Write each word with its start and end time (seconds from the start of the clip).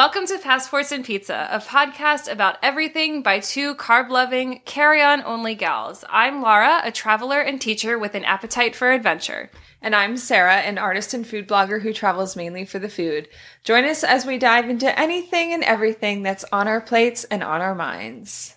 Welcome 0.00 0.26
to 0.28 0.38
Passports 0.38 0.92
and 0.92 1.04
Pizza, 1.04 1.46
a 1.52 1.58
podcast 1.58 2.32
about 2.32 2.56
everything 2.62 3.20
by 3.20 3.38
two 3.38 3.74
carb 3.74 4.08
loving, 4.08 4.62
carry 4.64 5.02
on 5.02 5.22
only 5.24 5.54
gals. 5.54 6.06
I'm 6.08 6.40
Laura, 6.40 6.80
a 6.82 6.90
traveler 6.90 7.38
and 7.38 7.60
teacher 7.60 7.98
with 7.98 8.14
an 8.14 8.24
appetite 8.24 8.74
for 8.74 8.90
adventure. 8.90 9.50
And 9.82 9.94
I'm 9.94 10.16
Sarah, 10.16 10.56
an 10.56 10.78
artist 10.78 11.12
and 11.12 11.26
food 11.26 11.46
blogger 11.46 11.82
who 11.82 11.92
travels 11.92 12.34
mainly 12.34 12.64
for 12.64 12.78
the 12.78 12.88
food. 12.88 13.28
Join 13.62 13.84
us 13.84 14.02
as 14.02 14.24
we 14.24 14.38
dive 14.38 14.70
into 14.70 14.98
anything 14.98 15.52
and 15.52 15.62
everything 15.62 16.22
that's 16.22 16.46
on 16.50 16.66
our 16.66 16.80
plates 16.80 17.24
and 17.24 17.42
on 17.42 17.60
our 17.60 17.74
minds. 17.74 18.56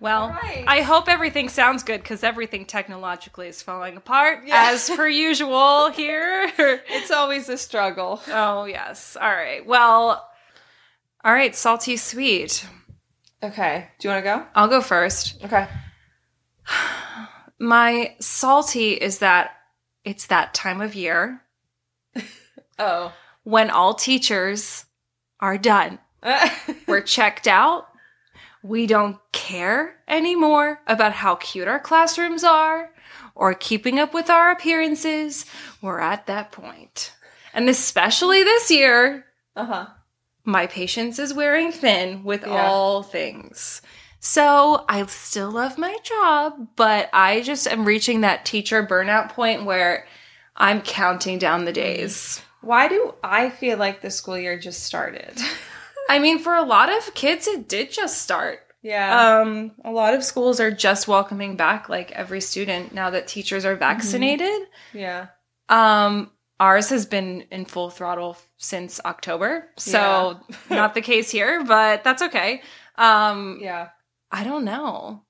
Well, 0.00 0.30
right. 0.30 0.64
I 0.66 0.80
hope 0.80 1.08
everything 1.08 1.48
sounds 1.48 1.84
good 1.84 2.02
because 2.02 2.24
everything 2.24 2.66
technologically 2.66 3.46
is 3.46 3.62
falling 3.62 3.96
apart 3.96 4.42
as 4.50 4.90
per 4.90 5.06
usual 5.28 5.92
here. 5.92 6.50
It's 6.58 7.12
always 7.12 7.48
a 7.48 7.56
struggle. 7.56 8.20
oh, 8.26 8.64
yes. 8.64 9.16
All 9.18 9.30
right. 9.30 9.64
Well, 9.64 10.28
all 11.26 11.32
right, 11.32 11.56
salty 11.56 11.96
sweet. 11.96 12.64
Okay. 13.42 13.88
Do 13.98 14.08
you 14.08 14.14
want 14.14 14.24
to 14.24 14.30
go? 14.30 14.46
I'll 14.54 14.68
go 14.68 14.80
first. 14.80 15.42
Okay. 15.44 15.66
My 17.58 18.14
salty 18.20 18.92
is 18.92 19.18
that 19.18 19.50
it's 20.04 20.26
that 20.28 20.54
time 20.54 20.80
of 20.80 20.94
year 20.94 21.42
Oh. 22.78 23.12
when 23.42 23.70
all 23.70 23.94
teachers 23.94 24.84
are 25.40 25.58
done. 25.58 25.98
We're 26.86 27.00
checked 27.00 27.48
out. 27.48 27.88
We 28.62 28.86
don't 28.86 29.18
care 29.32 29.96
anymore 30.08 30.80
about 30.86 31.12
how 31.12 31.34
cute 31.36 31.68
our 31.68 31.78
classrooms 31.80 32.44
are 32.44 32.90
or 33.34 33.52
keeping 33.54 33.98
up 33.98 34.14
with 34.14 34.28
our 34.30 34.50
appearances. 34.50 35.44
We're 35.82 36.00
at 36.00 36.26
that 36.26 36.52
point. 36.52 37.12
And 37.52 37.68
especially 37.68 38.42
this 38.44 38.70
year, 38.70 39.26
uh 39.54 39.64
huh. 39.64 39.86
My 40.46 40.66
patience 40.66 41.18
is 41.18 41.34
wearing 41.34 41.72
thin 41.72 42.22
with 42.24 42.42
Yeah. 42.46 42.68
all 42.70 43.02
things. 43.02 43.82
So 44.20 44.84
I 44.88 45.04
still 45.06 45.50
love 45.50 45.76
my 45.78 45.96
job, 46.02 46.68
but 46.76 47.10
I 47.12 47.42
just 47.42 47.66
am 47.68 47.84
reaching 47.84 48.22
that 48.22 48.44
teacher 48.44 48.84
burnout 48.84 49.30
point 49.30 49.64
where 49.64 50.06
I'm 50.56 50.80
counting 50.80 51.38
down 51.38 51.64
the 51.64 51.72
days. 51.72 52.40
Why 52.62 52.88
do 52.88 53.14
I 53.22 53.50
feel 53.50 53.76
like 53.78 54.00
the 54.00 54.10
school 54.10 54.38
year 54.38 54.58
just 54.58 54.82
started? 54.84 55.38
I 56.08 56.18
mean, 56.18 56.38
for 56.38 56.54
a 56.54 56.62
lot 56.64 56.88
of 56.88 57.14
kids, 57.14 57.46
it 57.46 57.68
did 57.68 57.92
just 57.92 58.22
start. 58.22 58.60
yeah. 58.82 59.40
Um, 59.40 59.72
a 59.84 59.90
lot 59.90 60.14
of 60.14 60.22
schools 60.24 60.60
are 60.60 60.70
just 60.70 61.08
welcoming 61.08 61.56
back 61.56 61.88
like 61.88 62.10
every 62.12 62.40
student 62.40 62.94
now 62.94 63.10
that 63.10 63.26
teachers 63.26 63.64
are 63.64 63.76
vaccinated. 63.76 64.62
yeah. 64.92 65.26
Um, 65.68 66.30
ours 66.58 66.88
has 66.90 67.06
been 67.06 67.44
in 67.50 67.64
full 67.64 67.90
throttle 67.90 68.36
since 68.56 69.00
October, 69.04 69.68
so 69.76 70.40
not 70.70 70.94
the 70.94 71.02
case 71.02 71.30
here, 71.30 71.64
but 71.64 72.02
that's 72.04 72.22
okay. 72.22 72.62
Um, 72.96 73.58
Yeah. 73.60 73.88
I 74.30 74.42
don't 74.44 74.64
know. 74.64 75.22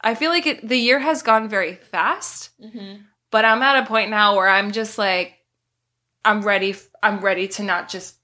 I 0.00 0.14
feel 0.14 0.30
like 0.30 0.46
it, 0.46 0.68
the 0.68 0.76
year 0.76 0.98
has 0.98 1.22
gone 1.22 1.48
very 1.48 1.74
fast, 1.76 2.50
Mm-hmm. 2.62 3.02
but 3.30 3.44
I'm 3.44 3.62
at 3.62 3.82
a 3.82 3.86
point 3.86 4.10
now 4.10 4.36
where 4.36 4.48
I'm 4.48 4.70
just 4.72 4.98
like, 4.98 5.34
I'm 6.24 6.42
ready. 6.42 6.74
I'm 7.02 7.20
ready 7.20 7.48
to 7.48 7.62
not 7.62 7.88
just. 7.88 8.16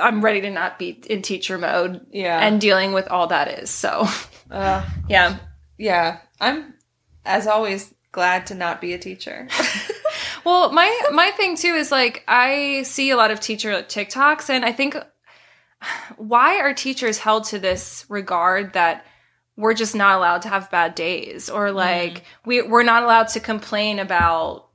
I'm 0.00 0.20
ready 0.22 0.40
to 0.42 0.50
not 0.50 0.78
be 0.78 0.90
in 1.08 1.22
teacher 1.22 1.56
mode 1.58 2.06
Yeah. 2.12 2.38
and 2.40 2.60
dealing 2.60 2.92
with 2.92 3.08
all 3.08 3.28
that 3.28 3.48
is. 3.62 3.70
So, 3.70 4.06
uh, 4.50 4.84
yeah. 5.08 5.38
yeah. 5.78 6.18
I'm, 6.40 6.74
as 7.24 7.46
always, 7.46 7.92
glad 8.12 8.46
to 8.48 8.54
not 8.54 8.80
be 8.80 8.92
a 8.92 8.98
teacher. 8.98 9.48
Well, 10.48 10.72
my 10.72 11.00
my 11.12 11.30
thing 11.32 11.56
too 11.56 11.74
is 11.74 11.92
like 11.92 12.24
I 12.26 12.82
see 12.84 13.10
a 13.10 13.16
lot 13.16 13.30
of 13.30 13.38
teacher 13.38 13.70
TikToks, 13.82 14.48
and 14.48 14.64
I 14.64 14.72
think 14.72 14.96
why 16.16 16.60
are 16.60 16.72
teachers 16.72 17.18
held 17.18 17.44
to 17.44 17.58
this 17.58 18.06
regard 18.08 18.72
that 18.72 19.04
we're 19.56 19.74
just 19.74 19.94
not 19.94 20.16
allowed 20.16 20.42
to 20.42 20.48
have 20.48 20.70
bad 20.70 20.94
days, 20.94 21.50
or 21.50 21.66
mm-hmm. 21.66 21.76
like 21.76 22.24
we 22.46 22.62
we're 22.62 22.82
not 22.82 23.02
allowed 23.02 23.28
to 23.28 23.40
complain 23.40 23.98
about 23.98 24.68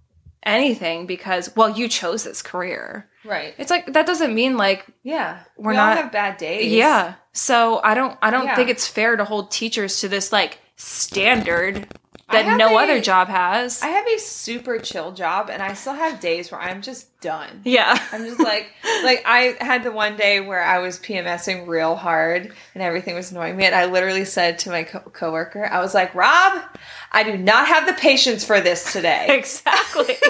anything 0.43 1.07
because 1.07 1.55
well 1.55 1.69
you 1.69 1.87
chose 1.87 2.23
this 2.23 2.41
career. 2.43 3.09
right. 3.25 3.55
It's 3.57 3.71
like 3.71 3.93
that 3.93 4.05
doesn't 4.05 4.35
mean 4.35 4.57
like 4.57 4.85
Yeah. 5.01 5.39
We're 5.57 5.71
we 5.71 5.77
not- 5.77 5.97
have 5.97 6.11
bad 6.11 6.37
days. 6.37 6.71
yeah. 6.71 7.15
So 7.31 7.79
I 7.83 7.95
don't 7.95 8.15
I 8.21 8.29
don't 8.29 8.45
Yeah. 8.45 8.55
think 8.55 8.69
it's 8.69 8.87
fair 8.87 9.15
to 9.15 9.25
hold 9.25 9.49
teachers 9.49 10.01
to 10.01 10.07
this 10.09 10.31
like 10.31 10.59
standard 10.75 11.87
that 12.31 12.57
no 12.57 12.77
a- 12.77 12.83
other 12.83 13.01
job 13.01 13.27
has. 13.27 13.81
I 13.81 13.87
have 13.87 14.07
a 14.07 14.17
super 14.17 14.79
chill 14.79 15.11
job 15.11 15.49
and 15.49 15.61
I 15.61 15.73
still 15.73 15.93
have 15.93 16.19
days 16.19 16.51
where 16.51 16.61
I'm 16.61 16.81
just 16.81 17.19
done. 17.21 17.61
yeah. 17.65 17.97
I'm 18.11 18.25
just 18.25 18.39
like, 18.39 18.67
like 19.03 19.23
I 19.25 19.55
had 19.61 19.83
the 19.83 19.91
one 19.91 20.15
day 20.15 20.39
where 20.39 20.61
I 20.63 20.79
was 20.79 20.99
PMSing 20.99 21.67
real 21.67 21.95
hard 21.95 22.53
and 22.73 22.83
everything 22.83 23.15
was 23.15 23.31
annoying 23.31 23.55
me. 23.55 23.65
And 23.65 23.75
I 23.75 23.85
literally 23.85 24.25
said 24.25 24.59
to 24.59 24.69
my 24.69 24.83
co- 24.83 24.99
coworker, 24.99 25.65
I 25.65 25.79
was 25.79 25.93
like, 25.93 26.13
Rob, 26.15 26.63
I 27.11 27.23
do 27.23 27.37
not 27.37 27.67
have 27.67 27.85
the 27.85 27.93
patience 27.93 28.43
for 28.43 28.59
this 28.61 28.91
today. 28.93 29.27
exactly. 29.37 30.15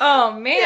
oh 0.00 0.32
man. 0.32 0.56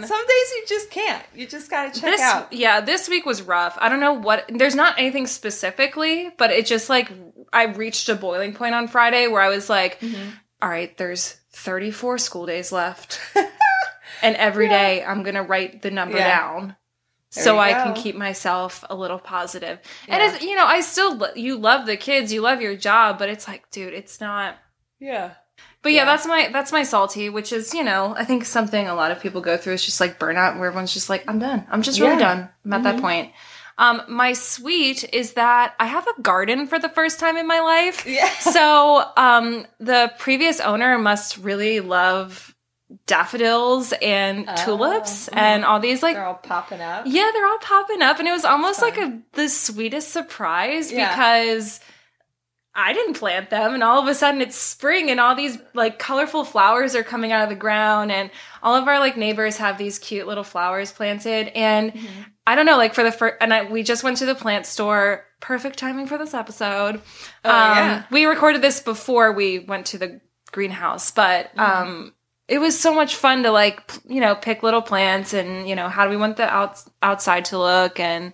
yeah, 0.00 0.04
some 0.06 0.26
days 0.26 0.52
you 0.56 0.64
just 0.68 0.90
can't. 0.90 1.22
You 1.34 1.46
just 1.46 1.70
gotta 1.70 1.90
check 1.92 2.02
this 2.10 2.20
out. 2.22 2.52
yeah, 2.52 2.80
this 2.80 3.08
week 3.08 3.26
was 3.26 3.42
rough. 3.42 3.76
I 3.80 3.88
don't 3.90 4.00
know 4.00 4.14
what 4.14 4.44
there's 4.48 4.74
not 4.74 4.98
anything 4.98 5.26
specifically, 5.26 6.30
but 6.38 6.50
it 6.50 6.64
just 6.66 6.88
like 6.88 7.10
I 7.52 7.64
reached 7.64 8.08
a 8.08 8.14
boiling 8.14 8.54
point 8.54 8.74
on 8.74 8.88
Friday 8.88 9.26
where 9.26 9.42
I 9.42 9.48
was 9.48 9.68
like, 9.68 10.00
Mm-hmm. 10.00 10.30
"All 10.62 10.68
right, 10.68 10.96
there's 10.96 11.32
34 11.52 12.18
school 12.18 12.46
days 12.46 12.72
left. 12.72 13.20
and 14.22 14.36
every 14.36 14.68
day 14.68 15.04
I'm 15.04 15.22
going 15.22 15.34
to 15.34 15.42
write 15.42 15.82
the 15.82 15.90
number 15.90 16.16
Yeah. 16.16 16.28
down. 16.38 16.76
There 17.34 17.44
so 17.44 17.58
I 17.58 17.72
can 17.72 17.94
keep 17.94 18.14
myself 18.16 18.84
a 18.88 18.94
little 18.94 19.18
positive. 19.18 19.78
And 20.08 20.22
Yeah. 20.22 20.34
it's 20.34 20.44
you 20.44 20.54
know, 20.56 20.64
I 20.66 20.80
still 20.80 21.20
you 21.36 21.56
love 21.58 21.84
the 21.86 21.96
kids, 21.96 22.32
you 22.32 22.40
love 22.40 22.60
your 22.60 22.76
job, 22.76 23.18
but 23.18 23.28
it's 23.28 23.46
like, 23.48 23.70
dude, 23.70 23.92
it's 23.92 24.20
not 24.20 24.56
Yeah. 25.00 25.32
But 25.84 25.92
yeah, 25.92 26.00
Yeah. 26.00 26.04
that's 26.06 26.26
my 26.26 26.48
that's 26.52 26.72
my 26.72 26.82
salty, 26.82 27.28
which 27.30 27.52
is 27.52 27.72
you 27.74 27.84
know 27.84 28.14
I 28.18 28.24
think 28.24 28.44
something 28.44 28.88
a 28.88 28.94
lot 28.96 29.12
of 29.12 29.20
people 29.20 29.40
go 29.40 29.56
through 29.56 29.74
is 29.74 29.84
just 29.84 30.00
like 30.00 30.18
burnout, 30.18 30.58
where 30.58 30.66
everyone's 30.66 30.92
just 30.92 31.08
like 31.08 31.22
I'm 31.28 31.38
done, 31.38 31.64
I'm 31.70 31.82
just 31.82 32.00
really 32.00 32.14
Yeah. 32.14 32.18
done. 32.34 32.48
I'm 32.64 32.72
at 32.72 32.82
that 32.82 33.00
point. 33.00 33.30
Um, 33.76 34.02
my 34.08 34.34
sweet 34.34 35.02
is 35.12 35.32
that 35.32 35.74
I 35.80 35.86
have 35.86 36.06
a 36.06 36.22
garden 36.22 36.66
for 36.68 36.78
the 36.78 36.88
first 36.88 37.18
time 37.20 37.36
in 37.36 37.46
my 37.46 37.60
life. 37.60 38.04
Yeah. 38.06 38.28
So 38.40 39.04
um, 39.16 39.66
the 39.78 40.12
previous 40.18 40.58
owner 40.60 40.96
must 40.98 41.38
really 41.38 41.80
love 41.80 42.54
daffodils 43.06 43.92
and 44.00 44.46
Oh, 44.48 44.54
tulips 44.64 45.28
mhm. 45.28 45.36
and 45.36 45.64
all 45.64 45.80
these 45.80 46.02
like 46.02 46.14
They're 46.16 46.24
all 46.26 46.34
popping 46.34 46.80
up. 46.80 47.04
yeah, 47.06 47.30
they're 47.32 47.46
all 47.46 47.58
popping 47.58 48.02
up, 48.02 48.18
and 48.18 48.28
it 48.28 48.32
was 48.32 48.44
almost 48.44 48.80
Fun. 48.80 48.88
like 48.90 48.98
a 48.98 49.18
the 49.32 49.48
sweetest 49.48 50.10
surprise 50.12 50.92
Yeah. 50.92 51.10
because 51.10 51.80
I 52.76 52.92
didn't 52.92 53.14
plant 53.14 53.50
them, 53.50 53.72
and 53.74 53.82
all 53.84 54.02
of 54.02 54.08
a 54.08 54.14
sudden 54.14 54.40
it's 54.40 54.56
spring, 54.56 55.10
and 55.10 55.20
all 55.20 55.34
these 55.36 55.58
like 55.74 55.98
colorful 55.98 56.44
flowers 56.44 56.94
are 56.96 57.04
coming 57.04 57.30
out 57.32 57.44
of 57.44 57.48
the 57.48 57.54
ground, 57.54 58.10
and 58.10 58.30
all 58.62 58.74
of 58.74 58.88
our 58.88 58.98
like 58.98 59.16
neighbors 59.16 59.58
have 59.58 59.78
these 59.78 59.98
cute 59.98 60.26
little 60.26 60.42
flowers 60.44 60.90
planted, 60.90 61.48
and 61.56 61.92
I 62.46 62.56
don't 62.56 62.66
know, 62.66 62.76
like 62.76 62.94
for 62.94 63.04
the 63.04 63.12
first, 63.12 63.36
and 63.40 63.54
I, 63.54 63.64
we 63.70 63.82
just 63.82 64.02
went 64.02 64.16
to 64.18 64.26
the 64.26 64.34
plant 64.34 64.66
store. 64.66 65.24
Perfect 65.40 65.78
timing 65.78 66.06
for 66.06 66.16
this 66.18 66.32
episode. 66.34 67.02
Oh, 67.44 67.50
um, 67.50 67.76
yeah. 67.76 68.04
we 68.10 68.24
recorded 68.24 68.62
this 68.62 68.80
before 68.80 69.30
we 69.32 69.58
went 69.58 69.86
to 69.86 69.98
the 69.98 70.20
greenhouse, 70.52 71.10
but 71.10 71.54
Mm-hmm. 71.54 71.60
um, 71.60 72.14
it 72.48 72.58
was 72.58 72.78
so 72.78 72.94
much 72.94 73.16
fun 73.16 73.42
to 73.44 73.50
like 73.50 73.90
you 74.06 74.20
know 74.20 74.34
pick 74.34 74.62
little 74.62 74.82
plants 74.82 75.32
and 75.32 75.68
you 75.68 75.74
know 75.74 75.88
how 75.88 76.04
do 76.04 76.10
we 76.10 76.16
want 76.16 76.36
the 76.36 76.44
out- 76.48 76.82
outside 77.02 77.44
to 77.46 77.58
look 77.58 77.98
and 78.00 78.32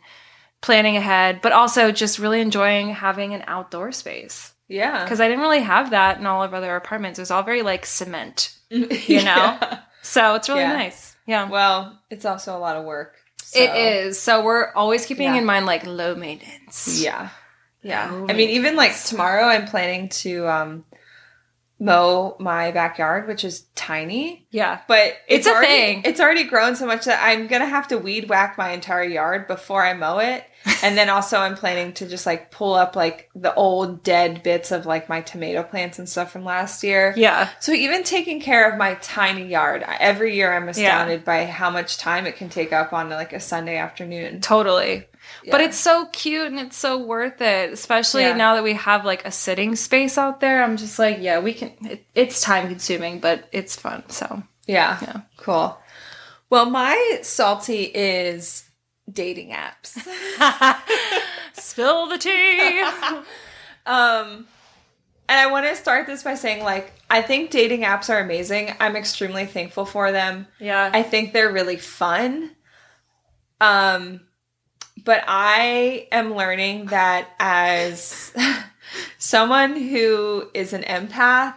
planning 0.63 0.97
ahead, 0.97 1.41
but 1.43 1.53
also 1.53 1.91
just 1.93 2.19
really 2.19 2.41
enjoying 2.41 2.91
having 2.91 3.33
an 3.35 3.43
outdoor 3.47 3.93
space 3.93 4.53
Yeah. 4.69 5.03
because 5.05 5.21
I 5.21 5.27
didn't 5.29 5.41
really 5.41 5.63
have 5.63 5.91
that 5.91 6.19
in 6.19 6.27
all 6.27 6.43
of 6.43 6.53
other 6.55 6.77
apartments. 6.77 7.19
It 7.19 7.23
was 7.23 7.31
all 7.31 7.43
very 7.43 7.63
like 7.63 7.87
cement, 7.87 8.55
you 8.71 9.23
know? 9.23 9.59
so 10.03 10.35
it's 10.35 10.49
really 10.49 10.61
Yeah. 10.63 10.73
nice. 10.73 11.17
Yeah. 11.27 11.49
Well, 11.49 11.99
it's 12.11 12.25
also 12.25 12.57
a 12.57 12.59
lot 12.61 12.77
of 12.77 12.85
work. 12.85 13.15
so- 13.43 13.59
It 13.61 13.75
is. 13.75 14.21
So 14.21 14.43
we're 14.43 14.73
always 14.75 15.07
keeping 15.07 15.29
Yeah. 15.29 15.37
in 15.37 15.45
mind 15.45 15.67
like 15.67 15.87
low 15.87 16.15
maintenance. 16.15 17.01
Yeah. 17.03 17.29
Yeah. 17.83 18.11
Low 18.11 18.27
I 18.29 18.33
mean, 18.35 18.51
even 18.51 18.77
like 18.77 18.95
tomorrow, 19.03 19.45
I'm 19.45 19.67
planning 19.67 20.09
to 20.11 20.47
um, 20.49 20.85
mow 21.81 22.37
my 22.39 22.71
backyard, 22.71 23.27
which 23.27 23.43
is 23.43 23.65
tiny, 23.75 24.47
Yeah. 24.51 24.81
but 24.87 25.15
It's 25.27 25.47
a 25.47 25.51
already, 25.51 25.67
thing. 25.67 26.03
It's 26.05 26.21
already 26.21 26.45
grown 26.45 26.77
so 26.77 26.87
much 26.87 27.07
that 27.07 27.21
I'm 27.23 27.47
gonna 27.47 27.67
have 27.67 27.89
to 27.89 27.99
weed 27.99 28.29
whack 28.29 28.59
my 28.59 28.71
entire 28.71 29.03
yard 29.03 29.47
before 29.49 29.85
I 29.85 29.95
mow 29.95 30.19
it. 30.19 30.45
and 30.83 30.99
then 30.99 31.09
also, 31.09 31.39
I'm 31.39 31.55
planning 31.57 31.95
to 31.95 32.07
just 32.07 32.27
like 32.27 32.51
pull 32.51 32.75
up 32.75 32.95
like 32.95 33.31
the 33.35 33.55
old 33.55 34.03
dead 34.03 34.43
bits 34.43 34.71
of 34.73 34.85
like 34.85 35.09
my 35.09 35.23
tomato 35.23 35.63
plants 35.63 35.99
and 35.99 36.07
stuff 36.07 36.31
from 36.31 36.45
last 36.45 36.85
year. 36.85 37.15
Yeah. 37.17 37.49
So 37.61 37.73
even 37.73 38.05
taking 38.05 38.43
care 38.43 38.71
of 38.71 38.77
my 38.77 38.95
tiny 39.01 39.47
yard, 39.47 39.83
every 39.89 40.37
year 40.37 40.53
I'm 40.53 40.69
astounded 40.69 41.25
by 41.25 41.47
how 41.47 41.71
much 41.71 41.97
time 41.97 42.27
it 42.27 42.37
can 42.37 42.51
take 42.51 42.75
up 42.75 42.93
on 42.93 43.09
like 43.09 43.33
a 43.33 43.41
Sunday 43.41 43.79
afternoon. 43.79 44.43
Totally. 44.43 45.07
But 45.49 45.61
it's 45.61 45.79
so 45.79 46.07
cute 46.13 46.47
and 46.49 46.59
it's 46.59 46.77
so 46.77 46.99
worth 46.99 47.41
it, 47.41 47.73
especially 47.73 48.23
Yeah. 48.23 48.35
now 48.37 48.55
that 48.55 48.63
we 48.65 48.75
have 48.75 49.05
like 49.05 49.25
a 49.25 49.31
sitting 49.31 49.77
space 49.77 50.19
out 50.19 50.41
there. 50.41 50.63
I'm 50.63 50.77
just 50.77 50.99
like, 50.99 51.19
yeah, 51.21 51.39
we 51.39 51.55
can. 51.55 51.73
It, 51.89 52.05
it's 52.15 52.41
time 52.41 52.69
consuming, 52.69 53.21
but 53.21 53.49
it's 53.53 53.77
fun. 53.77 54.03
So 54.09 54.43
Yeah. 54.67 54.99
Yeah. 55.01 55.21
Cool. 55.39 55.79
Well, 56.51 56.69
my 56.69 57.21
salty 57.23 57.85
is 57.85 58.65
dating 59.11 59.51
apps. 59.51 59.97
Spill 61.55 62.07
the 62.09 62.19
tea. 62.19 62.85
Um, 63.87 64.47
and 65.29 65.39
I 65.41 65.51
want 65.51 65.67
to 65.67 65.75
start 65.75 66.07
this 66.07 66.23
by 66.23 66.35
saying, 66.35 66.63
like, 66.63 66.93
I 67.09 67.23
think 67.23 67.51
dating 67.51 67.81
apps 67.81 68.11
are 68.11 68.21
amazing. 68.21 68.73
I'm 68.79 68.95
extremely 68.95 69.47
thankful 69.47 69.87
for 69.87 70.13
them. 70.13 70.47
yeah. 70.61 70.91
I 70.93 71.03
think 71.03 71.33
they're 71.33 71.51
really 71.51 71.79
fun. 71.79 72.51
Um, 73.61 74.21
but 75.05 75.23
I 75.27 76.09
am 76.13 76.35
learning 76.35 76.87
that 76.87 77.29
as 77.39 78.33
someone 79.19 79.77
who 79.77 80.49
is 80.55 80.73
an 80.73 80.83
empath, 80.83 81.55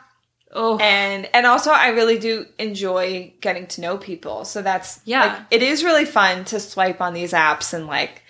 oh. 0.52 0.78
and 0.78 1.28
and 1.34 1.46
also 1.46 1.72
I 1.72 1.90
really 1.90 2.20
do 2.20 2.46
enjoy 2.60 3.34
getting 3.42 3.68
to 3.68 3.82
know 3.82 3.98
people. 3.98 4.46
So 4.46 4.62
that's 4.62 5.00
Yeah. 5.06 5.26
like, 5.26 5.40
it 5.52 5.64
is 5.64 5.84
really 5.84 6.06
fun 6.06 6.46
to 6.46 6.60
swipe 6.60 7.02
on 7.02 7.14
these 7.14 7.34
apps 7.34 7.74
and 7.74 7.88
like 7.88 8.22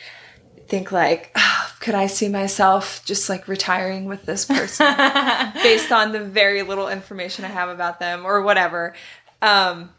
think 0.68 0.92
like, 0.92 1.32
"Ah, 1.36 1.76
could 1.82 1.96
I 1.96 2.08
see 2.08 2.30
myself 2.30 3.04
just 3.06 3.30
like 3.30 3.48
retiring 3.48 4.06
with 4.06 4.26
this 4.26 4.46
person? 4.46 4.88
based 5.62 5.92
on 5.92 6.12
the 6.14 6.22
very 6.24 6.64
little 6.64 6.88
information 6.88 7.44
I 7.46 7.50
have 7.50 7.70
about 7.70 8.00
them 8.00 8.26
or 8.26 8.42
whatever. 8.42 8.96
Um, 9.42 9.90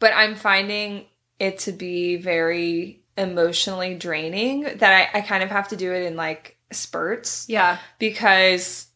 but 0.00 0.12
I'm 0.14 0.34
finding 0.34 1.06
it 1.38 1.60
to 1.60 1.72
be 1.72 2.16
very 2.16 3.02
emotionally 3.16 3.94
draining 3.94 4.62
that 4.62 5.10
I, 5.14 5.18
I 5.18 5.20
kind 5.22 5.42
of 5.42 5.50
have 5.50 5.68
to 5.68 5.76
do 5.76 5.92
it 5.92 6.04
in 6.04 6.16
like 6.16 6.56
spurts 6.70 7.46
yeah. 7.48 7.78
because, 7.98 8.86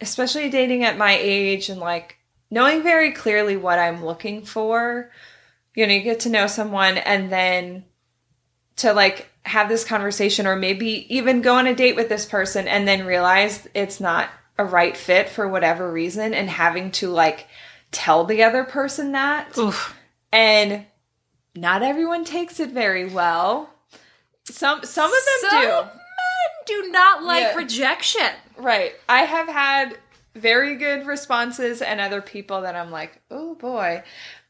especially 0.00 0.50
dating 0.50 0.84
at 0.84 0.98
my 0.98 1.16
age 1.20 1.68
and 1.68 1.80
like 1.80 2.16
knowing 2.50 2.82
very 2.82 3.12
clearly 3.12 3.56
what 3.56 3.78
I'm 3.78 4.04
looking 4.04 4.44
for, 4.44 5.10
you 5.74 5.86
know, 5.86 5.92
you 5.92 6.02
get 6.02 6.20
to 6.20 6.30
know 6.30 6.46
someone 6.46 6.98
and 6.98 7.30
then 7.30 7.84
to 8.76 8.92
like 8.92 9.30
have 9.42 9.68
this 9.68 9.84
conversation 9.84 10.46
or 10.46 10.56
maybe 10.56 11.14
even 11.14 11.42
go 11.42 11.56
on 11.56 11.66
a 11.66 11.74
date 11.74 11.96
with 11.96 12.08
this 12.08 12.26
person 12.26 12.66
and 12.66 12.88
then 12.88 13.06
realize 13.06 13.68
it's 13.74 14.00
not 14.00 14.30
a 14.58 14.64
right 14.64 14.96
fit 14.96 15.28
for 15.28 15.48
whatever 15.48 15.90
reason 15.90 16.32
and 16.32 16.48
having 16.48 16.90
to 16.92 17.08
like 17.08 17.46
tell 17.90 18.24
the 18.24 18.42
other 18.42 18.64
person 18.64 19.12
that 19.12 19.56
Oof. 19.58 19.94
and 20.32 20.86
not 21.54 21.82
everyone 21.82 22.24
takes 22.24 22.58
it 22.60 22.70
very 22.70 23.06
well 23.06 23.70
some 24.46 24.82
some 24.84 25.06
of 25.06 25.12
them 25.42 25.50
Some 25.50 25.60
do 25.62 25.66
men 25.68 25.90
do 26.66 26.90
not 26.92 27.22
like 27.24 27.42
Yeah. 27.42 27.54
rejection. 27.54 28.30
Right. 28.56 28.92
I 29.08 29.22
have 29.22 29.48
had 29.48 29.96
very 30.34 30.76
good 30.76 31.06
responses 31.06 31.80
and 31.80 32.00
other 32.00 32.20
people 32.20 32.62
that 32.62 32.74
I'm 32.76 32.90
like, 32.90 33.20
oh 33.30 33.54
boy. 33.54 34.02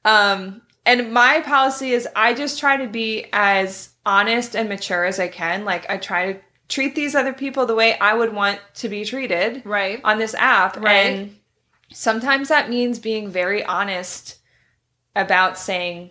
Um, 0.05 0.63
and 0.87 1.13
my 1.13 1.41
policy 1.41 1.93
is 1.93 2.09
I 2.17 2.35
just 2.35 2.59
try 2.59 2.77
to 2.79 2.89
be 2.89 3.27
as 3.33 3.91
honest 4.05 4.55
and 4.57 4.69
mature 4.69 5.05
as 5.05 5.21
I 5.21 5.29
can. 5.29 5.65
Like 5.65 5.89
I 5.89 5.97
try 5.97 6.33
to 6.33 6.41
treat 6.69 6.95
these 6.97 7.15
other 7.15 7.33
people 7.33 7.65
the 7.67 7.75
way 7.75 7.97
I 7.99 8.15
would 8.15 8.33
want 8.33 8.61
to 8.77 8.89
be 8.89 9.05
treated 9.05 9.63
Right. 9.65 10.01
on 10.05 10.19
this 10.19 10.35
app. 10.35 10.77
Right. 10.77 10.91
And 11.07 11.37
sometimes 11.93 12.49
that 12.49 12.69
means 12.69 12.99
being 12.99 13.31
very 13.31 13.65
honest 13.65 14.39
about 15.15 15.57
saying 15.59 16.11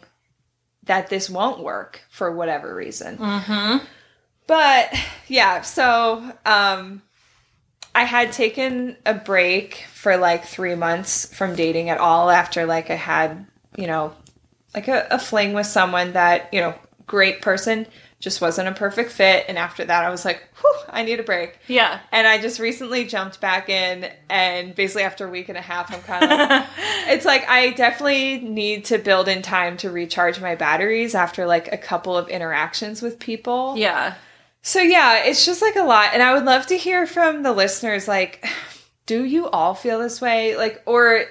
that 0.86 1.10
this 1.10 1.30
won't 1.30 1.64
work 1.64 2.02
for 2.10 2.32
whatever 2.32 2.74
reason. 2.74 3.18
Mm-hmm. 3.18 3.86
But 4.48 4.94
yeah, 5.28 5.62
so 5.62 6.32
um 6.46 7.02
I 7.96 8.04
had 8.04 8.32
taken 8.32 8.98
a 9.06 9.14
break 9.14 9.86
for 9.94 10.18
like 10.18 10.46
three 10.46 10.76
months 10.76 11.34
from 11.34 11.56
dating 11.56 11.90
at 11.90 12.00
all 12.00 12.30
after 12.30 12.66
like 12.66 12.90
I 12.90 12.96
had, 12.96 13.46
you 13.78 13.88
know, 13.88 14.14
like 14.74 14.88
a, 14.88 15.08
a 15.12 15.20
fling 15.20 15.54
with 15.54 15.68
someone 15.68 16.14
that, 16.14 16.50
you 16.52 16.60
know, 16.60 16.74
great 17.06 17.42
person, 17.42 17.86
just 18.24 18.40
wasn't 18.40 18.70
a 18.70 18.72
perfect 18.72 19.12
fit. 19.12 19.44
And 19.50 19.58
after 19.58 19.84
that 19.84 20.06
I 20.06 20.10
was 20.10 20.24
like, 20.24 20.48
whew, 20.62 20.74
I 20.90 21.04
need 21.04 21.20
a 21.20 21.24
break. 21.24 21.60
Yeah. 21.68 22.00
And 22.10 22.26
I 22.26 22.42
just 22.42 22.58
recently 22.58 23.04
jumped 23.04 23.42
back 23.42 23.68
in 23.68 24.10
and 24.30 24.74
basically 24.74 25.04
after 25.04 25.28
a 25.28 25.30
week 25.30 25.50
and 25.50 25.58
a 25.58 25.62
half 25.62 25.94
I'm 25.94 26.02
kind 26.04 26.24
of 26.24 26.30
like 26.30 26.68
it's 27.10 27.26
like 27.26 27.46
I 27.50 27.72
definitely 27.72 28.40
need 28.40 28.86
to 28.86 28.98
build 28.98 29.28
in 29.28 29.42
time 29.42 29.76
to 29.78 29.92
recharge 29.92 30.40
my 30.40 30.56
batteries 30.56 31.16
after 31.16 31.46
like 31.46 31.74
a 31.74 31.78
couple 31.78 32.16
of 32.18 32.30
interactions 32.30 33.02
with 33.02 33.20
people. 33.20 33.76
yeah. 33.76 34.16
So 34.62 34.80
yeah, 34.80 35.26
it's 35.26 35.46
just 35.46 35.62
like 35.62 35.76
a 35.76 35.84
lot 35.84 36.12
and 36.14 36.24
I 36.24 36.34
would 36.34 36.46
love 36.46 36.66
to 36.68 36.78
hear 36.78 37.06
from 37.06 37.44
the 37.44 37.52
listeners 37.52 38.08
like 38.08 38.48
do 39.06 39.26
you 39.26 39.50
all 39.50 39.76
feel 39.76 40.00
this 40.00 40.22
way 40.22 40.56
like 40.56 40.82
or 40.86 41.26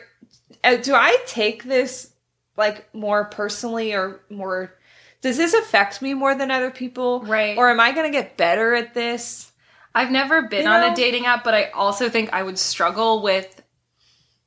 uh, 0.62 0.76
do 0.76 0.92
I 0.94 1.16
take 1.26 1.64
this 1.64 2.12
like 2.58 2.94
more 2.94 3.24
personally 3.24 3.94
or 3.94 4.20
more 4.28 4.74
does 5.22 5.36
this 5.38 5.54
affect 5.54 6.02
me 6.02 6.12
more 6.14 6.34
than 6.34 6.50
other 6.50 6.70
people? 6.70 7.20
Right. 7.22 7.56
Or 7.56 7.70
am 7.70 7.80
I 7.80 7.92
going 7.92 8.10
to 8.10 8.16
get 8.16 8.36
better 8.36 8.74
at 8.74 8.92
this? 8.92 9.50
I've 9.94 10.10
never 10.10 10.42
been 10.42 10.64
You 10.64 10.68
on 10.70 10.80
know? 10.80 10.92
a 10.92 10.96
dating 10.96 11.26
app, 11.26 11.44
but 11.44 11.54
I 11.54 11.70
also 11.70 12.08
think 12.08 12.32
I 12.32 12.42
would 12.42 12.58
struggle 12.58 13.22
with 13.22 13.62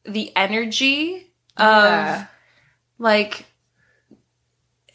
the 0.03 0.31
energy 0.35 1.31
of 1.57 2.25
like 2.99 3.45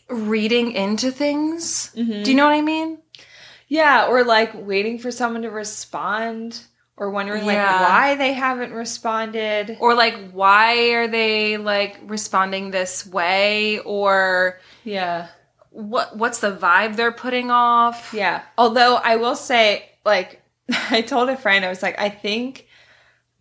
reading 0.09 0.73
into 0.73 1.11
things. 1.11 1.91
Mhm. 1.97 2.25
Do 2.25 2.31
you 2.31 2.37
know 2.37 2.47
what 2.47 2.55
I 2.55 2.63
mean? 2.63 2.99
Yeah, 3.69 4.07
or 4.07 4.25
like 4.25 4.51
waiting 4.55 4.99
for 4.99 5.11
someone 5.13 5.43
to 5.43 5.51
respond 5.51 6.61
or 6.97 7.11
wondering 7.11 7.47
like 7.47 7.55
Yeah. 7.55 7.81
why 7.83 8.15
they 8.17 8.33
haven't 8.33 8.73
responded. 8.73 9.77
Or 9.81 9.95
like 9.95 10.33
why 10.33 10.91
are 10.95 11.07
they 11.07 11.57
like 11.57 11.99
responding 12.03 12.73
this 12.73 13.07
way 13.07 13.79
or 13.79 14.59
Yeah. 14.85 15.29
What 15.71 16.17
what's 16.17 16.41
the 16.41 16.53
vibe 16.53 16.97
they're 16.97 17.13
putting 17.13 17.51
off? 17.51 18.13
Yeah. 18.13 18.43
Although 18.59 18.97
I 18.97 19.17
will 19.17 19.37
say 19.37 19.89
like 20.05 20.43
I 20.91 21.01
told 21.03 21.29
a 21.29 21.37
friend 21.37 21.65
I 21.65 21.69
was 21.69 21.83
like 21.83 21.99
I 21.99 22.09
think 22.09 22.67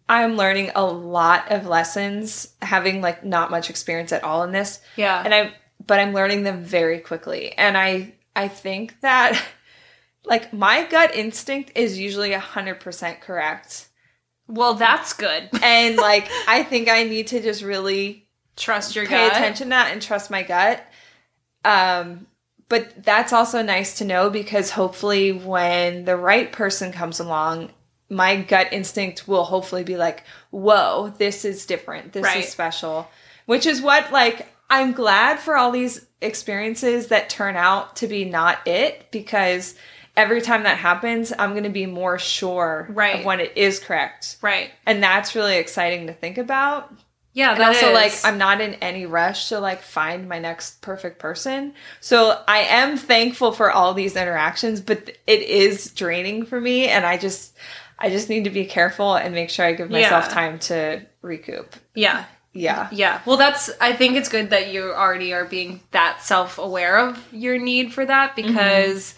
I'm 0.08 0.38
learning 0.38 0.72
a 0.76 0.84
lot 0.86 1.52
of 1.52 1.68
lessons 1.68 2.54
having 2.62 3.02
like 3.02 3.24
not 3.24 3.52
much 3.52 3.70
experience 3.70 4.12
at 4.12 4.24
all 4.24 4.44
in 4.44 4.52
this 4.52 4.80
Yeah. 4.96 5.22
and 5.24 5.34
I 5.34 5.54
but 5.86 6.00
I'm 6.00 6.14
learning 6.14 6.44
them 6.44 6.64
very 6.64 7.00
quickly 7.00 7.52
and 7.54 7.78
I 7.78 8.14
I 8.36 8.48
think 8.48 9.00
that 9.02 9.42
like 10.26 10.54
my 10.54 10.86
gut 10.86 11.16
instinct 11.16 11.72
is 11.76 11.98
usually 11.98 12.32
100% 12.32 13.22
correct. 13.22 13.88
well, 14.48 14.74
that's 14.76 15.14
good. 15.14 15.50
And 15.64 15.96
like 15.98 16.28
I 16.48 16.64
think 16.64 16.90
I 16.90 17.04
need 17.04 17.28
to 17.28 17.42
just 17.42 17.64
really 17.64 18.28
Trust 18.56 18.94
your 18.96 19.06
pay 19.06 19.28
gut. 19.30 19.32
attention 19.38 19.68
to 19.68 19.70
that 19.70 19.92
and 19.94 20.02
trust 20.02 20.30
my 20.30 20.44
gut. 20.44 20.84
Um, 21.70 22.28
but 22.68 23.04
that's 23.04 23.34
also 23.34 23.62
nice 23.62 23.98
to 23.98 24.06
know 24.06 24.30
because 24.30 24.72
hopefully 24.72 25.32
when 25.32 26.06
the 26.06 26.16
right 26.16 26.52
person 26.52 26.92
comes 26.92 27.20
along, 27.20 27.72
my 28.10 28.38
gut 28.38 28.68
instinct 28.72 29.28
will 29.28 29.44
hopefully 29.44 29.84
be 29.84 29.98
like, 29.98 30.24
whoa, 30.52 31.14
this 31.18 31.46
is 31.46 31.66
different. 31.66 32.14
This 32.14 32.24
Right. 32.24 32.44
is 32.44 32.50
special. 32.50 33.10
Which 33.46 33.66
is 33.66 33.82
what 33.82 34.12
like 34.12 34.48
I'm 34.70 34.94
glad 34.94 35.40
for 35.40 35.58
all 35.58 35.72
these 35.72 36.06
experiences 36.22 37.08
that 37.08 37.30
turn 37.30 37.56
out 37.56 37.96
to 37.98 38.08
be 38.08 38.24
not 38.26 38.68
it 38.68 39.08
because 39.12 39.74
every 40.16 40.42
time 40.42 40.64
that 40.64 40.78
happens, 40.78 41.34
I'm 41.38 41.56
gonna 41.56 41.70
be 41.70 41.88
more 41.88 42.20
sure 42.20 42.88
Right. 42.92 43.20
of 43.20 43.26
when 43.26 43.40
it 43.40 43.54
is 43.56 43.80
correct. 43.80 44.38
Right. 44.42 44.70
And 44.86 45.02
that's 45.02 45.34
really 45.34 45.58
exciting 45.58 46.06
to 46.08 46.14
think 46.14 46.38
about 46.38 46.92
Yeah, 47.34 47.54
and 47.54 47.64
also 47.64 47.90
is. 47.90 47.94
like 47.94 48.14
i'm 48.24 48.38
not 48.38 48.60
in 48.60 48.74
any 48.76 49.06
rush 49.06 49.50
to 49.50 49.60
like 49.60 49.82
find 49.82 50.28
my 50.28 50.40
next 50.40 50.82
perfect 50.82 51.20
person 51.20 51.74
so 52.00 52.42
i 52.48 52.60
am 52.60 52.98
thankful 52.98 53.52
for 53.52 53.72
all 53.72 53.94
these 53.94 54.16
interactions 54.16 54.82
but 54.82 55.10
it 55.28 55.42
is 55.42 55.92
draining 55.94 56.46
for 56.46 56.60
me 56.60 56.88
and 56.88 57.06
i 57.06 57.18
just 57.18 57.56
i 58.00 58.10
just 58.10 58.30
need 58.30 58.46
to 58.46 58.50
be 58.50 58.66
careful 58.66 59.16
and 59.16 59.34
make 59.34 59.50
sure 59.50 59.66
i 59.66 59.74
give 59.74 59.90
myself 59.90 60.26
Yeah. 60.28 60.34
time 60.34 60.60
to 60.60 61.02
recoup 61.22 61.76
yeah. 61.96 62.26
yeah 62.54 62.88
Yeah. 62.92 63.22
Well, 63.26 63.38
that's, 63.38 63.70
I 63.80 63.94
think 63.94 64.16
it's 64.16 64.28
good 64.30 64.50
that 64.50 64.74
you 64.74 64.92
already 64.92 65.34
are 65.34 65.46
being 65.46 65.82
that 65.92 66.24
self 66.24 66.58
aware 66.58 66.98
of 66.98 67.22
your 67.32 67.58
need 67.60 67.94
for 67.94 68.06
that 68.06 68.36
mm-hmm. 68.36 68.48
because 68.48 69.14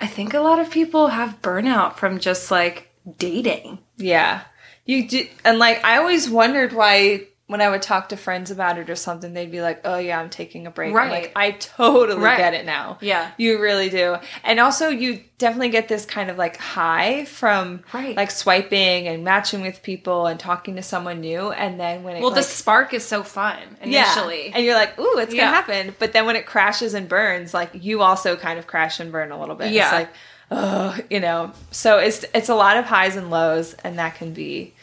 I 0.00 0.08
think 0.08 0.34
a 0.34 0.40
lot 0.40 0.58
of 0.58 0.68
people 0.70 1.06
have 1.08 1.40
burnout 1.42 1.94
from 1.96 2.18
just 2.18 2.50
like 2.50 2.90
dating. 3.18 3.78
yeah 3.98 4.42
you 4.84 5.08
do 5.08 5.26
and 5.44 5.58
like 5.60 5.84
i 5.84 5.98
always 5.98 6.28
wondered 6.28 6.72
why 6.72 7.24
when 7.52 7.60
i 7.60 7.68
would 7.68 7.82
talk 7.82 8.08
to 8.08 8.16
friends 8.16 8.50
about 8.50 8.78
it 8.78 8.90
or 8.90 8.96
something 8.96 9.32
they'd 9.32 9.50
be 9.52 9.60
like 9.62 9.80
oh 9.84 9.98
yeah 9.98 10.18
i'm 10.18 10.28
taking 10.30 10.66
a 10.66 10.70
break 10.70 10.88
I'm 10.90 10.96
Right. 10.96 11.10
like 11.12 11.32
i 11.36 11.52
totally 11.52 12.18
Right. 12.20 12.36
get 12.38 12.54
it 12.54 12.64
now 12.66 12.98
Yeah. 13.00 13.30
You 13.36 13.60
really 13.60 13.88
do. 13.90 14.16
And 14.42 14.58
also 14.58 14.88
you 14.88 15.20
definitely 15.38 15.68
get 15.70 15.88
this 15.88 16.04
kind 16.06 16.30
of 16.30 16.36
like 16.38 16.56
high 16.56 17.24
from 17.26 17.82
Right. 17.92 18.16
like 18.16 18.30
swiping 18.30 19.06
and 19.08 19.22
matching 19.24 19.60
with 19.62 19.82
people 19.82 20.26
and 20.26 20.38
talking 20.40 20.76
to 20.76 20.82
someone 20.82 21.20
new 21.20 21.50
and 21.52 21.78
then 21.78 22.02
when 22.02 22.16
it 22.16 22.20
Well, 22.20 22.30
like, 22.30 22.36
the 22.40 22.42
spark 22.44 22.94
is 22.94 23.04
so 23.04 23.22
fun 23.22 23.58
yeah. 23.84 24.12
initially. 24.12 24.52
and 24.54 24.64
you're 24.64 24.74
like, 24.74 24.98
"Ooh, 24.98 25.18
it's 25.18 25.32
Yeah. 25.34 25.42
going 25.42 25.50
to 25.50 25.56
happen." 25.56 25.94
But 25.98 26.12
then 26.12 26.26
when 26.26 26.36
it 26.36 26.46
crashes 26.46 26.94
and 26.94 27.08
burns, 27.08 27.52
like 27.52 27.70
you 27.74 28.02
also 28.02 28.36
kind 28.36 28.58
of 28.58 28.66
crash 28.66 28.98
and 29.00 29.10
burn 29.12 29.30
a 29.32 29.38
little 29.40 29.54
bit. 29.56 29.72
Yeah. 29.72 29.84
It's 29.84 29.92
like, 29.92 30.08
"Oh, 30.50 30.96
you 31.10 31.20
know." 31.20 31.52
So 31.72 31.98
it's 31.98 32.24
it's 32.34 32.48
a 32.48 32.54
lot 32.54 32.76
of 32.76 32.84
highs 32.84 33.16
and 33.16 33.28
lows 33.30 33.74
and 33.84 33.98
that 33.98 34.14
can 34.14 34.32
be 34.32 34.74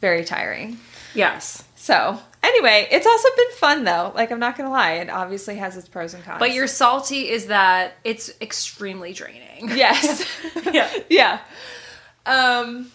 very 0.00 0.24
tiring. 0.24 0.78
yes. 1.14 1.62
So, 1.86 2.18
Anyway, 2.46 2.86
it's 2.92 3.06
also 3.06 3.28
been 3.36 3.50
fun 3.52 3.84
though. 3.84 4.12
Like 4.14 4.30
I'm 4.30 4.38
not 4.38 4.56
gonna 4.56 4.70
lie, 4.70 4.94
it 4.94 5.10
obviously 5.10 5.56
has 5.56 5.76
its 5.76 5.88
pros 5.88 6.14
and 6.14 6.22
cons. 6.24 6.38
But 6.38 6.52
your 6.52 6.68
salty 6.68 7.28
is 7.28 7.46
that 7.46 7.94
it's 8.04 8.30
extremely 8.40 9.12
draining. 9.12 9.70
yes, 9.76 10.24
yeah. 10.72 10.90
yeah. 11.10 11.40
Um, 12.24 12.90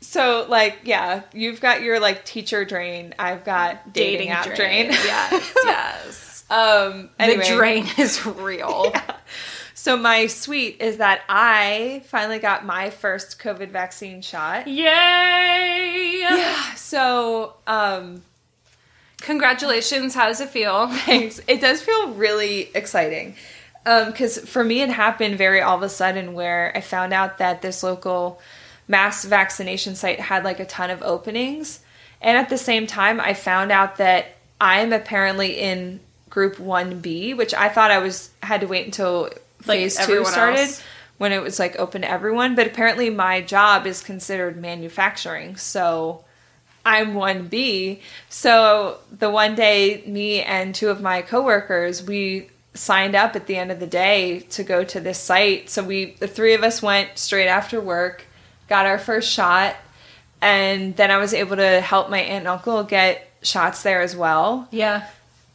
so 0.00 0.46
like 0.48 0.80
yeah, 0.84 1.22
you've 1.32 1.60
got 1.60 1.82
your 1.82 2.00
like 2.00 2.24
teacher 2.24 2.64
drain. 2.64 3.14
I've 3.18 3.44
got 3.44 3.92
dating, 3.92 4.30
app 4.30 4.54
drain. 4.56 4.90
yes, 4.90 5.54
yes. 5.64 6.44
um, 6.50 7.10
anyway. 7.20 7.48
The 7.48 7.54
drain 7.56 7.86
is 7.98 8.26
real. 8.26 8.92
So 9.74 9.96
my 9.96 10.26
sweet 10.26 10.82
is 10.82 10.96
that 10.96 11.20
I 11.28 12.02
finally 12.06 12.40
got 12.40 12.66
my 12.66 12.90
first 12.90 13.38
COVID 13.38 13.70
vaccine 13.70 14.22
shot. 14.22 14.66
Yay! 14.66 16.18
Yeah. 16.20 16.74
So 16.74 17.54
um, 17.64 18.22
Congratulations. 19.22 20.14
How 20.14 20.26
does 20.28 20.40
it 20.40 20.48
feel? 20.48 20.86
Thanks. 20.90 21.40
It 21.48 21.60
does 21.60 21.82
feel 21.82 22.10
really 22.10 22.70
exciting. 22.74 23.34
Um, 23.86 24.10
because 24.10 24.38
for 24.38 24.62
me, 24.62 24.82
it 24.82 24.90
happened 24.90 25.38
very 25.38 25.60
all 25.60 25.76
of 25.76 25.82
a 25.82 25.88
sudden 25.88 26.34
where 26.34 26.72
I 26.74 26.80
found 26.80 27.12
out 27.12 27.38
that 27.38 27.62
this 27.62 27.82
local 27.82 28.40
mass 28.86 29.24
vaccination 29.24 29.94
site 29.94 30.20
had 30.20 30.44
like 30.44 30.60
a 30.60 30.64
ton 30.66 30.90
of 30.90 31.02
openings. 31.02 31.80
And 32.20 32.36
at 32.36 32.48
the 32.48 32.58
same 32.58 32.86
time, 32.86 33.20
I 33.20 33.34
found 33.34 33.70
out 33.72 33.96
that 33.96 34.26
I'm 34.60 34.92
apparently 34.92 35.58
in 35.58 36.00
group 36.28 36.56
1B, 36.56 37.36
which 37.36 37.54
I 37.54 37.68
thought 37.68 37.90
I 37.90 37.98
was 37.98 38.30
had 38.42 38.60
to 38.60 38.66
wait 38.66 38.84
until 38.86 39.22
Like 39.66 39.78
phase 39.78 39.96
two 40.04 40.24
started 40.24 40.60
else. 40.60 40.82
when 41.18 41.32
it 41.32 41.40
was 41.42 41.58
like 41.58 41.76
open 41.78 42.02
to 42.02 42.10
everyone. 42.10 42.54
But 42.54 42.66
apparently, 42.66 43.08
my 43.08 43.40
job 43.40 43.86
is 43.86 44.02
considered 44.02 44.56
manufacturing. 44.56 45.56
So 45.56 46.24
I'm 46.88 47.12
1B. 47.12 48.00
So 48.30 49.00
the 49.12 49.28
one 49.28 49.54
day, 49.54 50.02
me 50.06 50.40
and 50.40 50.74
two 50.74 50.88
of 50.88 51.02
my 51.02 51.20
coworkers, 51.20 52.02
we 52.02 52.48
signed 52.72 53.14
up 53.14 53.36
at 53.36 53.46
the 53.46 53.56
end 53.56 53.70
of 53.70 53.78
the 53.78 53.86
day 53.86 54.40
to 54.40 54.64
go 54.64 54.84
to 54.84 54.98
this 54.98 55.18
site. 55.18 55.68
So 55.68 55.84
we, 55.84 56.12
the 56.12 56.26
three 56.26 56.54
of 56.54 56.62
us 56.62 56.80
went 56.80 57.18
straight 57.18 57.46
after 57.46 57.78
work, 57.78 58.24
got 58.70 58.86
our 58.86 58.98
first 58.98 59.30
shot, 59.30 59.76
and 60.40 60.96
then 60.96 61.10
I 61.10 61.18
was 61.18 61.34
able 61.34 61.56
to 61.56 61.82
help 61.82 62.08
my 62.08 62.20
aunt 62.20 62.46
and 62.46 62.48
uncle 62.48 62.82
get 62.84 63.28
shots 63.42 63.82
there 63.82 64.00
as 64.00 64.16
well. 64.16 64.66
Yeah. 64.70 65.06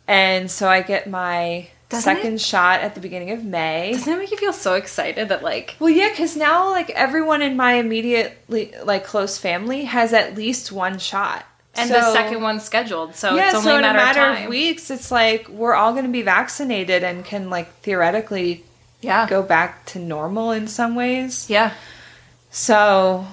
And 0.08 0.52
so 0.52 0.70
I 0.70 0.84
get 0.84 1.10
my 1.10 1.70
Doesn't 1.94 2.16
second 2.16 2.34
it- 2.36 2.42
shot 2.42 2.82
at 2.82 2.96
the 2.96 3.02
beginning 3.02 3.32
of 3.32 3.44
May. 3.44 3.94
Doesn't 3.94 4.12
it 4.14 4.18
make 4.18 4.32
you 4.32 4.38
feel 4.38 4.54
so 4.54 4.74
excited 4.76 5.30
that 5.30 5.44
like 5.44 5.76
Well, 5.80 5.90
yeah, 5.90 6.10
because 6.10 6.36
now 6.36 6.70
like 6.72 6.90
everyone 6.92 7.42
in 7.42 7.56
my 7.56 7.74
immediately 7.74 8.74
like 8.84 9.06
close 9.06 9.38
family 9.38 9.86
has 9.86 10.14
at 10.14 10.36
least 10.36 10.72
one 10.72 11.00
shot, 11.00 11.46
and 11.76 11.90
So- 11.90 11.96
the 11.96 12.12
second 12.14 12.42
one's 12.42 12.64
scheduled, 12.64 13.16
so 13.16 13.36
yeah, 13.36 13.46
it's 13.48 13.56
only 13.56 13.66
so 13.66 13.76
a 13.76 13.78
in 13.78 13.82
matter, 13.82 14.00
a 14.00 14.04
matter 14.04 14.32
of 14.32 14.38
time. 14.40 14.50
weeks, 14.50 14.92
it's 14.92 15.12
like 15.12 15.48
we're 15.50 15.74
all 15.74 15.94
going 15.94 16.06
to 16.06 16.12
be 16.12 16.22
vaccinated 16.22 17.04
and 17.04 17.24
can 17.26 17.50
like 17.50 17.74
theoretically 17.82 18.64
yeah. 19.02 19.28
go 19.28 19.42
back 19.44 19.86
to 19.88 20.00
normal 20.00 20.52
in 20.52 20.68
some 20.68 20.96
ways. 20.96 21.50
Yeah. 21.50 21.74
So, 22.52 23.26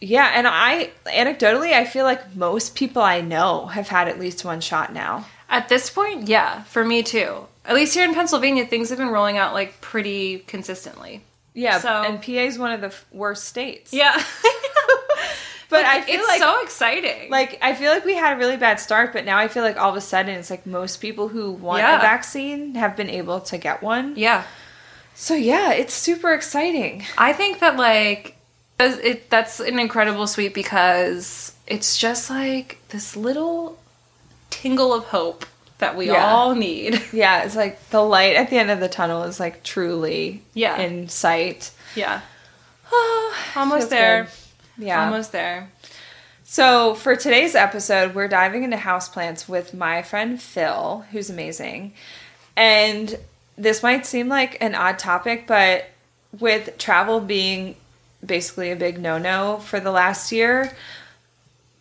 yeah, 0.00 0.32
and 0.34 0.46
I 0.48 0.90
anecdotally, 1.06 1.72
I 1.72 1.84
feel 1.84 2.04
like 2.04 2.34
most 2.34 2.74
people 2.74 3.02
I 3.02 3.20
know 3.20 3.66
have 3.66 3.88
had 3.88 4.08
at 4.08 4.18
least 4.18 4.44
one 4.44 4.60
shot 4.60 4.92
now. 4.92 5.26
At 5.48 5.68
this 5.68 5.90
point, 5.90 6.26
yeah, 6.28 6.62
for 6.64 6.84
me 6.84 7.02
too. 7.02 7.46
At 7.66 7.74
least 7.74 7.94
here 7.94 8.04
in 8.04 8.14
Pennsylvania, 8.14 8.64
things 8.66 8.88
have 8.90 8.98
been 8.98 9.08
rolling 9.08 9.38
out 9.38 9.52
like 9.54 9.80
pretty 9.80 10.38
consistently. 10.40 11.22
Yeah, 11.54 11.78
So- 11.80 11.88
and 12.02 12.20
PA 12.22 12.32
is 12.46 12.58
one 12.58 12.72
of 12.72 12.80
the 12.80 12.88
f- 12.88 13.04
worst 13.12 13.44
states. 13.44 13.92
Yeah. 13.92 14.12
but 15.68 15.84
I 15.84 16.00
feel 16.02 16.20
it's 16.20 16.28
like 16.28 16.40
so 16.40 16.60
exciting. 16.62 17.30
like 17.30 17.58
I 17.62 17.74
feel 17.74 17.90
like 17.90 18.04
we 18.04 18.14
had 18.14 18.34
a 18.34 18.38
really 18.38 18.56
bad 18.56 18.78
start, 18.78 19.12
but 19.12 19.24
now 19.24 19.36
I 19.38 19.48
feel 19.48 19.62
like 19.64 19.76
all 19.76 19.90
of 19.90 19.96
a 19.96 20.00
sudden 20.00 20.34
it's 20.36 20.50
like 20.50 20.64
most 20.66 20.98
people 20.98 21.28
who 21.28 21.50
want 21.52 21.80
Yeah. 21.80 21.96
a 21.98 22.00
vaccine 22.00 22.74
have 22.76 22.94
been 22.96 23.10
able 23.10 23.40
to 23.40 23.58
get 23.58 23.82
one. 23.82 24.14
yeah. 24.16 24.44
So 25.14 25.34
yeah, 25.34 25.72
it's 25.72 25.94
super 25.94 26.32
exciting. 26.34 27.04
I 27.16 27.32
think 27.32 27.60
that 27.60 27.76
like 27.76 28.36
it 28.78 29.30
that's 29.30 29.58
an 29.60 29.78
incredible 29.78 30.26
sweet 30.26 30.52
because 30.52 31.52
it's 31.66 31.96
just 31.96 32.28
like 32.28 32.78
this 32.90 33.16
little 33.16 33.78
tingle 34.50 34.92
of 34.92 35.04
hope 35.06 35.46
that 35.78 35.96
we 35.96 36.06
Yeah. 36.06 36.26
all 36.32 36.54
need. 36.54 37.00
Yeah, 37.12 37.44
it's 37.44 37.56
like 37.56 37.90
the 37.90 38.02
light 38.02 38.36
at 38.36 38.50
the 38.50 38.58
end 38.58 38.70
of 38.70 38.80
the 38.80 38.88
tunnel 38.88 39.24
is 39.24 39.38
like 39.40 39.62
truly 39.62 40.42
Yeah. 40.54 40.76
in 40.78 41.08
sight. 41.08 41.70
Yeah. 41.94 42.20
Feels 42.90 43.34
Almost 43.56 43.90
there. 43.90 44.24
good. 44.78 44.86
Yeah. 44.86 45.04
Almost 45.04 45.32
there. 45.32 45.70
So 46.44 46.94
for 46.94 47.16
today's 47.16 47.54
episode, 47.54 48.14
we're 48.14 48.28
diving 48.28 48.62
into 48.62 48.76
houseplants 48.76 49.48
with 49.48 49.74
my 49.74 50.02
friend 50.02 50.40
Phil, 50.40 51.04
who's 51.10 51.28
amazing. 51.28 51.92
And 52.56 53.18
this 53.58 53.82
might 53.82 54.06
seem 54.06 54.28
like 54.28 54.56
an 54.62 54.74
odd 54.74 54.98
topic, 54.98 55.46
but 55.46 55.86
with 56.38 56.78
travel 56.78 57.20
being 57.20 57.74
basically 58.24 58.70
a 58.70 58.76
big 58.76 58.98
no-no 58.98 59.58
for 59.58 59.80
the 59.80 59.90
last 59.90 60.30
year, 60.32 60.72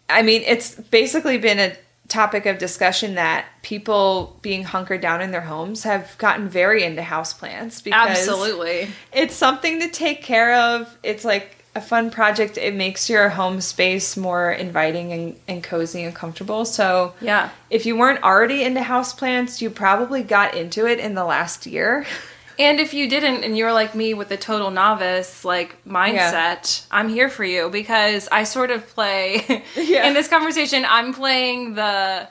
I 0.10 0.22
mean, 0.22 0.42
it's 0.46 0.76
basically 0.76 1.38
been 1.38 1.60
a 1.60 1.76
topic 2.16 2.46
of 2.46 2.58
discussion 2.58 3.16
that 3.16 3.46
people 3.62 4.38
being 4.42 4.64
hunkered 4.64 5.02
down 5.02 5.22
in 5.22 5.32
their 5.32 5.42
homes 5.42 5.84
have 5.84 6.18
gotten 6.18 6.48
very 6.48 6.84
into 6.84 7.02
houseplants 7.02 7.84
because 7.84 8.10
Absolutely. 8.10 8.88
it's 9.12 9.36
something 9.36 9.80
to 9.82 9.90
take 9.90 10.22
care 10.24 10.54
of. 10.56 10.98
It's 11.04 11.26
like 11.26 11.58
a 11.76 11.82
fun 11.82 12.10
project. 12.10 12.58
It 12.58 12.74
makes 12.74 13.10
your 13.10 13.28
home 13.28 13.60
space 13.60 14.16
more 14.16 14.50
inviting 14.52 15.12
and, 15.12 15.40
and 15.48 15.62
cozy 15.62 16.04
and 16.04 16.16
comfortable. 16.16 16.64
So 16.64 17.14
Yeah. 17.20 17.50
if 17.70 17.86
you 17.86 17.98
weren't 17.98 18.24
already 18.24 18.64
into 18.64 18.80
houseplants, 18.80 19.62
you 19.62 19.70
probably 19.70 20.24
got 20.24 20.56
into 20.56 20.88
it 20.88 21.00
in 21.00 21.16
the 21.16 21.26
last 21.26 21.66
year. 21.66 22.06
And 22.58 22.80
if 22.80 22.94
you 22.94 23.10
didn't 23.10 23.44
and 23.44 23.58
you're 23.58 23.74
like 23.74 23.96
me 23.96 24.14
with 24.14 24.30
the 24.30 24.38
total 24.38 24.72
novice 24.72 25.44
like 25.46 25.84
mindset, 25.86 26.86
I'm 26.92 27.10
here 27.10 27.30
for 27.30 27.44
you 27.44 27.70
because 27.70 28.28
I 28.32 28.44
sort 28.44 28.72
of 28.72 28.88
play 28.88 29.64
Yeah. 29.76 30.08
in 30.08 30.14
this 30.14 30.28
conversation 30.28 30.86
I'm 30.88 31.14
playing 31.14 31.76
the 31.76 32.28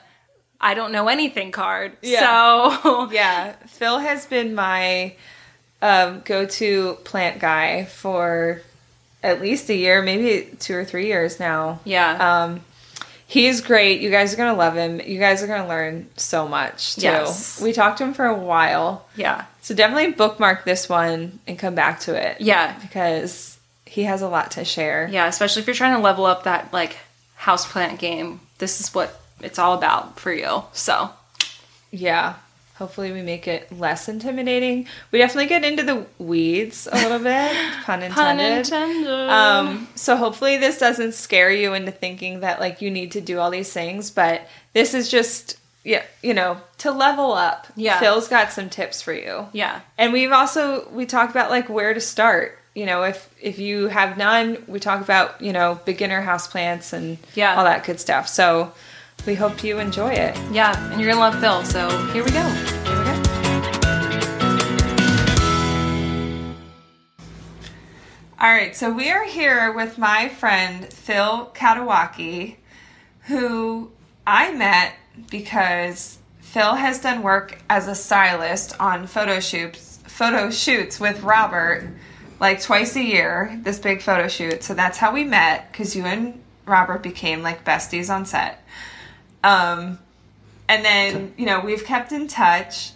I 0.59 0.73
don't 0.73 0.91
know 0.91 1.07
anything 1.07 1.51
card. 1.51 1.97
Yeah. 2.01 2.79
So 2.81 3.09
yeah, 3.11 3.53
Phil 3.67 3.99
has 3.99 4.25
been 4.25 4.55
my 4.55 5.15
um, 5.81 6.21
go-to 6.25 6.97
plant 7.03 7.39
guy 7.39 7.85
for 7.85 8.61
at 9.21 9.41
least 9.41 9.69
a 9.69 9.75
year, 9.75 10.01
maybe 10.01 10.55
two 10.59 10.75
or 10.75 10.85
three 10.85 11.07
years 11.07 11.39
now. 11.39 11.79
Yeah. 11.83 12.43
Um, 12.43 12.61
he's 13.27 13.61
great. 13.61 14.01
You 14.01 14.09
guys 14.09 14.33
are 14.33 14.37
gonna 14.37 14.57
love 14.57 14.75
him. 14.75 14.99
You 14.99 15.19
guys 15.19 15.41
are 15.43 15.47
gonna 15.47 15.67
learn 15.67 16.07
so 16.17 16.47
much 16.47 16.95
too. 16.95 17.01
Yes. 17.03 17.61
We 17.61 17.73
talked 17.73 17.97
to 17.99 18.03
him 18.05 18.13
for 18.13 18.25
a 18.25 18.37
while, 18.37 19.05
yeah. 19.15 19.45
so 19.61 19.73
definitely 19.75 20.11
bookmark 20.11 20.63
this 20.65 20.87
one 20.89 21.39
and 21.47 21.57
come 21.59 21.75
back 21.75 21.99
to 22.01 22.15
it. 22.15 22.41
Yeah. 22.41 22.77
because 22.79 23.57
he 23.85 24.03
has 24.03 24.21
a 24.21 24.27
lot 24.27 24.51
to 24.51 24.65
share. 24.65 25.07
Yeah, 25.11 25.27
especially 25.27 25.61
if 25.61 25.67
you're 25.67 25.75
trying 25.75 25.95
to 25.95 26.01
level 26.01 26.25
up 26.25 26.43
that 26.43 26.73
like 26.73 26.97
houseplant 27.39 27.99
game. 27.99 28.41
This 28.57 28.79
is 28.81 28.93
what 28.93 29.19
it's 29.41 29.59
all 29.59 29.73
about 29.77 30.19
for 30.19 30.31
you. 30.33 30.63
So, 30.73 31.11
Yeah. 31.91 32.35
Hopefully, 32.75 33.11
we 33.13 33.21
make 33.21 33.47
it 33.47 33.71
less 33.71 34.09
intimidating. 34.09 34.85
We 35.11 35.19
definitely 35.19 35.47
get 35.47 35.63
into 35.63 35.83
the 35.83 36.05
weeds 36.17 36.87
a 36.91 36.95
little 36.95 37.19
bit, 37.19 37.55
pun 37.83 38.03
intended. 38.03 38.13
pun 38.13 38.39
intended. 38.39 39.29
Um, 39.29 39.87
so 39.95 40.15
hopefully 40.17 40.57
this 40.57 40.77
doesn't 40.77 41.13
scare 41.13 41.51
you 41.51 41.73
into 41.73 41.91
thinking 41.91 42.41
that 42.41 42.59
like 42.59 42.81
you 42.81 42.91
need 42.91 43.13
to 43.13 43.21
do 43.21 43.39
all 43.39 43.49
these 43.49 43.71
things, 43.71 44.11
but 44.11 44.41
this 44.73 44.93
is 44.93 45.09
just 45.09 45.57
yeah, 45.85 46.03
you 46.23 46.33
know, 46.33 46.57
to 46.79 46.91
level 46.91 47.31
up. 47.31 47.67
Yeah. 47.75 47.99
Phil's 47.99 48.27
got 48.27 48.51
some 48.51 48.69
tips 48.69 49.01
for 49.03 49.13
you. 49.13 49.47
yeah. 49.53 49.81
And 49.97 50.11
we've 50.11 50.31
also 50.31 50.89
we 50.89 51.05
talk 51.05 51.29
about 51.29 51.49
like 51.51 51.69
where 51.69 51.93
to 51.93 52.01
start. 52.01 52.57
You 52.73 52.85
know, 52.85 53.03
if 53.03 53.29
if 53.41 53.57
you 53.57 53.87
have 53.87 54.17
none, 54.17 54.61
we 54.67 54.79
talk 54.81 54.99
about, 55.01 55.39
you 55.41 55.53
know, 55.53 55.79
beginner 55.85 56.21
houseplants 56.23 56.91
and 56.91 57.19
Yeah. 57.35 57.55
all 57.55 57.63
that 57.63 57.85
good 57.85 58.01
stuff. 58.01 58.27
So 58.27 58.73
we 59.25 59.35
hope 59.35 59.63
you 59.63 59.79
enjoy 59.79 60.11
it. 60.11 60.37
Yeah, 60.51 60.77
and 60.91 61.01
you're 61.01 61.11
going 61.11 61.31
to 61.31 61.37
love 61.37 61.39
Phil. 61.39 61.63
So, 61.63 61.89
here 62.13 62.23
we 62.23 62.31
go. 62.31 62.43
Here 62.43 62.97
we 62.97 63.03
go. 63.03 63.21
All 68.39 68.51
right, 68.51 68.75
so 68.75 68.91
we 68.91 69.09
are 69.09 69.23
here 69.23 69.73
with 69.73 69.97
my 69.97 70.29
friend 70.29 70.91
Phil 70.93 71.51
Katawaki, 71.55 72.57
who 73.21 73.91
I 74.27 74.51
met 74.53 74.93
because 75.31 76.19
Phil 76.39 76.75
has 76.75 77.01
done 77.01 77.23
work 77.23 77.57
as 77.69 77.87
a 77.87 77.95
stylist 77.95 78.79
on 78.79 79.07
photo 79.07 79.39
shoots, 79.39 79.99
photo 80.05 80.51
shoots 80.51 80.99
with 80.99 81.23
Robert, 81.23 81.89
like 82.39 82.61
twice 82.61 82.95
a 82.95 83.03
year. 83.03 83.59
This 83.63 83.79
big 83.79 84.01
photo 84.01 84.27
shoot, 84.27 84.63
so 84.63 84.73
that's 84.73 84.97
how 84.97 85.11
we 85.11 85.23
met. 85.23 85.71
Because 85.71 85.95
you 85.95 86.03
and 86.05 86.41
Robert 86.65 87.01
became 87.01 87.41
like 87.41 87.65
besties 87.65 88.13
on 88.13 88.25
set. 88.25 88.63
Um, 89.45 89.99
and 90.67 90.83
then 90.83 91.33
you 91.37 91.45
know 91.45 91.59
we've 91.59 91.85
kept 91.85 92.11
in 92.11 92.27
touch 92.27 92.91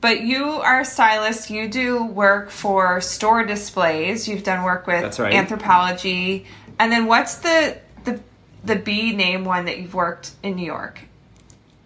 but 0.00 0.20
you 0.20 0.44
are 0.44 0.80
a 0.80 0.84
stylist 0.84 1.50
you 1.50 1.68
do 1.68 2.04
work 2.04 2.50
for 2.50 3.00
store 3.00 3.44
displays 3.44 4.28
you've 4.28 4.44
done 4.44 4.62
work 4.62 4.86
with 4.86 5.18
right. 5.18 5.34
Anthropologie 5.34 6.46
and 6.78 6.92
then 6.92 7.06
what's 7.06 7.38
the 7.38 7.78
the 8.04 8.20
the 8.64 8.76
b 8.76 9.14
name 9.14 9.44
one 9.44 9.64
that 9.64 9.78
you've 9.78 9.94
worked 9.94 10.30
in 10.42 10.54
new 10.54 10.66
york 10.66 11.00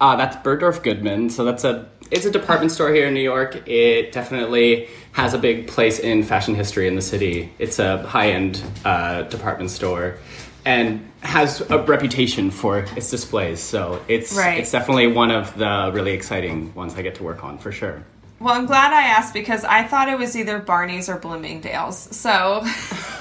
Uh, 0.00 0.16
that's 0.16 0.36
Bergdorf 0.44 0.82
Goodman. 0.82 1.30
So 1.30 1.44
that's 1.44 1.64
a 1.64 1.88
it's 2.10 2.26
a 2.26 2.30
department 2.30 2.72
store 2.72 2.92
here 2.92 3.06
in 3.06 3.14
New 3.14 3.22
York. 3.22 3.66
It 3.68 4.12
definitely 4.12 4.88
has 5.12 5.32
a 5.32 5.38
big 5.38 5.68
place 5.68 5.98
in 6.00 6.24
fashion 6.24 6.54
history 6.56 6.88
in 6.88 6.96
the 6.96 7.02
city. 7.02 7.52
It's 7.58 7.78
a 7.78 8.02
high 8.02 8.32
end 8.32 8.62
uh, 8.84 9.22
department 9.22 9.70
store 9.70 10.18
and 10.64 11.10
has 11.22 11.60
a 11.70 11.78
reputation 11.78 12.50
for 12.50 12.78
its 12.96 13.10
displays. 13.10 13.60
So 13.60 14.00
it's 14.08 14.36
Right. 14.36 14.58
it's 14.58 14.70
definitely 14.70 15.06
one 15.08 15.30
of 15.30 15.56
the 15.56 15.90
really 15.94 16.12
exciting 16.12 16.72
ones 16.74 16.94
I 16.96 17.02
get 17.02 17.14
to 17.16 17.22
work 17.24 17.44
on 17.44 17.58
for 17.58 17.72
sure. 17.72 18.02
Well, 18.40 18.54
I'm 18.54 18.66
glad 18.66 18.92
I 18.92 19.02
asked 19.02 19.34
because 19.34 19.62
I 19.64 19.84
thought 19.84 20.08
it 20.08 20.18
was 20.18 20.36
either 20.36 20.58
Barney's 20.58 21.08
or 21.08 21.14
Bloomingdale's. 21.16 21.96
So, 22.16 22.64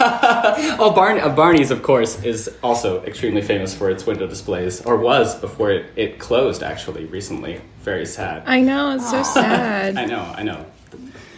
Oh, 0.80 0.92
Barney, 0.96 1.22
uh, 1.22 1.30
Barney's, 1.30 1.70
of 1.70 1.84
course, 1.84 2.24
is 2.24 2.50
also 2.64 3.04
extremely 3.04 3.44
famous 3.44 3.76
for 3.76 3.92
its 3.92 4.08
window 4.08 4.26
displays, 4.26 4.82
or 4.82 4.98
was 4.98 5.36
before 5.36 5.70
it, 5.70 5.86
it 5.96 6.18
closed, 6.18 6.64
actually, 6.64 7.06
recently. 7.06 7.62
Very 7.84 8.08
sad. 8.08 8.42
I 8.48 8.62
know 8.62 8.96
it's 8.96 9.12
so 9.12 9.22
sad. 9.22 9.96
I 9.96 10.06
know, 10.06 10.22
I 10.36 10.42
know. 10.44 10.66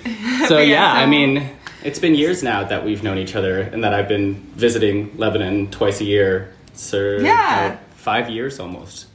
So, 0.47 0.59
yeah, 0.59 0.91
I 0.91 1.05
mean, 1.05 1.49
it's 1.83 1.99
been 1.99 2.15
years 2.15 2.43
now 2.43 2.63
that 2.63 2.83
we've 2.85 3.03
known 3.03 3.17
each 3.17 3.35
other 3.35 3.61
and 3.61 3.83
that 3.83 3.93
I've 3.93 4.07
been 4.07 4.35
visiting 4.55 5.15
Lebanon 5.17 5.69
twice 5.71 6.01
a 6.01 6.05
year. 6.05 6.53
So, 6.73 7.17
Yeah. 7.19 7.75
uh, 7.79 7.85
five 7.95 8.29
years 8.29 8.59
almost. 8.59 9.07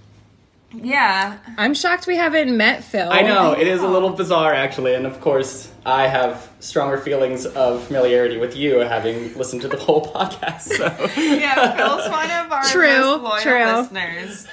yeah. 0.75 1.39
I'm 1.57 1.73
shocked 1.75 2.07
we 2.07 2.17
haven't 2.17 2.55
met 2.57 2.85
Phil. 2.85 3.09
I 3.11 3.23
know, 3.23 3.53
it 3.53 3.67
is 3.67 3.81
a 3.81 3.89
little 3.89 4.11
bizarre, 4.11 4.53
actually, 4.53 4.95
and 4.95 5.07
of 5.07 5.19
course, 5.21 5.71
I 5.87 6.07
have 6.09 6.47
stronger 6.61 6.99
feelings 6.99 7.47
of 7.47 7.83
familiarity 7.85 8.37
with 8.37 8.55
you 8.55 8.81
having 8.81 9.35
listened 9.39 9.63
to 9.63 9.69
the 9.69 9.79
whole 9.79 10.05
podcast. 10.15 10.61
So. 10.63 10.85
Yeah, 11.19 11.75
Phil's 11.75 12.09
one 12.11 12.31
of 12.31 12.53
our 12.53 12.65
True, 12.65 13.01
most 13.01 13.23
loyal 13.23 13.41
true. 13.41 13.65
listeners. 13.65 14.47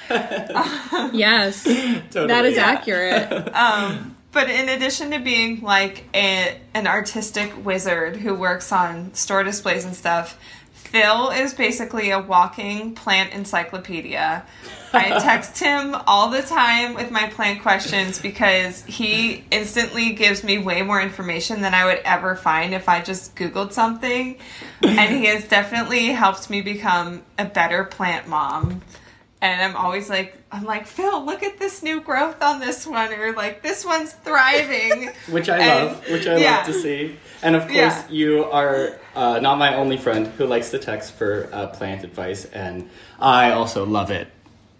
Yes, 1.12 1.64
Totally. 2.10 2.26
that 2.28 2.44
is 2.46 2.56
Yeah. 2.56 2.64
accurate. 2.64 3.54
Um, 3.54 4.15
but 4.36 4.50
in 4.50 4.68
addition 4.68 5.12
to 5.12 5.18
being 5.18 5.62
like 5.62 6.04
a, 6.12 6.60
an 6.74 6.86
artistic 6.86 7.64
wizard 7.64 8.16
who 8.16 8.34
works 8.34 8.70
on 8.70 9.14
store 9.14 9.42
displays 9.42 9.86
and 9.86 9.96
stuff, 9.96 10.38
Phil 10.74 11.30
is 11.30 11.54
basically 11.54 12.10
a 12.10 12.20
walking 12.20 12.94
plant 12.94 13.32
encyclopedia. 13.32 14.44
I 14.92 15.08
text 15.22 15.58
him 15.58 15.94
all 16.06 16.28
the 16.28 16.42
time 16.42 16.92
with 16.92 17.10
my 17.10 17.30
plant 17.30 17.62
questions 17.62 18.20
because 18.20 18.84
he 18.84 19.42
instantly 19.50 20.12
gives 20.12 20.44
me 20.44 20.58
way 20.58 20.82
more 20.82 21.00
information 21.00 21.62
than 21.62 21.72
I 21.72 21.86
would 21.86 22.02
ever 22.04 22.36
find 22.36 22.74
if 22.74 22.90
I 22.90 23.00
just 23.00 23.36
Googled 23.36 23.72
something. 23.72 24.36
And 24.82 25.16
he 25.16 25.24
has 25.28 25.48
definitely 25.48 26.08
helped 26.08 26.50
me 26.50 26.60
become 26.60 27.22
a 27.38 27.46
better 27.46 27.84
plant 27.84 28.28
mom. 28.28 28.82
And 29.46 29.62
I'm 29.62 29.76
always 29.76 30.10
like, 30.10 30.36
I'm 30.50 30.64
like, 30.64 30.86
Phil, 30.88 31.24
look 31.24 31.44
at 31.44 31.56
this 31.58 31.80
new 31.80 32.00
growth 32.00 32.42
on 32.42 32.58
this 32.58 32.84
one, 32.84 33.12
or 33.12 33.32
like, 33.32 33.62
this 33.62 33.84
one's 33.84 34.12
thriving. 34.12 35.10
which 35.30 35.48
I 35.48 35.58
And- 35.58 35.86
love, 35.92 36.08
which 36.10 36.26
I 36.26 36.36
yeah. 36.38 36.56
love 36.56 36.66
to 36.66 36.72
see. 36.72 37.16
And 37.42 37.54
of 37.54 37.62
course, 37.62 37.74
Yeah. 37.76 38.02
you 38.10 38.44
are 38.46 38.98
uh, 39.14 39.38
not 39.38 39.58
my 39.58 39.76
only 39.76 39.98
friend 39.98 40.26
who 40.36 40.46
likes 40.46 40.70
to 40.70 40.78
text 40.80 41.12
for 41.12 41.48
uh, 41.52 41.68
plant 41.68 42.02
advice, 42.02 42.44
and 42.46 42.90
I 43.20 43.52
also 43.52 43.86
love 43.86 44.10
it. 44.10 44.26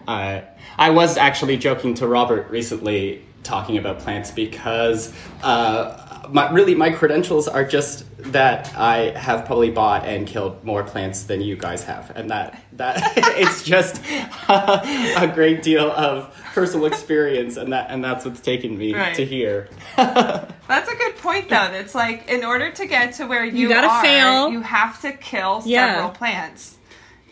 I 0.09 0.43
I 0.79 0.91
was 0.91 1.17
actually 1.17 1.57
joking 1.59 1.95
to 1.95 2.09
Robert 2.09 2.51
recently 2.51 3.23
talking 3.45 3.79
about 3.79 4.01
plants 4.01 4.31
because 4.33 5.13
uh, 5.45 6.06
my, 6.33 6.51
really 6.51 6.75
my 6.75 6.91
credentials 6.91 7.49
are 7.49 7.65
just 7.65 8.05
that 8.33 8.75
I 8.77 9.11
have 9.19 9.45
probably 9.47 9.71
bought 9.71 10.05
and 10.05 10.27
killed 10.27 10.65
more 10.65 10.83
plants 10.83 11.25
than 11.25 11.41
you 11.41 11.57
guys 11.57 11.85
have, 11.85 12.11
and 12.17 12.31
that 12.31 12.61
that 12.73 13.13
it's 13.17 13.63
just 13.63 14.03
a 14.49 15.31
great 15.35 15.63
deal 15.63 15.91
of 15.91 16.33
personal 16.55 16.87
experience, 16.87 17.57
and 17.57 17.73
that 17.73 17.91
and 17.91 18.03
that's 18.05 18.25
what's 18.25 18.41
taken 18.41 18.77
me 18.77 18.95
Right. 18.95 19.15
to 19.17 19.25
here. 19.25 19.69
That's 19.97 20.91
a 20.91 20.97
good 20.97 21.17
point, 21.19 21.49
though. 21.49 21.71
It's 21.73 21.95
like, 21.95 22.29
in 22.29 22.45
order 22.45 22.73
to 22.73 22.87
get 22.87 23.15
to 23.15 23.27
where 23.27 23.45
you, 23.45 23.69
gotta 23.69 23.87
are, 23.87 24.03
fail. 24.03 24.51
you 24.51 24.61
have 24.63 25.01
to 25.03 25.13
kill 25.13 25.63
Yeah. 25.65 25.95
several 25.95 26.11
plants. 26.11 26.77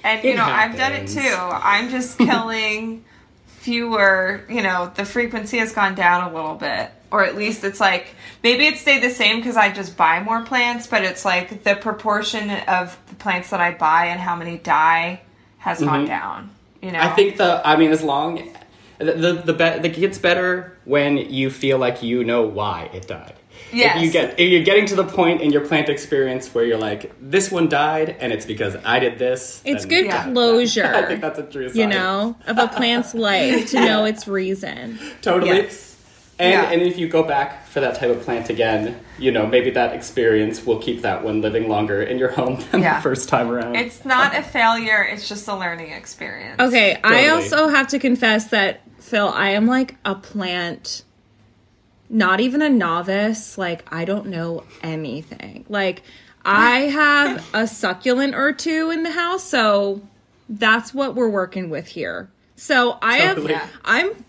And, 0.05 0.23
you 0.23 0.31
It 0.31 0.37
know, 0.37 0.45
I've 0.45 0.77
done 0.77 0.93
it 0.93 1.09
too. 1.09 1.21
I'm 1.37 1.89
just 1.91 2.17
killing 2.31 3.05
fewer, 3.47 4.43
you 4.49 4.63
know, 4.63 4.93
the 4.95 5.05
frequency 5.05 5.59
has 5.59 5.73
gone 5.73 5.95
down 5.97 6.31
a 6.31 6.35
little 6.35 6.55
bit. 6.55 6.91
Or 7.15 7.23
at 7.23 7.37
least 7.37 7.63
it's 7.63 7.79
like, 7.79 8.09
maybe 8.43 8.67
it 8.67 8.77
stayed 8.77 9.01
the 9.01 9.09
same 9.09 9.37
because 9.37 9.57
I 9.57 9.73
just 9.73 9.97
buy 9.97 10.21
more 10.21 10.43
plants, 10.43 10.89
but 10.89 11.05
it's 11.05 11.25
like 11.25 11.63
the 11.63 11.77
proportion 11.77 12.51
of 12.51 12.99
the 13.07 13.15
plants 13.15 13.51
that 13.51 13.61
I 13.61 13.71
buy 13.71 14.07
and 14.07 14.19
how 14.19 14.35
many 14.35 14.59
die 14.59 15.21
has 15.59 15.79
gone 15.79 16.07
down. 16.07 16.51
You 16.83 16.91
know? 16.91 16.99
Mm-hmm. 16.99 17.13
I 17.13 17.15
think 17.15 17.37
the 17.37 17.63
I 17.65 17.77
mean 17.77 17.93
as 17.93 18.03
long 18.03 18.53
the 18.99 19.13
the 19.13 19.33
the, 19.45 19.53
be, 19.53 19.79
the 19.79 19.89
gets 19.89 20.19
better 20.19 20.77
when 20.87 21.17
you 21.19 21.51
feel 21.51 21.79
like 21.79 22.03
you 22.03 22.25
know 22.25 22.43
why 22.43 22.91
it 22.93 23.07
died. 23.07 23.35
Yes. 23.73 23.97
If 23.97 24.03
you 24.03 24.11
get 24.11 24.41
if 24.41 24.51
you're 24.51 24.65
getting 24.65 24.87
to 24.87 24.97
the 24.97 25.05
point 25.05 25.41
in 25.41 25.53
your 25.53 25.65
plant 25.67 25.89
experience 25.89 26.53
where 26.53 26.65
you're 26.65 26.79
like 26.79 27.13
this 27.21 27.53
one 27.53 27.69
died 27.69 28.17
and 28.19 28.33
it's 28.33 28.45
because 28.45 28.75
I 28.85 28.99
did 28.99 29.21
this. 29.21 29.63
It's 29.65 29.85
good 29.85 30.11
that- 30.11 30.33
closure. 30.33 30.85
I 30.95 31.07
think 31.07 31.21
that's 31.21 31.39
a 31.39 31.45
true 31.45 31.69
sign. 31.69 31.77
you 31.79 31.87
know, 31.87 32.37
of 32.49 32.59
a 32.59 32.67
plant's 32.67 33.15
life 33.31 33.71
to 33.71 33.81
know 33.81 34.05
its 34.05 34.27
reason. 34.27 34.99
Totally. 35.23 35.59
Yes. 35.59 35.94
And 36.39 36.53
Yeah. 36.53 36.71
and 36.71 36.83
if 36.83 36.99
you 36.99 37.09
go 37.09 37.23
back 37.23 37.67
for 37.67 37.81
that 37.81 37.95
type 37.97 38.11
of 38.11 38.23
plant 38.23 38.51
again, 38.51 38.99
you 39.19 39.31
know, 39.31 39.47
maybe 39.47 39.71
that 39.71 39.95
experience 39.95 40.67
will 40.67 40.79
keep 40.81 41.03
that 41.03 41.23
one 41.23 41.41
living 41.41 41.69
longer 41.69 42.03
in 42.03 42.19
your 42.19 42.31
home 42.31 42.59
than 42.71 42.83
Yeah. 42.83 42.97
the 42.97 43.03
first 43.03 43.29
time 43.29 43.51
around. 43.51 43.77
It's 43.77 44.05
not 44.05 44.37
a 44.37 44.43
failure, 44.43 45.03
it's 45.03 45.29
just 45.29 45.47
a 45.49 45.55
learning 45.55 45.93
experience. 45.93 46.61
Okay, 46.61 46.99
I 47.05 47.29
also 47.29 47.69
have 47.69 47.89
to 47.89 47.99
confess 47.99 48.49
that 48.49 48.81
Phil, 48.99 49.29
I 49.29 49.51
am 49.51 49.67
like 49.67 49.97
a 50.05 50.15
plant 50.15 51.05
not 52.11 52.39
even 52.41 52.63
a 52.63 52.69
novice, 52.69 53.57
like 53.59 53.85
I 53.93 54.05
don't 54.05 54.27
know 54.27 54.65
anything. 54.83 55.65
Like 55.69 56.03
I 56.45 56.81
have 56.93 57.45
a 57.55 57.67
succulent 57.67 58.35
or 58.35 58.53
two 58.53 58.91
in 58.91 59.03
the 59.03 59.11
house, 59.11 59.43
so 59.43 60.03
that's 60.49 60.93
what 60.93 61.15
we're 61.15 61.29
working 61.31 61.71
with 61.71 61.87
here. 61.87 62.31
So 62.57 62.99
I 63.03 63.19
Totally. 63.19 63.55
have 63.55 63.71
I'm 63.85 64.25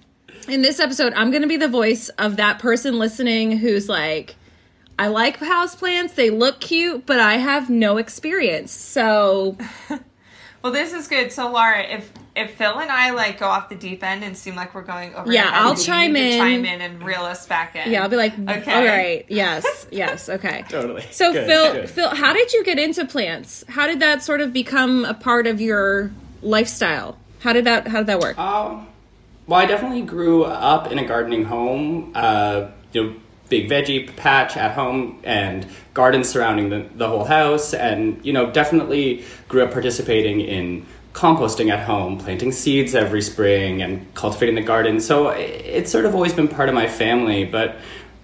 in 0.47 0.61
this 0.61 0.79
episode, 0.79 1.13
I'm 1.13 1.31
going 1.31 1.41
to 1.43 1.47
be 1.47 1.57
the 1.57 1.67
voice 1.67 2.09
of 2.09 2.37
that 2.37 2.59
person 2.59 2.99
listening 2.99 3.57
who's 3.57 3.87
like 3.89 4.35
I 4.97 5.07
like 5.07 5.39
houseplants, 5.39 6.15
they 6.15 6.29
look 6.29 6.59
cute, 6.61 7.05
but 7.05 7.19
I 7.19 7.33
have 7.35 7.69
no 7.69 7.97
experience. 7.97 8.71
So 8.71 9.57
Well, 10.61 10.73
this 10.73 10.93
is 10.93 11.07
good. 11.07 11.31
So, 11.31 11.51
Laura, 11.51 11.83
if 11.83 12.11
if 12.35 12.55
Phil 12.55 12.79
and 12.79 12.89
I 12.91 13.11
like 13.11 13.39
go 13.39 13.45
off 13.45 13.69
the 13.69 13.75
deep 13.75 14.03
end 14.03 14.23
and 14.23 14.35
seem 14.35 14.55
like 14.55 14.73
we're 14.73 14.81
going 14.81 15.13
over, 15.13 15.31
Yeah, 15.31 15.49
I'll 15.53 15.75
chime 15.75 16.15
to 16.15 16.19
in. 16.19 16.39
chime 16.39 16.65
in 16.65 16.81
and 16.81 17.03
reel 17.03 17.21
us 17.21 17.45
back 17.47 17.75
in. 17.75 17.91
Yeah, 17.91 18.01
I'll 18.01 18.09
be 18.09 18.15
like, 18.15 18.33
Okay. 18.33 18.73
all 18.73 18.83
right, 18.83 19.25
yes, 19.29 19.85
yes, 19.91 20.27
okay. 20.27 20.65
Totally. 20.67 21.03
So 21.11 21.31
Good, 21.31 21.45
Phil, 21.45 21.73
good. 21.73 21.89
Phil, 21.89 22.09
how 22.15 22.33
did 22.33 22.51
you 22.51 22.63
get 22.63 22.79
into 22.79 23.05
plants? 23.05 23.63
How 23.69 23.85
did 23.85 23.99
that 23.99 24.23
sort 24.23 24.41
of 24.41 24.51
become 24.53 25.05
a 25.05 25.13
part 25.13 25.45
of 25.45 25.61
your 25.61 26.11
lifestyle? 26.41 27.17
How 27.41 27.53
did 27.53 27.65
that 27.65 27.87
how 27.87 27.99
did 27.99 28.07
that 28.07 28.19
work? 28.19 28.37
Um, 28.39 28.87
well, 29.47 29.59
I 29.59 29.65
definitely 29.65 30.01
grew 30.01 30.43
up 30.43 30.91
in 30.91 30.97
a 30.97 31.05
gardening 31.05 31.45
home. 31.45 32.11
Uh, 32.15 32.69
you 32.93 33.03
know, 33.03 33.15
big 33.49 33.69
veggie 33.69 34.15
patch 34.15 34.57
at 34.57 34.71
home 34.71 35.19
and 35.23 35.67
gardens 35.93 36.27
surrounding 36.27 36.69
the, 36.69 36.89
the 36.95 37.07
whole 37.07 37.25
house, 37.25 37.73
and 37.73 38.23
you 38.25 38.33
know, 38.33 38.49
definitely 38.51 39.23
grew 39.47 39.63
up 39.63 39.71
participating 39.71 40.41
in 40.41 40.85
composting 41.13 41.71
at 41.71 41.85
home, 41.85 42.17
planting 42.17 42.51
seeds 42.51 42.95
every 42.95 43.21
spring, 43.21 43.81
and 43.81 44.11
cultivating 44.15 44.55
the 44.55 44.61
garden. 44.61 44.99
So 44.99 45.29
it's 45.29 45.91
sort 45.91 46.05
of 46.05 46.15
always 46.15 46.33
been 46.33 46.47
part 46.47 46.69
of 46.69 46.75
my 46.75 46.87
family, 46.87 47.45
but. 47.45 47.77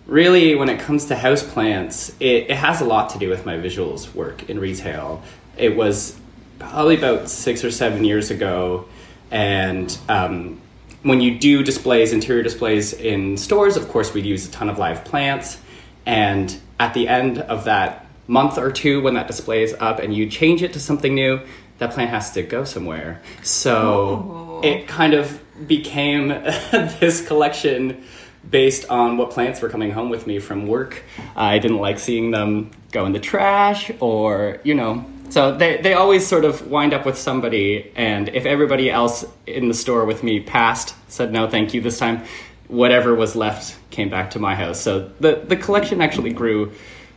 Really, 0.07 0.55
when 0.55 0.67
it 0.67 0.79
comes 0.79 1.05
to 1.05 1.15
houseplants, 1.15 2.13
it, 2.19 2.49
it 2.49 2.57
has 2.57 2.81
a 2.81 2.85
lot 2.85 3.11
to 3.11 3.19
do 3.19 3.29
with 3.29 3.45
my 3.45 3.55
visuals 3.55 4.13
work 4.13 4.49
in 4.49 4.59
retail. 4.59 5.21
It 5.55 5.77
was 5.77 6.19
probably 6.59 6.97
about 6.97 7.29
six 7.29 7.63
or 7.63 7.71
seven 7.71 8.03
years 8.03 8.29
ago, 8.29 8.89
and 9.29 9.95
um, 10.09 10.60
when 11.03 11.21
you 11.21 11.37
do 11.37 11.63
displays, 11.63 12.13
interior 12.13 12.43
displays 12.43 12.93
in 12.93 13.37
stores, 13.37 13.77
of 13.77 13.87
course, 13.89 14.13
we'd 14.13 14.25
use 14.25 14.47
a 14.47 14.51
ton 14.51 14.69
of 14.69 14.77
live 14.77 15.03
plants. 15.03 15.57
And 16.05 16.55
at 16.79 16.93
the 16.93 17.07
end 17.07 17.39
of 17.39 17.65
that 17.65 18.05
month 18.27 18.57
or 18.57 18.71
two, 18.71 19.01
when 19.01 19.15
that 19.15 19.27
display 19.27 19.63
is 19.63 19.75
up 19.79 19.99
and 19.99 20.15
you 20.15 20.29
change 20.29 20.63
it 20.63 20.73
to 20.73 20.79
something 20.79 21.13
new, 21.13 21.41
that 21.79 21.91
plant 21.91 22.11
has 22.11 22.31
to 22.31 22.43
go 22.43 22.63
somewhere. 22.63 23.21
So 23.41 24.61
oh. 24.61 24.61
it 24.63 24.87
kind 24.87 25.13
of 25.13 25.39
became 25.67 26.27
this 26.71 27.25
collection 27.25 28.03
based 28.49 28.89
on 28.89 29.17
what 29.17 29.31
plants 29.31 29.61
were 29.61 29.69
coming 29.69 29.91
home 29.91 30.09
with 30.09 30.27
me 30.27 30.39
from 30.39 30.67
work. 30.67 31.03
I 31.35 31.59
didn't 31.59 31.77
like 31.77 31.99
seeing 31.99 32.31
them 32.31 32.71
go 32.91 33.05
in 33.05 33.13
the 33.13 33.19
trash 33.19 33.91
or, 33.99 34.59
you 34.63 34.75
know, 34.75 35.05
so 35.31 35.55
they, 35.55 35.81
they 35.81 35.93
always 35.93 36.27
sort 36.27 36.45
of 36.45 36.67
wind 36.67 36.93
up 36.93 37.05
with 37.05 37.17
somebody, 37.17 37.91
and 37.95 38.29
if 38.29 38.45
everybody 38.45 38.91
else 38.91 39.25
in 39.47 39.69
the 39.69 39.73
store 39.73 40.05
with 40.05 40.23
me 40.23 40.39
passed, 40.41 40.93
said 41.07 41.31
no 41.31 41.49
thank 41.49 41.73
you 41.73 41.81
this 41.81 41.97
time, 41.97 42.23
whatever 42.67 43.15
was 43.15 43.35
left 43.35 43.77
came 43.91 44.09
back 44.09 44.31
to 44.31 44.39
my 44.39 44.55
house. 44.55 44.79
So 44.79 45.09
the, 45.19 45.35
the 45.35 45.55
collection 45.55 46.01
actually 46.01 46.31
grew 46.33 46.73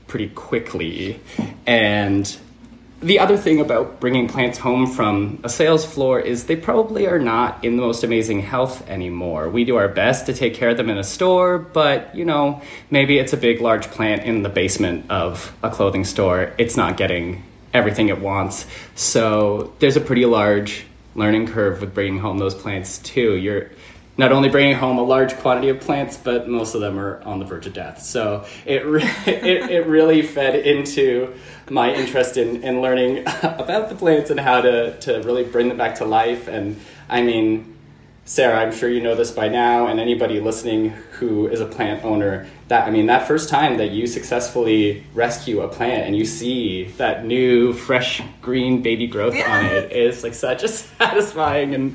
pretty 0.06 0.28
quickly. 0.28 1.20
And 1.66 2.36
the 3.00 3.18
other 3.18 3.36
thing 3.36 3.60
about 3.60 4.00
bringing 4.00 4.28
plants 4.28 4.58
home 4.58 4.86
from 4.86 5.40
a 5.44 5.48
sales 5.48 5.84
floor 5.84 6.20
is 6.20 6.44
they 6.44 6.56
probably 6.56 7.06
are 7.06 7.18
not 7.18 7.64
in 7.64 7.76
the 7.76 7.82
most 7.82 8.02
amazing 8.02 8.40
health 8.40 8.88
anymore. 8.88 9.48
We 9.48 9.64
do 9.64 9.76
our 9.76 9.88
best 9.88 10.26
to 10.26 10.34
take 10.34 10.54
care 10.54 10.70
of 10.70 10.76
them 10.76 10.88
in 10.88 10.98
a 10.98 11.04
store, 11.04 11.58
but 11.58 12.14
you 12.14 12.24
know, 12.24 12.62
maybe 12.90 13.18
it's 13.18 13.32
a 13.32 13.36
big, 13.36 13.60
large 13.60 13.88
plant 13.88 14.22
in 14.22 14.42
the 14.42 14.48
basement 14.48 15.10
of 15.10 15.54
a 15.62 15.70
clothing 15.70 16.04
store. 16.04 16.52
It's 16.58 16.76
not 16.76 16.96
getting 16.96 17.42
everything 17.74 18.08
it 18.08 18.20
wants. 18.20 18.66
So 18.94 19.74
there's 19.80 19.96
a 19.96 20.00
pretty 20.00 20.24
large 20.24 20.86
learning 21.14 21.48
curve 21.48 21.80
with 21.80 21.92
bringing 21.92 22.20
home 22.20 22.38
those 22.38 22.54
plants 22.54 22.98
too. 22.98 23.34
You're 23.36 23.70
not 24.16 24.30
only 24.30 24.48
bringing 24.48 24.76
home 24.76 24.98
a 24.98 25.02
large 25.02 25.36
quantity 25.38 25.68
of 25.68 25.80
plants, 25.80 26.16
but 26.16 26.48
most 26.48 26.74
of 26.74 26.80
them 26.80 26.98
are 26.98 27.20
on 27.22 27.40
the 27.40 27.44
verge 27.44 27.66
of 27.66 27.72
death. 27.72 28.00
So 28.02 28.46
it 28.64 28.86
re- 28.86 29.02
it, 29.26 29.70
it 29.70 29.86
really 29.86 30.22
fed 30.22 30.54
into 30.54 31.34
my 31.68 31.92
interest 31.92 32.36
in, 32.36 32.62
in 32.62 32.80
learning 32.80 33.18
about 33.42 33.88
the 33.88 33.96
plants 33.96 34.30
and 34.30 34.38
how 34.38 34.60
to, 34.60 34.98
to 35.00 35.20
really 35.22 35.44
bring 35.44 35.68
them 35.68 35.76
back 35.76 35.96
to 35.96 36.04
life. 36.04 36.46
And 36.46 36.80
I 37.08 37.22
mean, 37.22 37.76
Sarah, 38.24 38.58
I'm 38.58 38.72
sure 38.72 38.88
you 38.88 39.02
know 39.02 39.14
this 39.14 39.32
by 39.32 39.48
now, 39.48 39.88
and 39.88 40.00
anybody 40.00 40.40
listening 40.40 40.90
who 41.18 41.46
is 41.46 41.60
a 41.60 41.66
plant 41.66 42.04
owner, 42.04 42.46
that 42.68 42.86
I 42.88 42.90
mean, 42.90 43.06
that 43.06 43.28
first 43.28 43.48
time 43.50 43.76
that 43.76 43.90
you 43.90 44.06
successfully 44.06 45.04
rescue 45.12 45.60
a 45.60 45.68
plant 45.68 46.06
and 46.06 46.16
you 46.16 46.24
see 46.24 46.84
that 46.96 47.24
new, 47.26 47.72
fresh, 47.74 48.22
green 48.40 48.80
baby 48.82 49.06
growth 49.06 49.34
Yeah. 49.34 49.58
on 49.58 49.66
it 49.66 49.92
is 49.92 50.22
like 50.22 50.34
such 50.34 50.62
a 50.62 50.68
satisfying 50.68 51.74
and 51.74 51.94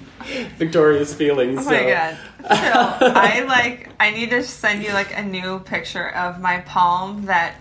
victorious 0.57 1.13
feeling. 1.13 1.57
Oh 1.57 1.63
my 1.63 1.83
god. 1.89 2.17
Phil, 2.37 3.11
I 3.15 3.43
like 3.47 3.89
I 3.99 4.11
need 4.11 4.29
to 4.29 4.43
send 4.43 4.83
you 4.83 4.93
like 4.93 5.17
a 5.17 5.23
new 5.23 5.59
picture 5.59 6.09
of 6.09 6.39
my 6.39 6.59
palm 6.61 7.25
that 7.25 7.55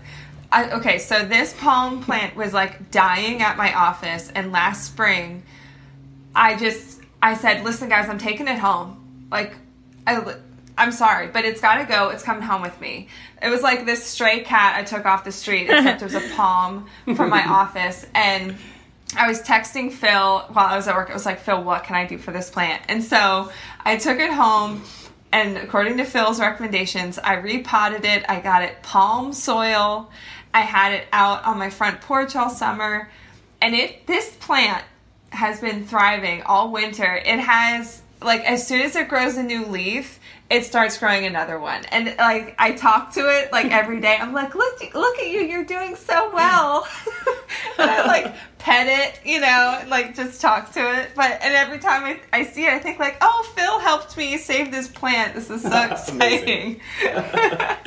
I, 0.51 0.71
okay, 0.71 0.97
so 0.97 1.25
this 1.25 1.53
palm 1.59 2.01
plant 2.01 2.35
was 2.35 2.53
like 2.53 2.89
dying 2.91 3.41
at 3.41 3.55
my 3.57 3.73
office 3.73 4.31
and 4.33 4.51
last 4.51 4.85
spring 4.85 5.43
I 6.35 6.55
just 6.57 7.01
I 7.21 7.33
said, 7.35 7.63
"Listen 7.65 7.89
guys, 7.89 8.07
I'm 8.07 8.19
taking 8.19 8.47
it 8.47 8.59
home." 8.59 9.27
Like 9.31 9.53
I 10.07 10.35
I'm 10.79 10.91
sorry, 10.91 11.27
but 11.27 11.45
it's 11.45 11.61
got 11.61 11.75
to 11.75 11.85
go. 11.85 12.09
It's 12.09 12.23
coming 12.23 12.41
home 12.41 12.61
with 12.61 12.79
me. 12.81 13.09
It 13.41 13.49
was 13.49 13.61
like 13.61 13.85
this 13.85 14.03
stray 14.03 14.39
cat 14.39 14.75
I 14.75 14.83
took 14.83 15.05
off 15.05 15.23
the 15.23 15.31
street, 15.31 15.69
except 15.69 16.01
it 16.01 16.05
was 16.05 16.15
a 16.15 16.27
palm 16.35 16.87
from 17.15 17.29
my 17.29 17.43
office 17.45 18.05
and 18.15 18.55
I 19.15 19.27
was 19.27 19.41
texting 19.41 19.91
Phil 19.91 20.39
while 20.51 20.65
I 20.65 20.75
was 20.75 20.87
at 20.87 20.95
work. 20.95 21.09
I 21.09 21.13
was 21.13 21.25
like, 21.25 21.39
Phil, 21.39 21.63
what 21.63 21.83
can 21.83 21.95
I 21.95 22.05
do 22.05 22.17
for 22.17 22.31
this 22.31 22.49
plant? 22.49 22.83
And 22.87 23.03
so 23.03 23.51
I 23.83 23.97
took 23.97 24.19
it 24.19 24.31
home, 24.31 24.83
and 25.31 25.57
according 25.57 25.97
to 25.97 26.03
Phil's 26.03 26.39
recommendations, 26.39 27.17
I 27.17 27.35
repotted 27.35 28.05
it. 28.05 28.23
I 28.29 28.39
got 28.39 28.63
it 28.63 28.81
palm 28.83 29.33
soil. 29.33 30.11
I 30.53 30.61
had 30.61 30.93
it 30.93 31.07
out 31.11 31.43
on 31.45 31.57
my 31.57 31.69
front 31.69 32.01
porch 32.01 32.35
all 32.35 32.49
summer, 32.49 33.09
and 33.61 33.73
it 33.73 34.05
this 34.05 34.35
plant 34.35 34.83
has 35.31 35.59
been 35.59 35.85
thriving 35.85 36.43
all 36.43 36.71
winter. 36.71 37.15
It 37.15 37.39
has 37.39 38.01
like 38.21 38.41
as 38.41 38.67
soon 38.67 38.81
as 38.81 38.95
it 38.95 39.07
grows 39.07 39.37
a 39.37 39.43
new 39.43 39.65
leaf, 39.65 40.19
it 40.49 40.65
starts 40.65 40.97
growing 40.97 41.25
another 41.25 41.59
one. 41.59 41.85
And 41.85 42.15
like 42.17 42.55
I 42.57 42.71
talk 42.71 43.13
to 43.13 43.21
it 43.21 43.51
like 43.51 43.71
every 43.71 44.01
day. 44.01 44.17
I'm 44.19 44.33
like, 44.33 44.55
look, 44.55 44.93
look 44.93 45.19
at 45.19 45.27
you, 45.27 45.41
you're 45.41 45.63
doing 45.63 45.95
so 45.95 46.33
well. 46.33 46.87
and 47.77 47.89
I 47.89 48.05
like 48.05 48.35
pet 48.57 48.87
it, 48.87 49.21
you 49.25 49.39
know, 49.39 49.81
like 49.87 50.15
just 50.15 50.41
talk 50.41 50.73
to 50.73 51.01
it. 51.01 51.11
But 51.15 51.39
and 51.41 51.53
every 51.53 51.79
time 51.79 52.03
I, 52.03 52.19
I 52.33 52.45
see 52.45 52.65
it, 52.65 52.73
I 52.73 52.79
think 52.79 52.99
like, 52.99 53.17
oh, 53.21 53.51
Phil 53.55 53.79
helped 53.79 54.17
me 54.17 54.37
save 54.37 54.71
this 54.71 54.87
plant. 54.87 55.35
This 55.35 55.49
is 55.49 55.61
so 55.61 55.81
exciting. 55.91 56.81
I 57.03 57.77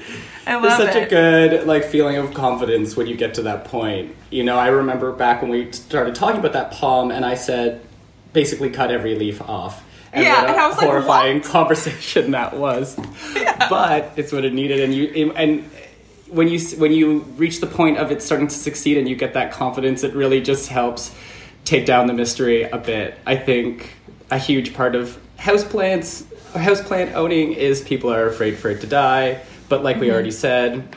There's 0.47 0.63
love 0.63 0.79
such 0.79 0.97
it. 0.97 1.07
a 1.07 1.11
good 1.11 1.67
like 1.67 1.85
feeling 1.85 2.17
of 2.17 2.33
confidence 2.33 2.97
when 2.97 3.07
you 3.07 3.17
get 3.17 3.35
to 3.35 3.43
that 3.43 3.65
point. 3.65 4.15
You 4.31 4.45
know, 4.45 4.57
I 4.57 4.69
remember 4.69 5.13
back 5.13 5.43
when 5.43 5.51
we 5.51 5.71
started 5.73 6.15
talking 6.15 6.41
about 6.41 6.53
that 6.55 6.71
palm, 6.71 7.11
and 7.11 7.25
I 7.25 7.35
said, 7.35 7.85
basically 8.33 8.71
cut 8.71 8.91
every 8.91 9.15
leaf 9.15 9.43
off. 9.43 9.82
And 10.13 10.25
Yeah, 10.25 10.43
what 10.43 10.45
a 10.45 10.53
and 10.53 10.61
I 10.61 10.67
was 10.69 10.77
like, 10.77 10.87
horrifying 10.87 11.37
what? 11.39 11.45
conversation 11.47 12.31
that 12.33 12.57
was. 12.57 12.99
But 13.71 14.13
it's 14.17 14.33
what 14.33 14.45
it 14.45 14.53
needed, 14.53 14.81
and 14.81 14.93
you 14.95 15.33
and 15.35 15.71
when 16.29 16.49
you 16.49 16.59
when 16.79 16.93
you 16.93 17.21
reach 17.37 17.61
the 17.61 17.67
point 17.67 17.97
of 17.99 18.11
it 18.11 18.21
starting 18.23 18.49
to 18.49 18.55
succeed, 18.55 18.99
and 18.99 19.09
you 19.09 19.15
get 19.17 19.35
that 19.35 19.53
confidence, 19.53 20.03
it 20.03 20.15
really 20.15 20.41
just 20.41 20.69
helps 20.69 21.15
take 21.65 21.87
down 21.87 22.07
the 22.09 22.13
mystery 22.13 22.65
a 22.65 22.77
bit. 22.79 23.15
I 23.25 23.37
think 23.37 23.95
a 24.31 24.39
huge 24.39 24.75
part 24.75 24.95
of 24.97 25.17
houseplants 25.39 26.25
houseplant 26.55 27.15
owning 27.15 27.53
is 27.53 27.81
people 27.81 28.13
are 28.13 28.27
afraid 28.27 28.59
for 28.59 28.69
it 28.71 28.81
to 28.83 28.87
die. 28.87 29.41
But 29.69 29.83
like 29.85 29.97
we 29.97 30.07
Mm-hmm. 30.07 30.15
already 30.15 30.31
said, 30.33 30.97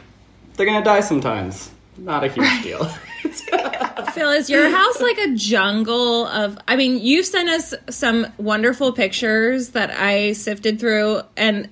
they're 0.55 0.65
gonna 0.65 0.83
die 0.83 1.01
sometimes. 1.01 1.71
Not 1.97 2.23
a 2.25 2.27
huge 2.27 2.63
deal. 2.63 2.83
Phil, 4.15 4.29
is 4.31 4.49
your 4.49 4.69
house 4.69 5.01
like 5.01 5.17
a 5.17 5.35
jungle 5.35 6.25
of? 6.27 6.57
I 6.67 6.75
mean, 6.75 6.99
you've 6.99 7.25
sent 7.25 7.49
us 7.49 7.73
some 7.89 8.27
wonderful 8.37 8.93
pictures 8.93 9.69
that 9.69 9.91
I 9.91 10.31
sifted 10.33 10.79
through, 10.79 11.21
and 11.35 11.69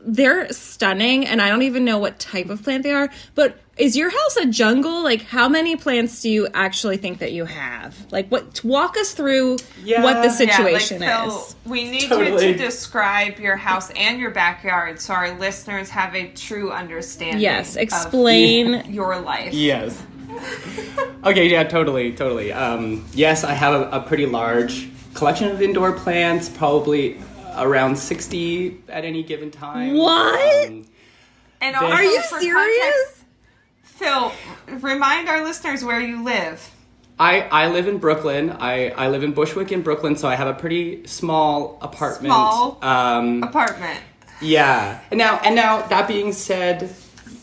they're 0.00 0.52
stunning. 0.52 1.26
And 1.26 1.40
I 1.40 1.48
don't 1.48 1.62
even 1.62 1.84
know 1.84 1.98
what 1.98 2.18
type 2.18 2.50
of 2.50 2.62
plant 2.62 2.82
they 2.82 2.92
are. 2.92 3.08
But 3.34 3.58
is 3.76 3.96
your 3.96 4.10
house 4.10 4.36
a 4.36 4.46
jungle? 4.46 5.02
Like, 5.02 5.22
how 5.22 5.48
many 5.48 5.74
plants 5.76 6.22
do 6.22 6.30
you 6.30 6.46
actually 6.54 6.96
think 6.98 7.18
that 7.18 7.32
you 7.32 7.46
have? 7.46 7.96
Like, 8.12 8.28
what? 8.28 8.62
Walk 8.62 8.96
us 8.96 9.14
through 9.14 9.52
what 9.52 9.60
the 9.62 9.84
Yeah. 9.84 9.96
Yeah, 9.96 10.04
like, 10.04 10.30
situation 10.30 10.98
Phil, 11.00 11.38
is. 11.38 11.56
We 11.64 11.90
need 11.90 12.02
you 12.10 12.38
to 12.38 12.54
describe 12.54 13.40
your 13.40 13.56
house 13.56 13.90
and 13.96 14.20
your 14.20 14.30
backyard 14.30 15.00
so 15.00 15.14
our 15.14 15.36
listeners 15.38 15.88
have 15.90 16.14
a 16.14 16.28
true 16.28 16.70
understanding. 16.70 17.40
Yes, 17.40 17.76
of 17.76 17.82
explain. 17.82 18.92
your 18.92 19.18
life. 19.20 19.54
yes. 19.54 20.00
Okay, 21.24 21.48
yeah, 21.48 21.64
totally, 21.64 22.12
totally. 22.12 22.52
Um, 22.52 23.04
yes, 23.14 23.44
I 23.44 23.52
have 23.54 23.74
a, 23.74 23.90
a 23.90 24.00
pretty 24.02 24.26
large 24.26 24.88
collection 25.14 25.48
of 25.50 25.62
indoor 25.62 25.92
plants, 25.92 26.48
probably 26.48 27.20
around 27.56 27.96
60 27.96 28.82
at 28.88 29.04
any 29.04 29.22
given 29.22 29.50
time. 29.50 29.94
What? 29.96 30.66
Um, 30.68 30.86
And 31.60 31.76
Are 31.76 32.02
you 32.02 32.20
serious? 32.22 32.52
context, 32.52 33.24
Phil, 33.82 34.32
remind 34.80 35.28
our 35.28 35.42
listeners 35.44 35.82
where 35.84 36.00
you 36.00 36.22
live. 36.24 36.70
I, 37.18 37.42
I 37.42 37.68
live 37.68 37.86
in 37.86 37.98
Brooklyn. 37.98 38.50
I, 38.50 38.90
I 38.90 39.08
live 39.08 39.22
in 39.22 39.32
Bushwick 39.32 39.70
in 39.70 39.82
Brooklyn, 39.82 40.16
so 40.16 40.28
I 40.28 40.34
have 40.34 40.48
a 40.48 40.54
pretty 40.54 41.06
small 41.06 41.78
apartment. 41.80 42.32
Small. 42.34 42.78
Um, 42.82 43.42
Apartment. 43.44 44.00
Yeah. 44.42 45.00
And 45.12 45.18
now 45.18 45.40
and 45.44 45.54
now 45.54 45.86
that 45.86 46.08
being 46.08 46.32
said, 46.32 46.92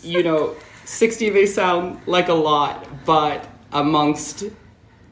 you 0.03 0.23
know, 0.23 0.55
60 0.91 1.29
may 1.29 1.45
sound 1.45 1.99
like 2.05 2.27
a 2.27 2.33
lot, 2.33 2.85
but 3.05 3.47
amongst 3.71 4.43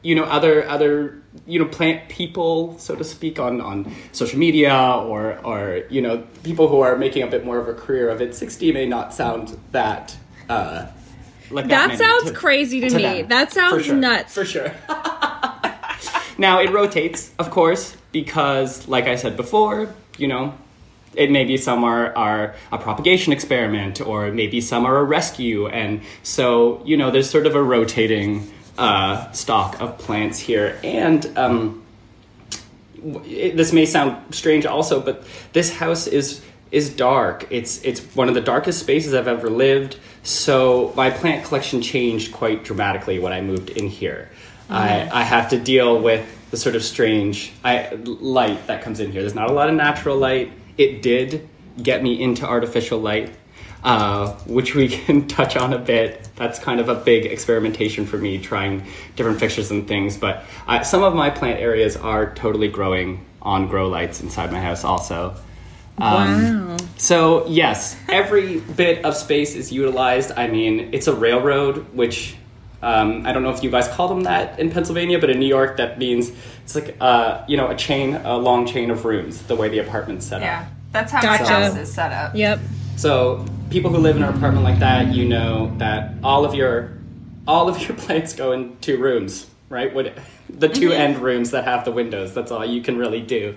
you 0.02 0.14
know 0.14 0.24
other 0.24 0.66
other 0.68 1.22
you 1.46 1.58
know 1.58 1.64
plant 1.66 2.08
people 2.08 2.78
so 2.78 2.94
to 2.94 3.04
speak 3.04 3.38
on 3.38 3.60
on 3.60 3.90
social 4.12 4.38
media 4.38 4.74
or 4.74 5.38
or 5.44 5.82
you 5.90 6.00
know 6.02 6.22
people 6.42 6.68
who 6.68 6.80
are 6.80 6.96
making 6.96 7.22
a 7.22 7.26
bit 7.26 7.44
more 7.44 7.58
of 7.58 7.68
a 7.68 7.74
career 7.74 8.08
of 8.10 8.20
it 8.20 8.34
60 8.34 8.72
may 8.72 8.86
not 8.86 9.12
sound 9.14 9.58
that 9.72 10.16
uh 10.50 10.86
like 11.50 11.68
that, 11.68 11.88
That 11.88 11.98
sounds 11.98 12.24
to- 12.30 12.36
crazy 12.36 12.80
to, 12.80 12.88
to 12.90 12.96
me. 12.96 13.02
them. 13.02 13.28
That 13.28 13.48
For 13.48 13.54
sounds 13.54 13.84
sure. 13.86 13.96
nuts. 13.96 14.34
For 14.34 14.44
sure. 14.44 14.72
now 16.38 16.60
it 16.60 16.70
rotates, 16.70 17.32
of 17.38 17.50
course, 17.50 17.96
because 18.12 18.86
like 18.88 19.06
I 19.06 19.16
said 19.16 19.36
before, 19.36 19.92
you 20.16 20.28
know, 20.28 20.54
it 21.14 21.30
maybe 21.30 21.56
some 21.56 21.84
are, 21.84 22.16
are 22.16 22.54
a 22.70 22.78
propagation 22.78 23.32
experiment 23.32 24.00
or 24.00 24.30
maybe 24.30 24.60
some 24.60 24.86
are 24.86 24.98
a 24.98 25.04
rescue. 25.04 25.66
And 25.66 26.02
so 26.22 26.82
you 26.84 26.96
know 26.96 27.10
there's 27.10 27.28
sort 27.28 27.46
of 27.46 27.54
a 27.54 27.62
rotating 27.62 28.50
uh, 28.78 29.30
stock 29.32 29.80
of 29.80 29.98
plants 29.98 30.38
here. 30.38 30.78
And 30.84 31.26
um, 31.36 31.84
it, 33.24 33.56
this 33.56 33.72
may 33.72 33.86
sound 33.86 34.34
strange 34.34 34.66
also 34.66 35.00
but 35.00 35.24
this 35.52 35.74
house 35.74 36.06
is 36.06 36.42
is 36.70 36.88
dark. 36.88 37.46
It's 37.50 37.82
it's 37.84 38.00
one 38.14 38.28
of 38.28 38.34
the 38.34 38.40
darkest 38.40 38.78
spaces 38.78 39.14
i've 39.14 39.28
ever 39.28 39.50
lived. 39.50 39.98
So 40.22 40.92
my 40.96 41.10
plant 41.10 41.44
collection 41.44 41.82
changed 41.82 42.32
quite 42.32 42.62
dramatically 42.62 43.18
when 43.18 43.32
i 43.32 43.40
moved 43.40 43.70
in 43.70 43.88
here. 43.88 44.30
I, 44.68 45.10
I 45.12 45.22
have 45.24 45.50
to 45.50 45.58
deal 45.58 46.00
with 46.00 46.24
the 46.52 46.56
sort 46.56 46.76
of 46.76 46.84
strange 46.84 47.52
I, 47.64 47.92
light 48.04 48.68
that 48.68 48.82
comes 48.82 49.00
in 49.00 49.10
here. 49.10 49.20
There's 49.22 49.34
not 49.34 49.50
a 49.50 49.52
lot 49.52 49.68
of 49.68 49.74
natural 49.74 50.16
light 50.16 50.52
it 50.80 51.02
did 51.02 51.48
get 51.80 52.02
me 52.02 52.20
into 52.20 52.46
artificial 52.46 52.98
light 52.98 53.32
uh, 53.82 54.32
which 54.46 54.74
we 54.74 54.88
can 54.88 55.26
touch 55.26 55.56
on 55.56 55.72
a 55.72 55.78
bit. 55.78 56.28
That's 56.36 56.58
kind 56.58 56.80
of 56.80 56.88
a 56.88 56.94
big 56.94 57.26
experimentation 57.26 58.06
for 58.06 58.18
me, 58.18 58.38
trying 58.38 58.86
different 59.16 59.40
fixtures 59.40 59.70
and 59.70 59.86
things. 59.86 60.16
But 60.16 60.44
I, 60.66 60.82
some 60.82 61.02
of 61.02 61.14
my 61.14 61.30
plant 61.30 61.60
areas 61.60 61.96
are 61.96 62.34
totally 62.34 62.68
growing 62.68 63.24
on 63.42 63.68
grow 63.68 63.88
lights 63.88 64.20
inside 64.20 64.52
my 64.52 64.60
house, 64.60 64.84
also. 64.84 65.34
Um, 65.98 66.68
Wow. 66.68 66.76
So, 66.96 67.46
yes, 67.46 67.96
every 68.08 68.60
bit 68.60 69.04
of 69.04 69.16
space 69.16 69.54
is 69.54 69.72
utilized. 69.72 70.32
I 70.36 70.48
mean, 70.48 70.90
it's 70.92 71.06
a 71.06 71.14
railroad, 71.14 71.94
which 71.94 72.36
um, 72.82 73.26
I 73.26 73.32
don't 73.32 73.42
know 73.42 73.50
if 73.50 73.62
you 73.62 73.70
guys 73.70 73.88
call 73.88 74.08
them 74.08 74.22
that 74.22 74.58
in 74.58 74.70
Pennsylvania, 74.70 75.18
but 75.18 75.30
in 75.30 75.38
New 75.38 75.46
York, 75.46 75.76
that 75.76 75.98
means 75.98 76.32
it's 76.64 76.74
like, 76.74 76.96
uh, 77.00 77.42
you 77.48 77.56
know, 77.56 77.68
a 77.68 77.74
chain, 77.76 78.14
a 78.16 78.36
long 78.36 78.66
chain 78.66 78.90
of 78.90 79.04
rooms, 79.04 79.42
the 79.42 79.54
way 79.56 79.68
the 79.68 79.78
apartment's 79.78 80.26
set 80.26 80.40
Yeah. 80.40 80.60
up. 80.60 80.62
Yeah, 80.64 80.68
that's 80.92 81.12
how 81.12 81.20
Gotcha. 81.22 81.42
my 81.44 81.48
house 81.48 81.76
is 81.76 81.92
set 81.92 82.12
up. 82.12 82.34
Yep. 82.34 82.58
So 82.96 83.44
people 83.70 83.90
who 83.90 83.98
live 83.98 84.16
in 84.16 84.22
an 84.22 84.34
apartment 84.34 84.64
like 84.64 84.78
that, 84.80 85.12
you 85.14 85.28
know 85.28 85.72
that 85.78 86.14
all 86.24 86.44
of 86.44 86.54
your 86.54 86.92
all 87.46 87.68
of 87.68 87.80
your 87.86 87.96
plants 88.04 88.34
go 88.34 88.52
in 88.52 88.76
two 88.80 88.98
rooms, 88.98 89.46
right? 89.68 89.92
What 89.94 90.12
the 90.48 90.68
2 90.68 90.92
end 90.92 91.18
rooms 91.18 91.50
that 91.52 91.64
have 91.64 91.84
the 91.84 91.92
windows. 91.92 92.34
That's 92.34 92.50
all 92.50 92.64
you 92.64 92.82
can 92.82 92.96
really 92.98 93.20
do. 93.20 93.54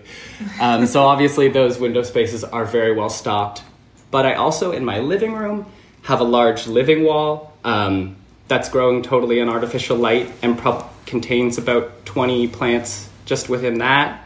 Um, 0.62 0.86
so 0.86 1.04
obviously 1.04 1.50
those 1.50 1.80
window 1.80 2.04
spaces 2.04 2.44
are 2.44 2.66
very 2.66 2.94
well 2.94 3.10
stocked. 3.10 3.64
But 4.12 4.26
I 4.26 4.36
also 4.36 4.72
in 4.72 4.86
my 4.86 5.00
living 5.00 5.34
room 5.34 5.66
have 6.04 6.20
a 6.20 6.24
large 6.24 6.68
living 6.68 7.04
wall 7.04 7.54
um, 7.64 8.16
that's 8.48 8.70
growing 8.70 9.02
totally 9.02 9.40
in 9.40 9.50
artificial 9.50 9.98
light 9.98 10.32
and 10.42 10.58
prob- 10.58 10.90
contains 11.06 11.58
about 11.58 12.06
20 12.06 12.48
plants 12.50 13.10
just 13.26 13.50
within 13.50 13.80
that. 13.80 14.20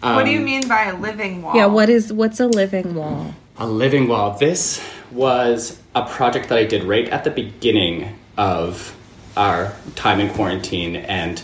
What 0.00 0.24
do 0.24 0.30
you 0.30 0.38
Um, 0.38 0.44
mean 0.44 0.68
by 0.68 0.84
a 0.84 0.96
living 0.96 1.42
wall? 1.42 1.56
Yeah, 1.56 1.66
what 1.66 1.88
is 1.88 2.12
what's 2.12 2.38
a 2.38 2.46
living 2.46 2.94
wall? 2.94 3.34
A 3.58 3.66
living 3.66 4.06
wall. 4.06 4.36
This 4.38 4.80
was 5.10 5.78
a 5.94 6.04
project 6.04 6.48
that 6.50 6.58
I 6.58 6.64
did 6.64 6.84
right 6.84 7.08
at 7.08 7.24
the 7.24 7.30
beginning 7.30 8.16
of 8.36 8.94
our 9.36 9.72
time 9.96 10.20
in 10.20 10.28
quarantine, 10.30 10.94
and 10.96 11.42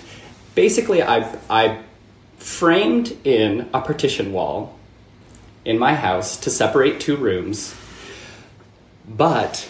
basically, 0.54 1.02
I 1.02 1.26
I 1.50 1.78
framed 2.36 3.16
in 3.24 3.68
a 3.72 3.80
partition 3.80 4.32
wall 4.32 4.76
in 5.64 5.78
my 5.78 5.94
house 5.94 6.36
to 6.36 6.50
separate 6.50 7.00
two 7.00 7.16
rooms, 7.16 7.74
but 9.08 9.68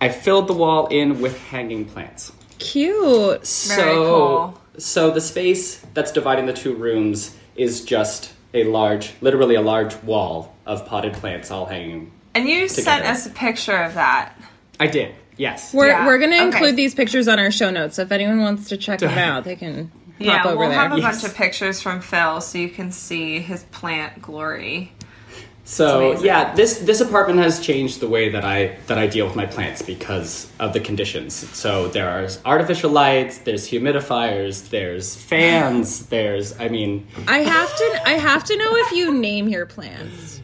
I 0.00 0.08
filled 0.08 0.46
the 0.48 0.52
wall 0.54 0.86
in 0.86 1.20
with 1.20 1.38
hanging 1.48 1.84
plants. 1.84 2.32
Cute. 2.58 3.46
So, 3.46 3.74
Very 3.76 3.94
cool. 3.96 4.60
so 4.78 5.10
the 5.10 5.20
space 5.20 5.84
that's 5.94 6.12
dividing 6.12 6.46
the 6.46 6.52
two 6.52 6.74
rooms 6.74 7.36
is 7.56 7.84
just 7.84 8.32
a 8.54 8.64
large, 8.64 9.12
literally 9.20 9.54
a 9.54 9.60
large 9.60 9.94
wall 10.02 10.54
of 10.66 10.86
potted 10.86 11.12
plants 11.14 11.50
all 11.50 11.66
hanging. 11.66 12.10
And 12.34 12.48
you 12.48 12.68
sent 12.68 13.04
us 13.04 13.26
a 13.26 13.30
picture 13.30 13.76
of 13.76 13.94
that. 13.94 14.34
I 14.78 14.86
did, 14.86 15.14
yes. 15.36 15.74
We're 15.74 15.88
Yeah, 15.88 16.06
we're 16.06 16.18
gonna 16.18 16.36
okay. 16.36 16.44
include 16.46 16.76
these 16.76 16.94
pictures 16.94 17.28
on 17.28 17.38
our 17.38 17.50
show 17.50 17.70
notes. 17.70 17.96
So 17.96 18.02
if 18.02 18.12
anyone 18.12 18.40
wants 18.40 18.68
to 18.70 18.76
check 18.76 19.00
them 19.00 19.10
out, 19.18 19.44
they 19.44 19.56
can 19.56 19.88
pop 19.88 19.94
Yeah, 20.18 20.42
over 20.46 20.56
we'll 20.56 20.68
there. 20.70 20.78
have 20.78 20.92
a 20.92 20.98
Yes. 20.98 21.20
bunch 21.22 21.30
of 21.32 21.36
pictures 21.36 21.80
from 21.82 22.00
Phil 22.00 22.40
so 22.40 22.58
you 22.58 22.68
can 22.70 22.90
see 22.92 23.40
his 23.40 23.64
plant 23.64 24.22
glory. 24.22 24.92
So 25.64 26.20
yeah, 26.22 26.54
this 26.54 26.78
this 26.80 27.00
apartment 27.00 27.38
has 27.40 27.60
changed 27.60 28.00
the 28.00 28.08
way 28.08 28.30
that 28.30 28.44
I 28.44 28.76
that 28.86 28.98
I 28.98 29.06
deal 29.06 29.26
with 29.26 29.36
my 29.36 29.46
plants 29.46 29.82
because 29.82 30.50
of 30.58 30.72
the 30.72 30.80
conditions. 30.80 31.34
So 31.34 31.88
there 31.88 32.08
are 32.10 32.28
artificial 32.44 32.90
lights, 32.90 33.38
there's 33.38 33.68
humidifiers, 33.68 34.68
there's 34.70 35.14
fans, 35.14 36.06
there's 36.14 36.58
I 36.58 36.68
mean, 36.68 37.06
I 37.28 37.38
have 37.40 37.76
to 37.76 38.02
I 38.04 38.12
have 38.14 38.42
to 38.44 38.56
know 38.56 38.74
if 38.76 38.92
you 38.92 39.14
name 39.14 39.48
your 39.48 39.66
plants. 39.66 40.40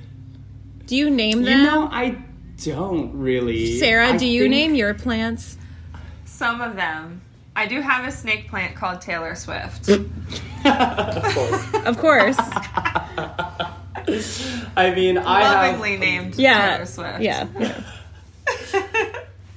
Do 0.86 0.94
you 0.94 1.10
name 1.10 1.40
you 1.40 1.46
them? 1.46 1.64
know, 1.64 1.88
I 1.90 2.22
don't 2.62 3.18
really. 3.18 3.78
Sarah, 3.80 4.10
I 4.14 4.16
do 4.16 4.26
you 4.26 4.42
think- 4.42 4.50
name 4.52 4.74
your 4.76 4.94
plants? 4.94 5.56
Some 6.24 6.60
of 6.60 6.76
them. 6.76 7.22
I 7.56 7.66
do 7.66 7.80
have 7.80 8.06
a 8.06 8.12
snake 8.12 8.48
plant 8.50 8.76
called 8.76 9.00
Taylor 9.00 9.34
Swift. 9.34 9.88
of 10.64 11.24
course. 11.34 11.66
Of 11.86 11.98
course. 11.98 12.36
I 14.76 14.94
mean, 14.94 15.18
I 15.18 15.42
have 15.42 15.78
Lovingly 15.80 15.96
named 15.96 16.36
Yeah. 16.36 16.76
Taylor 16.76 16.86
Swift. 16.86 17.20
Yeah. 17.20 17.46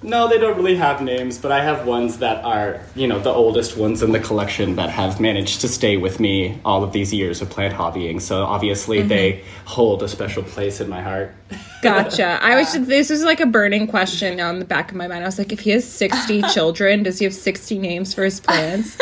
No, 0.02 0.30
they 0.30 0.38
don't 0.38 0.56
really 0.56 0.78
have 0.78 1.02
names, 1.02 1.38
but 1.38 1.52
I 1.52 1.62
have 1.62 1.86
ones 1.86 2.20
that 2.20 2.44
are, 2.46 2.82
you 2.96 3.06
know, 3.06 3.20
the 3.20 3.32
oldest 3.32 3.76
ones 3.76 4.02
in 4.02 4.14
the 4.14 4.20
collection 4.20 4.78
that 4.78 4.90
have 4.90 5.20
managed 5.20 5.60
to 5.62 5.68
stay 5.68 5.98
with 5.98 6.22
me 6.22 6.60
all 6.64 6.86
of 6.86 6.94
these 6.94 7.14
years 7.14 7.42
of 7.42 7.50
plant 7.50 7.74
hobbying. 7.74 8.22
So 8.22 8.44
obviously 8.44 9.00
mm-hmm. 9.00 9.10
they 9.10 9.44
hold 9.66 10.02
a 10.02 10.08
special 10.08 10.42
place 10.42 10.80
in 10.80 10.90
my 10.90 11.02
heart. 11.02 11.36
Gotcha. 11.82 12.40
I 12.42 12.56
was 12.56 12.74
this 12.88 13.10
was 13.10 13.24
like 13.24 13.42
a 13.42 13.46
burning 13.46 13.88
question 13.88 14.40
on 14.40 14.60
the 14.60 14.66
back 14.66 14.92
of 14.92 14.98
my 14.98 15.08
mind. 15.08 15.24
I 15.24 15.28
was 15.28 15.38
like, 15.38 15.52
if 15.52 15.62
he 15.62 15.72
has 15.72 15.88
sixty 15.88 16.42
children, 16.44 17.04
does 17.04 17.20
he 17.20 17.26
have 17.26 17.34
sixty 17.34 17.78
names 17.78 18.14
for 18.14 18.24
his 18.24 18.40
plants? 18.42 18.98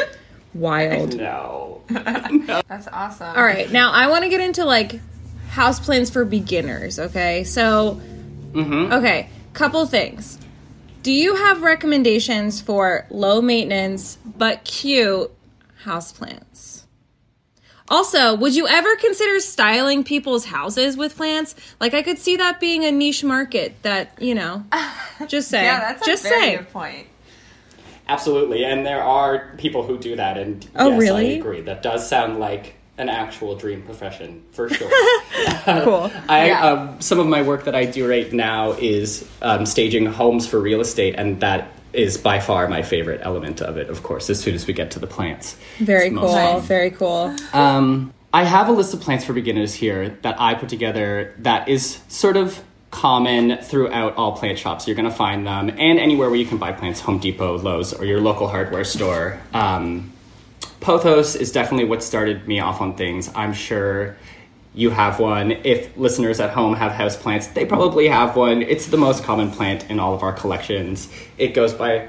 Wild. 0.53 1.15
No. 1.15 1.81
That's 1.89 2.87
awesome. 2.87 3.35
All 3.35 3.43
right, 3.43 3.71
now 3.71 3.91
I 3.91 4.07
want 4.07 4.25
to 4.25 4.29
get 4.29 4.41
into 4.41 4.63
like 4.63 4.99
house 5.57 5.79
plans 5.79 6.11
for 6.11 6.23
beginners. 6.23 6.99
Okay, 6.99 7.43
so 7.43 7.99
mm-hmm. 8.51 8.93
okay, 8.93 9.29
couple 9.53 9.85
things. 9.87 10.37
Do 11.01 11.11
you 11.11 11.35
have 11.35 11.63
recommendations 11.63 12.61
for 12.61 13.07
low 13.09 13.41
maintenance 13.41 14.19
but 14.23 14.63
cute 14.63 15.31
house 15.83 16.11
plants? 16.11 16.85
Also, 17.89 18.35
would 18.35 18.55
you 18.55 18.67
ever 18.67 18.95
consider 18.97 19.39
styling 19.39 20.03
people's 20.03 20.45
houses 20.45 20.95
with 20.95 21.15
plants? 21.15 21.55
Like, 21.79 21.93
I 21.93 22.03
could 22.03 22.19
see 22.19 22.35
that 22.35 22.59
being 22.59 22.85
a 22.85 22.91
niche 22.91 23.23
market. 23.23 23.81
That 23.81 24.21
you 24.21 24.35
know, 24.35 24.63
just 25.27 25.49
say. 25.49 25.63
Yeah, 25.63 25.79
that's 25.79 26.03
a 26.03 26.05
just 26.05 26.23
very 26.23 26.39
saying. 26.39 26.57
good 26.57 26.69
point. 26.69 27.07
Absolutely, 28.07 28.63
and 28.63 28.85
there 28.85 29.01
are 29.01 29.55
people 29.57 29.83
who 29.83 29.97
do 29.97 30.15
that, 30.17 30.37
and 30.37 30.69
Oh, 30.75 30.91
yes, 30.91 30.99
really? 30.99 31.31
I 31.31 31.37
agree. 31.37 31.61
That 31.61 31.81
does 31.81 32.07
sound 32.07 32.39
like 32.39 32.75
an 32.97 33.09
actual 33.09 33.55
dream 33.55 33.81
profession 33.83 34.43
for 34.51 34.69
sure. 34.73 34.89
Cool. 35.83 36.11
I 36.29 36.47
Yeah. 36.47 36.65
um, 36.65 37.01
some 37.01 37.19
of 37.19 37.27
my 37.27 37.41
work 37.41 37.65
that 37.65 37.75
I 37.75 37.85
do 37.85 38.07
right 38.09 38.31
now 38.33 38.71
is 38.71 39.27
um, 39.41 39.65
staging 39.65 40.05
homes 40.05 40.47
for 40.47 40.59
real 40.59 40.81
estate, 40.81 41.15
and 41.17 41.39
that 41.41 41.69
is 41.93 42.17
by 42.17 42.39
far 42.39 42.67
my 42.67 42.81
favorite 42.81 43.21
element 43.23 43.61
of 43.61 43.77
it. 43.77 43.89
Of 43.89 44.03
course, 44.03 44.29
as 44.29 44.39
soon 44.39 44.55
as 44.55 44.67
we 44.67 44.73
get 44.73 44.91
to 44.91 44.99
the 44.99 45.07
plants, 45.07 45.55
Very 45.79 46.09
cool. 46.11 46.27
fun. 46.27 46.61
Very 46.61 46.91
cool. 46.91 47.35
Um, 47.53 48.13
I 48.33 48.43
have 48.43 48.67
a 48.67 48.71
list 48.71 48.93
of 48.93 49.01
plants 49.01 49.25
for 49.25 49.33
beginners 49.33 49.73
here 49.73 50.17
that 50.21 50.39
I 50.39 50.53
put 50.55 50.69
together 50.69 51.33
that 51.39 51.69
is 51.69 51.99
sort 52.09 52.35
of 52.37 52.61
common 52.91 53.57
throughout 53.61 54.15
all 54.15 54.33
plant 54.37 54.59
shops. 54.59 54.87
You're 54.87 54.95
going 54.95 55.09
to 55.09 55.15
find 55.15 55.45
them 55.47 55.69
and 55.69 55.97
anywhere 55.99 56.29
where 56.29 56.37
you 56.39 56.45
can 56.45 56.57
buy 56.57 56.71
plants 56.71 56.99
Home 57.01 57.19
Depot, 57.19 57.57
Lowe's, 57.57 57.93
or 57.93 58.05
your 58.05 58.19
local 58.21 58.47
hardware 58.47 58.83
store. 58.83 59.39
Um, 59.53 60.13
Pothos 60.87 61.35
is 61.35 61.51
definitely 61.51 61.83
what 61.83 62.01
started 62.01 62.47
me 62.47 62.61
off 62.61 62.79
on 62.79 62.95
things. 62.95 63.29
I'm 63.35 63.51
sure 63.51 64.15
you 64.73 64.89
have 64.89 65.19
one. 65.19 65.51
If 65.51 65.97
listeners 65.97 66.39
at 66.39 66.51
home 66.51 66.75
have 66.75 66.93
houseplants, 66.93 67.53
they 67.53 67.65
probably 67.65 68.07
have 68.07 68.37
one. 68.37 68.61
It's 68.61 68.85
the 68.85 68.95
most 68.95 69.25
common 69.25 69.51
plant 69.51 69.89
in 69.89 69.99
all 69.99 70.13
of 70.13 70.23
our 70.23 70.31
collections. 70.31 71.09
It 71.37 71.49
goes 71.49 71.73
by 71.73 72.07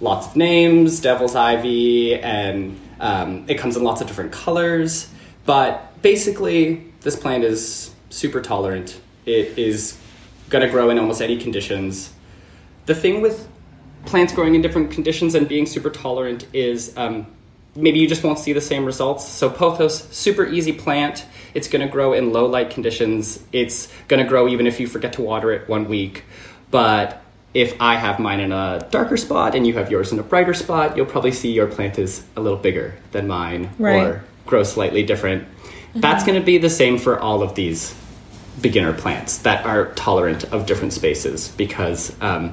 lots 0.00 0.28
of 0.28 0.36
names, 0.36 1.00
devil's 1.00 1.34
ivy, 1.34 2.14
and 2.14 2.78
um, 3.00 3.44
it 3.48 3.56
comes 3.56 3.76
in 3.76 3.82
lots 3.82 4.00
of 4.00 4.06
different 4.06 4.30
colors. 4.30 5.10
But 5.44 6.00
basically, 6.00 6.92
this 7.00 7.16
plant 7.16 7.42
is 7.42 7.92
super 8.10 8.40
tolerant. 8.40 9.00
It 9.26 9.58
is 9.58 9.98
going 10.48 10.64
to 10.64 10.70
grow 10.70 10.90
in 10.90 10.98
almost 11.00 11.20
any 11.20 11.38
conditions. 11.38 12.12
The 12.86 12.94
thing 12.94 13.20
with 13.20 13.48
plants 14.04 14.32
growing 14.32 14.54
in 14.54 14.62
different 14.62 14.92
conditions 14.92 15.34
and 15.34 15.48
being 15.48 15.66
super 15.66 15.90
tolerant 15.90 16.46
is 16.52 16.96
um, 16.96 17.26
maybe 17.74 17.98
you 17.98 18.06
just 18.06 18.22
won't 18.22 18.38
see 18.38 18.52
the 18.52 18.60
same 18.60 18.84
results. 18.84 19.26
So 19.26 19.48
pothos, 19.50 20.12
super 20.12 20.44
easy 20.46 20.72
plant. 20.72 21.24
It's 21.54 21.68
going 21.68 21.84
to 21.86 21.90
grow 21.90 22.12
in 22.12 22.32
low 22.32 22.46
light 22.46 22.70
conditions. 22.70 23.42
It's 23.52 23.88
going 24.08 24.22
to 24.22 24.28
grow 24.28 24.48
even 24.48 24.66
if 24.66 24.80
you 24.80 24.86
forget 24.86 25.14
to 25.14 25.22
water 25.22 25.52
it 25.52 25.68
one 25.68 25.88
week. 25.88 26.24
But 26.70 27.22
if 27.54 27.78
I 27.80 27.96
have 27.96 28.18
mine 28.18 28.40
in 28.40 28.52
a 28.52 28.86
darker 28.90 29.16
spot 29.16 29.54
and 29.54 29.66
you 29.66 29.74
have 29.74 29.90
yours 29.90 30.12
in 30.12 30.18
a 30.18 30.22
brighter 30.22 30.54
spot, 30.54 30.96
you'll 30.96 31.06
probably 31.06 31.32
see 31.32 31.52
your 31.52 31.66
plant 31.66 31.98
is 31.98 32.24
a 32.36 32.40
little 32.40 32.58
bigger 32.58 32.94
than 33.12 33.26
mine 33.26 33.70
Right. 33.78 34.02
or 34.02 34.24
grow 34.46 34.62
slightly 34.62 35.02
different. 35.02 35.46
That's 35.94 36.24
going 36.24 36.38
to 36.40 36.44
be 36.44 36.56
the 36.56 36.70
same 36.70 36.96
for 36.96 37.18
all 37.20 37.42
of 37.42 37.54
these 37.54 37.94
beginner 38.62 38.92
plants 38.94 39.38
that 39.38 39.66
are 39.66 39.86
tolerant 39.92 40.44
of 40.44 40.64
different 40.66 40.92
spaces 40.94 41.48
because 41.48 42.14
um, 42.22 42.52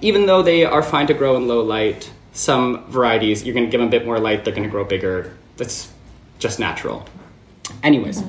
even 0.00 0.26
though 0.26 0.42
they 0.42 0.64
are 0.64 0.82
fine 0.82 1.06
to 1.06 1.14
grow 1.14 1.36
in 1.36 1.46
low 1.46 1.62
light, 1.62 2.10
some 2.32 2.84
varieties 2.90 3.44
you're 3.44 3.54
going 3.54 3.66
to 3.66 3.70
give 3.70 3.80
them 3.80 3.88
a 3.88 3.90
bit 3.90 4.04
more 4.04 4.18
light, 4.18 4.44
they're 4.44 4.54
going 4.54 4.64
to 4.64 4.70
grow 4.70 4.84
bigger. 4.84 5.36
That's 5.56 5.90
just 6.38 6.58
natural. 6.58 7.06
Anyways, 7.82 8.22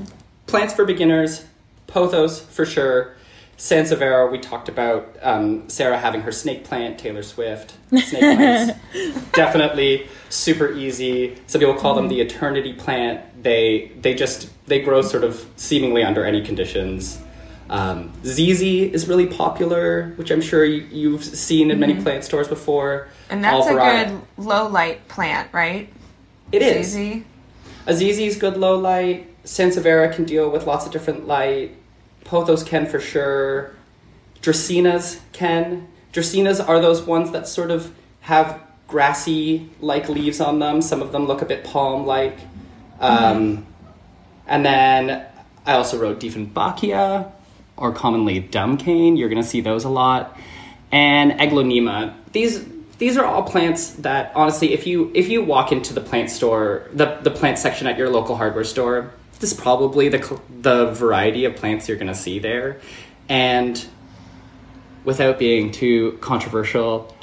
plants 0.46 0.74
for 0.74 0.86
beginners, 0.86 1.46
pothos 1.88 2.39
for 2.39 2.66
sure. 2.66 3.16
Sansevieria, 3.58 4.32
we 4.32 4.39
talked 4.39 4.68
about 4.68 5.16
um, 5.22 5.70
Sarah 5.70 5.98
having 5.98 6.22
her 6.22 6.32
snake 6.32 6.63
plant, 6.66 6.98
Taylor 6.98 7.24
Swift. 7.24 7.76
Snake 7.89 8.36
plants, 8.36 8.80
definitely 9.32 10.08
super 10.30 10.72
easy. 10.74 11.38
Some 11.48 11.60
people 11.60 11.76
call 11.76 11.96
them 11.96 12.08
the 12.08 12.20
eternity 12.20 12.74
plant. 12.74 13.22
They 13.42 13.92
they 14.02 14.16
just 14.16 14.50
they 14.68 14.82
grow 14.82 15.02
sort 15.02 15.24
of 15.24 15.48
seemingly 15.56 16.04
under 16.04 16.26
any 16.26 16.44
conditions. 16.44 17.20
Um, 17.70 18.12
ZZ 18.26 18.62
is 18.62 19.08
really 19.08 19.28
popular, 19.28 20.13
which 20.16 20.32
I'm 20.32 20.42
sure 20.42 20.66
you, 20.66 20.84
you've 20.92 21.24
seen 21.24 21.72
in 21.72 21.80
many 21.80 22.00
plant 22.02 22.24
stores 22.24 22.48
before. 22.48 23.08
And 23.34 23.43
that's 23.43 23.65
a 23.67 23.74
good 23.74 24.22
low 24.38 24.67
light 24.67 25.08
plant, 25.08 25.52
right? 25.52 25.91
It 26.52 26.62
is. 26.62 26.96
Easy. 26.96 27.26
Azizi's 27.88 28.38
good 28.38 28.58
low 28.58 28.78
light. 28.78 29.28
Sansevieria 29.43 30.13
can 30.13 30.26
deal 30.26 30.52
with 30.52 30.67
lots 30.67 30.86
of 30.86 30.91
different 30.91 31.26
light. 31.26 31.76
Pothos 32.26 32.63
can 32.63 32.86
for 32.86 33.00
sure. 33.00 33.76
Dracaenas 34.43 35.19
can. 35.32 35.88
Dracaenas 36.13 36.65
are 36.65 36.80
those 36.80 37.02
ones 37.02 37.32
that 37.32 37.48
sort 37.48 37.72
of 37.72 37.91
have 38.22 38.62
grassy 38.88 39.67
like 39.82 40.10
leaves 40.10 40.39
on 40.39 40.60
them. 40.60 40.80
Some 40.80 41.02
of 41.02 41.12
them 41.12 41.26
look 41.26 41.41
a 41.41 41.46
bit 41.46 41.63
palm 41.63 42.06
like. 42.06 42.38
Um, 43.00 43.65
and 44.46 44.63
then 44.63 45.26
I 45.65 45.74
also 45.74 45.98
wrote 45.98 46.19
Dieffenbachia, 46.19 47.32
or 47.78 47.93
commonly 47.93 48.41
dumb 48.41 48.78
cane. 48.78 49.17
You're 49.17 49.30
going 49.30 49.41
to 49.41 49.48
see 49.48 49.62
those 49.62 49.86
a 49.86 49.89
lot. 49.89 50.38
And 50.91 51.32
Aglaonema. 51.32 52.13
These 52.32 52.63
these 53.04 53.18
are 53.18 53.26
all 53.26 53.44
plants 53.44 53.89
that 54.08 54.32
honestly, 54.34 54.72
if 54.72 54.88
you 54.88 55.12
if 55.13 55.28
you 55.28 55.44
walk 55.44 55.74
into 55.74 55.94
the 55.94 56.00
plant 56.00 56.30
store, 56.30 56.88
the 56.94 57.18
the 57.22 57.32
plant 57.32 57.60
section 57.60 57.86
at 57.86 57.98
your 57.98 58.10
local 58.10 58.38
hardware 58.38 58.63
store, 58.63 59.12
this 59.42 59.52
is 59.52 59.60
probably 59.60 60.08
the 60.08 60.39
the 60.62 60.86
variety 60.92 61.44
of 61.44 61.54
plants 61.58 61.89
you're 61.89 61.98
going 61.98 62.08
to 62.08 62.16
see 62.16 62.39
there, 62.39 62.80
and 63.28 63.86
without 65.04 65.38
being 65.38 65.70
too 65.70 66.18
controversial, 66.22 67.13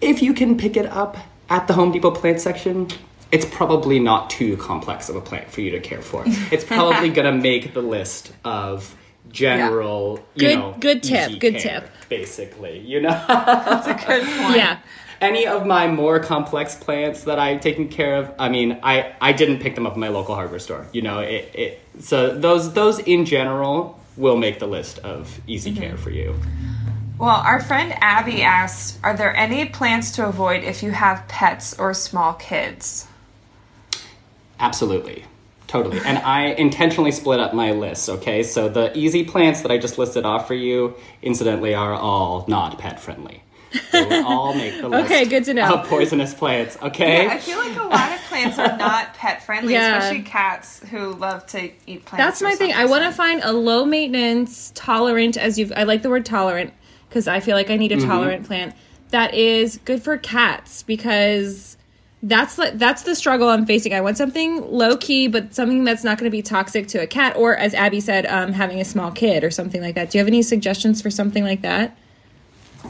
if 0.00 0.22
you 0.22 0.32
can 0.32 0.56
pick 0.56 0.76
it 0.76 0.86
up 0.86 1.16
at 1.48 1.66
the 1.66 1.72
Home 1.72 1.90
Depot 1.90 2.12
plant 2.12 2.40
section, 2.40 2.86
it's 3.32 3.44
probably 3.46 3.98
not 3.98 4.30
too 4.30 4.56
complex 4.58 5.08
of 5.08 5.16
a 5.16 5.20
plant 5.20 5.50
for 5.50 5.60
you 5.60 5.72
to 5.72 5.80
care 5.80 6.02
for. 6.02 6.24
It's 6.52 6.62
probably 6.62 7.08
going 7.08 7.26
to 7.34 7.42
make 7.42 7.74
the 7.74 7.82
list 7.82 8.32
of 8.44 8.94
general, 9.28 10.24
you 10.36 10.46
Good- 10.46 10.58
know, 10.58 10.76
good 10.78 11.02
tip, 11.02 11.40
good 11.40 11.56
care, 11.56 11.80
tip. 11.80 11.90
Basically. 12.10 12.80
You 12.80 13.00
know, 13.00 13.24
That's 13.28 13.86
a 13.86 13.94
good 13.94 14.22
point. 14.38 14.56
Yeah. 14.56 14.78
any 15.22 15.46
of 15.46 15.64
my 15.66 15.86
more 15.88 16.18
complex 16.20 16.74
plants 16.76 17.24
that 17.24 17.38
I've 17.38 17.60
taken 17.62 17.88
care 17.88 18.16
of, 18.16 18.30
I 18.38 18.50
mean, 18.50 18.78
I 18.82 19.14
I 19.22 19.32
didn't 19.32 19.60
pick 19.60 19.74
them 19.74 19.86
up 19.86 19.94
in 19.94 20.00
my 20.00 20.08
local 20.08 20.34
hardware 20.34 20.58
store. 20.58 20.86
You 20.92 21.00
know, 21.00 21.20
it, 21.20 21.50
it 21.54 21.80
so 22.00 22.34
those 22.36 22.74
those 22.74 22.98
in 22.98 23.24
general 23.24 23.98
will 24.18 24.36
make 24.36 24.58
the 24.58 24.66
list 24.66 24.98
of 24.98 25.40
easy 25.46 25.70
Mm-hmm. 25.72 25.80
care 25.82 25.96
for 25.96 26.10
you. 26.10 26.34
Well, 27.18 27.36
our 27.36 27.60
friend 27.60 27.92
Abby 28.00 28.42
asked, 28.42 28.98
"Are 29.02 29.16
there 29.16 29.34
any 29.36 29.66
plants 29.66 30.12
to 30.12 30.26
avoid 30.26 30.64
if 30.64 30.82
you 30.82 30.90
have 30.90 31.26
pets 31.28 31.78
or 31.78 31.94
small 31.94 32.32
kids?" 32.34 33.06
Absolutely. 34.58 35.24
Totally. 35.70 36.00
And 36.04 36.18
I 36.18 36.46
intentionally 36.46 37.12
split 37.12 37.38
up 37.38 37.54
my 37.54 37.70
list, 37.70 38.08
okay? 38.08 38.42
So 38.42 38.68
the 38.68 38.96
easy 38.98 39.22
plants 39.22 39.60
that 39.60 39.70
I 39.70 39.78
just 39.78 39.98
listed 39.98 40.24
off 40.24 40.48
for 40.48 40.54
you, 40.54 40.96
incidentally, 41.22 41.76
are 41.76 41.94
all 41.94 42.44
not 42.48 42.76
pet 42.80 42.98
friendly. 42.98 43.44
They 43.92 44.20
all 44.22 44.52
make 44.52 44.80
the 44.80 44.88
list 44.88 45.04
Okay, 45.04 45.26
good 45.26 45.44
to 45.44 45.54
know. 45.54 45.74
of 45.74 45.86
poisonous 45.86 46.34
plants, 46.34 46.76
okay? 46.82 47.28
I 47.28 47.38
feel 47.38 47.58
like 47.58 47.76
a 47.76 47.84
lot 47.84 48.10
of 48.10 48.18
plants 48.22 48.58
are 48.58 48.76
not 48.76 49.14
pet 49.14 49.44
friendly, 49.44 49.74
Yeah. 49.74 49.98
especially 49.98 50.22
cats 50.22 50.80
who 50.90 51.14
love 51.14 51.46
to 51.48 51.70
eat 51.86 52.04
plants. 52.04 52.16
That's 52.16 52.38
for 52.40 52.46
my 52.46 52.50
some 52.54 52.66
thing. 52.66 52.72
I 52.74 52.86
want 52.86 53.02
to 53.02 53.10
reason. 53.10 53.12
find 53.12 53.40
a 53.44 53.52
low 53.52 53.84
maintenance, 53.84 54.72
tolerant, 54.74 55.36
as 55.36 55.56
you've, 55.56 55.72
I 55.76 55.84
like 55.84 56.02
the 56.02 56.10
word 56.10 56.26
tolerant 56.26 56.72
because 57.08 57.28
I 57.28 57.38
feel 57.38 57.54
like 57.54 57.70
I 57.70 57.76
need 57.76 57.92
a 57.92 57.96
mm-hmm. 57.96 58.08
tolerant 58.08 58.44
plant 58.44 58.74
that 59.10 59.34
is 59.34 59.78
good 59.84 60.02
for 60.02 60.18
cats 60.18 60.82
because 60.82 61.76
that's 62.22 62.58
like 62.58 62.78
that's 62.78 63.02
the 63.02 63.14
struggle 63.14 63.48
I'm 63.48 63.64
facing. 63.64 63.94
I 63.94 64.00
want 64.00 64.18
something 64.18 64.62
low 64.70 64.96
key, 64.96 65.26
but 65.26 65.54
something 65.54 65.84
that's 65.84 66.04
not 66.04 66.18
going 66.18 66.30
to 66.30 66.30
be 66.30 66.42
toxic 66.42 66.86
to 66.88 66.98
a 66.98 67.06
cat, 67.06 67.36
or 67.36 67.56
as 67.56 67.72
Abby 67.74 68.00
said, 68.00 68.26
um, 68.26 68.52
having 68.52 68.80
a 68.80 68.84
small 68.84 69.10
kid 69.10 69.42
or 69.42 69.50
something 69.50 69.80
like 69.80 69.94
that. 69.94 70.10
Do 70.10 70.18
you 70.18 70.20
have 70.20 70.28
any 70.28 70.42
suggestions 70.42 71.00
for 71.00 71.10
something 71.10 71.44
like 71.44 71.62
that? 71.62 71.96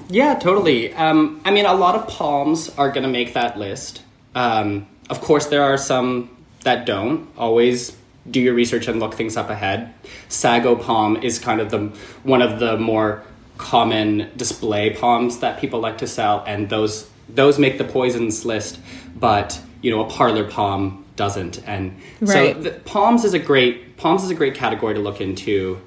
Yeah, 0.09 0.35
totally. 0.35 0.93
Um, 0.95 1.41
I 1.45 1.51
mean, 1.51 1.67
a 1.67 1.75
lot 1.75 1.95
of 1.95 2.09
palms 2.09 2.71
are 2.77 2.91
going 2.91 3.03
to 3.03 3.09
make 3.09 3.35
that 3.35 3.59
list. 3.59 4.03
Um, 4.35 4.87
of 5.09 5.21
course, 5.21 5.47
there 5.47 5.63
are 5.63 5.77
some 5.77 6.37
that 6.65 6.87
don't. 6.87 7.29
Always 7.37 7.97
do 8.31 8.41
your 8.41 8.55
research 8.55 8.87
and 8.89 9.01
look 9.01 9.15
things 9.15 9.37
up 9.37 9.51
ahead. 9.51 9.93
Sago 10.29 10.77
palm 10.77 11.17
is 11.17 11.39
kind 11.39 11.61
of 11.61 11.71
the 11.71 11.87
one 12.23 12.43
of 12.43 12.59
the 12.59 12.77
more 12.77 13.23
common 13.59 14.31
display 14.37 14.91
palms 14.91 15.39
that 15.41 15.61
people 15.61 15.81
like 15.81 15.99
to 15.99 16.07
sell, 16.07 16.45
and 16.47 16.69
those 16.69 17.10
those 17.35 17.59
make 17.59 17.79
the 17.79 17.85
poisons 17.85 18.45
list. 18.45 18.79
But 19.17 19.61
you 19.83 19.91
know, 19.91 20.05
a 20.05 20.11
parlor 20.11 20.45
palm 20.49 21.05
doesn't, 21.17 21.67
and 21.67 21.97
Right. 22.21 22.55
so 22.55 22.61
the, 22.63 22.71
palms 22.71 23.25
is 23.25 23.35
a 23.35 23.39
great 23.39 23.97
palms 23.97 24.25
is 24.25 24.31
a 24.31 24.35
great 24.35 24.55
category 24.55 24.95
to 24.95 25.01
look 25.01 25.21
into. 25.21 25.81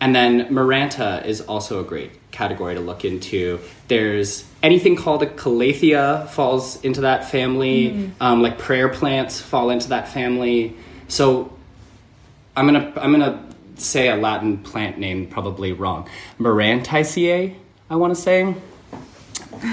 And 0.00 0.14
then 0.14 0.48
Maranta 0.48 1.24
is 1.24 1.40
also 1.40 1.80
a 1.80 1.84
great 1.84 2.10
category 2.30 2.74
to 2.74 2.80
look 2.80 3.04
into. 3.04 3.60
There's 3.88 4.44
anything 4.62 4.96
called 4.96 5.22
a 5.22 5.26
calathea 5.26 6.28
falls 6.28 6.82
into 6.82 7.02
that 7.02 7.30
family. 7.30 8.10
Um, 8.20 8.42
like 8.42 8.58
prayer 8.58 8.88
plants 8.88 9.40
fall 9.40 9.70
into 9.70 9.88
that 9.90 10.08
family. 10.08 10.76
So 11.08 11.52
I'm 12.56 12.66
gonna 12.66 12.92
I'm 12.96 13.12
gonna 13.12 13.42
say 13.76 14.08
a 14.08 14.16
Latin 14.16 14.58
plant 14.58 14.98
name 14.98 15.26
probably 15.26 15.72
wrong. 15.72 16.08
Marantaceae, 16.38 17.54
I 17.88 17.96
want 17.96 18.14
to 18.14 18.20
say. 18.20 18.54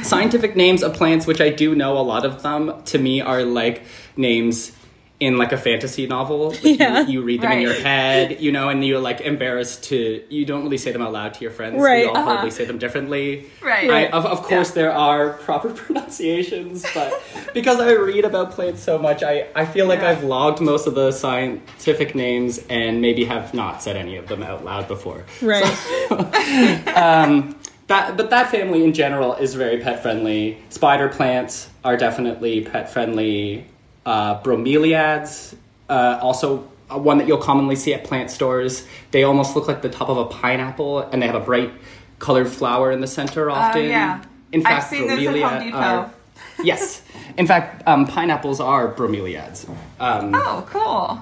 Scientific 0.03 0.55
names 0.55 0.83
of 0.83 0.93
plants, 0.93 1.25
which 1.27 1.41
I 1.41 1.49
do 1.49 1.75
know 1.75 1.97
a 1.97 2.01
lot 2.01 2.25
of 2.25 2.41
them, 2.43 2.81
to 2.85 2.97
me 2.97 3.21
are 3.21 3.43
like 3.43 3.83
names 4.17 4.71
in 5.19 5.37
like 5.37 5.51
a 5.51 5.57
fantasy 5.57 6.07
novel. 6.07 6.49
Like, 6.49 6.63
you- 6.63 6.75
Yeah. 6.79 7.05
you, 7.05 7.21
read 7.21 7.41
them 7.41 7.51
in 7.51 7.61
your 7.61 7.73
head, 7.75 8.41
you 8.41 8.51
know, 8.51 8.69
and 8.69 8.83
you're 8.83 8.99
like 8.99 9.21
embarrassed 9.21 9.83
to. 9.89 10.23
You 10.29 10.45
don't 10.45 10.63
really 10.63 10.79
say 10.79 10.91
them 10.91 11.03
out 11.03 11.13
loud 11.13 11.35
to 11.35 11.41
your 11.41 11.51
friends. 11.51 11.79
Right, 11.79 12.05
We 12.05 12.09
all 12.09 12.17
uh-huh. 12.17 12.25
probably 12.33 12.49
say 12.49 12.65
them 12.65 12.79
differently. 12.79 13.45
Right. 13.61 13.87
I, 13.87 14.07
of, 14.07 14.25
of 14.25 14.41
course, 14.41 14.71
there 14.71 14.91
are 14.91 15.33
proper 15.33 15.69
pronunciations, 15.81 16.83
but 16.95 17.13
because 17.53 17.79
I 17.79 17.91
read 17.91 18.25
about 18.25 18.49
plants 18.51 18.81
so 18.81 18.97
much, 18.97 19.21
I, 19.21 19.45
I 19.55 19.65
feel 19.65 19.85
like 19.85 19.99
Yeah. 19.99 20.09
I've 20.09 20.23
logged 20.23 20.59
most 20.59 20.87
of 20.87 20.95
the 20.95 21.11
scientific 21.11 22.15
names 22.15 22.59
and 22.67 22.99
maybe 22.99 23.25
have 23.25 23.53
not 23.53 23.83
said 23.83 23.95
any 23.97 24.15
of 24.15 24.25
them 24.27 24.41
out 24.41 24.65
loud 24.65 24.87
before. 24.87 25.23
Right. 25.39 25.63
That, 27.91 28.15
but 28.17 28.29
that 28.29 28.49
family 28.49 28.83
in 28.85 28.93
general 28.93 29.33
is 29.35 29.53
very 29.53 29.77
pet 29.79 30.01
friendly. 30.01 30.57
Spider 30.69 31.09
plants 31.09 31.69
are 31.83 31.97
definitely 31.97 32.61
pet 32.61 32.89
friendly. 32.89 33.65
Uh, 34.05 34.41
bromeliads, 34.41 35.53
uh, 35.89 36.17
also 36.21 36.67
uh, 36.89 36.97
one 36.97 37.17
that 37.19 37.27
you'll 37.27 37.37
commonly 37.37 37.75
see 37.75 37.93
at 37.93 38.03
plant 38.03 38.31
stores. 38.31 38.87
They 39.11 39.23
almost 39.23 39.55
look 39.55 39.67
like 39.67 39.81
the 39.83 39.89
top 39.89 40.09
of 40.09 40.17
a 40.17 40.25
pineapple, 40.25 40.99
and 41.01 41.21
they 41.21 41.27
have 41.27 41.35
a 41.35 41.39
bright 41.39 41.71
colored 42.17 42.47
flower 42.47 42.91
in 42.91 43.01
the 43.01 43.07
center 43.07 43.51
often. 43.51 43.81
Oh, 43.83 43.87
yeah. 43.87 44.23
In 44.53 44.61
I've 44.65 44.73
fact, 44.73 44.89
seen 44.89 45.07
those 45.07 45.19
at 45.19 45.25
Home 45.25 45.35
bromelia 45.35 45.63
Depot. 45.65 45.77
are- 45.77 46.11
yes. 46.63 47.01
In 47.37 47.45
fact, 47.45 47.87
um, 47.87 48.07
pineapples 48.07 48.59
are 48.59 48.91
bromeliads. 48.93 49.69
Um, 49.99 50.33
Oh, 50.33 50.65
cool. 50.69 51.21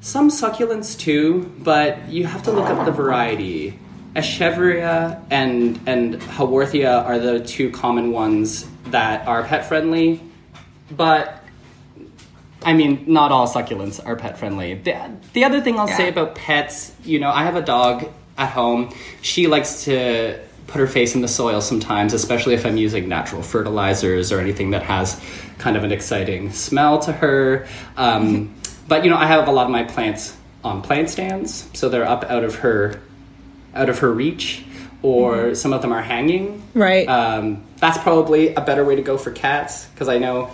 some 0.00 0.30
succulents 0.30 0.98
too, 0.98 1.50
but 1.60 2.08
you 2.08 2.26
have 2.26 2.42
to 2.42 2.50
look 2.52 2.68
up 2.68 2.84
the 2.84 2.92
variety. 2.92 3.78
Echeveria 4.14 5.22
and 5.30 5.80
and 5.86 6.14
Haworthia 6.14 7.04
are 7.04 7.18
the 7.18 7.40
two 7.40 7.70
common 7.70 8.12
ones 8.12 8.66
that 8.86 9.26
are 9.28 9.44
pet 9.44 9.66
friendly, 9.66 10.20
but 10.90 11.44
I 12.64 12.72
mean, 12.72 13.04
not 13.06 13.30
all 13.30 13.46
succulents 13.46 14.04
are 14.04 14.16
pet 14.16 14.38
friendly. 14.38 14.74
The, 14.74 15.12
the 15.32 15.44
other 15.44 15.60
thing 15.60 15.78
I'll 15.78 15.88
say 15.88 16.08
about 16.08 16.34
pets, 16.34 16.92
you 17.04 17.20
know, 17.20 17.30
I 17.30 17.44
have 17.44 17.54
a 17.54 17.62
dog 17.62 18.08
at 18.36 18.50
home. 18.50 18.92
She 19.22 19.46
likes 19.46 19.84
to 19.84 20.40
put 20.66 20.80
her 20.80 20.86
face 20.86 21.14
in 21.14 21.22
the 21.22 21.28
soil 21.28 21.60
sometimes, 21.60 22.12
especially 22.12 22.54
if 22.54 22.66
I'm 22.66 22.76
using 22.76 23.08
natural 23.08 23.42
fertilizers 23.42 24.32
or 24.32 24.40
anything 24.40 24.70
that 24.70 24.82
has 24.82 25.20
kind 25.58 25.76
of 25.76 25.84
an 25.84 25.92
exciting 25.92 26.52
smell 26.52 26.98
to 27.00 27.12
her. 27.12 27.66
Um, 27.96 28.54
but 28.88 29.04
you 29.04 29.10
know, 29.10 29.16
I 29.16 29.26
have 29.26 29.48
a 29.48 29.52
lot 29.52 29.66
of 29.66 29.70
my 29.70 29.84
plants 29.84 30.36
on 30.64 30.82
plant 30.82 31.10
stands, 31.10 31.68
so 31.74 31.88
they're 31.88 32.06
up 32.06 32.24
out 32.24 32.42
of 32.42 32.56
her 32.56 33.00
out 33.74 33.88
of 33.88 33.98
her 34.00 34.12
reach, 34.12 34.64
or 35.02 35.54
some 35.54 35.72
of 35.72 35.82
them 35.82 35.92
are 35.92 36.02
hanging. 36.02 36.62
Right. 36.74 37.06
Um, 37.08 37.64
that's 37.76 37.98
probably 37.98 38.54
a 38.54 38.60
better 38.60 38.84
way 38.84 38.96
to 38.96 39.02
go 39.02 39.16
for 39.16 39.30
cats 39.30 39.86
because 39.86 40.08
I 40.08 40.18
know, 40.18 40.50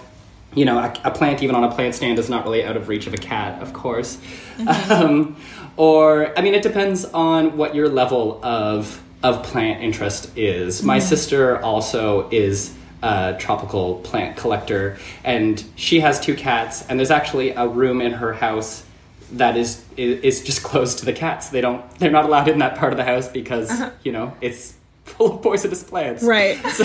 you 0.54 0.64
know, 0.64 0.78
a, 0.78 0.94
a 1.04 1.10
plant 1.10 1.42
even 1.42 1.54
on 1.54 1.64
a 1.64 1.72
plant 1.72 1.94
stand 1.94 2.18
is 2.18 2.28
not 2.28 2.44
really 2.44 2.64
out 2.64 2.76
of 2.76 2.88
reach 2.88 3.06
of 3.06 3.14
a 3.14 3.18
cat, 3.18 3.62
of 3.62 3.72
course. 3.72 4.18
Um, 4.88 5.36
or 5.76 6.38
I 6.38 6.42
mean, 6.42 6.54
it 6.54 6.62
depends 6.62 7.04
on 7.06 7.56
what 7.56 7.74
your 7.74 7.88
level 7.88 8.38
of 8.44 9.02
of 9.24 9.42
plant 9.42 9.82
interest 9.82 10.30
is. 10.36 10.82
My 10.82 10.98
sister 10.98 11.60
also 11.60 12.28
is 12.30 12.74
a 13.02 13.36
tropical 13.38 13.96
plant 14.00 14.36
collector, 14.36 14.98
and 15.24 15.64
she 15.76 16.00
has 16.00 16.20
two 16.20 16.34
cats. 16.34 16.86
And 16.88 16.98
there's 16.98 17.10
actually 17.10 17.50
a 17.50 17.66
room 17.66 18.00
in 18.00 18.12
her 18.12 18.32
house 18.32 18.84
that 19.38 19.56
is 19.56 19.82
is, 19.96 20.42
just 20.42 20.62
closed 20.70 20.98
to 21.00 21.04
the 21.04 21.12
cats. 21.12 21.48
They 21.50 21.60
don't. 21.60 21.82
They're 21.98 22.10
not 22.10 22.24
allowed 22.24 22.48
in 22.48 22.58
that 22.58 22.76
part 22.76 22.92
of 22.92 22.96
the 22.96 23.04
house 23.04 23.28
because 23.28 23.70
you 24.02 24.12
know 24.12 24.34
it's 24.40 24.74
full 25.04 25.34
of 25.36 25.42
poisonous 25.42 25.82
plants. 25.82 26.22
Right. 26.22 26.58
So, 26.74 26.84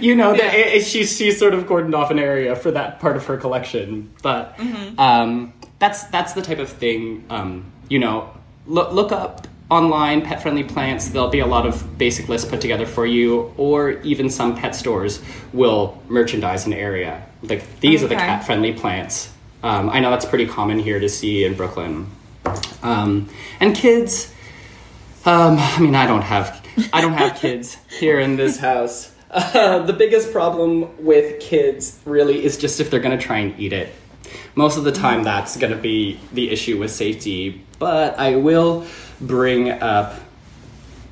you 0.00 0.14
know, 0.14 0.32
that 0.36 0.54
it, 0.54 0.74
it- 0.76 0.84
she's 0.84 1.16
she's 1.16 1.38
sort 1.38 1.54
of 1.54 1.64
cordoned 1.66 1.94
off 1.94 2.10
an 2.10 2.18
area 2.18 2.54
for 2.56 2.70
that 2.70 3.00
part 3.00 3.16
of 3.16 3.26
her 3.26 3.36
collection. 3.36 4.10
But 4.22 4.58
um, 4.98 5.52
that's 5.78 6.04
that's 6.04 6.32
the 6.34 6.42
type 6.42 6.58
of 6.58 6.68
thing. 6.70 7.24
Um, 7.30 7.70
you 7.88 7.98
know, 7.98 8.30
look 8.66 8.92
look 8.92 9.12
up 9.12 9.46
online 9.68 10.22
pet 10.22 10.40
friendly 10.42 10.62
plants. 10.64 11.08
There'll 11.08 11.28
be 11.28 11.40
a 11.40 11.46
lot 11.46 11.66
of 11.66 11.98
basic 11.98 12.28
lists 12.28 12.48
put 12.48 12.60
together 12.60 12.86
for 12.86 13.04
you, 13.04 13.52
or 13.56 13.90
even 14.02 14.30
some 14.30 14.56
pet 14.56 14.74
stores 14.76 15.20
will 15.52 16.00
merchandise 16.08 16.66
an 16.66 16.72
area. 16.72 17.26
Like 17.42 17.80
these 17.80 18.02
are 18.02 18.08
the 18.08 18.14
cat 18.14 18.44
friendly 18.46 18.72
plants. 18.72 19.30
Um, 19.66 19.90
I 19.90 19.98
know 19.98 20.12
that's 20.12 20.24
pretty 20.24 20.46
common 20.46 20.78
here 20.78 21.00
to 21.00 21.08
see 21.08 21.44
in 21.44 21.54
Brooklyn. 21.54 22.06
Um, 22.84 23.28
and 23.58 23.74
kids, 23.74 24.32
um, 25.24 25.56
I 25.58 25.80
mean, 25.80 25.96
I 25.96 26.06
don't 26.06 26.22
have, 26.22 26.64
I 26.92 27.00
don't 27.00 27.14
have 27.14 27.36
kids 27.36 27.76
here 27.98 28.20
in 28.20 28.36
this 28.36 28.58
house. 28.58 29.12
Uh, 29.28 29.80
the 29.80 29.92
biggest 29.92 30.30
problem 30.30 31.04
with 31.04 31.40
kids 31.40 31.98
really 32.04 32.44
is 32.44 32.56
just 32.56 32.78
if 32.78 32.92
they're 32.92 33.00
going 33.00 33.18
to 33.18 33.24
try 33.24 33.38
and 33.38 33.58
eat 33.58 33.72
it. 33.72 33.92
Most 34.54 34.78
of 34.78 34.84
the 34.84 34.92
time, 34.92 35.24
that's 35.24 35.56
going 35.56 35.72
to 35.72 35.78
be 35.78 36.20
the 36.32 36.48
issue 36.50 36.78
with 36.78 36.92
safety. 36.92 37.64
But 37.80 38.20
I 38.20 38.36
will 38.36 38.86
bring 39.20 39.70
up 39.70 40.14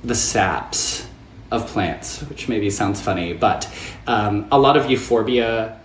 the 0.05 0.14
saps 0.14 1.09
of 1.50 1.66
plants, 1.66 2.20
which 2.22 2.48
maybe 2.48 2.70
sounds 2.70 3.00
funny, 3.00 3.32
but 3.32 3.68
um, 4.07 4.46
a 4.52 4.59
lot 4.61 4.76
of 4.76 4.88
euphorbia, 4.88 5.80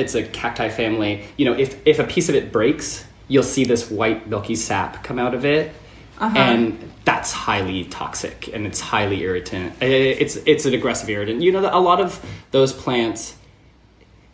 it's 0.00 0.14
a 0.14 0.22
cacti 0.22 0.68
family. 0.68 1.24
You 1.36 1.44
know, 1.46 1.52
if 1.54 1.86
if 1.86 1.98
a 1.98 2.04
piece 2.04 2.28
of 2.28 2.34
it 2.34 2.50
breaks, 2.52 3.04
you'll 3.28 3.42
see 3.42 3.64
this 3.64 3.90
white 3.90 4.28
milky 4.28 4.56
sap 4.56 5.04
come 5.04 5.18
out 5.18 5.34
of 5.34 5.44
it, 5.44 5.72
uh-huh. 6.18 6.36
and 6.36 6.90
that's 7.04 7.32
highly 7.32 7.84
toxic 7.84 8.48
and 8.52 8.66
it's 8.66 8.80
highly 8.80 9.22
irritant. 9.22 9.74
It's 9.80 10.36
it's 10.36 10.64
an 10.66 10.74
aggressive 10.74 11.08
irritant. 11.08 11.42
You 11.42 11.52
know, 11.52 11.60
a 11.60 11.80
lot 11.80 12.00
of 12.00 12.24
those 12.50 12.72
plants. 12.72 13.36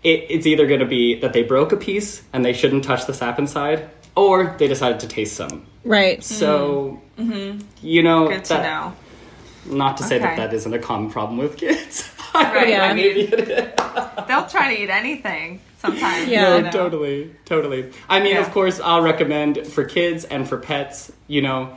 It, 0.03 0.27
it's 0.29 0.47
either 0.47 0.67
going 0.67 0.81
to 0.81 0.87
be 0.87 1.19
that 1.21 1.33
they 1.33 1.43
broke 1.43 1.73
a 1.73 1.77
piece 1.77 2.23
and 2.33 2.45
they 2.45 2.53
shouldn't 2.53 2.85
touch 2.85 3.07
the 3.07 3.15
sap 3.15 3.39
inside, 3.41 3.91
or 4.15 4.55
they 4.59 4.69
decided 4.69 5.01
to 5.01 5.09
taste 5.09 5.35
some. 5.35 5.67
Right. 5.85 6.23
So, 6.23 7.01
mm-hmm. 7.19 7.33
Mm-hmm. 7.33 7.87
you 7.87 8.03
know, 8.03 8.29
Good 8.29 8.45
to 8.45 8.55
that- 8.55 8.63
know. 8.63 9.77
not 9.77 9.97
to 9.97 10.05
say 10.05 10.19
that 10.19 10.37
that 10.37 10.55
isn't 10.55 10.73
a 10.73 10.79
common 10.79 11.11
problem 11.11 11.39
with 11.39 11.57
kids. 11.57 12.09
Right. 12.35 12.69
Yeah. 12.69 12.85
I 12.85 12.95
mean, 12.95 13.07
Maybe 13.09 13.21
it 13.33 13.49
is. 13.49 14.27
they'll 14.29 14.47
try 14.47 14.75
to 14.75 14.83
eat 14.83 14.91
anything 14.91 15.61
sometimes. 15.79 16.29
Yeah. 16.29 16.59
No, 16.61 16.71
totally, 16.71 17.35
totally. 17.45 17.93
I 18.09 18.21
mean, 18.21 18.35
Yeah. 18.35 18.41
of 18.43 18.51
course, 18.51 18.81
I'll 18.81 19.03
recommend 19.03 19.67
for 19.67 19.85
kids 19.85 20.25
and 20.25 20.49
for 20.49 20.59
pets. 20.59 21.11
You 21.29 21.43
know, 21.43 21.77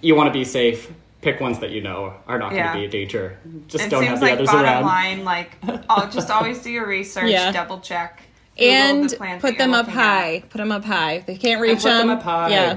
you 0.00 0.14
want 0.14 0.28
to 0.28 0.32
be 0.32 0.44
safe. 0.44 0.90
Pick 1.20 1.40
ones 1.40 1.58
that 1.58 1.70
you 1.70 1.80
know 1.82 2.14
are 2.28 2.38
not 2.38 2.50
going 2.50 2.62
Yeah. 2.62 2.72
to 2.74 2.78
be 2.78 2.84
a 2.84 2.88
danger. 2.88 3.38
Just 3.66 3.84
It 3.86 3.90
don't 3.90 4.04
have 4.04 4.20
the 4.20 4.26
like 4.26 4.34
others 4.34 4.46
bottom 4.46 4.64
around. 4.64 4.84
line, 4.84 5.24
like, 5.24 5.56
oh, 5.90 6.08
just 6.12 6.30
always 6.30 6.62
do 6.62 6.70
your 6.70 6.86
research, 6.86 7.30
Yeah. 7.30 7.50
double 7.50 7.80
check, 7.80 8.22
and 8.58 9.10
the 9.10 9.38
put 9.40 9.58
them 9.58 9.74
up 9.74 9.86
looking 9.88 10.00
at. 10.00 10.04
high. 10.04 10.42
Put 10.48 10.58
them 10.58 10.70
up 10.72 10.84
high. 10.84 11.24
They 11.26 11.36
can't 11.36 11.60
reach 11.60 11.78
put 11.82 11.88
them 11.88 12.06
them. 12.08 12.16
up 12.18 12.22
high. 12.22 12.50
Yeah. 12.50 12.76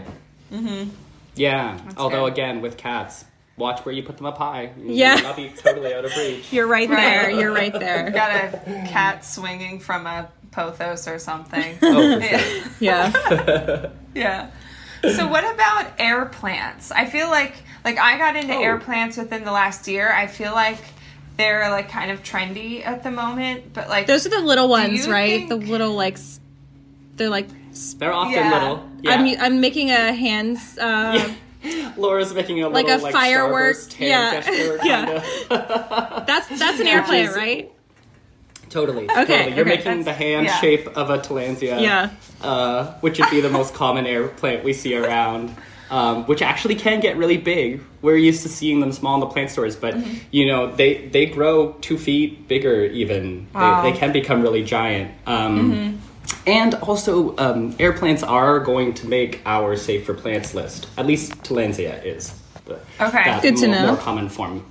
Mm-hmm. 0.51 0.89
Yeah. 1.35 1.77
Although 1.97 2.25
good. 2.25 2.33
again, 2.33 2.61
with 2.61 2.77
cats, 2.77 3.25
watch 3.57 3.85
where 3.85 3.93
you 3.93 4.03
put 4.03 4.17
them 4.17 4.25
up 4.25 4.37
high. 4.37 4.71
You 4.77 4.93
Yeah. 4.93 5.21
I'll 5.25 5.35
be 5.35 5.49
totally 5.49 5.93
out 5.93 6.05
of 6.05 6.15
reach. 6.17 6.51
You're 6.51 6.67
right, 6.67 6.89
Right. 6.89 6.95
there. 6.97 7.31
You're 7.31 7.53
right 7.53 7.73
there. 7.73 8.09
Got 8.11 8.31
a 8.31 8.49
cat 8.87 9.23
swinging 9.25 9.79
from 9.79 10.05
a 10.07 10.29
pothos 10.51 11.07
or 11.13 11.19
something. 11.19 11.77
Oh, 11.81 12.17
yeah. 12.17 12.37
sure. 12.39 12.69
Yeah. 12.79 13.89
yeah. 14.15 14.49
So 15.15 15.27
what 15.27 15.43
about 15.53 15.93
air 15.99 16.25
plants? 16.25 16.91
I 16.91 17.05
feel 17.05 17.29
like 17.29 17.53
like 17.83 17.97
I 17.97 18.17
got 18.17 18.35
into 18.35 18.53
Oh. 18.55 18.61
air 18.61 18.77
plants 18.77 19.17
within 19.17 19.43
the 19.43 19.51
last 19.51 19.87
year. 19.87 20.11
I 20.11 20.27
feel 20.27 20.51
like 20.53 20.77
they're 21.37 21.69
like 21.71 21.89
kind 21.89 22.11
of 22.11 22.21
trendy 22.23 22.85
at 22.85 23.03
the 23.03 23.09
moment, 23.11 23.73
but 23.73 23.89
like 23.89 24.05
Those 24.07 24.25
are 24.25 24.29
the 24.29 24.41
little 24.41 24.69
ones, 24.69 25.05
you 25.07 25.11
right? 25.11 25.47
The 25.49 25.55
little 25.55 25.93
like 25.93 26.17
they're 27.15 27.29
like 27.29 27.47
s- 27.71 27.95
They're 27.97 28.13
often 28.13 28.33
Yeah. 28.33 28.53
little. 28.53 28.89
Yeah. 29.01 29.11
I'm 29.13 29.39
I'm 29.41 29.61
making 29.61 29.89
a 29.91 30.13
hands 30.13 30.77
uh 30.77 31.33
Laura's 31.97 32.33
making 32.33 32.61
a 32.63 32.69
Like 32.69 32.85
little 32.87 33.01
a 33.01 33.03
like 33.03 33.13
firework- 33.13 33.75
starburst 33.77 33.99
yeah. 33.99 34.77
Yeah. 34.83 36.23
That's 36.25 36.47
that's 36.59 36.79
an 36.79 36.87
air 36.87 37.03
plant, 37.03 37.35
right? 37.35 37.71
Totally. 38.69 39.03
Okay, 39.03 39.15
Totally. 39.25 39.55
You're 39.55 39.67
okay, 39.67 39.75
making 39.75 40.03
the 40.05 40.13
hand 40.13 40.45
yeah. 40.47 40.59
shape 40.61 40.87
of 40.95 41.09
a 41.09 41.17
Tillandsia. 41.19 41.81
Yeah. 41.81 42.09
Uh, 42.41 42.93
which 43.01 43.19
would 43.19 43.29
be 43.29 43.41
the 43.41 43.49
most 43.49 43.73
common 43.73 44.05
air 44.07 44.27
plant 44.29 44.63
we 44.63 44.71
see 44.73 44.95
around. 44.95 45.55
Um, 45.89 46.23
which 46.25 46.41
actually 46.41 46.75
can 46.75 47.01
get 47.01 47.17
really 47.17 47.35
big. 47.35 47.81
We're 48.01 48.15
used 48.15 48.43
to 48.43 48.49
seeing 48.49 48.79
them 48.79 48.93
small 48.93 49.15
in 49.15 49.19
the 49.19 49.25
plant 49.25 49.49
stores, 49.49 49.75
but 49.75 49.93
Mm-hmm. 49.95 50.13
you 50.31 50.45
know 50.47 50.73
they 50.73 51.05
they 51.09 51.25
grow 51.25 51.73
two 51.81 51.97
feet 51.97 52.47
bigger. 52.47 52.85
Even 52.85 53.47
Wow. 53.53 53.61
Mm-hmm. 53.61 53.83
they, 53.83 53.91
they 53.91 53.97
can 53.97 54.11
become 54.13 54.41
really 54.41 54.63
giant. 54.63 55.11
Um, 55.27 56.00
And 56.47 56.73
also, 56.75 57.35
um, 57.37 57.75
air 57.79 57.93
plants 57.93 58.23
are 58.23 58.59
going 58.59 58.93
to 58.95 59.07
make 59.07 59.41
our 59.45 59.75
safe 59.75 60.05
for 60.05 60.13
plants 60.13 60.53
list. 60.53 60.87
At 60.97 61.05
least 61.05 61.33
Tillandsia 61.43 62.03
is. 62.03 62.33
The, 62.65 62.73
Okay. 62.99 63.23
that 63.25 63.41
Good 63.41 63.57
to 63.57 63.67
more, 63.67 63.75
know. 63.75 63.87
more 63.87 63.97
common 63.97 64.29
form. 64.29 64.65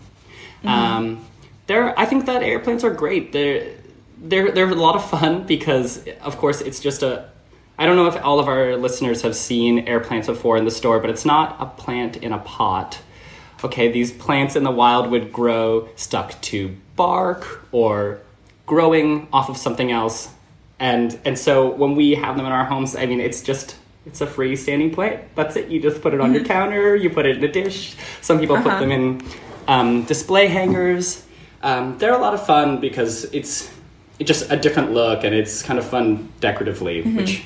Um, 0.65 1.25
they're, 1.67 1.99
I 1.99 2.07
think 2.07 2.27
that 2.27 2.43
air 2.43 2.59
plants 2.59 2.83
are 2.85 2.91
great. 2.91 3.33
They're, 3.33 3.73
they're, 4.19 4.51
they're 4.51 4.69
a 4.69 4.75
lot 4.75 4.97
of 4.97 5.09
fun 5.09 5.47
because, 5.47 6.07
of 6.23 6.37
course, 6.39 6.61
it's 6.61 6.81
just 6.81 7.03
a. 7.03 7.29
I 7.79 7.87
don't 7.87 7.97
know 7.97 8.09
if 8.09 8.23
all 8.23 8.41
of 8.41 8.47
our 8.49 8.77
listeners 8.77 9.23
have 9.23 9.35
seen 9.35 9.81
air 9.89 10.01
plants 10.01 10.27
before 10.27 10.59
in 10.59 10.67
the 10.67 10.71
store, 10.71 11.01
but 11.01 11.09
it's 11.09 11.25
not 11.25 11.57
a 11.61 11.65
plant 11.67 12.19
in 12.19 12.33
a 12.33 12.39
pot. 12.39 13.01
Okay, 13.65 13.91
these 13.91 14.13
plants 14.13 14.55
in 14.55 14.65
the 14.65 14.71
wild 14.71 15.11
would 15.11 15.33
grow 15.33 15.89
stuck 15.97 16.39
to 16.43 16.77
bark 16.97 17.65
or 17.73 18.21
growing 18.67 19.29
off 19.33 19.49
of 19.49 19.57
something 19.57 19.91
else. 19.91 20.29
And 20.81 21.19
and 21.25 21.39
so 21.39 21.71
when 21.71 21.95
we 21.95 22.15
have 22.15 22.37
them 22.37 22.47
in 22.47 22.53
our 22.53 22.65
homes, 22.65 22.97
I 22.97 23.07
mean, 23.07 23.21
it's 23.21 23.43
just 23.43 23.77
it's 24.07 24.21
a 24.21 24.27
freestanding 24.27 24.93
plant. 24.95 25.23
That's 25.37 25.55
it. 25.57 25.69
You 25.69 25.81
just 25.81 26.01
put 26.01 26.15
it 26.15 26.21
on 26.21 26.33
your 26.33 26.45
counter. 26.45 26.97
You 26.97 27.11
put 27.11 27.27
it 27.27 27.37
in 27.37 27.45
a 27.45 27.53
dish. 27.53 27.97
Some 28.23 28.41
people 28.41 28.57
put 28.57 28.81
them 28.81 28.91
in 28.91 29.23
um, 29.69 30.05
display 30.05 30.49
hangers. 30.49 31.25
Um, 31.63 31.99
they're 31.99 32.15
a 32.15 32.19
lot 32.19 32.33
of 32.33 32.45
fun 32.45 32.81
because 32.81 33.25
it's 33.25 33.71
it's 34.19 34.27
just 34.27 34.51
a 34.51 34.57
different 34.57 34.93
look 34.93 35.23
and 35.23 35.35
it's 35.35 35.63
kind 35.63 35.79
of 35.79 35.85
fun 35.85 36.33
decoratively, 36.41 37.03
which 37.03 37.45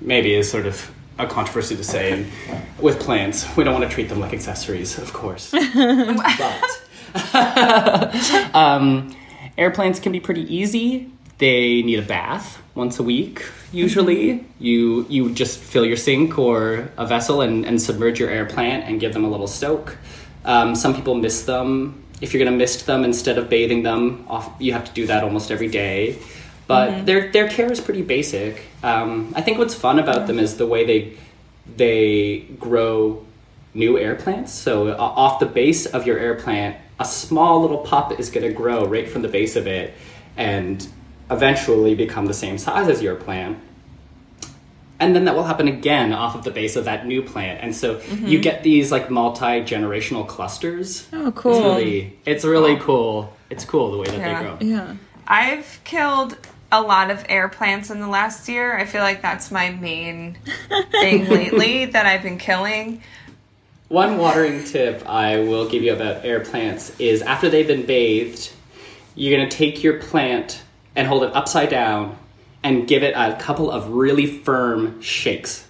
maybe 0.00 0.34
is 0.34 0.50
sort 0.50 0.66
of 0.66 0.90
a 1.18 1.26
controversy 1.26 1.76
to 1.76 1.84
say. 1.84 2.12
And 2.12 2.30
with 2.78 3.00
plants, 3.00 3.46
we 3.56 3.64
don't 3.64 3.74
want 3.74 3.88
to 3.88 3.92
treat 3.92 4.08
them 4.08 4.20
like 4.20 4.32
accessories, 4.32 4.98
of 4.98 5.12
course. 5.12 5.50
but 5.74 6.80
um, 8.54 9.14
air 9.58 9.70
plants 9.70 9.98
can 10.00 10.12
be 10.12 10.20
pretty 10.20 10.54
easy. 10.54 11.10
They 11.38 11.82
need 11.82 11.98
a 11.98 12.02
bath 12.02 12.62
once 12.74 12.98
a 12.98 13.02
week. 13.02 13.44
Usually, 13.72 14.46
you 14.58 15.06
you 15.08 15.32
just 15.32 15.58
fill 15.58 15.84
your 15.84 15.96
sink 15.96 16.38
or 16.38 16.88
a 16.96 17.06
vessel 17.06 17.40
and, 17.40 17.64
and 17.64 17.80
submerge 17.80 18.20
your 18.20 18.30
air 18.30 18.46
plant 18.46 18.84
and 18.84 19.00
give 19.00 19.12
them 19.12 19.24
a 19.24 19.28
little 19.28 19.48
soak. 19.48 19.96
Um, 20.44 20.74
some 20.74 20.94
people 20.94 21.14
mist 21.14 21.46
them. 21.46 22.02
If 22.20 22.32
you're 22.32 22.44
gonna 22.44 22.56
mist 22.56 22.86
them 22.86 23.04
instead 23.04 23.36
of 23.38 23.48
bathing 23.48 23.82
them, 23.82 24.24
off, 24.28 24.54
you 24.60 24.72
have 24.72 24.84
to 24.84 24.92
do 24.92 25.06
that 25.06 25.24
almost 25.24 25.50
every 25.50 25.68
day. 25.68 26.18
But 26.66 27.04
their 27.04 27.30
their 27.32 27.48
care 27.48 27.70
is 27.70 27.80
pretty 27.80 28.02
basic. 28.02 28.62
Um, 28.82 29.32
I 29.36 29.42
think 29.42 29.58
what's 29.58 29.74
fun 29.74 29.98
about 29.98 30.26
them 30.26 30.38
is 30.38 30.56
the 30.56 30.66
way 30.66 30.84
they 30.86 31.18
they 31.76 32.40
grow 32.58 33.24
new 33.74 33.98
air 33.98 34.14
plants. 34.14 34.52
So 34.52 34.96
off 34.96 35.40
the 35.40 35.46
base 35.46 35.86
of 35.86 36.06
your 36.06 36.18
air 36.18 36.36
plant, 36.36 36.76
a 36.98 37.04
small 37.04 37.60
little 37.60 37.78
pup 37.78 38.18
is 38.18 38.30
going 38.30 38.46
to 38.46 38.52
grow 38.52 38.86
right 38.86 39.08
from 39.08 39.22
the 39.22 39.28
base 39.28 39.56
of 39.56 39.66
it 39.66 39.94
and 40.36 40.86
eventually 41.34 41.94
become 41.94 42.26
the 42.26 42.34
same 42.34 42.58
size 42.58 42.88
as 42.88 43.02
your 43.02 43.14
plant. 43.14 43.58
And 45.00 45.14
then 45.14 45.24
that 45.24 45.34
will 45.34 45.44
happen 45.44 45.68
again 45.68 46.12
off 46.12 46.34
of 46.34 46.44
the 46.44 46.50
base 46.50 46.76
of 46.76 46.84
that 46.84 47.06
new 47.06 47.20
plant. 47.22 47.60
And 47.62 47.74
so 47.74 47.96
mm-hmm. 47.96 48.26
you 48.26 48.38
get 48.40 48.62
these 48.62 48.92
like 48.92 49.10
multi-generational 49.10 50.26
clusters. 50.26 51.06
Oh, 51.12 51.28
It's 51.28 51.38
cool. 51.38 51.60
really 51.60 52.16
it's 52.24 52.44
really 52.44 52.76
cool. 52.76 53.34
It's 53.50 53.64
cool 53.64 53.90
the 53.92 53.98
way 53.98 54.06
that 54.06 54.18
Yeah. 54.18 54.38
they 54.38 54.44
grow. 54.44 54.58
Yeah. 54.60 54.96
I've 55.26 55.80
killed 55.84 56.38
a 56.70 56.80
lot 56.80 57.10
of 57.10 57.24
air 57.28 57.48
plants 57.48 57.90
in 57.90 58.00
the 58.00 58.08
last 58.08 58.48
year. 58.48 58.76
I 58.76 58.84
feel 58.84 59.02
like 59.02 59.22
that's 59.22 59.50
my 59.50 59.70
main 59.70 60.36
thing 60.90 61.28
lately 61.28 61.86
that 61.86 62.06
I've 62.06 62.22
been 62.22 62.38
killing. 62.38 63.02
One 63.88 64.18
watering 64.18 64.64
tip 64.64 65.08
I 65.08 65.40
will 65.40 65.68
give 65.68 65.82
you 65.82 65.92
about 65.92 66.24
air 66.24 66.40
plants 66.40 66.98
is 66.98 67.22
after 67.22 67.48
they've 67.48 67.66
been 67.66 67.86
bathed, 67.86 68.50
you're 69.14 69.36
going 69.36 69.48
to 69.48 69.56
take 69.56 69.82
your 69.82 70.00
plant 70.00 70.62
and 70.96 71.08
hold 71.08 71.24
it 71.24 71.34
upside 71.34 71.68
down 71.68 72.16
and 72.62 72.88
give 72.88 73.02
it 73.02 73.14
a 73.16 73.36
couple 73.36 73.70
of 73.70 73.90
really 73.90 74.26
firm 74.26 75.00
shakes. 75.00 75.66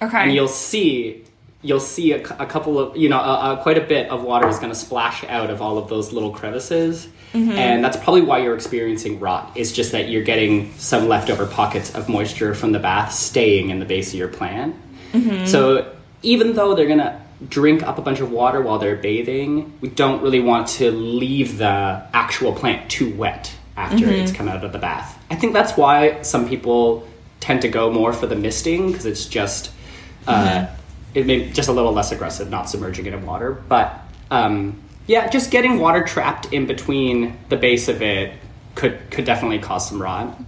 Okay. 0.00 0.18
And 0.18 0.34
you'll 0.34 0.48
see 0.48 1.24
you'll 1.62 1.80
see 1.80 2.12
a, 2.12 2.22
a 2.38 2.46
couple 2.46 2.78
of 2.78 2.96
you 2.96 3.08
know 3.08 3.18
a, 3.18 3.54
a, 3.54 3.62
quite 3.62 3.76
a 3.76 3.80
bit 3.80 4.08
of 4.10 4.22
water 4.22 4.48
is 4.48 4.58
going 4.58 4.70
to 4.70 4.78
splash 4.78 5.24
out 5.24 5.50
of 5.50 5.60
all 5.60 5.78
of 5.78 5.88
those 5.88 6.12
little 6.12 6.30
crevices. 6.30 7.08
Mm-hmm. 7.32 7.52
And 7.52 7.84
that's 7.84 7.96
probably 7.96 8.22
why 8.22 8.38
you're 8.38 8.54
experiencing 8.54 9.18
rot 9.20 9.52
it's 9.56 9.72
just 9.72 9.92
that 9.92 10.08
you're 10.08 10.22
getting 10.22 10.72
some 10.74 11.08
leftover 11.08 11.46
pockets 11.46 11.94
of 11.94 12.08
moisture 12.08 12.54
from 12.54 12.72
the 12.72 12.78
bath 12.78 13.12
staying 13.12 13.70
in 13.70 13.80
the 13.80 13.84
base 13.84 14.12
of 14.12 14.18
your 14.18 14.28
plant. 14.28 14.76
Mm-hmm. 15.12 15.46
So 15.46 15.92
even 16.22 16.54
though 16.54 16.74
they're 16.74 16.86
going 16.86 16.98
to 16.98 17.20
drink 17.48 17.82
up 17.82 17.98
a 17.98 18.02
bunch 18.02 18.20
of 18.20 18.30
water 18.30 18.62
while 18.62 18.78
they're 18.78 18.96
bathing 18.96 19.70
we 19.82 19.90
don't 19.90 20.22
really 20.22 20.40
want 20.40 20.66
to 20.66 20.90
leave 20.90 21.58
the 21.58 22.02
actual 22.14 22.54
plant 22.54 22.90
too 22.90 23.14
wet 23.14 23.54
after 23.76 24.06
it's 24.08 24.32
come 24.32 24.48
out 24.48 24.64
of 24.64 24.72
the 24.72 24.78
bath 24.78 25.18
i 25.30 25.34
think 25.34 25.52
that's 25.52 25.76
why 25.76 26.20
some 26.22 26.48
people 26.48 27.06
tend 27.40 27.62
to 27.62 27.68
go 27.68 27.92
more 27.92 28.12
for 28.12 28.26
the 28.26 28.36
misting 28.36 28.88
because 28.88 29.06
it's 29.06 29.26
just 29.26 29.70
uh, 30.26 30.66
it 31.14 31.26
may 31.26 31.50
just 31.50 31.68
a 31.68 31.72
little 31.72 31.92
less 31.92 32.12
aggressive, 32.12 32.50
not 32.50 32.68
submerging 32.68 33.06
it 33.06 33.14
in 33.14 33.24
water. 33.24 33.52
But 33.52 33.98
um, 34.30 34.82
yeah, 35.06 35.28
just 35.28 35.50
getting 35.50 35.78
water 35.78 36.02
trapped 36.02 36.52
in 36.52 36.66
between 36.66 37.38
the 37.48 37.56
base 37.56 37.88
of 37.88 38.02
it 38.02 38.34
could 38.74 39.10
could 39.10 39.24
definitely 39.24 39.58
cause 39.58 39.88
some 39.88 40.00
rot. 40.00 40.38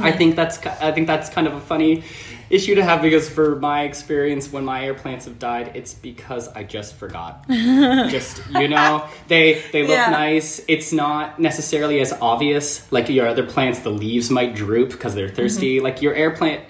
I 0.00 0.12
think 0.12 0.36
that's 0.36 0.58
I 0.66 0.92
think 0.92 1.06
that's 1.06 1.28
kind 1.30 1.46
of 1.46 1.54
a 1.54 1.60
funny 1.60 2.04
issue 2.52 2.74
to 2.76 2.84
have 2.84 3.02
because 3.02 3.28
for 3.28 3.56
my 3.56 3.82
experience 3.82 4.52
when 4.52 4.64
my 4.64 4.84
air 4.84 4.94
plants 4.94 5.24
have 5.24 5.38
died, 5.40 5.72
it's 5.74 5.94
because 5.94 6.46
I 6.48 6.62
just 6.62 6.94
forgot. 6.94 7.44
just 7.48 8.42
you 8.60 8.68
know, 8.68 9.08
they 9.28 9.62
they 9.72 9.82
look 9.82 9.90
Yeah. 9.96 10.10
nice. 10.10 10.60
It's 10.68 10.92
not 10.92 11.40
necessarily 11.40 12.00
as 12.00 12.12
obvious 12.20 12.64
like 12.92 13.08
your 13.08 13.26
other 13.26 13.44
plants. 13.44 13.80
The 13.80 13.90
leaves 13.90 14.30
might 14.30 14.54
droop 14.54 14.90
because 14.90 15.14
they're 15.16 15.28
thirsty. 15.40 15.80
Like 15.80 16.02
your 16.02 16.14
air 16.14 16.30
plant 16.30 16.62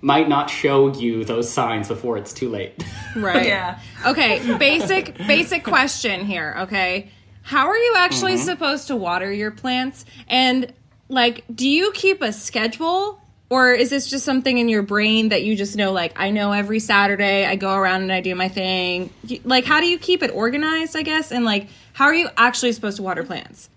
might 0.00 0.28
not 0.28 0.48
show 0.48 0.92
you 0.94 1.24
those 1.24 1.50
signs 1.52 1.88
before 1.88 2.16
it's 2.18 2.32
too 2.32 2.48
late. 2.48 2.82
Right. 3.16 3.46
Yeah. 3.46 3.80
Okay. 4.06 4.56
Basic 4.58 5.16
basic 5.26 5.64
question 5.64 6.24
here. 6.26 6.54
Okay. 6.64 7.10
how 7.42 7.66
are 7.68 7.76
you 7.86 7.94
actually 7.96 8.34
Mm-hmm. 8.34 8.44
supposed 8.52 8.88
to 8.88 8.96
water 8.96 9.32
your 9.32 9.50
plants? 9.50 10.04
And 10.28 10.72
like, 11.08 11.44
do 11.54 11.66
you 11.68 11.92
keep 11.92 12.20
a 12.20 12.32
schedule? 12.32 13.20
Or 13.48 13.72
is 13.72 13.90
this 13.90 14.10
just 14.10 14.24
something 14.24 14.58
in 14.58 14.68
your 14.68 14.82
brain 14.82 15.28
that 15.28 15.44
you 15.44 15.54
just 15.54 15.76
know, 15.76 15.92
like, 15.92 16.12
I 16.16 16.30
know 16.30 16.50
every 16.50 16.80
Saturday 16.80 17.46
I 17.46 17.54
go 17.54 17.74
around 17.74 18.02
and 18.02 18.12
I 18.12 18.20
do 18.20 18.34
my 18.34 18.48
thing? 18.48 19.10
Like, 19.44 19.64
how 19.64 19.80
do 19.80 19.86
you 19.86 19.98
keep 19.98 20.22
it 20.24 20.32
organized, 20.32 20.96
I 20.96 21.02
guess? 21.02 21.30
And 21.30 21.44
like, 21.44 21.68
how 21.92 22.06
are 22.06 22.14
you 22.14 22.28
actually 22.36 22.72
supposed 22.72 22.96
to 22.96 23.04
water 23.04 23.22
plants? 23.22 23.70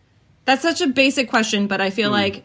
That's 0.45 0.63
such 0.63 0.81
a 0.81 0.87
basic 0.87 1.29
question, 1.29 1.67
but 1.67 1.81
I 1.81 1.91
feel 1.91 2.09
hmm. 2.09 2.15
like 2.15 2.43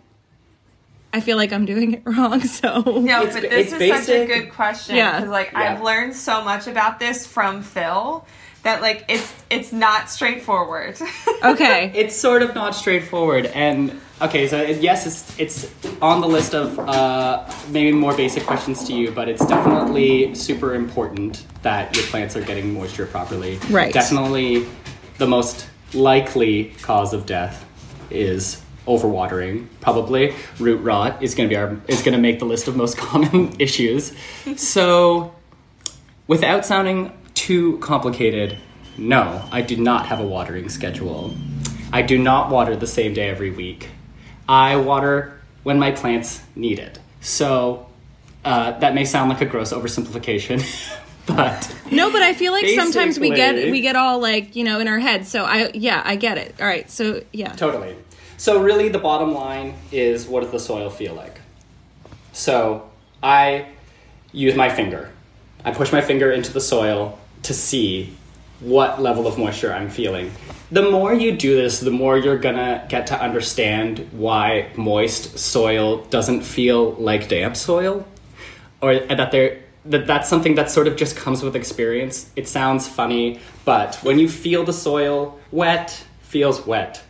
I 1.15 1.21
feel 1.21 1.37
like 1.37 1.53
I'm 1.53 1.65
doing 1.65 1.95
it 1.95 2.03
wrong. 2.05 2.41
So 2.43 2.83
No, 2.83 3.23
It's 3.23 3.35
but 3.35 3.43
this 3.43 3.73
it's 3.73 3.81
is 3.81 4.07
such 4.07 4.15
a 4.15 4.27
good 4.27 4.53
question 4.53 4.97
Yeah. 4.97 5.21
because, 5.21 5.31
like, 5.31 5.53
Yeah. 5.53 5.61
I've 5.61 5.81
learned 5.83 6.15
so 6.17 6.43
much 6.43 6.67
about 6.67 6.99
this 6.99 7.25
from 7.27 7.63
Phil 7.63 8.27
that, 8.65 8.83
like, 8.83 9.05
it's 9.09 9.33
it's 9.51 9.73
not 9.73 10.11
straightforward. 10.11 10.99
okay, 11.45 11.93
It's 11.95 12.17
sort 12.17 12.43
of 12.43 12.55
not 12.55 12.75
straightforward, 12.75 13.47
and 13.47 14.01
okay, 14.21 14.49
so 14.49 14.63
yes, 14.63 15.07
it's 15.07 15.39
it's 15.39 16.01
on 16.03 16.21
the 16.21 16.27
list 16.27 16.55
of 16.55 16.79
uh, 16.79 17.49
maybe 17.71 17.93
more 17.93 18.17
basic 18.17 18.45
questions 18.45 18.85
to 18.85 18.95
you, 18.95 19.11
but 19.11 19.29
it's 19.29 19.45
definitely 19.47 20.35
super 20.35 20.75
important 20.75 21.47
that 21.63 21.95
your 21.97 22.05
plants 22.07 22.37
are 22.37 22.43
getting 22.43 22.75
moisture 22.75 23.07
properly. 23.07 23.59
Right. 23.71 23.93
Definitely, 23.93 24.67
the 25.19 25.27
most 25.27 25.69
likely 25.93 26.73
cause 26.83 27.13
of 27.15 27.27
death 27.27 27.65
is 28.11 28.61
overwatering. 28.87 29.67
Probably 29.81 30.35
root 30.59 30.79
rot 30.83 31.23
is 31.23 31.35
going 31.35 31.49
to 31.49 31.53
be 31.53 31.57
our 31.57 31.79
is 31.89 32.03
going 32.03 32.15
to 32.15 32.21
make 32.21 32.39
the 32.39 32.45
list 32.45 32.67
of 32.67 32.77
most 32.77 32.97
common 32.99 33.55
issues. 33.59 34.13
So 34.57 35.35
Without 36.27 36.65
sounding 36.65 37.13
too 37.35 37.79
complicated, 37.79 38.59
no, 38.97 39.45
I 39.51 39.61
do 39.61 39.77
not 39.77 40.07
have 40.07 40.21
a 40.21 40.27
watering 40.27 40.69
schedule. 40.69 41.35
I 41.93 42.03
do 42.03 42.19
not 42.19 42.51
water 42.51 42.77
the 42.77 42.87
same 42.87 43.15
day 43.15 43.29
every 43.29 43.51
week. 43.51 43.89
I 44.49 44.77
water 44.77 45.41
when 45.63 45.79
my 45.79 45.91
plants 45.91 46.43
need 46.55 46.79
it. 46.79 46.99
So 47.21 47.87
uh, 48.45 48.79
that 48.79 48.95
may 48.95 49.05
sound 49.05 49.31
like 49.31 49.41
a 49.41 49.47
gross 49.47 49.73
oversimplification, 49.73 50.63
but 51.27 51.75
no, 51.91 52.13
but 52.13 52.23
I 52.23 52.35
feel 52.35 52.53
like 52.53 52.67
sometimes 52.69 53.19
we 53.19 53.31
get 53.31 53.71
we 53.71 53.81
get 53.81 53.97
all 53.97 54.21
like 54.21 54.55
you 54.57 54.65
know 54.65 54.81
in 54.81 54.89
our 54.89 54.99
heads. 54.99 55.29
So 55.29 55.45
I 55.45 55.71
yeah, 55.73 56.03
I 56.05 56.17
get 56.17 56.39
it. 56.39 56.55
All 56.61 56.67
right, 56.67 56.91
so 56.91 57.23
yeah, 57.33 57.53
Totally. 57.53 57.97
So 58.37 58.61
really, 58.61 58.89
the 58.89 58.99
bottom 58.99 59.33
line 59.33 59.75
is 59.91 60.27
what 60.27 60.43
does 60.43 60.53
the 60.53 60.59
soil 60.59 60.91
feel 60.91 61.15
like? 61.15 61.41
So 62.33 62.91
I 63.23 63.69
use 64.33 64.55
my 64.55 64.69
finger. 64.69 65.11
I 65.65 65.71
push 65.73 65.93
my 65.93 66.03
finger 66.03 66.31
into 66.31 66.53
the 66.53 66.61
soil 66.61 67.19
to 67.45 67.55
see 67.55 68.15
what 68.61 69.01
level 69.01 69.27
of 69.27 69.39
moisture 69.39 69.73
I'm 69.73 69.91
feeling. 69.91 70.33
The 70.71 70.91
more 70.91 71.13
you 71.13 71.37
do 71.37 71.55
this, 71.55 71.81
the 71.81 71.91
more 71.91 72.17
you're 72.19 72.39
gonna 72.39 72.87
get 72.89 73.07
to 73.09 73.21
understand 73.21 74.09
why 74.13 74.71
moist 74.77 75.39
soil 75.39 76.05
doesn't 76.07 76.43
feel 76.43 76.93
like 76.93 77.29
damp 77.29 77.57
soil, 77.57 78.07
or 78.81 78.99
that 78.99 79.31
there 79.31 79.61
that 79.87 80.07
that's 80.07 80.29
something 80.29 80.55
that 80.55 80.71
sort 80.71 80.87
of 80.87 80.97
just 80.97 81.15
comes 81.17 81.43
with 81.43 81.55
experience. 81.55 82.31
It 82.37 82.49
sounds 82.49 82.89
funny, 82.89 83.41
but 83.67 83.97
when 83.97 84.19
you 84.19 84.29
feel 84.29 84.65
the 84.65 84.73
soil 84.73 85.39
wet, 85.51 86.05
feels 86.23 86.67
wet. 86.67 87.03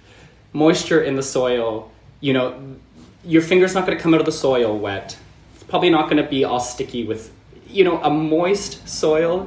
Moisture 0.53 1.01
in 1.01 1.15
the 1.15 1.23
soil, 1.23 1.91
you 2.21 2.33
know, 2.33 2.77
your 3.25 3.43
finger's 3.43 3.75
not 3.75 3.87
to 3.87 3.97
come 3.97 4.13
out 4.13 4.21
of 4.21 4.27
the 4.27 4.33
soil 4.33 4.77
wet. 4.77 5.17
It's 5.55 5.63
probably 5.63 5.91
not 5.91 6.11
to 6.11 6.23
be 6.25 6.45
all 6.45 6.61
sticky 6.61 7.05
with, 7.05 7.33
you 7.69 7.85
know, 7.85 8.03
a 8.03 8.11
moist 8.11 8.89
soil 8.89 9.47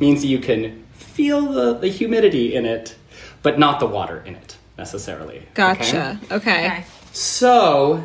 means 0.00 0.24
you 0.24 0.38
can 0.38 0.84
feel 0.92 1.42
the, 1.42 1.74
the 1.74 1.88
humidity 1.88 2.54
in 2.54 2.66
it, 2.66 2.96
but 3.42 3.58
not 3.58 3.80
the 3.80 3.86
water 3.86 4.22
in 4.24 4.34
it 4.34 4.56
necessarily. 4.76 5.38
okay? 5.38 5.48
gotcha. 5.54 6.20
Okay. 6.30 6.66
Okay. 6.66 6.84
So, 7.12 8.04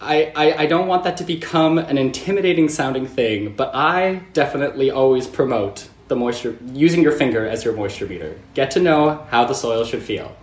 I, 0.00 0.32
I, 0.34 0.62
I 0.62 0.66
don't 0.66 0.86
want 0.86 1.04
that 1.04 1.18
to 1.18 1.24
become 1.24 1.76
an 1.78 1.98
intimidating 1.98 2.68
sounding 2.68 3.06
thing, 3.06 3.54
but 3.54 3.74
I 3.74 4.22
definitely 4.32 4.90
always 4.90 5.26
promote 5.26 5.88
the 6.08 6.16
moisture, 6.16 6.56
using 6.72 7.02
your 7.02 7.12
finger 7.12 7.46
as 7.46 7.64
your 7.64 7.74
moisture 7.74 8.06
meter. 8.06 8.38
Get 8.54 8.70
to 8.72 8.80
know 8.80 9.26
how 9.30 9.44
the 9.44 9.54
soil 9.54 9.84
should 9.84 10.02
feel. 10.02 10.34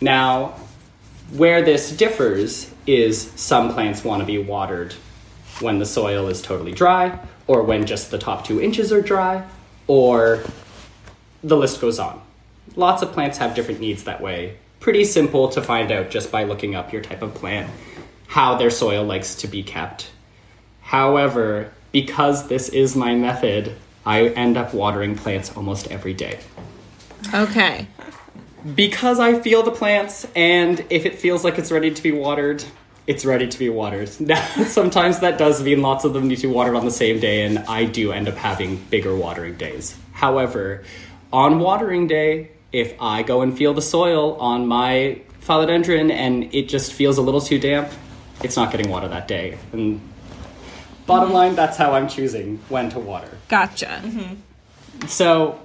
Now, 0.00 0.54
where 1.32 1.62
this 1.62 1.96
differs 1.96 2.70
is 2.86 3.30
some 3.36 3.72
plants 3.72 4.04
want 4.04 4.20
to 4.20 4.26
be 4.26 4.38
watered 4.38 4.92
when 5.60 5.78
the 5.78 5.86
soil 5.86 6.28
is 6.28 6.42
totally 6.42 6.72
dry, 6.72 7.18
or 7.46 7.62
when 7.62 7.86
just 7.86 8.10
the 8.10 8.18
top 8.18 8.44
two 8.44 8.60
inches 8.60 8.92
are 8.92 9.00
dry, 9.00 9.46
or 9.92 10.42
the 11.44 11.54
list 11.54 11.78
goes 11.78 11.98
on. 11.98 12.18
Lots 12.76 13.02
of 13.02 13.12
plants 13.12 13.36
have 13.36 13.54
different 13.54 13.78
needs 13.78 14.04
that 14.04 14.22
way. 14.22 14.56
Pretty 14.80 15.04
simple 15.04 15.50
to 15.50 15.60
find 15.60 15.92
out 15.92 16.08
just 16.08 16.32
by 16.32 16.44
looking 16.44 16.74
up 16.74 16.94
your 16.94 17.02
type 17.02 17.20
of 17.20 17.34
plant, 17.34 17.70
how 18.26 18.56
their 18.56 18.70
soil 18.70 19.04
likes 19.04 19.34
to 19.34 19.46
be 19.46 19.62
kept. 19.62 20.10
However, 20.80 21.70
because 21.92 22.48
this 22.48 22.70
is 22.70 22.96
my 22.96 23.14
method, 23.14 23.76
I 24.06 24.28
end 24.28 24.56
up 24.56 24.72
watering 24.72 25.14
plants 25.14 25.54
almost 25.54 25.90
every 25.90 26.14
day. 26.14 26.40
Okay. 27.34 27.86
Because 28.74 29.20
I 29.20 29.40
feel 29.40 29.62
the 29.62 29.72
plants, 29.72 30.26
and 30.34 30.82
if 30.88 31.04
it 31.04 31.16
feels 31.16 31.44
like 31.44 31.58
it's 31.58 31.70
ready 31.70 31.90
to 31.92 32.02
be 32.02 32.12
watered, 32.12 32.64
it's 33.06 33.24
ready 33.24 33.48
to 33.48 33.58
be 33.58 33.68
watered. 33.68 34.10
Now, 34.20 34.44
sometimes 34.64 35.20
that 35.20 35.38
does 35.38 35.62
mean 35.62 35.82
lots 35.82 36.04
of 36.04 36.12
them 36.12 36.28
need 36.28 36.36
to 36.36 36.48
be 36.48 36.52
watered 36.52 36.76
on 36.76 36.84
the 36.84 36.90
same 36.90 37.20
day, 37.20 37.44
and 37.44 37.58
I 37.60 37.84
do 37.84 38.12
end 38.12 38.28
up 38.28 38.36
having 38.36 38.76
bigger 38.76 39.14
watering 39.14 39.56
days. 39.56 39.96
However, 40.12 40.84
on 41.32 41.58
watering 41.58 42.06
day, 42.06 42.50
if 42.72 42.94
I 43.00 43.22
go 43.22 43.42
and 43.42 43.56
feel 43.56 43.74
the 43.74 43.82
soil 43.82 44.36
on 44.36 44.66
my 44.66 45.20
philodendron 45.42 46.10
and 46.10 46.54
it 46.54 46.68
just 46.68 46.92
feels 46.92 47.18
a 47.18 47.22
little 47.22 47.40
too 47.40 47.58
damp, 47.58 47.90
it's 48.42 48.56
not 48.56 48.70
getting 48.70 48.90
water 48.90 49.08
that 49.08 49.28
day. 49.28 49.58
And 49.72 50.00
bottom 51.06 51.28
mm-hmm. 51.28 51.34
line, 51.34 51.54
that's 51.54 51.76
how 51.76 51.92
I'm 51.92 52.08
choosing 52.08 52.58
when 52.68 52.90
to 52.90 52.98
water. 52.98 53.38
Gotcha. 53.48 54.00
Mm-hmm. 54.02 55.06
So 55.06 55.60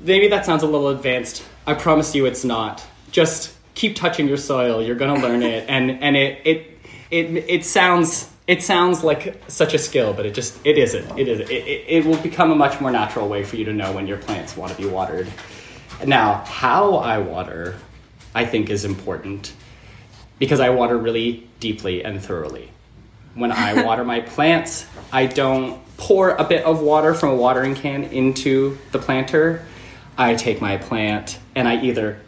maybe 0.00 0.28
that 0.28 0.46
sounds 0.46 0.62
a 0.62 0.66
little 0.66 0.88
advanced. 0.88 1.44
I 1.66 1.74
promise 1.74 2.14
you 2.14 2.26
it's 2.26 2.44
not. 2.44 2.84
Just 3.10 3.54
keep 3.80 3.96
touching 3.96 4.28
your 4.28 4.36
soil. 4.36 4.82
You're 4.82 4.96
gonna 4.96 5.20
learn 5.20 5.42
it, 5.42 5.64
and 5.68 6.02
and 6.02 6.14
it 6.14 6.42
it 6.44 6.78
it 7.10 7.44
it 7.48 7.64
sounds 7.64 8.28
it 8.46 8.62
sounds 8.62 9.02
like 9.02 9.42
such 9.48 9.72
a 9.72 9.78
skill, 9.78 10.12
but 10.12 10.26
it 10.26 10.34
just 10.34 10.58
it 10.64 10.76
isn't. 10.76 11.18
It 11.18 11.26
isn't. 11.26 11.50
It, 11.50 11.66
it, 11.66 11.84
it 11.88 12.04
will 12.04 12.18
become 12.18 12.50
a 12.50 12.54
much 12.54 12.78
more 12.78 12.90
natural 12.90 13.26
way 13.26 13.42
for 13.42 13.56
you 13.56 13.64
to 13.64 13.72
know 13.72 13.92
when 13.92 14.06
your 14.06 14.18
plants 14.18 14.54
want 14.54 14.70
to 14.70 14.78
be 14.78 14.86
watered. 14.86 15.28
Now, 16.04 16.44
how 16.44 16.96
I 16.96 17.18
water, 17.18 17.76
I 18.34 18.44
think, 18.44 18.68
is 18.68 18.84
important 18.84 19.54
because 20.38 20.60
I 20.60 20.70
water 20.70 20.98
really 20.98 21.48
deeply 21.58 22.04
and 22.04 22.22
thoroughly. 22.22 22.70
When 23.34 23.50
I 23.50 23.82
water 23.86 24.04
my 24.04 24.20
plants, 24.20 24.84
I 25.10 25.24
don't 25.24 25.80
pour 25.96 26.30
a 26.30 26.44
bit 26.44 26.64
of 26.64 26.82
water 26.82 27.14
from 27.14 27.30
a 27.30 27.34
watering 27.34 27.74
can 27.74 28.04
into 28.04 28.76
the 28.92 28.98
planter. 28.98 29.64
I 30.18 30.34
take 30.34 30.60
my 30.60 30.76
plant 30.76 31.38
and 31.54 31.66
I 31.66 31.80
either 31.82 32.20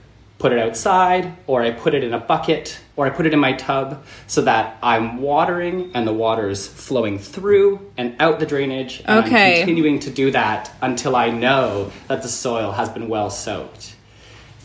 put 0.43 0.53
it 0.53 0.59
outside 0.59 1.33
or 1.47 1.63
I 1.63 1.71
put 1.71 1.95
it 1.95 2.03
in 2.03 2.13
a 2.13 2.19
bucket 2.19 2.81
or 2.97 3.07
I 3.07 3.11
put 3.11 3.27
it 3.27 3.33
in 3.33 3.39
my 3.39 3.53
tub 3.53 4.05
so 4.27 4.43
that 4.43 4.77
I'm 4.83 5.19
watering 5.23 5.93
and 5.95 6.05
the 6.05 6.13
water 6.13 6.49
is 6.49 6.67
flowing 6.67 7.21
through 7.21 7.93
and 7.97 8.17
out 8.19 8.41
the 8.41 8.47
drainage. 8.47 9.03
And 9.05 9.25
Okay. 9.25 9.53
I'm 9.53 9.59
continuing 9.59 10.01
to 10.01 10.11
do 10.11 10.33
that 10.33 10.73
until 10.83 11.15
I 11.15 11.31
know 11.31 11.93
that 12.09 12.23
the 12.23 12.29
soil 12.29 12.73
has 12.73 12.89
been 12.89 13.09
well 13.09 13.31
soaked. 13.31 13.95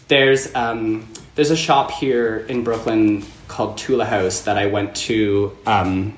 There's 0.07 0.53
um, 0.55 1.07
there's 1.35 1.51
a 1.51 1.55
shop 1.55 1.91
here 1.91 2.37
in 2.49 2.63
Brooklyn 2.63 3.23
called 3.47 3.77
Tula 3.77 4.05
House 4.05 4.41
that 4.41 4.57
I 4.57 4.65
went 4.65 4.95
to 5.07 5.55
um, 5.67 6.17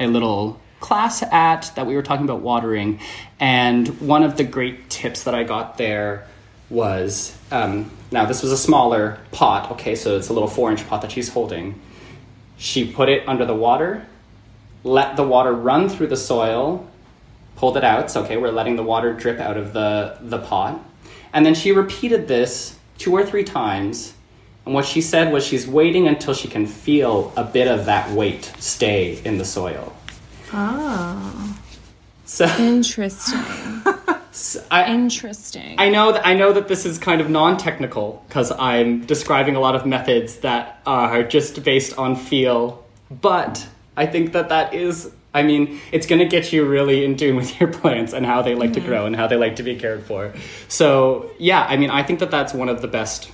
a 0.00 0.06
little 0.06 0.58
class 0.80 1.22
at 1.22 1.70
that 1.74 1.86
we 1.86 1.94
were 1.94 2.02
talking 2.02 2.24
about 2.24 2.40
watering, 2.40 3.00
and 3.38 3.88
one 4.00 4.22
of 4.22 4.38
the 4.38 4.44
great 4.44 4.88
tips 4.88 5.24
that 5.24 5.34
I 5.34 5.42
got 5.44 5.76
there 5.76 6.26
was 6.70 7.36
um, 7.50 7.90
now 8.10 8.24
this 8.24 8.42
was 8.42 8.52
a 8.52 8.56
smaller 8.56 9.18
pot. 9.32 9.70
Okay, 9.72 9.94
so 9.94 10.16
it's 10.16 10.28
a 10.28 10.32
little 10.32 10.48
four 10.48 10.70
inch 10.70 10.86
pot 10.88 11.02
that 11.02 11.12
she's 11.12 11.28
holding. 11.28 11.80
She 12.56 12.90
put 12.90 13.08
it 13.08 13.26
under 13.28 13.44
the 13.44 13.54
water, 13.54 14.06
let 14.82 15.16
the 15.16 15.24
water 15.24 15.52
run 15.52 15.88
through 15.88 16.06
the 16.08 16.16
soil, 16.16 16.88
pulled 17.56 17.76
it 17.76 17.84
out. 17.84 18.10
So 18.10 18.22
okay, 18.24 18.36
we're 18.36 18.52
letting 18.52 18.76
the 18.76 18.82
water 18.82 19.12
drip 19.12 19.40
out 19.40 19.56
of 19.56 19.72
the 19.72 20.18
the 20.20 20.38
pot, 20.38 20.80
and 21.32 21.44
then 21.44 21.54
she 21.54 21.72
repeated 21.72 22.28
this 22.28 22.78
two 22.98 23.12
or 23.12 23.24
three 23.24 23.44
times. 23.44 24.14
And 24.64 24.74
what 24.74 24.86
she 24.86 25.02
said 25.02 25.30
was 25.30 25.44
she's 25.44 25.66
waiting 25.66 26.08
until 26.08 26.32
she 26.32 26.48
can 26.48 26.66
feel 26.66 27.34
a 27.36 27.44
bit 27.44 27.68
of 27.68 27.84
that 27.84 28.10
weight 28.12 28.50
stay 28.58 29.20
in 29.22 29.36
the 29.36 29.44
soil. 29.44 29.94
Oh. 30.54 31.58
So 32.24 32.46
Interesting. 32.58 33.42
I, 34.70 34.92
Interesting. 34.92 35.76
I 35.78 35.88
know 35.90 36.12
that 36.12 36.26
I 36.26 36.34
know 36.34 36.52
that 36.52 36.66
this 36.66 36.84
is 36.84 36.98
kind 36.98 37.20
of 37.20 37.30
non-technical 37.30 38.24
because 38.26 38.50
I'm 38.50 39.04
describing 39.06 39.54
a 39.54 39.60
lot 39.60 39.76
of 39.76 39.86
methods 39.86 40.38
that 40.38 40.80
uh, 40.86 40.90
are 40.90 41.22
just 41.22 41.62
based 41.62 41.96
on 41.98 42.16
feel, 42.16 42.84
but 43.10 43.66
I 43.96 44.06
think 44.06 44.32
that 44.32 44.48
that 44.48 44.74
is 44.74 45.10
I 45.34 45.42
mean, 45.42 45.80
it's 45.90 46.06
going 46.06 46.20
to 46.20 46.26
get 46.26 46.52
you 46.52 46.64
really 46.64 47.04
in 47.04 47.16
tune 47.16 47.34
with 47.34 47.58
your 47.60 47.72
plants 47.72 48.12
and 48.12 48.24
how 48.24 48.42
they 48.42 48.54
like 48.54 48.74
to 48.74 48.80
mm-hmm. 48.80 48.88
grow 48.88 49.06
and 49.06 49.16
how 49.16 49.26
they 49.26 49.36
like 49.36 49.56
to 49.56 49.64
be 49.64 49.74
cared 49.74 50.04
for. 50.04 50.32
So, 50.68 51.30
yeah, 51.40 51.64
I 51.68 51.76
mean, 51.76 51.90
I 51.90 52.04
think 52.04 52.20
that 52.20 52.30
that's 52.30 52.54
one 52.54 52.68
of 52.68 52.80
the 52.82 52.88
best 52.88 53.32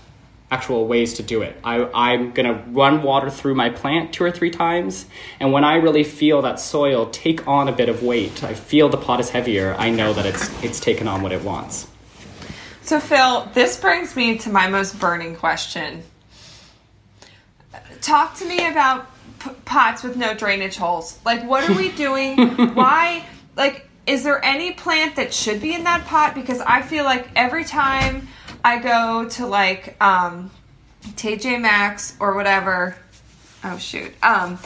actual 0.51 0.87
ways 0.87 1.15
to 1.15 1.23
do 1.23 1.43
it. 1.43 1.57
I, 1.63 1.89
I'm 1.95 2.33
gonna 2.33 2.65
run 2.69 3.03
water 3.03 3.31
through 3.31 3.55
my 3.55 3.71
plant 3.71 4.13
two 4.13 4.25
or 4.25 4.31
three 4.31 4.51
times, 4.51 5.07
and 5.39 5.53
when 5.53 5.65
I 5.65 5.77
really 5.77 6.05
feel 6.05 6.43
that 6.43 6.59
soil 6.59 7.09
take 7.11 7.47
on 7.47 7.69
a 7.69 7.73
bit 7.73 7.89
of 7.89 8.03
weight, 8.03 8.43
I 8.43 8.55
feel 8.55 8.89
the 8.89 8.97
pot 8.97 9.21
is 9.21 9.31
heavier. 9.31 9.75
I 9.79 9.91
know 9.91 10.13
that 10.13 10.27
it's 10.27 10.63
it's 10.63 10.81
taken 10.81 11.07
on 11.07 11.23
what 11.23 11.33
it 11.33 11.43
wants. 11.43 11.87
So, 12.83 12.99
Phil, 12.99 13.49
this 13.55 13.79
brings 13.79 14.17
me 14.17 14.39
to 14.39 14.51
my 14.51 14.67
most 14.67 14.99
burning 14.99 15.37
question. 15.37 16.03
Talk 18.01 18.35
to 18.39 18.45
me 18.47 18.67
about 18.67 19.07
p- 19.39 19.51
pots 19.65 20.03
with 20.03 20.17
no 20.17 20.35
drainage 20.35 20.77
holes. 20.77 21.19
Like, 21.25 21.45
what 21.45 21.69
are 21.69 21.75
we 21.77 21.93
doing? 22.07 22.37
Why? 22.75 23.25
Like, 23.57 23.89
is 24.07 24.25
there 24.25 24.45
any 24.45 24.73
plant 24.73 25.15
that 25.17 25.33
should 25.33 25.61
be 25.61 25.75
in 25.75 25.85
that 25.85 26.05
pot? 26.07 26.35
Because 26.35 26.61
I 26.63 26.83
feel 26.83 27.05
like 27.05 27.29
every 27.37 27.65
time 27.65 28.27
I 28.65 28.79
go 28.79 29.29
to 29.31 29.47
like 29.47 29.97
um, 30.03 30.51
TJ 31.03 31.61
Maxx 31.61 32.17
or 32.21 32.35
whatever, 32.35 32.97
oh 33.65 33.79
shoot, 33.79 34.13
um, 34.23 34.59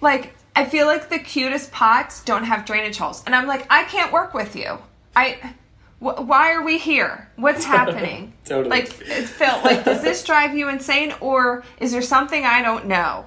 like 0.00 0.34
I 0.54 0.64
feel 0.64 0.86
like 0.86 1.08
the 1.08 1.18
cutest 1.18 1.72
pots 1.72 2.24
don't 2.24 2.44
have 2.44 2.64
drainage 2.64 2.98
holes, 2.98 3.22
and 3.26 3.34
I'm 3.34 3.46
like, 3.46 3.66
I 3.70 3.84
can't 3.84 4.12
work 4.12 4.34
with 4.34 4.56
you. 4.56 4.78
I 5.14 5.54
Wh- 5.98 6.20
why 6.20 6.52
are 6.52 6.62
we 6.62 6.78
here? 6.78 7.28
What's 7.36 7.64
happening? 7.76 8.32
Totally. 8.44 8.70
Like, 8.70 9.00
it 9.00 9.26
felt 9.26 9.64
like, 9.64 9.84
does 9.84 10.02
this 10.02 10.22
drive 10.24 10.54
you 10.54 10.68
insane, 10.68 11.14
or 11.20 11.64
is 11.80 11.92
there 11.92 12.02
something 12.02 12.44
I 12.44 12.62
don't 12.62 12.86
know? 12.86 13.26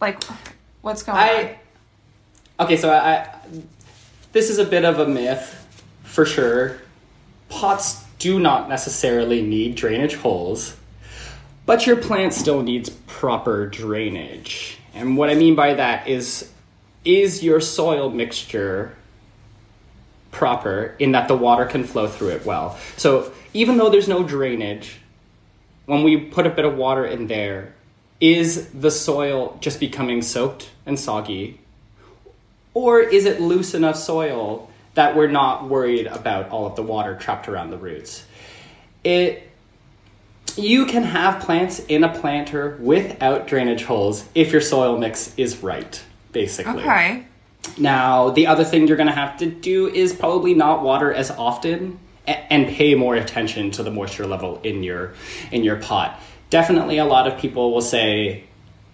Like, 0.00 0.22
what's 0.80 1.02
going 1.02 1.18
on? 1.18 1.50
Okay, 2.58 2.76
so 2.76 2.90
I, 2.90 3.14
I 3.14 3.34
this 4.32 4.50
is 4.50 4.58
a 4.58 4.64
bit 4.64 4.84
of 4.84 4.98
a 4.98 5.06
myth 5.06 5.66
for 6.04 6.24
sure. 6.24 6.78
Pots 7.48 8.04
do 8.18 8.38
not 8.38 8.68
necessarily 8.68 9.42
need 9.42 9.74
drainage 9.74 10.14
holes, 10.16 10.76
but 11.64 11.86
your 11.86 11.96
plant 11.96 12.32
still 12.32 12.62
needs 12.62 12.90
proper 12.90 13.66
drainage. 13.66 14.78
And 14.94 15.16
what 15.16 15.30
I 15.30 15.34
mean 15.34 15.54
by 15.54 15.74
that 15.74 16.08
is 16.08 16.50
is 17.04 17.42
your 17.42 17.60
soil 17.60 18.10
mixture 18.10 18.96
proper 20.32 20.94
in 20.98 21.12
that 21.12 21.28
the 21.28 21.36
water 21.36 21.64
can 21.64 21.84
flow 21.84 22.08
through 22.08 22.30
it 22.30 22.44
well. 22.44 22.76
So 22.96 23.32
even 23.54 23.76
though 23.76 23.90
there's 23.90 24.08
no 24.08 24.22
drainage, 24.22 25.00
when 25.86 26.02
we 26.02 26.16
put 26.16 26.46
a 26.46 26.50
bit 26.50 26.64
of 26.64 26.76
water 26.76 27.06
in 27.06 27.28
there, 27.28 27.74
is 28.20 28.68
the 28.70 28.90
soil 28.90 29.56
just 29.60 29.78
becoming 29.78 30.20
soaked 30.20 30.70
and 30.84 30.98
soggy? 30.98 31.60
Or 32.74 33.00
is 33.00 33.24
it 33.24 33.40
loose 33.40 33.72
enough 33.72 33.96
soil 33.96 34.70
that 34.96 35.16
we're 35.16 35.30
not 35.30 35.68
worried 35.68 36.06
about 36.06 36.50
all 36.50 36.66
of 36.66 36.74
the 36.74 36.82
water 36.82 37.14
trapped 37.14 37.48
around 37.48 37.70
the 37.70 37.78
roots? 37.78 38.24
It 39.04 39.48
you 40.56 40.86
can 40.86 41.02
have 41.02 41.42
plants 41.42 41.80
in 41.80 42.02
a 42.02 42.08
planter 42.08 42.78
without 42.80 43.46
drainage 43.46 43.84
holes 43.84 44.24
if 44.34 44.52
your 44.52 44.60
soil 44.60 44.98
mix 44.98 45.34
is 45.36 45.58
right, 45.62 46.02
basically. 46.32 46.82
okay. 46.82 47.26
Now, 47.78 48.30
the 48.30 48.46
other 48.46 48.64
thing 48.64 48.86
you're 48.86 48.96
going 48.96 49.08
to 49.08 49.12
have 49.12 49.38
to 49.38 49.46
do 49.46 49.88
is 49.88 50.14
probably 50.14 50.54
not 50.54 50.82
water 50.82 51.12
as 51.12 51.30
often 51.30 51.98
and 52.26 52.66
pay 52.68 52.94
more 52.94 53.14
attention 53.14 53.70
to 53.72 53.82
the 53.82 53.90
moisture 53.90 54.26
level 54.26 54.60
in 54.62 54.82
your 54.82 55.14
in 55.52 55.62
your 55.62 55.76
pot. 55.76 56.20
Definitely 56.50 56.98
a 56.98 57.04
lot 57.04 57.26
of 57.26 57.38
people 57.38 57.72
will 57.72 57.80
say 57.80 58.44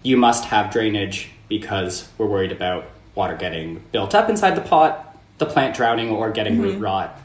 you 0.03 0.17
must 0.17 0.45
have 0.45 0.71
drainage 0.71 1.31
because 1.47 2.07
we're 2.17 2.27
worried 2.27 2.51
about 2.51 2.85
water 3.15 3.35
getting 3.35 3.81
built 3.91 4.13
up 4.15 4.29
inside 4.29 4.55
the 4.55 4.61
pot, 4.61 5.12
the 5.43 5.51
plant 5.51 5.75
drowning 5.75 6.09
or 6.09 6.31
getting 6.31 6.61
root 6.61 6.75
mm-hmm. 6.75 6.83
rot. 6.83 7.19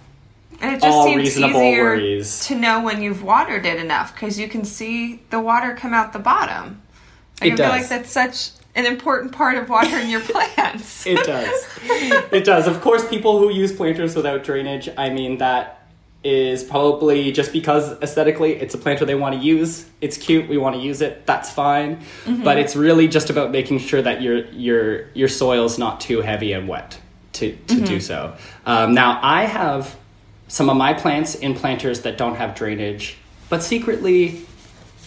And 0.60 0.74
it 0.74 0.80
just 0.80 0.86
all 0.86 1.04
seems 1.04 1.18
reasonable 1.18 1.62
easier 1.62 1.84
worries. 1.84 2.46
to 2.46 2.56
know 2.56 2.82
when 2.82 3.00
you've 3.00 3.22
watered 3.22 3.64
it 3.64 3.78
enough 3.78 4.12
because 4.12 4.38
you 4.38 4.48
can 4.48 4.64
see 4.64 5.22
the 5.30 5.40
water 5.40 5.74
come 5.74 5.94
out 5.94 6.12
the 6.12 6.18
bottom. 6.18 6.82
Like, 7.40 7.50
It 7.50 7.54
I 7.54 7.56
feel 7.56 7.56
does. 7.56 7.70
like 7.70 7.88
that's 7.88 8.10
such 8.10 8.50
an 8.74 8.86
important 8.86 9.32
part 9.32 9.56
of 9.56 9.68
watering 9.68 10.10
your 10.10 10.20
plants. 10.24 11.06
It 11.06 11.24
does. 11.24 11.68
it 12.32 12.44
does. 12.44 12.66
Of 12.66 12.80
course, 12.80 13.08
people 13.08 13.38
who 13.38 13.52
use 13.52 13.72
planters 13.72 14.16
without 14.16 14.42
drainage, 14.42 14.88
I 14.96 15.10
mean, 15.10 15.38
that 15.38 15.76
is 16.24 16.64
probably 16.64 17.30
just 17.30 17.52
because 17.52 17.92
aesthetically 18.02 18.54
it's 18.54 18.74
a 18.74 18.78
planter 18.78 19.04
they 19.04 19.14
want 19.14 19.36
to 19.36 19.40
use. 19.40 19.88
It's 20.00 20.16
cute, 20.16 20.48
we 20.48 20.58
want 20.58 20.74
to 20.74 20.82
use 20.82 21.00
it. 21.00 21.24
That's 21.26 21.50
fine. 21.50 22.00
But 22.24 22.32
mm-hmm. 22.32 22.48
it's 22.58 22.74
really 22.74 23.06
just 23.06 23.30
about 23.30 23.52
making 23.52 23.78
sure 23.78 24.02
that 24.02 24.20
your 24.20 24.46
your 24.46 25.08
your 25.12 25.28
soil's 25.28 25.78
not 25.78 26.00
too 26.00 26.20
heavy 26.20 26.52
and 26.52 26.66
wet 26.66 26.98
to 27.38 27.56
to 27.56 27.80
do 27.80 28.00
so. 28.00 28.34
Um, 28.66 28.94
now, 28.94 29.18
I 29.22 29.44
have 29.44 29.96
some 30.48 30.70
of 30.70 30.76
my 30.76 30.94
plants 30.94 31.34
in 31.34 31.54
planters 31.54 32.02
that 32.02 32.16
don't 32.18 32.36
have 32.36 32.54
drainage, 32.54 33.16
but 33.48 33.62
secretly 33.62 34.42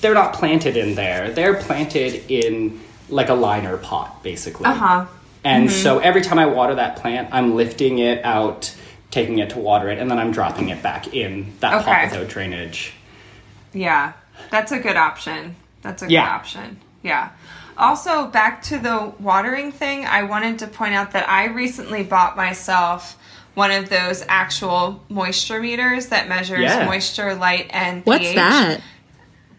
they're 0.02 0.14
not 0.14 0.34
planted 0.34 0.78
in 0.78 0.96
there. 0.96 1.32
They're 1.32 1.56
planted 1.56 2.30
in 2.32 2.80
like 3.10 3.30
a 3.30 3.34
liner 3.34 3.78
pot, 3.78 4.24
basically. 4.24 4.66
Uh 4.66 4.74
huh. 4.74 5.06
And 5.44 5.72
so 5.72 5.98
every 6.00 6.22
time 6.22 6.38
I 6.38 6.46
water 6.46 6.76
that 6.76 6.98
plant, 6.98 7.30
I'm 7.32 7.56
lifting 7.56 7.98
it 7.98 8.24
out, 8.24 8.76
taking 9.10 9.40
it 9.40 9.50
to 9.52 9.60
water 9.60 9.90
it, 9.90 9.98
and 9.98 10.10
then 10.10 10.20
I'm 10.20 10.32
dropping 10.32 10.70
it 10.70 10.84
back 10.84 11.14
in 11.16 11.54
that 11.60 11.82
Okay. 11.82 11.86
pot 11.86 12.12
without 12.12 12.30
drainage. 12.30 12.94
Yeah, 13.74 14.14
that's 14.52 14.72
a 14.72 14.80
good 14.80 14.98
option. 14.98 15.56
That's 15.82 16.04
a 16.04 16.06
good 16.06 16.12
Yeah. 16.14 16.28
option. 16.30 16.80
Yeah. 17.02 17.30
Also, 17.78 18.28
back 18.28 18.62
to 18.64 18.78
the 18.78 19.14
watering 19.20 19.72
thing, 19.72 20.06
I 20.06 20.24
wanted 20.24 20.60
to 20.60 20.68
point 20.68 20.94
out 20.94 21.12
that 21.12 21.28
I 21.30 21.46
recently 21.46 22.04
bought 22.04 22.36
myself 22.38 23.18
one 23.54 23.72
of 23.72 23.90
those 23.90 24.24
actual 24.30 25.02
moisture 25.10 25.60
meters 25.60 26.08
that 26.08 26.30
measures 26.30 26.62
Yeah. 26.62 26.86
moisture, 26.86 27.36
light, 27.36 27.68
and 27.72 28.04
pH. 28.06 28.06
What's 28.06 28.34
that? 28.36 28.82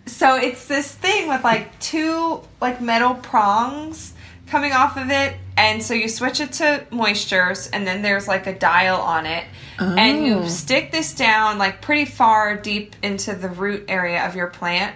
So 0.06 0.36
it's 0.36 0.66
this 0.66 0.90
thing 0.92 1.28
with 1.28 1.44
like 1.44 1.78
two 1.78 2.40
like 2.60 2.80
metal 2.80 3.14
prongs 3.14 4.14
coming 4.46 4.72
off 4.72 4.96
of 4.96 5.10
it, 5.10 5.34
and 5.56 5.82
so 5.82 5.94
you 5.94 6.08
switch 6.08 6.40
it 6.40 6.52
to 6.54 6.84
moistures, 6.90 7.70
and 7.72 7.86
then 7.86 8.02
there's 8.02 8.28
like 8.28 8.46
a 8.46 8.52
dial 8.54 9.00
on 9.00 9.26
it, 9.26 9.44
and 9.78 9.98
Oh. 9.98 10.24
you 10.42 10.48
stick 10.48 10.90
this 10.92 11.14
down 11.14 11.56
like 11.58 11.80
pretty 11.80 12.04
far 12.04 12.56
deep 12.56 12.94
into 13.02 13.34
the 13.34 13.48
root 13.48 13.84
area 13.88 14.26
of 14.26 14.34
your 14.36 14.48
plant, 14.48 14.94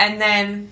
and 0.00 0.20
then 0.20 0.70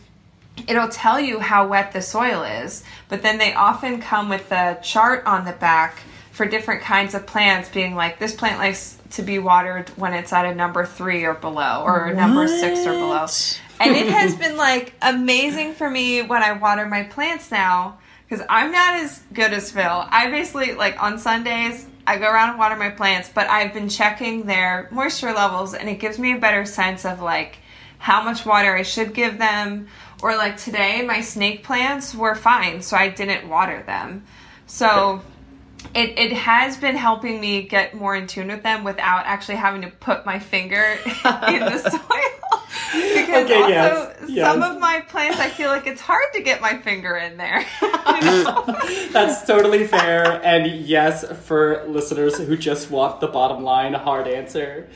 it'll 0.69 0.89
tell 0.89 1.21
you 1.21 1.41
how 1.41 1.67
wet 1.67 1.93
the 1.93 2.03
soil 2.03 2.43
is. 2.43 2.85
But 3.09 3.23
then 3.23 3.39
they 3.39 3.55
often 3.55 4.01
come 4.01 4.29
with 4.29 4.51
a 4.53 4.79
chart 4.83 5.25
on 5.27 5.45
the 5.45 5.53
back 5.53 5.99
for 6.33 6.47
different 6.47 6.83
kinds 6.83 7.15
of 7.15 7.27
plants, 7.27 7.69
being 7.69 7.95
like 7.95 8.19
this 8.19 8.35
plant 8.35 8.59
likes 8.59 8.99
to 9.13 9.23
be 9.23 9.39
watered 9.39 9.89
when 9.91 10.13
it's 10.13 10.33
at 10.33 10.45
a 10.45 10.55
number 10.55 10.85
three 10.85 11.25
or 11.25 11.35
below, 11.35 11.83
or 11.85 12.07
a 12.07 12.15
number 12.15 12.49
six 12.49 12.81
or 12.81 12.93
below. 12.93 13.27
And 13.79 13.97
it 13.97 14.09
has 14.09 14.35
been 14.35 14.57
like 14.57 14.95
amazing 15.01 15.75
for 15.75 15.89
me 15.89 16.23
when 16.23 16.43
I 16.43 16.53
water 16.53 16.87
my 16.87 17.05
plants 17.05 17.51
now 17.51 17.99
because 18.29 18.45
I'm 18.49 18.73
not 18.73 18.95
as 18.95 19.23
good 19.33 19.53
as 19.53 19.71
Phil. 19.71 19.83
I 20.09 20.31
basically 20.31 20.73
like 20.75 21.01
on 21.01 21.19
Sundays 21.19 21.87
I 22.07 22.19
go 22.19 22.27
around 22.31 22.51
and 22.51 22.59
water 22.59 22.77
my 22.77 22.91
plants, 22.91 23.31
but 23.33 23.49
I've 23.49 23.73
been 23.73 23.89
checking 23.89 24.45
their 24.45 24.89
moisture 24.91 25.33
levels 25.33 25.75
and 25.75 25.89
it 25.89 26.01
gives 26.01 26.19
me 26.19 26.33
a 26.33 26.39
better 26.39 26.65
sense 26.65 27.05
of 27.05 27.21
like 27.21 27.59
how 27.99 28.23
much 28.23 28.45
water 28.45 28.77
I 28.77 28.83
should 28.83 29.15
give 29.15 29.39
them. 29.39 29.89
Or 30.25 30.37
like 30.37 30.57
today, 30.57 31.03
my 31.03 31.21
snake 31.21 31.65
plants 31.65 32.15
were 32.15 32.35
fine, 32.35 32.81
so 32.81 32.97
I 32.97 33.11
didn't 33.11 33.47
water 33.47 33.83
them. 33.85 34.25
So 34.65 35.21
it, 35.95 36.19
it 36.19 36.33
has 36.33 36.79
been 36.79 36.97
helping 36.97 37.43
me 37.43 37.61
get 37.61 37.95
more 37.95 38.17
in 38.17 38.27
tune 38.27 38.49
with 38.49 38.63
them 38.63 38.85
without 38.85 39.27
actually 39.27 39.57
having 39.57 39.83
to 39.83 39.91
put 39.91 40.25
my 40.25 40.39
finger 40.39 40.83
in 41.05 41.61
the 41.61 41.79
soil. 41.79 42.01
Because 42.93 43.45
Okay, 43.47 43.63
also 43.63 43.69
yes, 43.71 44.17
yes. 44.29 44.47
some 44.47 44.63
of 44.63 44.81
my 44.81 45.01
plants 45.01 45.39
I 45.41 45.49
feel 45.49 45.69
like 45.69 45.87
it's 45.87 46.01
hard 46.01 46.33
to 46.35 46.43
get 46.43 46.61
my 46.61 46.79
finger 46.79 47.17
in 47.17 47.37
there. 47.37 47.65
That's 49.13 49.45
totally 49.47 49.87
fair. 49.87 50.41
And 50.45 50.85
yes, 50.85 51.25
for 51.45 51.85
listeners 51.89 52.39
who 52.39 52.57
just 52.57 52.91
want 52.91 53.21
the 53.21 53.27
bottom 53.27 53.65
line 53.65 53.95
hard 53.95 54.29
answer, 54.29 54.89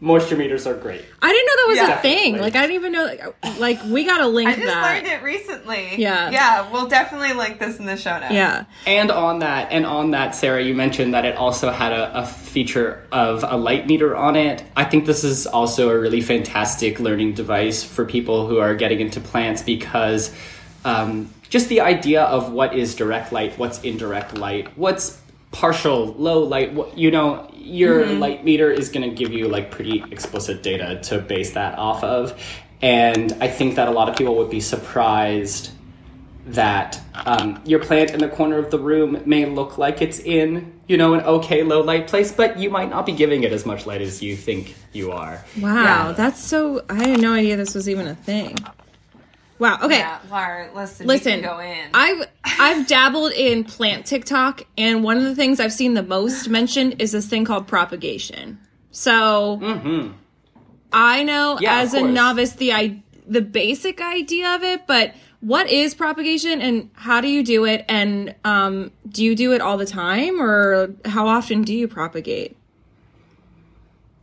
moisture 0.00 0.36
meters 0.36 0.66
are 0.66 0.74
great. 0.74 1.04
I 1.20 1.30
didn't 1.30 1.46
know 1.46 1.52
that 1.56 1.66
was 1.68 1.76
Yeah. 1.76 1.98
a 1.98 2.02
thing. 2.02 2.32
Definitely. 2.34 2.40
Like 2.40 2.56
I 2.56 2.60
didn't 2.62 2.74
even 2.76 2.92
know. 2.92 3.04
Like, 3.04 3.58
like 3.60 3.84
we 3.84 4.04
got 4.04 4.18
to 4.18 4.26
link 4.26 4.48
I 4.48 4.54
just 4.54 4.66
that. 4.66 4.82
learned 4.94 5.06
it 5.06 5.22
recently. 5.22 5.96
Yeah. 5.96 6.30
Yeah, 6.30 6.70
we'll 6.72 6.88
definitely 6.88 7.34
link 7.34 7.58
this 7.58 7.78
in 7.78 7.84
the 7.86 7.96
show 7.96 8.18
notes. 8.18 8.32
Yeah. 8.32 8.64
And 8.86 9.10
on 9.10 9.40
that, 9.40 9.70
and 9.70 9.84
on 9.84 10.12
that, 10.12 10.34
Sarah, 10.34 10.62
you 10.62 10.74
mentioned 10.74 11.12
that 11.14 11.24
it 11.24 11.36
also 11.36 11.70
had 11.70 11.92
a, 11.92 12.20
a 12.20 12.26
feature 12.26 13.06
of 13.12 13.44
a 13.46 13.56
light 13.56 13.86
meter 13.86 14.16
on 14.16 14.36
it. 14.36 14.64
I 14.76 14.84
think 14.84 15.04
this 15.06 15.22
is 15.22 15.46
also 15.46 15.90
a 15.90 15.98
really 15.98 16.22
fantastic 16.22 16.98
learning 16.98 17.34
device 17.34 17.84
for 17.84 18.04
people 18.04 18.46
who 18.46 18.58
are 18.58 18.74
getting 18.74 19.00
into 19.00 19.20
plants 19.20 19.62
because 19.62 20.34
um, 20.84 21.30
just 21.50 21.68
the 21.68 21.82
idea 21.82 22.22
of 22.22 22.52
what 22.52 22.74
is 22.74 22.94
direct 22.94 23.32
light, 23.32 23.58
what's 23.58 23.80
indirect 23.82 24.38
light, 24.38 24.68
what's 24.78 25.20
partial 25.52 26.06
low 26.14 26.44
light, 26.44 26.72
what, 26.72 26.96
you 26.96 27.10
know, 27.10 27.49
your 27.60 28.06
light 28.06 28.44
meter 28.44 28.70
is 28.70 28.88
going 28.88 29.08
to 29.08 29.14
give 29.14 29.32
you 29.32 29.48
like 29.48 29.70
pretty 29.70 30.02
explicit 30.10 30.62
data 30.62 30.98
to 31.04 31.18
base 31.18 31.52
that 31.52 31.78
off 31.78 32.02
of. 32.02 32.40
And 32.82 33.32
I 33.40 33.48
think 33.48 33.76
that 33.76 33.88
a 33.88 33.90
lot 33.90 34.08
of 34.08 34.16
people 34.16 34.36
would 34.36 34.50
be 34.50 34.60
surprised 34.60 35.70
that 36.46 36.98
um, 37.26 37.60
your 37.64 37.78
plant 37.78 38.10
in 38.12 38.18
the 38.20 38.28
corner 38.28 38.58
of 38.58 38.70
the 38.70 38.78
room 38.78 39.22
may 39.26 39.44
look 39.44 39.76
like 39.78 40.00
it's 40.00 40.18
in, 40.18 40.72
you 40.88 40.96
know, 40.96 41.12
an 41.14 41.20
okay 41.20 41.62
low 41.62 41.82
light 41.82 42.08
place, 42.08 42.32
but 42.32 42.58
you 42.58 42.70
might 42.70 42.88
not 42.88 43.04
be 43.06 43.12
giving 43.12 43.42
it 43.44 43.52
as 43.52 43.66
much 43.66 43.86
light 43.86 44.00
as 44.00 44.22
you 44.22 44.34
think 44.36 44.74
you 44.92 45.12
are. 45.12 45.44
Wow, 45.60 45.82
Yeah. 46.08 46.12
that's 46.12 46.42
so. 46.42 46.82
I 46.88 47.06
had 47.08 47.20
no 47.20 47.34
idea 47.34 47.56
this 47.56 47.74
was 47.74 47.88
even 47.88 48.06
a 48.06 48.14
thing. 48.14 48.56
Wow. 49.60 49.78
Okay. 49.82 49.98
Yeah, 49.98 50.18
Laura, 50.30 50.70
listen, 50.74 51.06
Listen, 51.06 51.42
go 51.42 51.60
in. 51.60 51.90
I've 51.92 52.26
I've 52.44 52.86
dabbled 52.86 53.32
in 53.32 53.62
plant 53.62 54.06
TikTok, 54.06 54.62
and 54.78 55.04
one 55.04 55.18
of 55.18 55.24
the 55.24 55.36
things 55.36 55.60
I've 55.60 55.72
seen 55.72 55.92
the 55.92 56.02
most 56.02 56.48
mentioned 56.48 57.00
is 57.00 57.12
this 57.12 57.28
thing 57.28 57.44
called 57.44 57.68
propagation. 57.68 58.58
So 58.90 59.60
I 60.92 61.22
know 61.22 61.56
Mm-hmm. 61.56 61.62
Yeah, 61.62 61.78
as 61.78 61.92
a 61.92 62.02
novice 62.02 62.54
the 62.54 62.72
I, 62.72 63.02
the 63.26 63.42
basic 63.42 64.00
idea 64.00 64.54
of 64.54 64.62
it, 64.62 64.86
but 64.86 65.14
what 65.40 65.68
is 65.68 65.94
propagation 65.94 66.62
and 66.62 66.90
how 66.94 67.20
do 67.20 67.28
you 67.28 67.42
do 67.42 67.66
it? 67.66 67.84
And 67.86 68.34
um, 68.44 68.90
do 69.10 69.22
you 69.22 69.36
do 69.36 69.52
it 69.52 69.60
all 69.60 69.76
the 69.76 69.86
time, 69.86 70.40
or 70.40 70.94
how 71.04 71.26
often 71.26 71.62
do 71.62 71.74
you 71.74 71.86
propagate? 71.86 72.56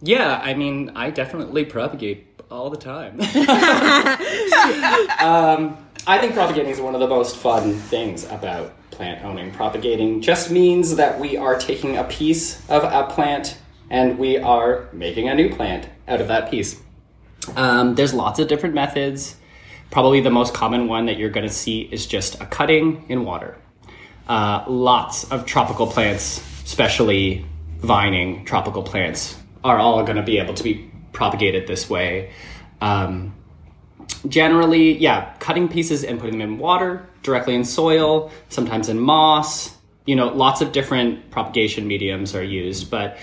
Yeah, 0.01 0.39
I 0.43 0.55
mean, 0.55 0.91
I 0.95 1.11
definitely 1.11 1.65
propagate 1.65 2.26
all 2.49 2.69
the 2.69 2.77
time. 2.77 3.19
um, 5.19 5.77
I 6.05 6.19
think 6.19 6.33
propagating 6.33 6.71
is 6.71 6.79
one 6.79 6.93
of 6.93 7.01
the 7.01 7.07
most 7.07 7.37
fun 7.37 7.73
things 7.73 8.25
about 8.25 8.73
plant 8.91 9.23
owning. 9.23 9.51
Propagating 9.51 10.21
just 10.21 10.49
means 10.49 10.95
that 10.95 11.19
we 11.19 11.37
are 11.37 11.59
taking 11.59 11.97
a 11.97 12.03
piece 12.05 12.67
of 12.69 12.83
a 12.83 13.13
plant 13.13 13.57
and 13.89 14.17
we 14.17 14.37
are 14.37 14.87
making 14.91 15.29
a 15.29 15.35
new 15.35 15.53
plant 15.53 15.87
out 16.07 16.21
of 16.21 16.27
that 16.29 16.49
piece. 16.49 16.79
Um, 17.55 17.95
there's 17.95 18.13
lots 18.13 18.39
of 18.39 18.47
different 18.47 18.75
methods. 18.75 19.35
Probably 19.91 20.19
the 20.19 20.29
most 20.29 20.53
common 20.53 20.87
one 20.87 21.05
that 21.05 21.17
you're 21.17 21.29
going 21.29 21.47
to 21.47 21.53
see 21.53 21.81
is 21.81 22.05
just 22.05 22.41
a 22.41 22.45
cutting 22.45 23.05
in 23.07 23.23
water. 23.23 23.57
Uh, 24.27 24.65
lots 24.67 25.29
of 25.31 25.45
tropical 25.45 25.87
plants, 25.87 26.39
especially 26.65 27.45
vining 27.77 28.43
tropical 28.43 28.83
plants, 28.83 29.37
are 29.63 29.77
all 29.77 30.03
going 30.03 30.17
to 30.17 30.23
be 30.23 30.39
able 30.39 30.53
to 30.53 30.63
be 30.63 30.86
propagated 31.17 31.67
this 31.67 31.89
way. 31.89 32.31
Um, 32.79 33.33
generally, 34.27 34.97
yeah, 34.97 35.33
cutting 35.39 35.67
pieces 35.67 36.03
and 36.03 36.19
putting 36.19 36.37
them 36.37 36.49
in 36.49 36.57
water, 36.59 37.05
directly 37.23 37.55
in 37.55 37.65
soil, 37.65 38.31
sometimes 38.49 38.87
in 38.87 38.99
moss. 38.99 39.75
You 40.05 40.15
know, 40.15 40.29
lots 40.29 40.61
of 40.61 40.71
different 40.71 41.31
propagation 41.31 41.87
mediums 41.87 42.33
are 42.35 42.43
used, 42.43 42.89
but 42.89 43.17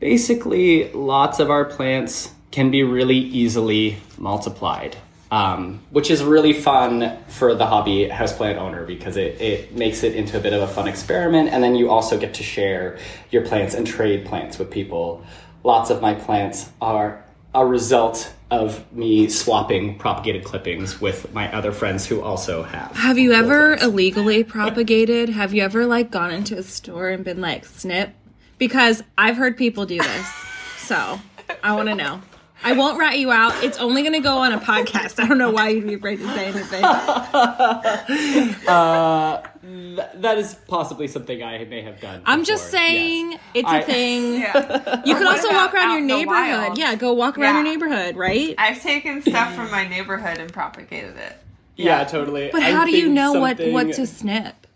basically, 0.00 0.92
lots 0.92 1.38
of 1.38 1.50
our 1.50 1.64
plants 1.64 2.30
can 2.50 2.70
be 2.70 2.82
really 2.82 3.16
easily 3.16 3.96
multiplied. 4.18 4.96
Um, 5.28 5.80
which 5.90 6.08
is 6.12 6.22
really 6.22 6.52
fun 6.52 7.18
for 7.26 7.56
the 7.56 7.66
hobby 7.66 8.08
houseplant 8.08 8.58
owner 8.58 8.86
because 8.86 9.16
it, 9.16 9.40
it 9.40 9.74
makes 9.74 10.04
it 10.04 10.14
into 10.14 10.38
a 10.38 10.40
bit 10.40 10.52
of 10.52 10.62
a 10.62 10.68
fun 10.68 10.86
experiment 10.86 11.48
and 11.48 11.64
then 11.64 11.74
you 11.74 11.90
also 11.90 12.16
get 12.16 12.34
to 12.34 12.44
share 12.44 12.96
your 13.32 13.44
plants 13.44 13.74
and 13.74 13.84
trade 13.84 14.24
plants 14.24 14.56
with 14.56 14.70
people. 14.70 15.26
Lots 15.64 15.90
of 15.90 16.00
my 16.00 16.14
plants 16.14 16.70
are 16.80 17.25
a 17.56 17.64
result 17.64 18.32
of 18.50 18.92
me 18.92 19.28
swapping 19.28 19.98
propagated 19.98 20.44
clippings 20.44 21.00
with 21.00 21.32
my 21.32 21.52
other 21.52 21.72
friends 21.72 22.06
who 22.06 22.20
also 22.20 22.62
have. 22.62 22.92
Have 22.92 23.18
you 23.18 23.32
ever 23.32 23.74
illegally 23.76 24.44
propagated? 24.44 25.30
Have 25.30 25.54
you 25.54 25.62
ever 25.62 25.86
like 25.86 26.10
gone 26.10 26.30
into 26.30 26.56
a 26.56 26.62
store 26.62 27.08
and 27.08 27.24
been 27.24 27.40
like 27.40 27.64
snip? 27.64 28.10
Because 28.58 29.02
I've 29.16 29.36
heard 29.36 29.56
people 29.56 29.86
do 29.86 29.98
this. 29.98 30.34
So 30.76 31.18
I 31.64 31.74
want 31.74 31.88
to 31.88 31.94
know. 31.94 32.20
I 32.66 32.72
won't 32.72 32.98
rat 32.98 33.16
you 33.18 33.30
out. 33.30 33.62
It's 33.62 33.78
only 33.78 34.02
going 34.02 34.14
to 34.14 34.18
go 34.20 34.38
on 34.38 34.52
a 34.52 34.58
podcast. 34.58 35.22
I 35.22 35.28
don't 35.28 35.38
know 35.38 35.50
why 35.50 35.68
you'd 35.68 35.86
be 35.86 35.94
afraid 35.94 36.16
to 36.18 36.26
say 36.34 36.46
anything. 36.46 36.82
Uh, 38.66 39.42
th- 39.62 40.08
that 40.16 40.38
is 40.38 40.54
possibly 40.66 41.06
something 41.08 41.42
I 41.42 41.64
may 41.64 41.82
have 41.82 42.00
done. 42.00 42.22
I'm 42.24 42.44
just 42.44 42.70
before, 42.72 42.80
yes. 42.86 42.88
saying 42.90 43.38
it's 43.54 43.68
I- 43.68 43.78
a 43.78 43.82
thing. 43.84 44.34
yeah. 44.40 45.02
You 45.04 45.14
could 45.14 45.26
also 45.26 45.50
walk 45.52 45.74
around 45.74 45.92
your 45.92 46.00
neighborhood. 46.00 46.76
Yeah, 46.78 46.94
go 46.96 47.12
walk 47.12 47.38
around 47.38 47.54
your 47.54 47.64
neighborhood, 47.64 48.16
right? 48.16 48.54
I've 48.58 48.82
taken 48.82 49.22
stuff 49.22 49.54
from 49.54 49.70
my 49.70 49.86
neighborhood 49.86 50.38
and 50.38 50.52
propagated 50.52 51.16
it. 51.16 51.36
Yeah, 51.76 52.04
totally. 52.04 52.48
But 52.52 52.62
I 52.62 52.72
how 52.72 52.84
do 52.84 52.90
you 52.96 53.08
know 53.08 53.34
what 53.34 53.58
something- 53.58 53.72
what 53.72 53.92
to 53.94 54.06
snip? 54.06 54.66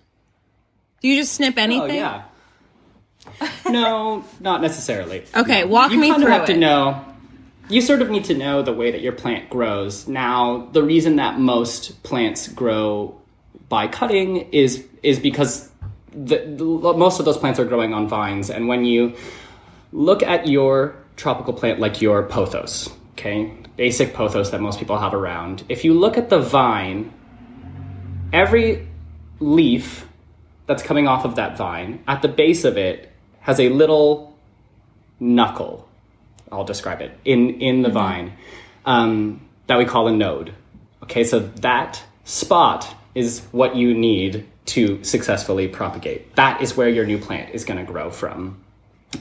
Do 1.00 1.08
you 1.08 1.16
just 1.16 1.32
snip 1.32 1.54
Oh 1.56 1.62
anything? 1.62 1.96
yeah. 1.96 2.22
no, 3.68 4.24
not 4.38 4.60
necessarily. 4.62 5.24
Okay, 5.34 5.62
No. 5.62 5.66
walk 5.68 5.92
you 5.92 5.98
me 5.98 6.10
kind 6.10 6.22
through 6.22 6.32
of 6.32 6.40
have 6.40 6.48
it. 6.48 6.52
to 6.54 6.58
know. 6.58 7.04
You 7.70 7.80
sort 7.80 8.02
of 8.02 8.10
need 8.10 8.24
to 8.24 8.36
know 8.36 8.62
the 8.62 8.72
way 8.72 8.90
that 8.90 9.00
your 9.00 9.12
plant 9.12 9.48
grows. 9.48 10.08
Now, 10.08 10.68
the 10.72 10.82
reason 10.82 11.16
that 11.16 11.38
most 11.38 12.02
plants 12.02 12.48
grow 12.48 13.20
by 13.68 13.86
cutting 13.86 14.48
is 14.50 14.84
is 15.02 15.18
because 15.18 15.70
the, 16.12 16.38
the, 16.38 16.64
most 16.64 17.20
of 17.20 17.24
those 17.24 17.38
plants 17.38 17.60
are 17.60 17.64
growing 17.64 17.94
on 17.94 18.08
vines, 18.08 18.50
and 18.50 18.66
when 18.66 18.84
you 18.84 19.14
look 19.92 20.22
at 20.22 20.48
your 20.48 20.96
tropical 21.16 21.52
plant 21.52 21.78
like 21.78 22.02
your 22.02 22.24
pothos, 22.24 22.92
okay, 23.12 23.54
basic 23.76 24.12
pothos 24.14 24.50
that 24.50 24.60
most 24.60 24.78
people 24.78 24.98
have 24.98 25.14
around, 25.14 25.62
if 25.68 25.84
you 25.84 25.94
look 25.94 26.18
at 26.18 26.28
the 26.28 26.40
vine, 26.40 27.12
every 28.32 28.88
leaf 29.38 30.06
that's 30.66 30.82
coming 30.82 31.06
off 31.06 31.24
of 31.24 31.36
that 31.36 31.56
vine, 31.56 32.02
at 32.08 32.22
the 32.22 32.28
base 32.28 32.64
of 32.64 32.76
it 32.76 33.12
has 33.40 33.60
a 33.60 33.68
little 33.68 34.36
knuckle. 35.20 35.88
I'll 36.52 36.64
describe 36.64 37.00
it 37.00 37.16
in 37.24 37.60
in 37.60 37.82
the 37.82 37.90
vine 37.90 38.32
um, 38.84 39.40
that 39.66 39.78
we 39.78 39.84
call 39.84 40.08
a 40.08 40.12
node. 40.12 40.52
Okay, 41.04 41.24
so 41.24 41.40
that 41.40 42.02
spot 42.24 42.94
is 43.14 43.40
what 43.52 43.76
you 43.76 43.94
need 43.94 44.46
to 44.66 45.02
successfully 45.02 45.68
propagate. 45.68 46.34
That 46.36 46.60
is 46.60 46.76
where 46.76 46.88
your 46.88 47.04
new 47.04 47.18
plant 47.18 47.54
is 47.54 47.64
going 47.64 47.84
to 47.84 47.90
grow 47.90 48.10
from. 48.10 48.62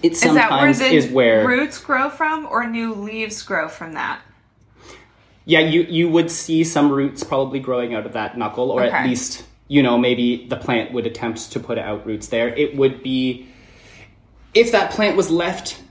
It 0.03 0.11
Is 0.13 0.21
that 0.21 0.33
where 0.33 0.41
sometimes 0.49 0.79
the 0.79 0.85
is 0.85 1.11
where 1.11 1.47
roots 1.47 1.79
grow 1.79 2.09
from, 2.09 2.45
or 2.45 2.67
new 2.67 2.93
leaves 2.93 3.41
grow 3.41 3.67
from 3.67 3.93
that? 3.93 4.21
Yeah, 5.45 5.61
you 5.61 5.81
you 5.81 6.09
would 6.09 6.29
see 6.29 6.63
some 6.63 6.91
roots 6.91 7.23
probably 7.23 7.59
growing 7.59 7.95
out 7.95 8.05
of 8.05 8.13
that 8.13 8.37
knuckle, 8.37 8.69
or 8.69 8.83
at 8.83 9.07
least 9.07 9.43
you 9.67 9.81
know 9.81 9.97
maybe 9.97 10.45
the 10.47 10.57
plant 10.57 10.93
would 10.93 11.07
attempt 11.07 11.51
to 11.53 11.59
put 11.59 11.79
out 11.79 12.05
roots 12.05 12.27
there. 12.27 12.49
It 12.49 12.75
would 12.75 13.01
be 13.01 13.47
if 14.53 14.71
that 14.73 14.91
plant 14.91 15.17
was 15.17 15.31
left 15.31 15.81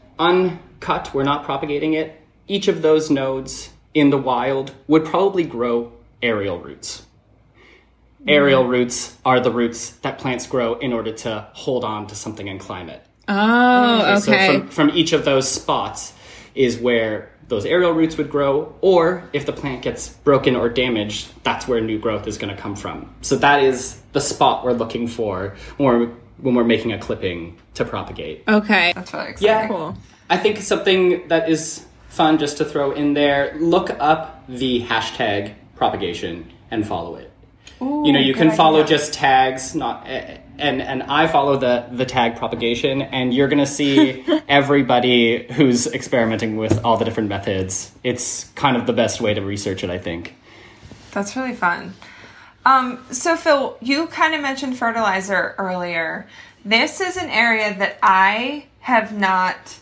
uncut, 0.78 1.12
we're 1.14 1.24
not 1.24 1.44
propagating 1.44 1.94
it. 1.94 2.20
Each 2.46 2.68
of 2.68 2.82
those 2.82 3.10
nodes 3.10 3.70
in 3.94 4.10
the 4.10 4.18
wild 4.18 4.72
would 4.86 5.04
probably 5.04 5.44
grow 5.44 5.92
aerial 6.22 6.58
roots. 6.58 7.04
Aerial 8.26 8.64
hmm. 8.64 8.70
roots 8.70 9.16
are 9.24 9.40
the 9.40 9.50
roots 9.50 9.90
that 10.02 10.18
plants 10.18 10.46
grow 10.46 10.74
in 10.74 10.92
order 10.92 11.12
to 11.12 11.48
hold 11.52 11.84
on 11.84 12.06
to 12.08 12.14
something 12.14 12.48
and 12.48 12.58
climb 12.58 12.88
it. 12.88 13.04
Oh, 13.28 14.18
So 14.18 14.32
okay. 14.32 14.58
from, 14.58 14.68
from 14.68 14.90
each 14.90 15.12
of 15.12 15.24
those 15.24 15.48
spots 15.50 16.14
is 16.54 16.78
where 16.78 17.30
those 17.46 17.64
aerial 17.64 17.92
roots 17.92 18.16
would 18.16 18.30
grow, 18.30 18.74
or 18.80 19.28
if 19.32 19.46
the 19.46 19.52
plant 19.52 19.82
gets 19.82 20.08
broken 20.08 20.54
or 20.56 20.68
damaged, 20.68 21.28
that's 21.44 21.66
where 21.66 21.80
new 21.80 21.98
growth 21.98 22.26
is 22.26 22.36
going 22.36 22.54
to 22.54 22.60
come 22.60 22.76
from. 22.76 23.14
So 23.22 23.36
that 23.36 23.62
is 23.62 23.98
the 24.12 24.20
spot 24.20 24.64
we're 24.64 24.72
looking 24.72 25.06
for 25.06 25.56
when 25.76 25.88
we're, 26.00 26.06
when 26.38 26.54
we're 26.54 26.64
making 26.64 26.92
a 26.92 26.98
clipping 26.98 27.56
to 27.74 27.84
propagate. 27.84 28.44
okay. 28.48 28.92
That's 28.94 29.12
really 29.12 29.30
exciting. 29.30 29.46
Yeah, 29.46 29.68
Cool. 29.68 29.96
I 30.30 30.36
think 30.36 30.58
something 30.58 31.28
that 31.28 31.48
is 31.48 31.86
fun 32.08 32.38
just 32.38 32.58
to 32.58 32.64
throw 32.64 32.92
in 32.92 33.14
there. 33.14 33.56
Look 33.58 33.90
up 33.98 34.44
the 34.48 34.82
hashtag 34.82 35.54
propagation 35.76 36.50
and 36.70 36.86
follow 36.86 37.16
it. 37.16 37.30
you 37.80 38.12
know, 38.12 38.18
you 38.18 38.34
can 38.34 38.50
follow 38.50 38.82
idea. 38.82 38.96
just 38.96 39.14
tags, 39.14 39.74
not 39.74 40.06
and 40.58 40.82
and 40.82 41.02
I 41.04 41.28
follow 41.28 41.56
the 41.56 41.86
the 41.92 42.04
tag 42.04 42.36
propagation, 42.36 43.02
and 43.02 43.32
you're 43.32 43.48
gonna 43.48 43.66
see 43.66 44.24
everybody 44.48 45.46
who's 45.52 45.86
experimenting 45.86 46.56
with 46.56 46.84
all 46.84 46.96
the 46.96 47.04
different 47.04 47.28
methods. 47.28 47.92
It's 48.02 48.44
kind 48.54 48.76
of 48.76 48.86
the 48.86 48.92
best 48.92 49.20
way 49.20 49.34
to 49.34 49.40
research 49.40 49.84
it, 49.84 49.90
I 49.90 49.98
think. 49.98 50.34
That's 51.12 51.36
really 51.36 51.54
fun. 51.54 51.94
Um, 52.66 53.04
so 53.10 53.36
Phil, 53.36 53.78
you 53.80 54.08
kind 54.08 54.34
of 54.34 54.42
mentioned 54.42 54.76
fertilizer 54.76 55.54
earlier. 55.56 56.26
This 56.64 57.00
is 57.00 57.16
an 57.16 57.30
area 57.30 57.74
that 57.78 57.98
I 58.02 58.66
have 58.80 59.16
not 59.16 59.78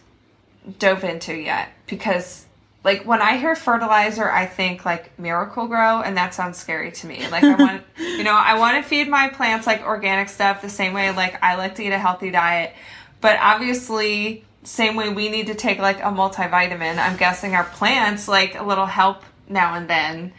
dove 0.78 1.04
into 1.04 1.34
yet 1.34 1.68
because 1.86 2.46
like 2.84 3.04
when 3.04 3.20
I 3.20 3.36
hear 3.36 3.56
fertilizer, 3.56 4.30
I 4.30 4.46
think 4.46 4.84
like 4.84 5.18
Miracle-Gro, 5.18 6.02
and 6.02 6.16
that 6.16 6.34
sounds 6.34 6.56
scary 6.56 6.92
to 6.92 7.06
me. 7.08 7.26
Like 7.28 7.42
I 7.42 7.54
want, 7.58 7.82
you 7.98 8.22
know, 8.22 8.34
I 8.34 8.58
want 8.58 8.82
to 8.82 8.88
feed 8.88 9.08
my 9.08 9.28
plants 9.28 9.66
like 9.66 9.82
organic 9.82 10.28
stuff 10.28 10.62
the 10.62 10.68
same 10.68 10.92
way 10.92 11.10
like 11.10 11.42
I 11.42 11.56
like 11.56 11.74
to 11.76 11.82
eat 11.82 11.92
a 11.92 11.98
healthy 11.98 12.30
diet, 12.30 12.74
but 13.20 13.38
obviously 13.40 14.44
same 14.62 14.96
way 14.96 15.08
we 15.08 15.28
need 15.28 15.48
to 15.48 15.54
take 15.54 15.78
like 15.78 15.98
a 15.98 16.04
multivitamin. 16.04 16.98
I'm 16.98 17.16
guessing 17.16 17.54
our 17.54 17.64
plants 17.64 18.28
like 18.28 18.54
a 18.54 18.62
little 18.62 18.86
help 18.86 19.24
now 19.48 19.74
and 19.74 19.88
then. 19.88 20.32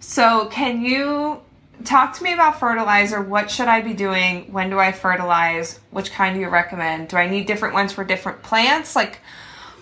So 0.00 0.46
can 0.46 0.82
you 0.82 1.40
talk 1.84 2.16
to 2.16 2.22
me 2.22 2.32
about 2.32 2.60
fertilizer? 2.60 3.22
What 3.22 3.50
should 3.50 3.68
I 3.68 3.80
be 3.80 3.94
doing? 3.94 4.52
When 4.52 4.70
do 4.70 4.78
I 4.78 4.92
fertilize? 4.92 5.80
Which 5.90 6.12
kind 6.12 6.34
do 6.34 6.40
you 6.40 6.48
recommend? 6.48 7.08
Do 7.08 7.16
I 7.16 7.28
need 7.28 7.46
different 7.46 7.74
ones 7.74 7.92
for 7.92 8.04
different 8.04 8.42
plants? 8.42 8.94
Like, 8.94 9.20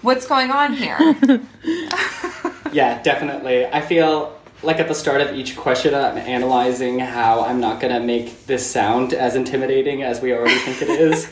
what's 0.03 0.27
going 0.27 0.51
on 0.51 0.75
here? 0.75 1.17
Yeah, 2.73 3.03
definitely. 3.03 3.67
I 3.67 3.83
feel 3.83 4.39
like 4.63 4.79
at 4.81 4.89
the 4.89 4.95
start 4.95 5.21
of 5.21 5.35
each 5.37 5.57
question, 5.57 5.95
I'm 5.95 6.17
analyzing 6.17 6.99
how 6.99 7.45
I'm 7.45 7.61
not 7.61 7.81
gonna 7.81 8.01
make 8.01 8.47
this 8.47 8.69
sound 8.69 9.13
as 9.13 9.37
intimidating 9.37 10.03
as 10.03 10.21
we 10.21 10.33
already 10.33 10.59
think 10.59 10.81
it 10.81 10.89
is. 10.89 11.29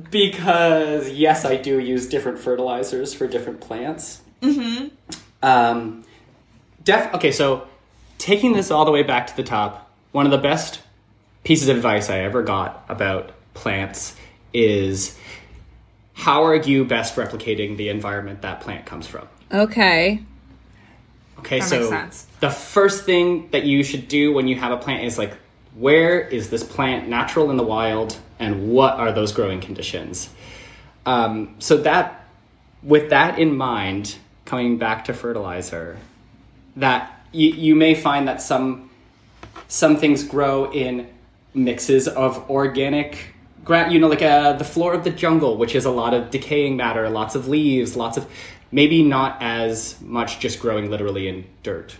because 0.10 1.10
yes, 1.10 1.44
I 1.44 1.56
do 1.56 1.80
use 1.80 2.08
different 2.08 2.38
fertilizers 2.38 3.12
for 3.12 3.26
different 3.26 3.60
plants. 3.60 4.22
Mm-hmm. 4.40 4.88
Um, 5.42 6.04
def- 6.84 7.12
okay, 7.14 7.32
so 7.32 7.66
taking 8.18 8.52
this 8.52 8.70
all 8.70 8.84
the 8.84 8.92
way 8.92 9.02
back 9.02 9.26
to 9.26 9.36
the 9.36 9.42
top, 9.42 9.90
one 10.12 10.26
of 10.26 10.32
the 10.32 10.38
best 10.38 10.80
pieces 11.42 11.68
of 11.68 11.76
advice 11.76 12.08
I 12.08 12.20
ever 12.20 12.42
got 12.42 12.84
about 12.88 13.32
plants 13.54 14.14
is 14.52 15.18
how 16.14 16.44
are 16.44 16.56
you 16.56 16.84
best 16.84 17.16
replicating 17.16 17.76
the 17.76 17.88
environment 17.88 18.42
that 18.42 18.60
plant 18.60 18.86
comes 18.86 19.06
from? 19.06 19.28
Okay. 19.52 20.22
Okay, 21.40 21.58
That 21.60 21.68
so 21.68 21.76
makes 21.78 21.88
sense. 21.90 22.26
the 22.40 22.50
first 22.50 23.04
thing 23.04 23.50
that 23.50 23.64
you 23.64 23.82
should 23.82 24.08
do 24.08 24.32
when 24.32 24.48
you 24.48 24.56
have 24.56 24.72
a 24.72 24.76
plant 24.76 25.04
is 25.04 25.18
like, 25.18 25.36
where 25.74 26.20
is 26.20 26.48
this 26.50 26.62
plant 26.62 27.08
natural 27.08 27.50
in 27.50 27.56
the 27.56 27.64
wild, 27.64 28.16
and 28.38 28.70
what 28.70 28.94
are 28.94 29.12
those 29.12 29.32
growing 29.32 29.60
conditions? 29.60 30.30
Um, 31.04 31.56
so 31.58 31.78
that, 31.78 32.24
with 32.82 33.10
that 33.10 33.38
in 33.38 33.56
mind, 33.56 34.16
coming 34.44 34.78
back 34.78 35.06
to 35.06 35.12
fertilizer, 35.12 35.98
that 36.76 37.26
you, 37.32 37.50
you 37.50 37.74
may 37.74 37.94
find 37.94 38.28
that 38.28 38.40
some 38.40 38.90
some 39.66 39.96
things 39.96 40.22
grow 40.22 40.70
in 40.70 41.08
mixes 41.54 42.06
of 42.06 42.48
organic 42.50 43.33
gra- 43.64 43.90
you 43.90 43.98
know 43.98 44.08
like 44.08 44.22
uh, 44.22 44.52
the 44.54 44.64
floor 44.64 44.92
of 44.94 45.04
the 45.04 45.10
jungle 45.10 45.56
which 45.56 45.74
is 45.74 45.84
a 45.84 45.90
lot 45.90 46.12
of 46.14 46.30
decaying 46.30 46.76
matter 46.76 47.08
lots 47.08 47.34
of 47.34 47.48
leaves 47.48 47.96
lots 47.96 48.16
of 48.16 48.26
maybe 48.70 49.02
not 49.02 49.36
as 49.40 50.00
much 50.00 50.38
just 50.40 50.58
growing 50.60 50.90
literally 50.90 51.28
in 51.28 51.44
dirt 51.62 51.96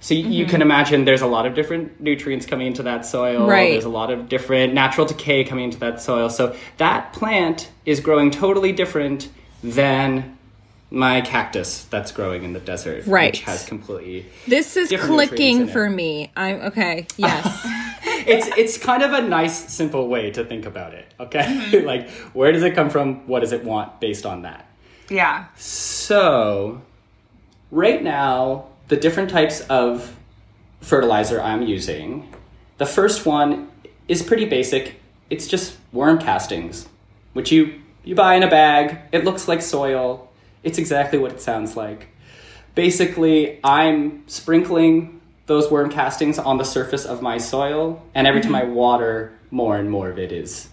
so 0.00 0.14
y 0.14 0.20
you 0.22 0.46
can 0.46 0.62
imagine 0.62 1.04
there's 1.04 1.20
a 1.22 1.26
lot 1.26 1.44
of 1.46 1.54
different 1.54 2.00
nutrients 2.00 2.46
coming 2.46 2.66
into 2.66 2.82
that 2.82 3.04
soil 3.04 3.46
Right. 3.46 3.72
there's 3.72 3.84
a 3.84 3.88
lot 4.00 4.10
of 4.10 4.28
different 4.28 4.72
natural 4.74 5.06
decay 5.06 5.44
coming 5.44 5.64
into 5.64 5.78
that 5.80 6.00
soil 6.00 6.28
so 6.30 6.54
that 6.78 7.12
plant 7.12 7.70
is 7.84 8.00
growing 8.00 8.30
totally 8.30 8.72
different 8.72 9.28
than 9.62 10.36
my 10.92 11.20
cactus 11.20 11.84
that's 11.84 12.10
growing 12.12 12.42
in 12.44 12.52
the 12.52 12.60
desert 12.60 13.06
Right. 13.06 13.32
which 13.32 13.42
has 13.42 13.64
completely 13.64 14.26
This 14.48 14.76
is 14.76 14.88
clicking 14.90 15.68
for 15.68 15.88
me. 15.88 16.32
I'm 16.36 16.56
okay. 16.70 17.06
Yes. 17.16 17.44
it's 18.26 18.46
it's 18.56 18.78
kind 18.78 19.02
of 19.02 19.12
a 19.12 19.20
nice 19.22 19.72
simple 19.72 20.08
way 20.08 20.30
to 20.30 20.44
think 20.44 20.66
about 20.66 20.94
it 20.94 21.12
okay? 21.20 21.42
Mm-hmm. 21.42 21.86
Like 21.92 22.08
where 22.34 22.52
does 22.52 22.62
it 22.62 22.74
come 22.74 22.90
from? 22.90 23.26
What 23.26 23.40
does 23.40 23.52
it 23.52 23.64
want 23.64 24.00
based 24.00 24.26
on 24.26 24.42
that? 24.42 24.66
Yeah. 25.08 25.46
so 25.56 26.82
right 27.70 28.02
now 28.02 28.66
the 28.88 28.96
different 28.96 29.30
types 29.30 29.60
of 29.62 30.16
fertilizer 30.80 31.40
i'm 31.40 31.62
using 31.62 32.32
the 32.78 32.86
first 32.86 33.26
one 33.26 33.68
is 34.08 34.22
pretty 34.22 34.44
basic. 34.46 34.96
It's 35.28 35.46
just 35.46 35.76
worm 35.92 36.18
castings 36.18 36.88
which 37.32 37.52
you 37.52 37.80
you 38.04 38.14
buy 38.14 38.34
in 38.34 38.42
a 38.42 38.48
bag. 38.50 38.98
It 39.12 39.24
looks 39.24 39.46
like 39.46 39.60
soil. 39.62 40.30
It's 40.62 40.78
exactly 40.78 41.18
what 41.18 41.32
it 41.32 41.40
sounds 41.40 41.76
like. 41.76 42.08
Basically 42.74 43.60
i'm 43.64 44.22
sprinkling 44.28 45.19
those 45.50 45.68
worm 45.68 45.90
castings 45.90 46.38
on 46.38 46.58
the 46.58 46.64
surface 46.64 47.04
of 47.04 47.20
my 47.22 47.36
soil 47.36 48.00
and 48.14 48.24
every 48.28 48.40
time 48.40 48.54
i 48.54 48.62
water 48.62 49.32
more 49.50 49.76
and 49.76 49.90
more 49.90 50.08
of 50.08 50.16
it 50.16 50.30
is 50.30 50.68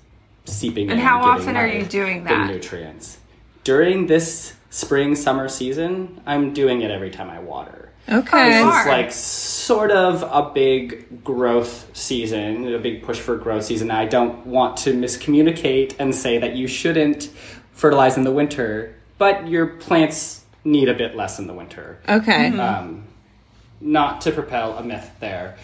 seeping 0.45 0.86
in. 0.86 0.91
And 0.91 0.99
in 0.99 1.05
how 1.05 1.23
often 1.23 1.57
are 1.57 1.67
you 1.67 1.84
doing 1.84 2.23
the 2.23 2.30
that? 2.30 2.51
nutrients 2.51 3.17
during 3.63 4.05
this 4.05 4.53
spring 4.69 5.15
summer 5.15 5.49
season 5.49 6.21
i'm 6.28 6.53
doing 6.53 6.82
it 6.84 6.91
every 6.91 7.09
time 7.09 7.28
i 7.28 7.39
water 7.39 7.89
Okay. 8.07 8.49
this 8.49 8.75
is 8.82 8.86
like 8.86 9.11
sort 9.11 9.89
of 9.89 10.23
a 10.23 10.49
big 10.53 11.23
growth 11.25 11.89
season, 11.93 12.73
a 12.73 12.80
big 12.80 13.03
push 13.03 13.19
for 13.19 13.36
growth 13.36 13.65
season. 13.65 13.91
I 13.91 14.05
don't 14.05 14.45
want 14.45 14.78
to 14.78 14.93
miscommunicate 14.93 15.95
and 15.99 16.15
say 16.15 16.38
that 16.38 16.55
you 16.55 16.67
shouldn't 16.67 17.23
fertilize 17.73 18.15
in 18.15 18.23
the 18.23 18.32
winter, 18.32 18.95
but 19.17 19.49
your 19.49 19.65
plants 19.67 20.45
need 20.63 20.88
a 20.88 20.93
bit 20.93 21.17
less 21.17 21.38
in 21.38 21.47
the 21.47 21.53
winter. 21.53 21.99
Okay. 22.07 22.57
Um, 22.57 23.07
not 23.80 24.21
to 24.21 24.32
propel 24.32 24.78
a 24.78 24.84
myth 24.84 25.11
there. 25.19 25.55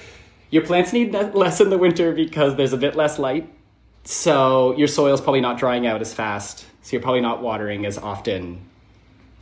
Your 0.49 0.63
plants 0.63 0.93
need 0.93 1.13
less 1.13 1.59
in 1.59 1.69
the 1.69 1.77
winter 1.77 2.11
because 2.11 2.55
there's 2.55 2.73
a 2.73 2.77
bit 2.77 2.95
less 2.95 3.17
light, 3.17 3.51
so 4.03 4.75
your 4.77 4.87
soil's 4.87 5.21
probably 5.21 5.41
not 5.41 5.57
drying 5.57 5.87
out 5.87 6.01
as 6.01 6.13
fast, 6.13 6.65
so 6.81 6.91
you're 6.91 7.01
probably 7.01 7.21
not 7.21 7.41
watering 7.41 7.85
as 7.85 7.97
often. 7.97 8.69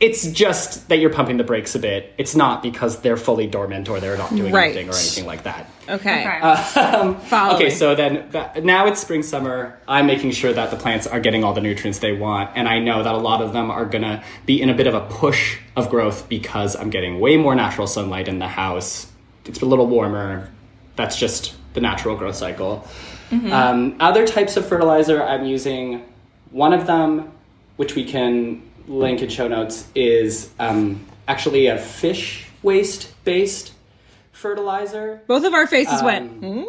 It's 0.02 0.26
just 0.32 0.88
that 0.88 0.98
you're 0.98 1.10
pumping 1.12 1.36
the 1.36 1.44
brakes 1.44 1.76
a 1.76 1.78
bit. 1.78 2.12
It's 2.18 2.34
not 2.34 2.60
because 2.60 3.00
they're 3.02 3.16
fully 3.16 3.46
dormant 3.46 3.88
or 3.88 4.00
they're 4.00 4.18
not 4.18 4.34
doing 4.34 4.52
Right. 4.52 4.64
anything 4.76 4.88
or 4.88 4.94
anything 4.94 5.26
like 5.26 5.44
that. 5.44 5.70
Okay. 5.88 6.26
Okay. 6.26 6.40
Um, 6.82 7.16
Following. 7.20 7.54
okay, 7.56 7.70
so 7.70 7.94
then 7.94 8.28
that, 8.32 8.64
now 8.64 8.86
it's 8.86 9.00
spring, 9.00 9.22
summer. 9.22 9.78
I'm 9.86 10.06
making 10.06 10.32
sure 10.32 10.52
that 10.52 10.70
the 10.72 10.76
plants 10.76 11.06
are 11.06 11.20
getting 11.20 11.44
all 11.44 11.52
the 11.54 11.60
nutrients 11.60 12.00
they 12.00 12.12
want, 12.12 12.50
and 12.56 12.68
I 12.68 12.80
know 12.80 13.02
that 13.04 13.14
a 13.14 13.18
lot 13.18 13.40
of 13.42 13.52
them 13.52 13.70
are 13.70 13.84
gonna 13.84 14.24
be 14.44 14.60
in 14.60 14.68
a 14.70 14.74
bit 14.74 14.88
of 14.88 14.94
a 14.94 15.00
push 15.02 15.58
of 15.76 15.88
growth 15.88 16.28
because 16.28 16.74
I'm 16.74 16.90
getting 16.90 17.20
way 17.20 17.36
more 17.36 17.54
natural 17.54 17.86
sunlight 17.86 18.26
in 18.26 18.40
the 18.40 18.48
house. 18.48 19.06
It's 19.46 19.62
a 19.62 19.66
little 19.66 19.86
warmer. 19.86 20.50
That's 20.96 21.16
just 21.16 21.54
the 21.74 21.80
natural 21.80 22.16
growth 22.16 22.34
cycle. 22.36 22.86
Um, 23.30 23.96
other 24.00 24.26
types 24.26 24.56
of 24.56 24.66
fertilizer 24.68 25.22
I'm 25.22 25.46
using, 25.46 26.02
one 26.50 26.72
of 26.72 26.86
them, 26.88 27.30
which 27.76 27.94
we 27.94 28.04
can 28.04 28.62
link 28.86 29.22
in 29.22 29.28
show 29.28 29.48
notes, 29.48 29.86
is 29.94 30.50
um, 30.58 31.04
actually 31.28 31.66
a 31.66 31.78
fish 31.78 32.46
waste 32.62 33.12
based 33.24 33.72
fertilizer. 34.32 35.22
Both 35.26 35.44
of 35.44 35.54
our 35.54 35.66
faces 35.66 36.02
went, 36.02 36.30
Um, 36.30 36.40
hmm? 36.40 36.64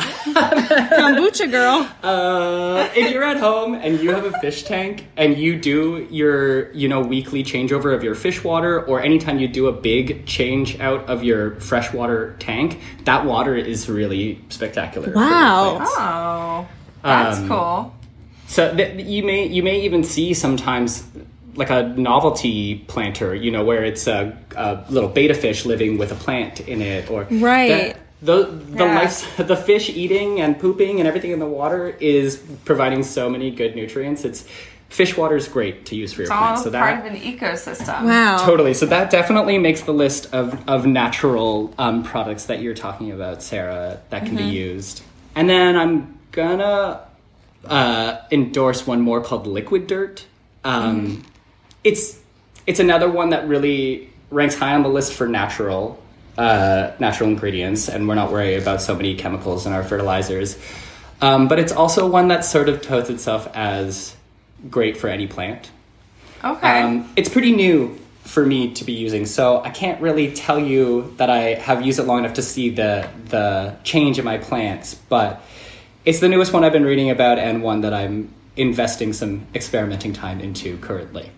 Kombucha 0.00 1.50
girl. 1.50 1.88
Uh, 2.02 2.88
if 2.94 3.10
you're 3.12 3.24
at 3.24 3.36
home 3.36 3.74
and 3.74 4.00
you 4.00 4.12
have 4.14 4.24
a 4.24 4.32
fish 4.38 4.62
tank 4.62 5.06
and 5.16 5.36
you 5.36 5.58
do 5.58 6.06
your, 6.10 6.72
you 6.72 6.88
know, 6.88 7.00
weekly 7.00 7.42
changeover 7.42 7.94
of 7.94 8.02
your 8.02 8.14
fish 8.14 8.42
water, 8.44 8.82
or 8.84 9.00
anytime 9.02 9.38
you 9.38 9.48
do 9.48 9.66
a 9.66 9.72
big 9.72 10.24
change 10.26 10.78
out 10.80 11.08
of 11.08 11.22
your 11.24 11.56
freshwater 11.56 12.34
tank, 12.38 12.80
that 13.04 13.24
water 13.24 13.54
is 13.56 13.88
really 13.88 14.40
spectacular. 14.48 15.12
Wow. 15.12 15.78
oh, 15.82 16.68
that's 17.02 17.38
Um, 17.38 17.48
cool. 17.48 17.94
So 18.46 18.74
th- 18.74 19.04
you 19.06 19.22
may 19.22 19.46
you 19.46 19.62
may 19.62 19.80
even 19.82 20.02
see 20.02 20.34
sometimes 20.34 21.04
like 21.56 21.70
a 21.70 21.82
novelty 21.96 22.76
planter, 22.88 23.34
you 23.34 23.50
know, 23.50 23.64
where 23.64 23.84
it's 23.84 24.06
a, 24.06 24.36
a 24.56 24.84
little 24.88 25.08
beta 25.08 25.34
fish 25.34 25.64
living 25.66 25.98
with 25.98 26.12
a 26.12 26.14
plant 26.14 26.60
in 26.60 26.80
it, 26.82 27.10
or 27.10 27.26
Right. 27.30 27.68
that- 27.68 27.96
the 28.22 28.44
the 28.44 28.84
Yeah. 28.84 28.94
life, 28.98 29.36
the 29.52 29.56
fish 29.56 29.88
eating 29.88 30.40
and 30.42 30.58
pooping 30.58 30.98
and 31.00 31.08
everything 31.08 31.30
in 31.30 31.38
the 31.38 31.46
water 31.46 31.96
is 32.00 32.36
providing 32.66 33.02
so 33.02 33.30
many 33.30 33.50
good 33.50 33.74
nutrients. 33.74 34.26
It's 34.26 34.44
fish 34.90 35.16
water 35.16 35.36
is 35.36 35.48
great 35.48 35.86
to 35.86 35.94
use 35.96 36.12
for 36.12 36.20
your 36.22 36.24
It's 36.24 36.30
all 36.32 36.38
plants. 36.38 36.62
So 36.64 36.70
that 36.70 36.80
part 37.02 37.06
of 37.06 37.12
an 37.14 37.18
ecosystem. 37.20 38.04
Wow. 38.04 38.36
totally. 38.44 38.74
So 38.74 38.84
that 38.86 39.08
definitely 39.10 39.56
makes 39.56 39.80
the 39.82 39.92
list 39.92 40.34
of 40.34 40.58
of 40.68 40.84
natural 40.84 41.72
um, 41.78 42.02
products 42.02 42.44
that 42.46 42.60
you're 42.60 42.74
talking 42.74 43.10
about, 43.10 43.42
Sarah, 43.42 44.00
that 44.10 44.26
can 44.26 44.36
be 44.36 44.42
used. 44.44 45.00
And 45.34 45.48
then 45.48 45.76
I'm 45.78 46.18
gonna 46.32 47.00
uh, 47.66 48.16
endorse 48.30 48.86
one 48.86 49.00
more 49.00 49.22
called 49.22 49.46
Liquid 49.46 49.86
Dirt. 49.86 50.26
Um, 50.62 51.22
It's 51.84 52.18
it's 52.66 52.80
another 52.80 53.10
one 53.10 53.30
that 53.30 53.48
really 53.48 54.10
ranks 54.30 54.54
high 54.54 54.74
on 54.74 54.82
the 54.82 54.88
list 54.88 55.12
for 55.12 55.26
natural 55.26 56.00
uh, 56.38 56.92
natural 56.98 57.28
ingredients, 57.28 57.88
and 57.88 58.08
we're 58.08 58.14
not 58.14 58.32
worried 58.32 58.56
about 58.56 58.80
so 58.80 58.94
many 58.94 59.14
chemicals 59.14 59.66
in 59.66 59.72
our 59.72 59.82
fertilizers. 59.82 60.58
Um, 61.20 61.48
but 61.48 61.58
it's 61.58 61.72
also 61.72 62.08
one 62.08 62.28
that 62.28 62.44
sort 62.44 62.68
of 62.68 62.80
totes 62.80 63.10
itself 63.10 63.46
as 63.54 64.16
great 64.70 64.96
for 64.96 65.08
any 65.08 65.26
plant. 65.26 65.70
Okay. 66.42 66.80
Um, 66.80 67.12
it's 67.16 67.28
pretty 67.28 67.52
new 67.52 67.98
for 68.24 68.46
me 68.46 68.72
to 68.74 68.84
be 68.84 68.92
using, 68.92 69.26
so 69.26 69.62
I 69.62 69.70
can't 69.70 70.00
really 70.00 70.32
tell 70.32 70.58
you 70.58 71.12
that 71.18 71.28
I 71.28 71.54
have 71.54 71.84
used 71.84 71.98
it 71.98 72.04
long 72.04 72.20
enough 72.20 72.34
to 72.34 72.42
see 72.42 72.70
the 72.70 73.08
the 73.26 73.76
change 73.84 74.18
in 74.18 74.24
my 74.24 74.38
plants. 74.38 74.94
But 74.94 75.42
it's 76.04 76.20
the 76.20 76.28
newest 76.28 76.52
one 76.52 76.64
I've 76.64 76.72
been 76.72 76.84
reading 76.84 77.10
about, 77.10 77.38
and 77.38 77.62
one 77.62 77.82
that 77.82 77.92
I'm 77.92 78.32
investing 78.56 79.12
some 79.12 79.46
experimenting 79.54 80.12
time 80.12 80.40
into 80.40 80.78
currently. 80.78 81.30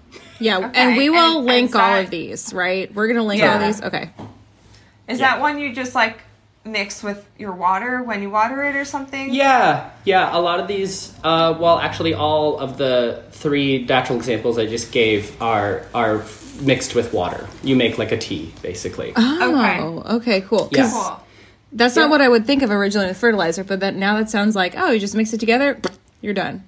Yeah, 0.43 0.59
Okay, 0.59 0.71
and 0.75 0.97
we 0.97 1.09
will 1.11 1.39
and- 1.39 1.47
link 1.47 1.75
and 1.75 1.81
all 1.81 1.91
that- 1.95 2.05
of 2.05 2.11
these, 2.11 2.53
right? 2.53 2.93
We're 2.95 3.09
gonna 3.09 3.23
link 3.25 3.43
all 3.43 3.49
Yeah. 3.49 3.67
these. 3.67 3.83
Okay. 3.83 4.11
Is 5.09 5.19
yeah. 5.21 5.33
that 5.33 5.41
one 5.41 5.59
you 5.59 5.73
just 5.75 5.95
like 5.95 6.19
mix 6.65 7.03
with 7.03 7.25
your 7.39 7.53
water 7.53 8.03
when 8.03 8.23
you 8.23 8.31
water 8.31 8.63
it 8.65 8.77
or 8.77 8.85
something? 8.85 9.35
Yeah, 9.35 9.91
yeah. 10.05 10.31
A 10.37 10.39
lot 10.41 10.61
of 10.61 10.69
these, 10.69 11.13
uh, 11.25 11.55
well, 11.59 11.79
actually, 11.79 12.15
all 12.15 12.59
of 12.59 12.79
the 12.79 13.23
three 13.33 13.85
natural 13.85 14.17
examples 14.19 14.59
I 14.59 14.67
just 14.67 14.93
gave 14.93 15.41
are 15.43 15.83
are 15.95 16.23
mixed 16.61 16.95
with 16.95 17.13
water. 17.13 17.47
You 17.65 17.75
make 17.77 17.99
like 17.99 18.13
a 18.13 18.19
tea, 18.19 18.53
basically. 18.63 19.13
Oh, 19.17 20.03
okay, 20.19 20.43
cool. 20.43 20.69
Yeah. 20.71 20.89
Cool. 20.91 21.21
That's 21.73 21.97
Yeah. 21.97 22.03
not 22.03 22.11
what 22.11 22.21
I 22.21 22.29
would 22.29 22.47
think 22.47 22.63
of 22.63 22.71
originally 22.71 23.09
with 23.09 23.17
fertilizer, 23.17 23.65
but 23.65 23.81
that 23.81 23.97
now 23.97 24.17
that 24.19 24.31
sounds 24.31 24.55
like 24.55 24.75
oh, 24.77 24.91
you 24.93 25.01
just 25.01 25.15
mix 25.17 25.33
it 25.33 25.41
together, 25.41 25.79
you're 26.21 26.35
done. 26.35 26.63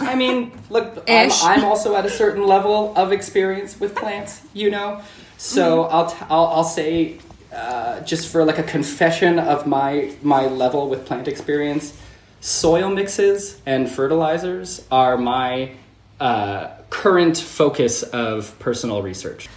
I 0.00 0.14
mean, 0.14 0.52
look, 0.70 1.04
I'm, 1.08 1.30
I'm 1.42 1.64
also 1.64 1.94
at 1.96 2.06
a 2.06 2.10
certain 2.10 2.46
level 2.46 2.92
of 2.96 3.12
experience 3.12 3.78
with 3.78 3.94
plants, 3.94 4.40
you 4.52 4.70
know. 4.70 5.02
So 5.38 5.84
I'll, 5.84 6.10
t- 6.10 6.16
I'll 6.30 6.46
I'll 6.46 6.64
say, 6.64 7.18
uh, 7.52 8.00
just 8.00 8.28
for 8.28 8.44
like 8.44 8.58
a 8.58 8.62
confession 8.62 9.38
of 9.38 9.66
my 9.66 10.12
my 10.22 10.46
level 10.46 10.88
with 10.88 11.04
plant 11.06 11.28
experience, 11.28 11.98
soil 12.40 12.90
mixes 12.90 13.60
and 13.66 13.90
fertilizers 13.90 14.86
are 14.90 15.16
my 15.16 15.72
uh, 16.20 16.70
current 16.90 17.36
focus 17.36 18.02
of 18.02 18.56
personal 18.58 19.02
research. 19.02 19.48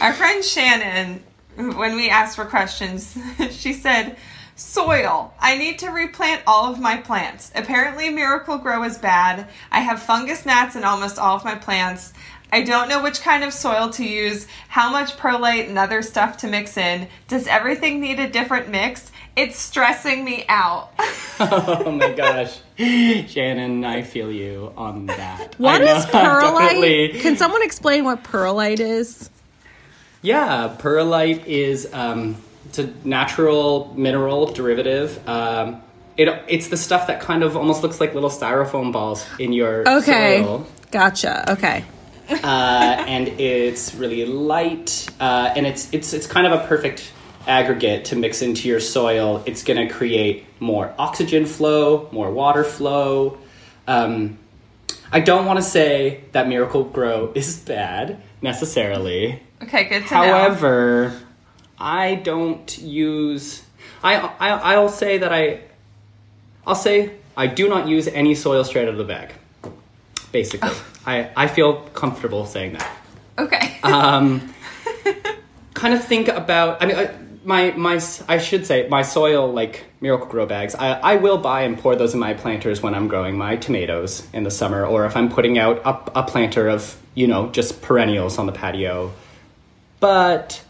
Our 0.00 0.12
friend 0.12 0.44
Shannon, 0.44 1.22
when 1.56 1.96
we 1.96 2.10
asked 2.10 2.36
for 2.36 2.44
questions, 2.44 3.16
she 3.50 3.72
said, 3.72 4.16
Soil. 4.56 5.34
I 5.40 5.58
need 5.58 5.80
to 5.80 5.88
replant 5.90 6.42
all 6.46 6.70
of 6.70 6.78
my 6.80 6.96
plants. 6.96 7.50
Apparently, 7.54 8.08
Miracle-Gro 8.10 8.84
is 8.84 8.98
bad. 8.98 9.48
I 9.72 9.80
have 9.80 10.00
fungus 10.00 10.46
gnats 10.46 10.76
in 10.76 10.84
almost 10.84 11.18
all 11.18 11.36
of 11.36 11.44
my 11.44 11.56
plants. 11.56 12.12
I 12.52 12.62
don't 12.62 12.88
know 12.88 13.02
which 13.02 13.20
kind 13.20 13.42
of 13.42 13.52
soil 13.52 13.90
to 13.90 14.04
use, 14.04 14.46
how 14.68 14.92
much 14.92 15.16
perlite 15.16 15.68
and 15.68 15.76
other 15.76 16.02
stuff 16.02 16.36
to 16.38 16.46
mix 16.46 16.76
in. 16.76 17.08
Does 17.26 17.48
everything 17.48 18.00
need 18.00 18.20
a 18.20 18.28
different 18.30 18.68
mix? 18.68 19.10
It's 19.34 19.58
stressing 19.58 20.24
me 20.24 20.44
out. 20.48 20.92
oh 21.40 21.90
my 21.90 22.12
gosh, 22.12 22.60
Shannon, 22.78 23.84
I 23.84 24.02
feel 24.02 24.30
you 24.30 24.72
on 24.76 25.06
that. 25.06 25.58
What 25.58 25.82
I 25.82 25.84
know, 25.84 25.96
is 25.96 26.06
perlite? 26.06 26.50
definitely- 26.60 27.20
Can 27.20 27.36
someone 27.36 27.64
explain 27.64 28.04
what 28.04 28.22
perlite 28.22 28.78
is? 28.78 29.30
Yeah, 30.22 30.76
perlite 30.78 31.44
is 31.46 31.88
um, 31.92 32.36
it's 32.76 32.78
a 33.04 33.08
natural 33.08 33.92
mineral 33.96 34.46
derivative. 34.46 35.20
Um, 35.28 35.82
it, 36.16 36.28
it's 36.48 36.68
the 36.68 36.76
stuff 36.76 37.06
that 37.06 37.20
kind 37.20 37.42
of 37.42 37.56
almost 37.56 37.82
looks 37.82 38.00
like 38.00 38.14
little 38.14 38.30
styrofoam 38.30 38.92
balls 38.92 39.24
in 39.38 39.52
your 39.52 39.88
Okay. 39.88 40.42
soil. 40.42 40.66
Gotcha. 40.90 41.52
Okay. 41.52 41.84
uh, 42.30 42.36
and 43.06 43.28
it's 43.40 43.94
really 43.94 44.24
light, 44.26 45.08
uh, 45.20 45.52
and 45.56 45.66
it's 45.66 45.88
it's 45.92 46.12
it's 46.12 46.26
kind 46.26 46.46
of 46.46 46.52
a 46.52 46.66
perfect 46.66 47.12
aggregate 47.46 48.06
to 48.06 48.16
mix 48.16 48.42
into 48.42 48.68
your 48.68 48.80
soil. 48.80 49.42
It's 49.46 49.62
going 49.62 49.86
to 49.86 49.92
create 49.92 50.46
more 50.60 50.92
oxygen 50.98 51.46
flow, 51.46 52.08
more 52.10 52.30
water 52.30 52.64
flow. 52.64 53.38
Um, 53.86 54.38
I 55.12 55.20
don't 55.20 55.44
want 55.46 55.58
to 55.58 55.62
say 55.62 56.24
that 56.32 56.48
Miracle-Gro 56.48 57.32
is 57.34 57.58
bad 57.58 58.20
necessarily. 58.42 59.40
Okay, 59.62 59.84
good 59.84 60.06
to 60.08 60.14
know. 60.14 60.20
I 61.78 62.16
don't 62.16 62.78
use. 62.78 63.62
I, 64.02 64.16
I 64.16 64.74
I'll 64.74 64.88
say 64.88 65.18
that 65.18 65.32
I. 65.32 65.60
I'll 66.66 66.74
say 66.74 67.12
I 67.36 67.46
do 67.46 67.68
not 67.68 67.88
use 67.88 68.08
any 68.08 68.34
soil 68.34 68.64
straight 68.64 68.84
out 68.84 68.92
of 68.92 68.98
the 68.98 69.04
bag. 69.04 69.32
Basically, 70.32 70.70
I 71.06 71.30
I 71.36 71.48
feel 71.48 71.82
comfortable 71.94 72.46
saying 72.46 72.74
that. 72.74 72.96
Okay. 73.38 73.70
Um, 73.84 74.54
kind 75.74 75.92
of 75.92 76.02
think 76.02 76.28
about. 76.28 76.82
I 76.82 76.86
mean, 76.86 76.96
I, 76.96 77.14
my 77.44 77.70
my 77.72 78.00
I 78.28 78.38
should 78.38 78.66
say 78.66 78.88
my 78.88 79.02
soil 79.02 79.52
like 79.52 79.84
Miracle-Gro 80.00 80.46
bags. 80.46 80.74
I 80.74 80.92
I 80.92 81.16
will 81.16 81.38
buy 81.38 81.62
and 81.62 81.78
pour 81.78 81.94
those 81.94 82.14
in 82.14 82.20
my 82.20 82.34
planters 82.34 82.82
when 82.82 82.94
I'm 82.94 83.08
growing 83.08 83.36
my 83.36 83.56
tomatoes 83.56 84.26
in 84.32 84.44
the 84.44 84.50
summer, 84.50 84.86
or 84.86 85.04
if 85.04 85.16
I'm 85.16 85.28
putting 85.28 85.58
out 85.58 85.78
a, 85.84 86.20
a 86.20 86.22
planter 86.22 86.68
of 86.68 86.96
you 87.14 87.26
know 87.26 87.50
just 87.50 87.82
perennials 87.82 88.38
on 88.38 88.46
the 88.46 88.52
patio. 88.52 89.12
But 90.00 90.62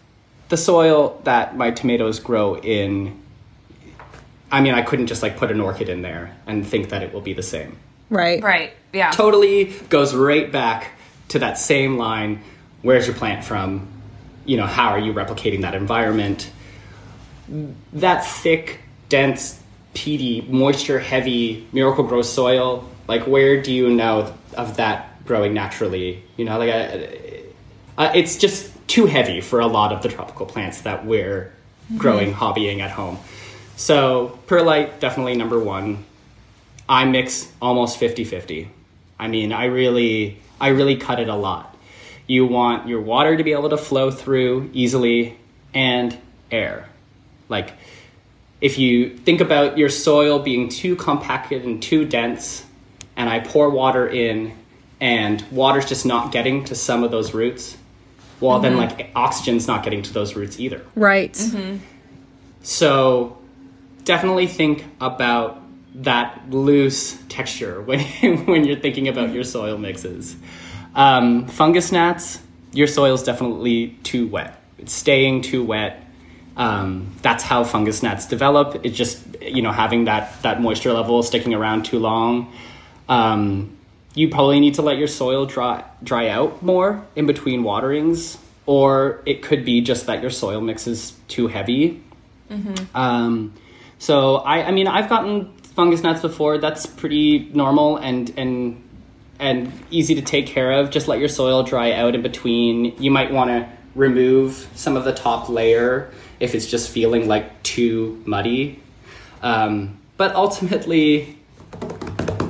the 0.49 0.57
soil 0.57 1.21
that 1.25 1.57
my 1.57 1.71
tomatoes 1.71 2.21
grow 2.21 2.57
in, 2.57 3.21
I 4.53 4.61
mean, 4.61 4.75
I 4.75 4.83
couldn't 4.83 5.07
just 5.07 5.23
like 5.23 5.37
put 5.37 5.51
an 5.51 5.61
orchid 5.61 5.89
in 5.89 6.03
there 6.03 6.37
and 6.47 6.67
think 6.67 6.91
that 6.91 7.03
it 7.03 7.13
will 7.13 7.21
be 7.21 7.33
the 7.33 7.43
same 7.43 7.77
Right. 8.11 8.43
right. 8.43 8.73
Yeah. 8.93 9.11
totally 9.11 9.65
goes 9.89 10.15
right 10.15 10.51
back 10.53 10.93
to 11.29 11.39
that 11.41 11.59
same 11.59 11.97
line 11.97 12.43
where's 12.83 13.07
your 13.07 13.17
plant 13.17 13.45
from 13.45 13.89
you 14.45 14.57
know 14.57 14.67
how 14.67 14.91
are 14.91 14.99
you 14.99 15.13
replicating 15.13 15.63
that 15.63 15.75
environment 15.75 16.51
that 17.95 18.25
thick 18.25 18.81
dense 19.09 19.61
peaty 19.95 20.43
moisture 20.43 20.99
heavy 20.99 21.67
Miracle-Gro 21.73 22.23
soil 22.23 22.89
like 23.09 23.27
where 23.27 23.61
do 23.63 23.73
you 23.73 23.91
know 23.91 24.33
of 24.57 24.77
that 24.77 25.25
growing 25.25 25.55
naturally 25.55 26.23
you 26.37 26.45
know 26.45 26.59
like 26.59 26.71
uh, 26.71 26.99
uh, 28.01 28.13
it's 28.15 28.37
just 28.37 28.71
too 28.95 29.07
heavy 29.07 29.41
for 29.41 29.61
a 29.61 29.67
lot 29.67 29.93
of 29.93 30.03
the 30.03 30.09
tropical 30.09 30.47
plants 30.47 30.83
that 30.83 31.05
we're 31.05 31.53
mm-hmm. 31.87 31.99
growing 31.99 32.33
hobbying 32.33 32.81
at 32.81 32.91
home 32.91 33.19
so 33.77 34.39
perlite 34.47 35.01
definitely 35.01 35.37
number 35.37 35.59
one 35.59 36.05
I 36.89 37.07
mix 37.07 37.51
almost 37.63 37.99
50-50. 37.99 38.69
I 39.19 39.29
mean, 39.29 39.53
I 39.53 39.67
really 39.67 40.41
I 40.61 40.69
really 40.69 40.97
cut 40.97 41.21
it 41.21 41.29
a 41.29 41.35
lot. 41.35 41.77
You 42.27 42.47
want 42.47 42.89
your 42.89 43.01
water 43.01 43.37
to 43.37 43.45
be 43.45 43.53
able 43.53 43.71
to 43.71 43.77
flow 43.77 44.11
through 44.11 44.71
easily 44.73 45.39
and 45.73 46.17
air. 46.51 46.89
Like 47.49 47.73
if 48.61 48.79
you 48.79 49.17
think 49.17 49.41
about 49.41 49.79
your 49.79 49.89
soil 49.89 50.39
being 50.39 50.69
too 50.69 50.97
compacted 50.97 51.65
and 51.65 51.83
too 51.83 52.05
dense 52.05 52.65
and 53.17 53.29
I 53.29 53.41
pour 53.41 53.71
water 53.71 54.09
in 54.09 54.57
and 55.01 55.43
water's 55.51 55.87
just 55.87 56.07
not 56.07 56.33
getting 56.33 56.65
to 56.65 56.75
some 56.75 57.05
of 57.05 57.11
those 57.11 57.35
roots, 57.35 57.77
well 58.45 58.61
then 58.61 58.77
like 58.77 59.11
oxygen's 59.15 59.67
not 59.67 59.83
getting 59.83 60.03
to 60.03 60.13
those 60.13 60.37
roots 60.37 60.61
either. 60.61 60.85
Right. 60.95 61.35
So 62.63 63.39
definitely 64.05 64.47
think 64.47 64.85
about 65.01 65.61
that 65.97 66.51
loose 66.51 67.17
texture 67.29 67.81
when 67.81 68.01
when 68.47 68.65
you're 68.65 68.79
thinking 68.79 69.09
about 69.09 69.33
your 69.33 69.45
soil 69.45 69.79
mixes. 69.79 70.37
Um, 70.95 71.47
fungus 71.47 71.91
gnats, 71.91 72.41
your 72.73 72.87
soil's 72.87 73.25
definitely 73.25 73.99
too 74.03 74.27
wet. 74.27 74.61
It's 74.79 74.93
staying 74.93 75.43
too 75.43 75.65
wet. 75.65 76.05
Um, 76.57 77.13
that's 77.23 77.43
how 77.43 77.65
fungus 77.65 78.03
gnats 78.03 78.27
develop. 78.27 78.85
It's 78.85 78.97
just 78.97 79.23
you 79.41 79.63
know 79.63 79.73
having 79.73 80.05
that 80.05 80.43
that 80.43 80.61
moisture 80.61 80.93
level 80.93 81.23
sticking 81.23 81.55
around 81.55 81.85
too 81.85 81.99
long. 81.99 82.53
Um, 83.09 83.74
you 84.15 84.29
probably 84.29 84.61
need 84.61 84.75
to 84.75 84.83
let 84.83 84.97
your 84.99 85.09
soil 85.09 85.47
dry 85.47 85.85
dry 86.03 86.29
out 86.29 86.63
more 86.63 87.05
in 87.17 87.27
between 87.27 87.63
waterings, 87.63 88.39
or 88.67 89.21
it 89.27 89.43
could 89.43 89.65
be 89.65 89.81
just 89.81 90.07
that 90.07 90.23
your 90.23 90.31
soil 90.31 90.61
mix 90.61 90.87
is 90.87 91.13
too 91.29 91.49
heavy 91.49 92.03
um, 92.95 93.53
so 93.99 94.37
I, 94.37 94.69
I 94.69 94.71
mean, 94.71 94.87
I've 94.87 95.09
gotten 95.09 95.53
fungus 95.59 96.03
gnats 96.03 96.23
before. 96.23 96.59
That's 96.59 96.87
pretty 96.87 97.51
normal 97.55 97.97
and 97.97 98.33
and 98.37 98.81
and 99.39 99.73
easy 99.91 100.15
to 100.15 100.23
take 100.23 100.47
care 100.47 100.73
of. 100.73 100.91
Just 100.91 101.09
let 101.09 101.19
your 101.19 101.29
soil 101.29 101.63
dry 101.63 101.93
out 101.93 102.15
in 102.15 102.23
between. 102.23 102.97
You 103.01 103.11
might 103.11 103.33
want 103.33 103.51
to 103.51 103.69
remove 103.95 104.69
some 104.75 104.97
of 104.97 105.05
the 105.05 105.13
top 105.13 105.49
layer 105.49 106.11
if 106.41 106.55
it's 106.55 106.67
just 106.67 106.91
feeling 106.91 107.29
like 107.29 107.63
too 107.63 108.23
muddy. 108.27 108.81
Um, 109.43 109.99
but 110.17 110.35
ultimately, 110.35 111.39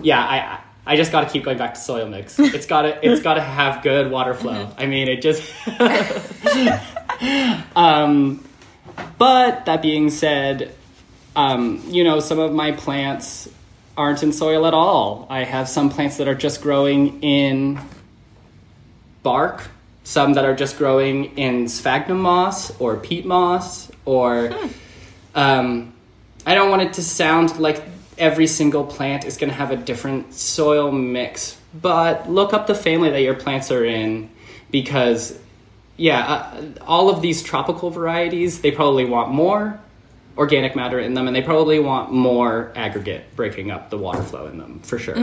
yeah, 0.02 0.20
I. 0.20 0.60
I 0.86 0.96
just 0.96 1.12
got 1.12 1.22
to 1.22 1.30
keep 1.30 1.44
going 1.44 1.58
back 1.58 1.74
to 1.74 1.80
soil 1.80 2.08
mix. 2.08 2.38
It's 2.38 2.66
got 2.66 2.82
to 2.82 3.06
it's 3.06 3.22
got 3.22 3.34
to 3.34 3.40
have 3.40 3.82
good 3.82 4.10
water 4.10 4.34
flow. 4.34 4.70
I 4.76 4.86
mean, 4.86 5.08
it 5.08 5.22
just 5.22 5.42
um 7.76 8.44
but 9.18 9.66
that 9.66 9.82
being 9.82 10.10
said, 10.10 10.74
um, 11.36 11.82
you 11.88 12.04
know, 12.04 12.20
some 12.20 12.38
of 12.38 12.52
my 12.52 12.72
plants 12.72 13.48
aren't 13.96 14.22
in 14.22 14.32
soil 14.32 14.66
at 14.66 14.74
all. 14.74 15.26
I 15.30 15.44
have 15.44 15.68
some 15.68 15.90
plants 15.90 16.16
that 16.18 16.28
are 16.28 16.34
just 16.34 16.62
growing 16.62 17.22
in 17.22 17.80
bark, 19.22 19.68
some 20.02 20.34
that 20.34 20.44
are 20.44 20.54
just 20.54 20.78
growing 20.78 21.36
in 21.38 21.68
sphagnum 21.68 22.20
moss 22.20 22.78
or 22.80 22.96
peat 22.96 23.24
moss, 23.24 23.90
or 24.04 24.52
um, 25.34 25.94
I 26.44 26.54
don't 26.54 26.70
want 26.70 26.82
it 26.82 26.94
to 26.94 27.02
sound 27.02 27.58
like 27.58 27.82
every 28.18 28.46
single 28.46 28.84
plant 28.84 29.24
is 29.24 29.36
going 29.36 29.50
to 29.50 29.56
have 29.56 29.70
a 29.70 29.76
different 29.76 30.34
soil 30.34 30.90
mix, 30.90 31.58
but 31.74 32.30
look 32.30 32.52
up 32.52 32.66
the 32.66 32.74
family 32.74 33.10
that 33.10 33.22
your 33.22 33.34
plants 33.34 33.70
are 33.70 33.84
in 33.84 34.30
because 34.70 35.38
yeah, 35.96 36.20
uh, 36.20 36.64
all 36.86 37.08
of 37.08 37.22
these 37.22 37.42
tropical 37.42 37.90
varieties, 37.90 38.60
they 38.60 38.70
probably 38.70 39.04
want 39.04 39.30
more 39.30 39.80
organic 40.36 40.74
matter 40.74 40.98
in 40.98 41.14
them 41.14 41.28
and 41.28 41.36
they 41.36 41.42
probably 41.42 41.78
want 41.78 42.10
more 42.10 42.72
aggregate 42.74 43.24
breaking 43.36 43.70
up 43.70 43.90
the 43.90 43.98
water 43.98 44.22
flow 44.22 44.46
in 44.46 44.58
them 44.58 44.80
for 44.80 44.98
sure. 44.98 45.16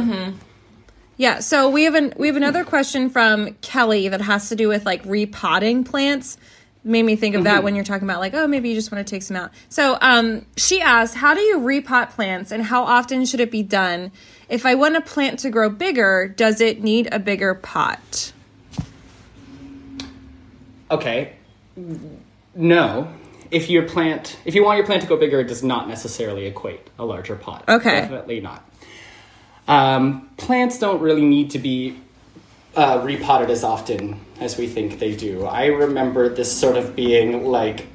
Yeah, 1.18 1.40
so 1.40 1.70
we 1.70 1.84
have 1.84 1.96
an 1.96 2.14
we 2.18 2.28
have 2.28 2.38
another 2.38 2.64
question 2.64 3.10
from 3.10 3.54
Kelly 3.62 4.08
that 4.08 4.22
has 4.22 4.50
to 4.50 4.56
do 4.56 4.68
with 4.68 4.86
like 4.86 5.02
repotting 5.06 5.84
plants. 5.84 6.38
Made 6.84 7.04
me 7.04 7.16
think 7.16 7.36
of 7.36 7.44
that 7.44 7.64
when 7.64 7.76
you're 7.76 7.84
talking 7.84 8.08
about 8.08 8.20
like, 8.20 8.34
oh, 8.34 8.48
maybe 8.48 8.70
you 8.70 8.76
just 8.76 8.92
want 8.92 9.06
to 9.06 9.10
take 9.10 9.22
some 9.22 9.38
out. 9.38 9.52
So 9.70 10.00
um, 10.02 10.48
she 10.58 10.82
asked, 10.82 11.14
how 11.14 11.36
do 11.36 11.42
you 11.42 11.60
repot 11.60 12.10
plants 12.10 12.52
and 12.52 12.64
how 12.64 12.84
often 12.84 13.24
should 13.26 13.40
it 13.40 13.52
be 13.52 13.62
done? 13.62 14.12
If 14.50 14.66
I 14.66 14.74
want 14.74 14.96
a 14.96 15.02
plant 15.02 15.40
to 15.40 15.52
grow 15.52 15.70
bigger, 15.70 16.28
does 16.28 16.60
it 16.60 16.82
need 16.82 17.08
a 17.12 17.20
bigger 17.20 17.54
pot? 17.54 18.34
Okay. 20.90 21.34
No. 22.56 23.14
If 23.52 23.70
your 23.70 23.84
plant 23.84 24.38
if 24.46 24.56
you 24.56 24.64
want 24.64 24.78
your 24.78 24.86
plant 24.86 25.04
to 25.04 25.08
go 25.08 25.18
bigger, 25.18 25.40
it 25.40 25.48
does 25.48 25.64
not 25.64 25.88
necessarily 25.88 26.48
equate 26.48 26.90
a 26.98 27.06
larger 27.06 27.36
pot. 27.36 27.64
Okay. 27.70 28.02
Definitely 28.02 28.40
not. 28.40 28.68
Um, 29.68 30.30
plants 30.38 30.80
don't 30.80 31.02
really 31.02 31.26
need 31.26 31.52
to 31.52 31.60
be 31.60 31.98
uh, 32.76 33.02
repotted 33.04 33.50
as 33.50 33.64
often 33.64 34.20
as 34.40 34.58
we 34.58 34.68
think 34.68 35.00
they 35.00 35.16
do. 35.16 35.46
I 35.46 35.68
remember 35.68 36.30
this 36.30 36.52
sort 36.52 36.78
of 36.78 36.96
being 36.96 37.46
like 37.46 37.88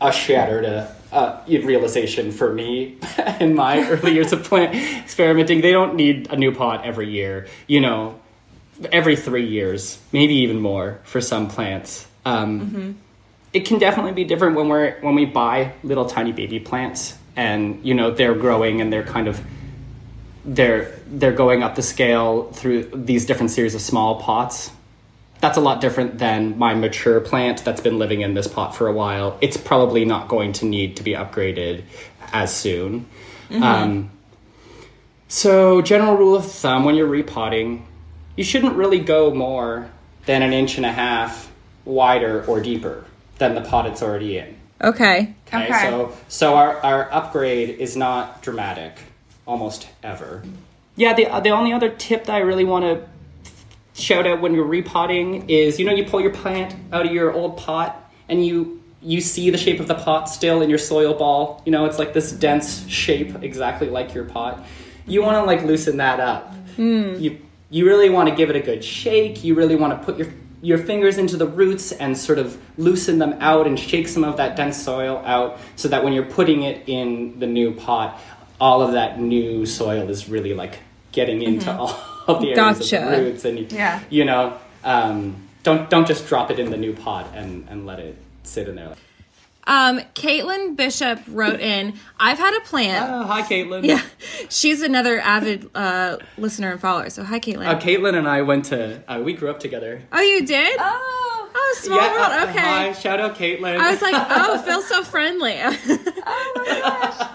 a 0.00 0.12
shattered 0.12 0.64
uh, 0.64 0.86
uh, 1.12 1.40
realization 1.46 2.30
for 2.32 2.52
me 2.52 2.98
in 3.40 3.54
my 3.54 3.80
early 3.90 4.14
years 4.14 4.32
of 4.32 4.44
plant 4.44 4.74
experimenting. 5.02 5.60
They 5.60 5.72
don't 5.72 5.94
need 5.94 6.30
a 6.30 6.36
new 6.36 6.52
pot 6.52 6.84
every 6.84 7.10
year, 7.10 7.48
you 7.66 7.80
know, 7.80 8.20
every 8.92 9.16
three 9.16 9.46
years, 9.46 9.98
maybe 10.12 10.34
even 10.34 10.60
more 10.60 11.00
for 11.04 11.20
some 11.20 11.48
plants. 11.48 12.06
Um, 12.24 12.98
It 13.52 13.66
can 13.66 13.78
definitely 13.80 14.12
be 14.12 14.24
different 14.24 14.54
when 14.54 14.68
we're 14.68 15.00
when 15.00 15.16
we 15.16 15.24
buy 15.24 15.72
little 15.82 16.06
tiny 16.06 16.30
baby 16.30 16.60
plants 16.60 17.18
and 17.34 17.84
you 17.84 17.94
know 17.94 18.12
they're 18.12 18.34
growing 18.34 18.80
and 18.80 18.92
they're 18.92 19.02
kind 19.02 19.26
of 19.26 19.40
they're 20.44 20.98
they're 21.06 21.32
going 21.32 21.62
up 21.62 21.74
the 21.74 21.82
scale 21.82 22.50
through 22.52 22.84
these 22.94 23.26
different 23.26 23.50
series 23.50 23.74
of 23.74 23.80
small 23.80 24.20
pots. 24.20 24.70
That's 25.40 25.56
a 25.56 25.60
lot 25.60 25.80
different 25.80 26.18
than 26.18 26.58
my 26.58 26.74
mature 26.74 27.18
plant 27.20 27.64
that's 27.64 27.80
been 27.80 27.98
living 27.98 28.20
in 28.20 28.34
this 28.34 28.46
pot 28.46 28.74
for 28.76 28.86
a 28.88 28.92
while. 28.92 29.38
It's 29.40 29.56
probably 29.56 30.04
not 30.04 30.28
going 30.28 30.52
to 30.54 30.66
need 30.66 30.96
to 30.96 31.02
be 31.02 31.12
upgraded 31.12 31.84
as 32.32 32.54
soon. 32.54 33.06
Um, 33.50 34.10
so, 35.28 35.80
general 35.80 36.16
rule 36.16 36.36
of 36.36 36.44
thumb 36.50 36.84
when 36.84 36.94
you're 36.94 37.06
repotting, 37.06 37.86
you 38.36 38.44
shouldn't 38.44 38.74
really 38.76 39.00
go 39.00 39.32
more 39.32 39.90
than 40.26 40.42
an 40.42 40.52
inch 40.52 40.76
and 40.76 40.84
a 40.86 40.92
half 40.92 41.50
wider 41.84 42.44
or 42.44 42.60
deeper 42.60 43.04
than 43.38 43.54
the 43.54 43.60
pot 43.60 43.86
it's 43.86 44.02
already 44.02 44.38
in. 44.38 44.56
Okay. 44.82 45.34
Okay, 45.46 45.66
Okay. 45.66 45.82
so 45.82 46.16
so 46.28 46.54
our, 46.54 46.78
our 46.78 47.12
upgrade 47.12 47.70
is 47.70 47.96
not 47.96 48.42
dramatic, 48.42 48.98
almost 49.50 49.88
ever. 50.02 50.42
Yeah, 50.94 51.12
the 51.14 51.24
the 51.40 51.50
only 51.50 51.72
other 51.72 51.90
tip 51.90 52.24
that 52.24 52.34
I 52.34 52.38
really 52.38 52.64
want 52.64 52.84
to 52.84 53.08
shout 54.00 54.26
out 54.26 54.40
when 54.40 54.54
you're 54.54 54.64
repotting 54.64 55.50
is 55.50 55.78
you 55.78 55.84
know 55.84 55.92
you 55.92 56.04
pull 56.04 56.20
your 56.20 56.32
plant 56.32 56.74
out 56.92 57.04
of 57.04 57.12
your 57.12 57.32
old 57.32 57.56
pot 57.56 58.10
and 58.28 58.44
you 58.46 58.82
you 59.02 59.20
see 59.20 59.50
the 59.50 59.58
shape 59.58 59.80
of 59.80 59.88
the 59.88 59.94
pot 59.94 60.28
still 60.28 60.62
in 60.62 60.68
your 60.70 60.78
soil 60.78 61.14
ball. 61.14 61.62
You 61.64 61.72
know, 61.72 61.86
it's 61.86 61.98
like 61.98 62.12
this 62.12 62.32
dense 62.32 62.86
shape, 62.88 63.42
exactly 63.42 63.88
like 63.88 64.14
your 64.14 64.24
pot. 64.24 64.64
You 65.06 65.22
want 65.22 65.36
to 65.36 65.42
like 65.42 65.62
loosen 65.64 65.96
that 65.96 66.20
up. 66.20 66.54
Hmm. 66.76 67.14
You 67.14 67.40
you 67.70 67.86
really 67.86 68.10
want 68.10 68.28
to 68.28 68.34
give 68.34 68.50
it 68.50 68.56
a 68.56 68.60
good 68.60 68.84
shake. 68.84 69.42
You 69.42 69.54
really 69.54 69.76
want 69.76 69.98
to 69.98 70.04
put 70.04 70.16
your 70.16 70.28
your 70.62 70.78
fingers 70.78 71.16
into 71.16 71.36
the 71.36 71.46
roots 71.46 71.90
and 71.92 72.16
sort 72.16 72.38
of 72.38 72.60
loosen 72.76 73.18
them 73.18 73.34
out 73.40 73.66
and 73.66 73.78
shake 73.78 74.06
some 74.06 74.24
of 74.24 74.36
that 74.36 74.56
dense 74.56 74.80
soil 74.80 75.22
out 75.24 75.58
so 75.76 75.88
that 75.88 76.04
when 76.04 76.12
you're 76.12 76.26
putting 76.26 76.62
it 76.62 76.86
in 76.86 77.38
the 77.38 77.46
new 77.46 77.72
pot, 77.72 78.20
all 78.60 78.82
of 78.82 78.92
that 78.92 79.18
new 79.20 79.64
soil 79.66 80.08
is 80.10 80.28
really 80.28 80.54
like 80.54 80.78
getting 81.12 81.42
into 81.42 81.72
all 81.72 81.90
of 82.26 82.40
the 82.40 82.52
areas 82.52 82.78
Gotcha. 82.78 83.04
of 83.04 83.10
the 83.10 83.22
roots 83.24 83.44
and 83.44 83.58
you, 83.58 83.66
Yeah. 83.70 84.00
you 84.10 84.24
know 84.24 84.58
um, 84.84 85.48
don't 85.62 85.90
don't 85.90 86.06
just 86.06 86.26
drop 86.26 86.50
it 86.50 86.58
in 86.58 86.70
the 86.70 86.76
new 86.76 86.92
pot 86.94 87.26
and 87.34 87.66
and 87.68 87.86
let 87.86 87.98
it 88.00 88.16
sit 88.44 88.68
in 88.68 88.76
there. 88.76 88.94
Um, 89.66 90.00
Caitlin 90.14 90.74
Bishop 90.74 91.20
wrote 91.28 91.60
in, 91.60 91.94
I've 92.18 92.38
had 92.38 92.56
a 92.56 92.60
plant. 92.62 93.08
Oh, 93.08 93.22
hi, 93.24 93.42
Caitlin. 93.42 93.84
yeah. 93.84 94.00
She's 94.48 94.82
another 94.82 95.20
avid 95.20 95.70
uh, 95.76 96.16
listener 96.38 96.72
and 96.72 96.80
follower. 96.80 97.08
So, 97.10 97.22
hi, 97.22 97.38
Caitlin. 97.38 97.66
Uh, 97.66 97.78
Caitlin 97.78 98.16
and 98.16 98.26
I 98.26 98.42
went 98.42 98.64
to 98.66 99.02
uh, 99.06 99.20
we 99.20 99.32
grew 99.34 99.50
up 99.50 99.60
together. 99.60 100.02
oh, 100.12 100.20
you 100.20 100.44
did? 100.46 100.76
Oh. 100.80 101.39
Oh, 101.54 101.76
small 101.78 101.98
uh, 101.98 102.12
world. 102.12 102.48
Okay. 102.50 102.58
Hi, 102.58 102.92
shout 102.92 103.20
out 103.20 103.36
Caitlin. 103.36 103.78
I 103.78 103.90
was 103.90 104.02
like, 104.02 104.14
oh, 104.16 104.58
feels 104.62 104.86
so 104.86 105.02
friendly. 105.02 105.54
Oh 106.26 106.52
my 106.56 106.80
gosh. 106.80 107.26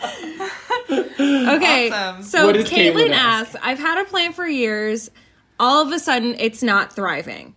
Okay. 1.17 1.89
Awesome. 1.91 2.23
So 2.23 2.45
What 2.47 2.55
Caitlin 2.55 2.93
Caitlin 2.93 3.09
ask? 3.11 3.53
asks, 3.53 3.55
I've 3.63 3.79
had 3.79 4.01
a 4.01 4.05
plant 4.05 4.35
for 4.35 4.47
years. 4.47 5.09
All 5.59 5.81
of 5.85 5.91
a 5.91 5.99
sudden, 5.99 6.35
it's 6.39 6.61
not 6.61 6.93
thriving. 6.93 7.55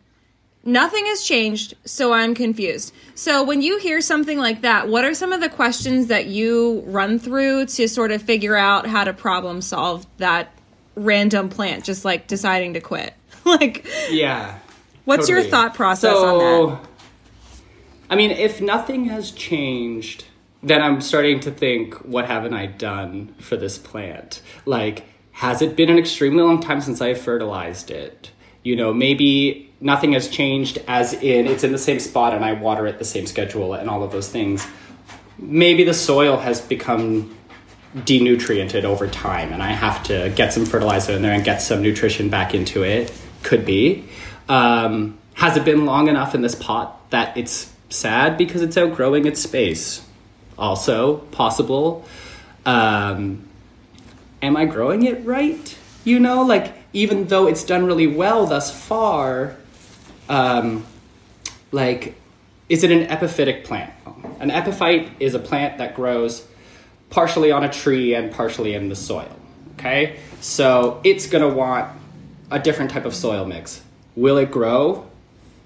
Nothing 0.65 1.07
has 1.07 1.23
changed, 1.25 1.75
so 1.85 2.13
I'm 2.13 2.35
confused. 2.35 2.93
So 3.15 3.43
when 3.43 3.63
you 3.63 3.79
hear 3.79 4.01
something 4.01 4.39
like 4.39 4.63
that, 4.63 4.89
what 4.89 5.05
are 5.05 5.15
some 5.15 5.33
of 5.33 5.41
the 5.41 5.49
questions 5.49 6.07
that 6.09 6.27
you 6.27 6.83
run 6.87 7.19
through 7.19 7.67
to 7.67 7.89
sort 7.89 8.11
of 8.13 8.23
figure 8.23 8.57
out 8.57 8.87
how 8.87 9.05
to 9.05 9.13
problem 9.13 9.61
solve 9.63 10.07
that 10.19 10.53
random 10.95 11.49
plant 11.49 11.85
just 11.85 12.05
like 12.05 12.27
deciding 12.27 12.75
to 12.75 12.81
quit? 12.81 13.15
like 13.45 13.87
yeah. 14.11 14.59
What's 15.09 15.29
your 15.29 15.43
thought 15.43 15.75
process 15.75 16.13
so, 16.13 16.41
on 16.41 16.71
that? 16.71 16.89
I 18.11 18.17
mean, 18.17 18.31
if 18.31 18.61
nothing 18.61 19.07
has 19.07 19.31
changed, 19.31 20.25
then 20.63 20.83
I'm 20.83 21.01
starting 21.01 21.41
to 21.41 21.51
think, 21.51 21.95
what 22.05 22.27
haven't 22.27 22.53
I 22.53 22.67
done 22.67 23.35
for 23.41 23.57
this 23.57 23.79
plant? 23.79 24.43
Like, 24.67 25.07
has 25.33 25.63
it 25.63 25.77
been 25.77 25.89
an 25.89 25.99
extremely 25.99 26.43
long 26.43 26.61
time 26.61 26.81
since 26.81 27.01
I 27.01 27.15
fertilized 27.15 27.91
it? 27.91 28.33
You 28.63 28.77
know, 28.77 28.93
maybe 28.93 29.73
nothing 29.81 30.13
has 30.13 30.29
changed, 30.29 30.79
as 30.87 31.15
in 31.15 31.47
it's 31.47 31.65
in 31.65 31.73
the 31.73 31.79
same 31.79 32.01
spot 32.01 32.35
and 32.35 32.45
I 32.45 32.53
water 32.53 32.87
it 32.87 32.99
the 32.99 33.05
same 33.05 33.25
schedule 33.25 33.73
and 33.75 33.89
all 33.89 34.03
of 34.03 34.13
those 34.13 34.29
things. 34.29 34.67
Maybe 35.39 35.85
the 35.85 35.95
soil 35.95 36.37
has 36.37 36.61
become 36.61 37.35
denutriented 37.97 38.85
over 38.85 39.07
time 39.07 39.53
and 39.53 39.63
I 39.63 39.71
have 39.71 40.03
to 40.05 40.31
get 40.37 40.53
some 40.53 40.67
fertilizer 40.67 41.13
in 41.13 41.23
there 41.23 41.33
and 41.33 41.45
get 41.45 41.63
some 41.63 41.83
nutrition 41.83 42.29
back 42.29 42.53
into 42.53 42.83
it. 42.83 43.13
Could 43.43 43.65
be. 43.65 44.05
Um, 44.49 45.19
has 45.35 45.57
it 45.57 45.65
been 45.65 45.85
long 45.87 46.09
enough 46.09 46.35
in 46.35 46.43
this 46.43 46.55
pot 46.55 47.11
that 47.11 47.37
it's 47.37 47.73
sad 47.91 48.37
because 48.37 48.63
it's 48.63 48.77
outgrowing 48.77 49.27
its 49.27 49.41
space? 49.41 50.05
Also 50.59 51.19
possible. 51.19 52.05
Um, 52.67 53.49
am 54.43 54.57
I 54.57 54.65
growing 54.65 55.05
it 55.05 55.25
right? 55.25 55.77
You 56.05 56.19
know, 56.19 56.43
like 56.43 56.75
even 56.93 57.27
though 57.27 57.47
it's 57.47 57.65
done 57.65 57.87
really 57.87 58.07
well 58.07 58.47
thus 58.47 58.73
far, 58.87 59.57
um, 60.29 60.85
like 61.71 62.15
is 62.69 62.85
it 62.85 62.91
an 62.91 63.07
epiphytic 63.07 63.65
plant? 63.65 63.93
An 64.41 64.51
epiphyte 64.51 65.11
is 65.21 65.35
a 65.35 65.39
plant 65.39 65.79
that 65.79 65.95
grows 65.95 66.47
partially 67.11 67.51
on 67.51 67.65
a 67.65 67.73
tree 67.73 68.15
and 68.15 68.31
partially 68.31 68.75
in 68.75 68.89
the 68.89 68.97
soil. 68.97 69.35
Okay? 69.75 70.19
So 70.41 71.01
it's 71.05 71.27
gonna 71.27 71.49
want 71.49 71.91
a 72.51 72.59
different 72.59 72.91
type 72.91 73.05
of 73.05 73.15
soil 73.15 73.47
mix. 73.47 73.81
Will 74.19 74.37
it 74.39 74.51
grow 74.51 75.07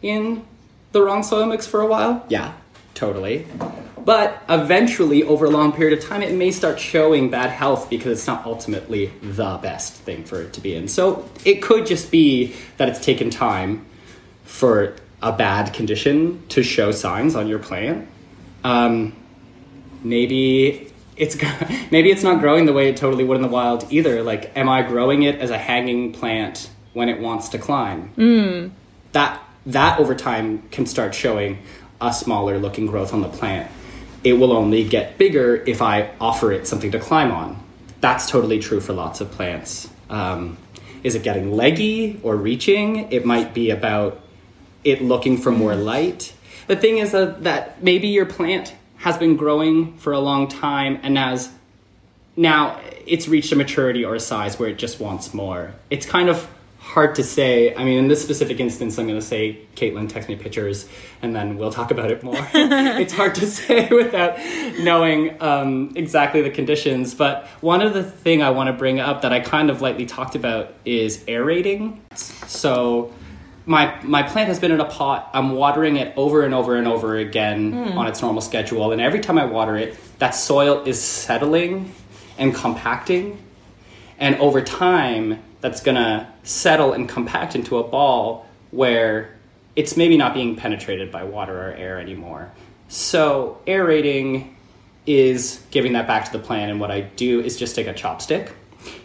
in 0.03 0.45
the 0.93 1.03
wrong 1.03 1.23
soil 1.23 1.47
mix 1.47 1.67
for 1.67 1.81
a 1.81 1.87
while? 1.87 2.23
Yeah, 2.29 2.53
totally. 2.93 3.47
But 4.05 4.43
eventually, 4.47 5.23
over 5.23 5.47
a 5.47 5.51
long 5.51 5.73
period 5.73 5.99
of 5.99 6.05
time, 6.05 6.21
it 6.21 6.35
may 6.35 6.51
start 6.51 6.79
showing 6.79 7.31
bad 7.31 7.49
health 7.49 7.89
because 7.89 8.19
it's 8.19 8.27
not 8.27 8.45
ultimately 8.45 9.07
the 9.23 9.59
best 9.63 9.95
thing 9.95 10.25
for 10.25 10.43
it 10.43 10.53
to 10.53 10.61
be 10.61 10.75
in. 10.75 10.87
So 10.87 11.27
it 11.47 11.63
could 11.63 11.87
just 11.87 12.11
be 12.11 12.55
that 12.77 12.91
it's 12.91 13.03
taken 13.03 13.31
time 13.31 13.87
for 14.45 14.97
a 15.23 15.33
bad 15.33 15.73
condition 15.73 16.47
to 16.49 16.63
show 16.63 16.93
signs 16.93 17.35
on 17.35 17.49
your 17.49 17.59
plant. 17.59 18.07
Um, 18.65 19.17
maybe 20.03 20.93
it's 21.17 21.39
maybe 21.91 22.11
it's 22.11 22.23
not 22.23 22.41
growing 22.41 22.67
the 22.67 22.75
way 22.75 22.91
it 22.91 22.99
totally 22.99 23.25
would 23.25 23.37
in 23.37 23.43
the 23.43 23.49
wild 23.49 23.91
either. 23.91 24.23
Like, 24.23 24.55
am 24.59 24.69
I 24.69 24.83
growing 24.83 25.23
it 25.23 25.37
as 25.37 25.49
a 25.49 25.57
hanging 25.57 26.13
plant 26.13 26.69
when 26.93 27.09
it 27.09 27.21
wants 27.21 27.51
to 27.51 27.59
climb? 27.59 28.13
That 29.13 29.43
that 29.67 29.99
over 29.99 30.15
time 30.15 30.63
can 30.71 30.87
start 30.87 31.15
showing 31.15 31.59
a 32.01 32.13
smaller 32.13 32.59
looking 32.59 32.87
growth 32.87 33.13
on 33.13 33.21
the 33.21 33.29
plant. 33.29 33.71
It 34.25 34.35
will 34.35 34.53
only 34.53 34.85
get 34.85 35.19
bigger 35.19 35.57
if 35.67 35.81
I 35.83 36.11
offer 36.21 36.53
it 36.53 36.67
something 36.67 36.91
to 36.93 36.99
climb 36.99 37.31
on. 37.31 37.63
That's 38.01 38.29
totally 38.29 38.59
true 38.59 38.81
for 38.81 38.93
lots 38.93 39.21
of 39.21 39.31
plants. 39.31 39.89
Um, 40.11 40.59
is 41.03 41.15
it 41.15 41.23
getting 41.23 41.53
leggy 41.53 42.21
or 42.23 42.37
reaching? 42.37 43.11
It 43.13 43.25
might 43.25 43.55
be 43.55 43.71
about 43.71 44.21
it 44.85 45.03
looking 45.03 45.39
for 45.39 45.53
more 45.53 45.75
light. 45.75 46.35
The 46.67 46.77
thing 46.77 46.99
is 46.99 47.13
that, 47.13 47.45
that 47.45 47.83
maybe 47.83 48.09
your 48.09 48.27
plant 48.27 48.75
has 48.97 49.17
been 49.19 49.37
growing 49.37 49.97
for 49.99 50.13
a 50.13 50.21
long 50.21 50.49
time 50.49 51.01
and 51.03 51.19
as 51.19 51.51
now 52.37 52.81
it's 53.07 53.29
reached 53.29 53.53
a 53.53 53.57
maturity 53.57 54.05
or 54.05 54.15
a 54.15 54.21
size 54.21 54.59
where 54.59 54.69
it 54.69 54.79
just 54.79 55.01
wants 55.01 55.35
more. 55.35 55.75
It's 55.91 56.07
kind 56.07 56.29
of 56.29 56.49
hard 56.93 57.15
to 57.15 57.25
say. 57.25 57.75
I 57.75 57.85
mean, 57.85 57.99
in 57.99 58.09
this 58.09 58.21
specific 58.23 58.61
instance, 58.61 58.99
I'm 58.99 59.07
going 59.07 59.19
to 59.19 59.25
say, 59.25 59.61
Caitlin, 59.77 60.11
text 60.11 60.29
me 60.29 60.37
pictures, 60.37 60.87
and 61.23 61.35
then 61.35 61.57
we'll 61.57 61.73
talk 61.73 61.91
about 61.91 62.11
it 62.11 62.23
more. 62.23 62.37
it's 62.55 63.15
hard 63.15 63.35
to 63.37 63.47
say 63.47 63.89
without 63.91 64.39
knowing 64.79 65.41
um, 65.43 65.93
exactly 65.97 66.43
the 66.43 66.51
conditions. 66.51 67.15
But 67.15 67.47
one 67.63 67.81
of 67.81 67.95
the 67.95 68.03
thing 68.03 68.43
I 68.43 68.51
want 68.51 68.67
to 68.67 68.75
bring 68.75 69.01
up 69.01 69.23
that 69.23 69.33
I 69.33 69.41
kind 69.41 69.71
of 69.71 69.81
lightly 69.81 70.05
talked 70.05 70.35
about 70.35 70.75
is 70.85 71.25
aerating. 71.27 72.03
So 72.15 73.15
my 73.65 73.99
my 74.03 74.23
plant 74.23 74.49
has 74.49 74.61
been 74.61 74.73
in 74.73 74.81
a 74.81 74.85
pot. 74.85 75.31
I'm 75.33 75.53
watering 75.53 75.97
it 75.97 76.13
over 76.19 76.43
and 76.43 76.53
over 76.53 76.77
and 76.77 76.87
over 76.87 77.17
again 77.17 77.73
on 77.97 78.07
its 78.07 78.21
normal 78.21 78.43
schedule, 78.43 78.93
and 78.93 79.01
every 79.01 79.21
time 79.21 79.39
I 79.39 79.47
water 79.47 79.77
it, 79.77 79.97
that 80.19 80.35
soil 80.35 80.83
is 80.85 81.01
settling 81.01 81.95
and 82.37 82.55
compacting, 82.55 83.43
and 84.19 84.37
over 84.37 84.61
time, 84.61 85.43
that's 85.63 85.81
gonna 85.81 86.31
settle 86.43 86.93
and 86.93 87.09
compact 87.09 87.55
into 87.55 87.79
a 87.79 87.83
ball 87.83 88.47
where 88.71 89.35
it's 89.75 89.97
maybe 89.97 90.19
not 90.19 90.35
being 90.35 90.55
penetrated 90.57 91.11
by 91.11 91.25
water 91.25 91.71
or 91.71 91.73
air 91.73 91.99
anymore. 91.99 92.53
So 92.89 93.59
aerating 93.67 94.55
is 95.07 95.63
giving 95.71 95.95
that 95.95 96.07
back 96.07 96.27
to 96.27 96.33
the 96.33 96.39
plant, 96.39 96.71
and 96.71 96.79
what 96.79 96.91
I 96.91 97.01
do 97.01 97.41
is 97.41 97.57
just 97.57 97.75
take 97.75 97.87
a 97.87 97.95
chopstick 97.95 98.53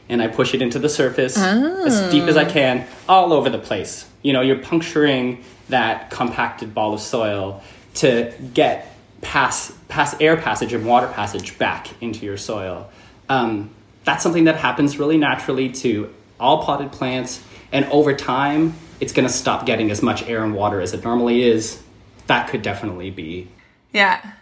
and 0.10 0.22
I 0.22 0.28
push 0.28 0.54
it 0.54 0.62
into 0.62 0.80
the 0.80 0.90
surface 0.90 1.38
as 1.38 2.12
deep 2.12 2.24
as 2.24 2.38
I 2.38 2.46
can, 2.46 2.86
all 3.08 3.34
over 3.34 3.50
the 3.50 3.60
place. 3.60 4.08
You 4.22 4.34
know, 4.34 4.42
you're 4.42 4.60
puncturing 4.60 5.44
that 5.70 6.10
compacted 6.10 6.74
ball 6.74 6.94
of 6.94 7.02
soil 7.02 7.62
to 7.96 8.34
get 8.54 8.94
pass 9.22 9.74
pass 9.88 10.16
air 10.22 10.38
passage 10.38 10.74
and 10.74 10.86
water 10.86 11.08
passage 11.08 11.58
back 11.58 11.90
into 12.02 12.26
your 12.26 12.38
soil. 12.38 12.90
Um, 13.30 13.72
that's 14.04 14.24
something 14.24 14.46
that 14.46 14.56
happens 14.56 14.98
really 14.98 15.18
naturally 15.18 15.70
to 15.70 16.14
all 16.40 16.64
potted 16.64 16.92
plants, 16.92 17.42
and 17.72 17.86
over 17.86 18.16
time, 18.16 18.74
it's 19.00 19.14
going 19.14 19.28
to 19.28 19.34
stop 19.34 19.66
getting 19.66 19.92
as 19.92 20.02
much 20.02 20.24
air 20.28 20.44
and 20.44 20.56
water 20.56 20.82
as 20.82 20.94
it 20.94 21.04
normally 21.04 21.44
is. 21.44 21.82
That 22.28 22.50
could 22.50 22.62
definitely 22.62 23.10
be 23.12 23.48
Yeah. 23.94 24.34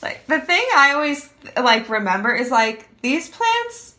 Like 0.00 0.26
the 0.26 0.40
thing 0.40 0.64
I 0.74 0.92
always 0.94 1.28
like 1.56 1.88
remember 1.88 2.34
is 2.34 2.50
like 2.50 2.88
these 3.02 3.28
plants 3.28 3.96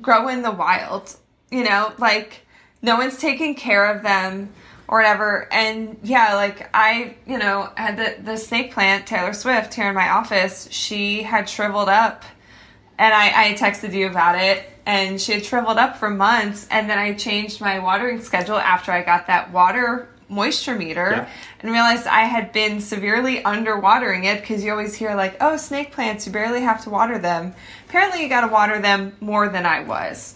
grow 0.00 0.28
in 0.28 0.42
the 0.42 0.50
wild. 0.50 1.14
You 1.50 1.64
know, 1.64 1.92
like 1.98 2.40
no 2.82 2.96
one's 2.96 3.18
taking 3.18 3.54
care 3.54 3.94
of 3.94 4.02
them 4.02 4.52
or 4.88 4.98
whatever. 4.98 5.46
And 5.52 5.98
yeah, 6.02 6.34
like 6.34 6.68
I, 6.74 7.16
you 7.26 7.38
know, 7.38 7.70
had 7.76 7.96
the 7.96 8.22
the 8.22 8.36
snake 8.36 8.72
plant 8.72 9.06
Taylor 9.06 9.34
Swift 9.34 9.74
here 9.74 9.88
in 9.88 9.94
my 9.94 10.08
office. 10.08 10.68
She 10.70 11.22
had 11.22 11.48
shriveled 11.48 11.88
up 11.88 12.24
and 12.98 13.12
I, 13.12 13.50
I 13.50 13.54
texted 13.54 13.92
you 13.92 14.06
about 14.08 14.38
it 14.38 14.64
and 14.86 15.20
she 15.20 15.32
had 15.32 15.44
shriveled 15.44 15.78
up 15.78 15.96
for 15.96 16.10
months 16.10 16.66
and 16.70 16.88
then 16.88 16.98
i 16.98 17.14
changed 17.14 17.60
my 17.60 17.78
watering 17.78 18.20
schedule 18.20 18.56
after 18.56 18.92
i 18.92 19.02
got 19.02 19.26
that 19.28 19.50
water 19.52 20.08
moisture 20.28 20.74
meter 20.74 21.10
Yeah. 21.10 21.28
and 21.60 21.70
realized 21.70 22.06
i 22.06 22.22
had 22.22 22.52
been 22.52 22.80
severely 22.80 23.42
underwatering 23.42 24.24
it 24.24 24.40
because 24.40 24.62
you 24.64 24.70
always 24.70 24.94
hear 24.94 25.14
like 25.14 25.36
oh 25.40 25.56
snake 25.56 25.92
plants 25.92 26.26
you 26.26 26.32
barely 26.32 26.60
have 26.62 26.82
to 26.84 26.90
water 26.90 27.18
them. 27.18 27.54
Apparently 27.88 28.22
you 28.22 28.28
got 28.28 28.40
to 28.40 28.52
water 28.52 28.80
them 28.80 29.16
more 29.20 29.48
than 29.48 29.64
i 29.66 29.80
was. 29.80 30.34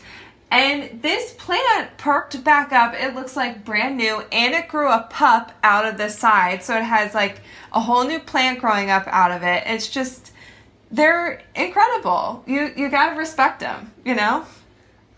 And 0.50 1.02
this 1.02 1.34
plant 1.34 1.98
perked 1.98 2.42
back 2.42 2.72
up. 2.72 2.94
It 2.94 3.14
looks 3.14 3.36
like 3.36 3.64
brand 3.66 3.98
new 3.98 4.22
and 4.32 4.54
it 4.54 4.68
grew 4.68 4.90
a 4.90 5.06
pup 5.10 5.52
out 5.62 5.84
of 5.84 5.98
the 5.98 6.08
side 6.08 6.62
so 6.62 6.74
it 6.76 6.84
has 6.84 7.12
like 7.14 7.40
a 7.72 7.80
whole 7.80 8.04
new 8.04 8.18
plant 8.18 8.58
growing 8.60 8.88
up 8.88 9.06
out 9.08 9.30
of 9.30 9.42
it. 9.42 9.64
It's 9.66 9.88
just 9.88 10.32
they're 10.90 11.42
incredible. 11.54 12.42
You 12.46 12.72
you 12.76 12.88
gotta 12.90 13.16
respect 13.16 13.60
them. 13.60 13.92
You 14.04 14.14
know. 14.14 14.44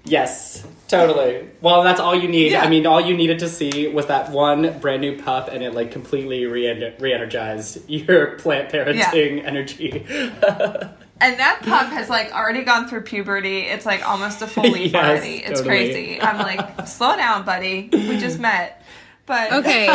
Yes, 0.05 0.67
totally. 0.89 1.47
Well, 1.61 1.83
that's 1.83 2.01
all 2.01 2.15
you 2.15 2.27
need. 2.27 2.53
Yeah. 2.53 2.63
I 2.63 2.71
mean, 2.71 2.87
all 2.87 3.03
you 3.03 3.15
needed 3.15 3.41
to 3.41 3.49
see 3.51 3.87
was 3.87 4.07
that 4.07 4.31
one 4.31 4.79
brand 4.81 5.03
new 5.03 5.21
pup, 5.23 5.51
and 5.53 5.63
it 5.63 5.75
like 5.75 5.91
completely 5.93 6.47
re 6.47 6.95
re-energized 6.99 7.89
your 7.89 8.29
plant 8.39 8.71
parenting 8.73 9.45
energy. 9.45 10.07
And 11.23 11.39
that 11.39 11.61
pup 11.61 11.89
has 11.89 12.09
like 12.09 12.33
already 12.33 12.65
gone 12.65 12.89
through 12.89 13.03
puberty. 13.03 13.59
It's 13.59 13.85
like 13.85 14.09
almost 14.09 14.41
a 14.41 14.47
full 14.47 14.63
leaf 14.65 14.93
Yes, 14.95 15.05
already. 15.05 15.37
It's 15.37 15.61
totally. 15.61 15.69
crazy. 15.69 16.23
I'm 16.23 16.39
like, 16.39 16.87
slow 16.89 17.15
down, 17.15 17.45
buddy. 17.45 17.91
We 17.93 18.17
just 18.17 18.39
met. 18.41 18.83
But 19.27 19.53
Okay. 19.53 19.87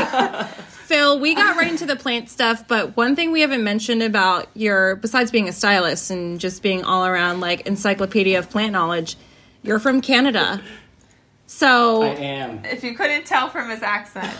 Phil, 0.85 1.19
we 1.19 1.33
got 1.33 1.57
right 1.57 1.67
into 1.67 1.85
the 1.85 1.95
plant 1.95 2.29
stuff, 2.29 2.67
but 2.67 2.95
one 2.95 3.15
thing 3.15 3.31
we 3.31 3.41
haven't 3.41 3.63
mentioned 3.63 4.03
about 4.03 4.47
your, 4.53 4.95
besides 4.97 5.31
being 5.31 5.49
a 5.49 5.51
stylist 5.53 6.11
and 6.11 6.39
just 6.39 6.61
being 6.61 6.83
all 6.83 7.05
around 7.05 7.39
like 7.39 7.65
encyclopedia 7.67 8.37
of 8.37 8.49
plant 8.51 8.71
knowledge, 8.71 9.15
you're 9.63 9.79
from 9.79 9.99
Canada. 10.01 10.61
So, 11.47 12.01
I 12.03 12.07
am. 12.07 12.65
if 12.65 12.83
you 12.83 12.95
couldn't 12.95 13.25
tell 13.25 13.49
from 13.49 13.69
his 13.69 13.81
accent, 13.83 14.31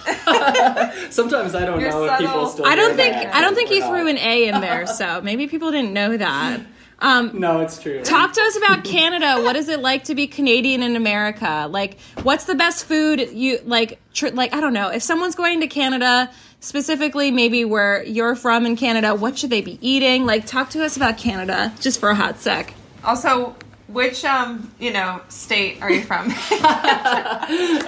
Sometimes 1.11 1.53
I 1.55 1.65
don't 1.65 1.79
You're 1.79 1.91
know 1.91 2.03
if 2.03 2.09
subtle. 2.09 2.27
people 2.27 2.47
still. 2.49 2.65
I 2.65 2.75
don't 2.75 2.95
think 2.95 3.13
that 3.13 3.33
I 3.35 3.41
don't 3.41 3.53
think 3.55 3.69
or 3.69 3.73
he 3.75 3.79
not. 3.79 3.89
threw 3.89 4.07
an 4.07 4.17
A 4.17 4.47
in 4.47 4.59
there, 4.61 4.87
so 4.87 5.21
maybe 5.21 5.47
people 5.47 5.69
didn't 5.71 5.93
know 5.93 6.17
that. 6.17 6.61
Um, 6.99 7.31
No, 7.39 7.59
it's 7.61 7.77
true. 7.81 8.01
talk 8.03 8.33
to 8.33 8.41
us 8.41 8.55
about 8.57 8.83
Canada. 8.83 9.41
What 9.43 9.55
is 9.55 9.67
it 9.69 9.81
like 9.81 10.05
to 10.05 10.15
be 10.15 10.27
Canadian 10.27 10.81
in 10.81 10.95
America? 10.95 11.67
Like, 11.69 11.99
what's 12.23 12.45
the 12.45 12.55
best 12.55 12.85
food 12.85 13.19
you 13.33 13.59
like? 13.65 13.99
Tr- 14.13 14.29
like, 14.29 14.53
I 14.53 14.61
don't 14.61 14.73
know. 14.73 14.89
If 14.89 15.03
someone's 15.03 15.35
going 15.35 15.59
to 15.61 15.67
Canada, 15.67 16.29
specifically 16.61 17.31
maybe 17.31 17.65
where 17.65 18.03
you're 18.03 18.35
from 18.35 18.65
in 18.65 18.75
Canada, 18.77 19.13
what 19.13 19.37
should 19.37 19.49
they 19.49 19.61
be 19.61 19.77
eating? 19.81 20.25
Like, 20.25 20.45
talk 20.45 20.69
to 20.71 20.83
us 20.85 20.95
about 20.95 21.17
Canada 21.17 21.73
just 21.81 21.99
for 21.99 22.09
a 22.09 22.15
hot 22.15 22.39
sec. 22.39 22.73
also, 23.03 23.55
which 23.87 24.25
um 24.25 24.71
you 24.79 24.91
know 24.91 25.21
state 25.29 25.79
are 25.81 25.91
you 25.91 26.01
from? 26.01 26.33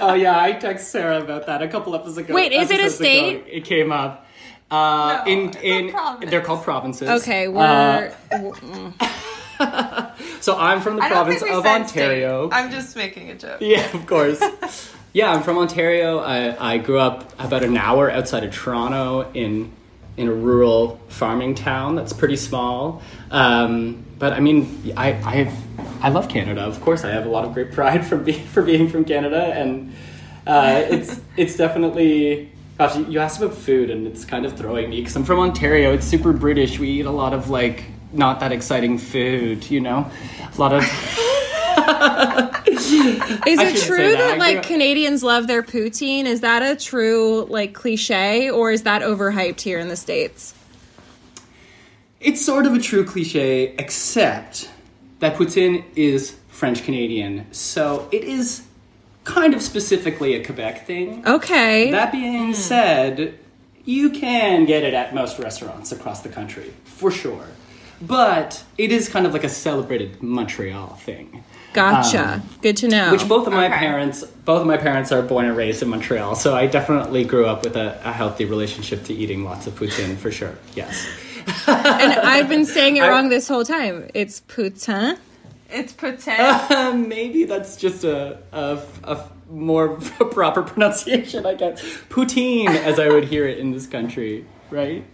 Oh 0.00 0.14
yeah, 0.14 0.38
I 0.40 0.52
texted 0.52 0.80
Sarah 0.80 1.20
about 1.20 1.46
that 1.46 1.60
a 1.62 1.68
couple 1.68 1.94
of 1.94 2.00
episodes 2.02 2.18
ago. 2.18 2.34
Wait, 2.34 2.52
is 2.52 2.70
it 2.70 2.78
a 2.78 2.82
episodes 2.84 3.00
ago. 3.00 3.04
state? 3.08 3.44
It 3.48 3.64
came 3.64 3.90
up. 3.90 4.24
Uh, 4.70 5.22
No, 5.26 5.32
in 5.32 5.50
in 5.62 5.90
province. 5.90 6.30
they're 6.30 6.40
called 6.42 6.62
provinces. 6.62 7.08
Okay, 7.22 7.46
Uh, 7.46 7.50
we're 7.50 8.92
so 10.40 10.56
I'm 10.56 10.80
from 10.80 10.96
the 10.96 11.02
I 11.02 11.08
province 11.08 11.42
of 11.42 11.66
Ontario. 11.66 12.48
State. 12.48 12.56
I'm 12.58 12.70
just 12.70 12.96
making 12.96 13.30
a 13.30 13.34
joke. 13.34 13.58
Yeah, 13.60 13.84
of 13.96 14.06
course. 14.06 14.40
yeah, 15.12 15.32
I'm 15.32 15.42
from 15.42 15.58
Ontario. 15.58 16.18
I, 16.20 16.74
I 16.74 16.78
grew 16.78 16.98
up 16.98 17.32
about 17.40 17.64
an 17.64 17.76
hour 17.76 18.10
outside 18.10 18.44
of 18.44 18.54
Toronto 18.54 19.30
in 19.34 19.72
in 20.16 20.26
a 20.28 20.32
rural 20.32 20.98
farming 21.08 21.54
town 21.54 21.94
that's 21.96 22.12
pretty 22.12 22.36
small. 22.36 23.02
Um, 23.30 24.04
but 24.18 24.32
I 24.32 24.40
mean, 24.40 24.92
I 24.96 25.08
I 25.12 25.52
I 26.02 26.08
love 26.10 26.28
Canada. 26.28 26.62
Of 26.62 26.80
course, 26.80 27.04
I 27.04 27.10
have 27.10 27.24
a 27.26 27.30
lot 27.30 27.44
of 27.44 27.54
great 27.54 27.72
pride 27.72 28.06
for 28.06 28.16
being 28.16 28.44
for 28.46 28.62
being 28.62 28.88
from 28.88 29.04
Canada, 29.04 29.42
and 29.56 29.92
uh, 30.46 30.82
it's 30.90 31.20
it's 31.36 31.56
definitely. 31.56 32.52
Gosh, 32.78 32.96
you- 32.96 33.18
asked 33.18 33.42
about 33.42 33.56
food, 33.56 33.90
and 33.90 34.06
it's 34.06 34.24
kind 34.24 34.46
of 34.46 34.56
throwing 34.56 34.88
me 34.88 35.00
because 35.00 35.16
I'm 35.16 35.24
from 35.24 35.40
Ontario. 35.40 35.92
It's 35.92 36.06
super 36.06 36.32
British. 36.32 36.78
We 36.78 36.88
eat 36.88 37.06
a 37.06 37.10
lot 37.10 37.34
of 37.34 37.50
like 37.50 37.84
not 38.12 38.40
that 38.40 38.52
exciting 38.52 38.98
food, 38.98 39.68
you 39.70 39.80
know, 39.80 40.10
a 40.40 40.60
lot 40.60 40.72
of. 40.72 40.82
Is 42.68 43.58
it 43.58 43.86
true 43.86 43.96
that. 43.96 44.18
that, 44.18 44.38
like 44.38 44.62
Canadians 44.62 45.22
love 45.22 45.46
their 45.46 45.62
poutine? 45.62 46.24
Is 46.26 46.42
that 46.42 46.62
a 46.62 46.76
true 46.76 47.46
like 47.48 47.74
cliche 47.74 48.50
or 48.50 48.70
is 48.70 48.82
that 48.82 49.02
overhyped 49.02 49.60
here 49.60 49.78
in 49.78 49.88
the 49.88 49.96
states? 49.96 50.54
It's 52.20 52.44
sort 52.44 52.66
of 52.66 52.74
a 52.74 52.78
true 52.78 53.04
cliche, 53.04 53.74
except 53.78 54.70
that 55.20 55.36
poutine 55.36 55.84
is 55.96 56.36
French 56.48 56.82
Canadian, 56.84 57.46
so 57.52 58.08
it 58.12 58.24
is 58.24 58.67
kind 59.28 59.54
of 59.54 59.62
specifically 59.62 60.34
a 60.34 60.44
Quebec 60.44 60.86
thing. 60.86 61.26
Okay. 61.26 61.90
That 61.90 62.10
being 62.12 62.54
said, 62.54 63.38
you 63.84 64.10
can 64.10 64.64
get 64.64 64.82
it 64.82 64.94
at 64.94 65.14
most 65.14 65.38
restaurants 65.38 65.92
across 65.92 66.22
the 66.22 66.28
country, 66.28 66.72
for 66.84 67.10
sure. 67.10 67.46
But 68.00 68.62
it 68.78 68.92
is 68.92 69.08
kind 69.08 69.26
of 69.26 69.32
like 69.32 69.44
a 69.44 69.48
celebrated 69.48 70.22
Montreal 70.22 70.88
thing. 70.96 71.42
gotcha. 71.72 72.34
um, 72.34 72.42
Good 72.62 72.76
to 72.78 72.88
know. 72.88 73.10
Which 73.12 73.26
both 73.28 73.46
of 73.46 73.52
my 73.52 73.66
Okay. 73.66 73.76
parents, 73.76 74.22
both 74.24 74.60
of 74.62 74.66
my 74.66 74.76
parents 74.76 75.10
are 75.12 75.20
born 75.22 75.46
and 75.46 75.56
raised 75.56 75.82
in 75.82 75.88
Montreal, 75.88 76.34
so 76.36 76.54
I 76.54 76.66
definitely 76.66 77.24
grew 77.24 77.46
up 77.46 77.64
with 77.64 77.76
a, 77.76 78.00
a 78.04 78.12
healthy 78.12 78.44
relationship 78.44 79.02
to 79.04 79.14
eating 79.14 79.44
lots 79.44 79.66
of 79.66 79.74
poutine, 79.74 80.16
for 80.16 80.30
sure. 80.30 80.54
Yes. 80.76 81.06
and 81.66 82.12
I've 82.12 82.48
been 82.48 82.64
saying 82.66 82.96
it 82.98 83.02
I- 83.04 83.08
wrong 83.08 83.28
this 83.30 83.48
whole 83.48 83.64
time. 83.64 84.08
It's 84.14 84.40
poutine. 84.42 85.18
It's 85.70 85.92
poutine. 85.92 86.38
Uh, 86.70 86.92
maybe 86.94 87.44
that's 87.44 87.76
just 87.76 88.04
a, 88.04 88.38
a, 88.52 88.78
a 89.04 89.28
more 89.50 89.88
proper 90.30 90.62
pronunciation, 90.62 91.44
I 91.46 91.54
guess. 91.54 91.82
Poutine, 92.08 92.68
as 92.68 92.98
I 92.98 93.08
would 93.08 93.24
hear 93.24 93.46
it 93.46 93.58
in 93.58 93.72
this 93.72 93.86
country, 93.86 94.46
right? 94.70 95.04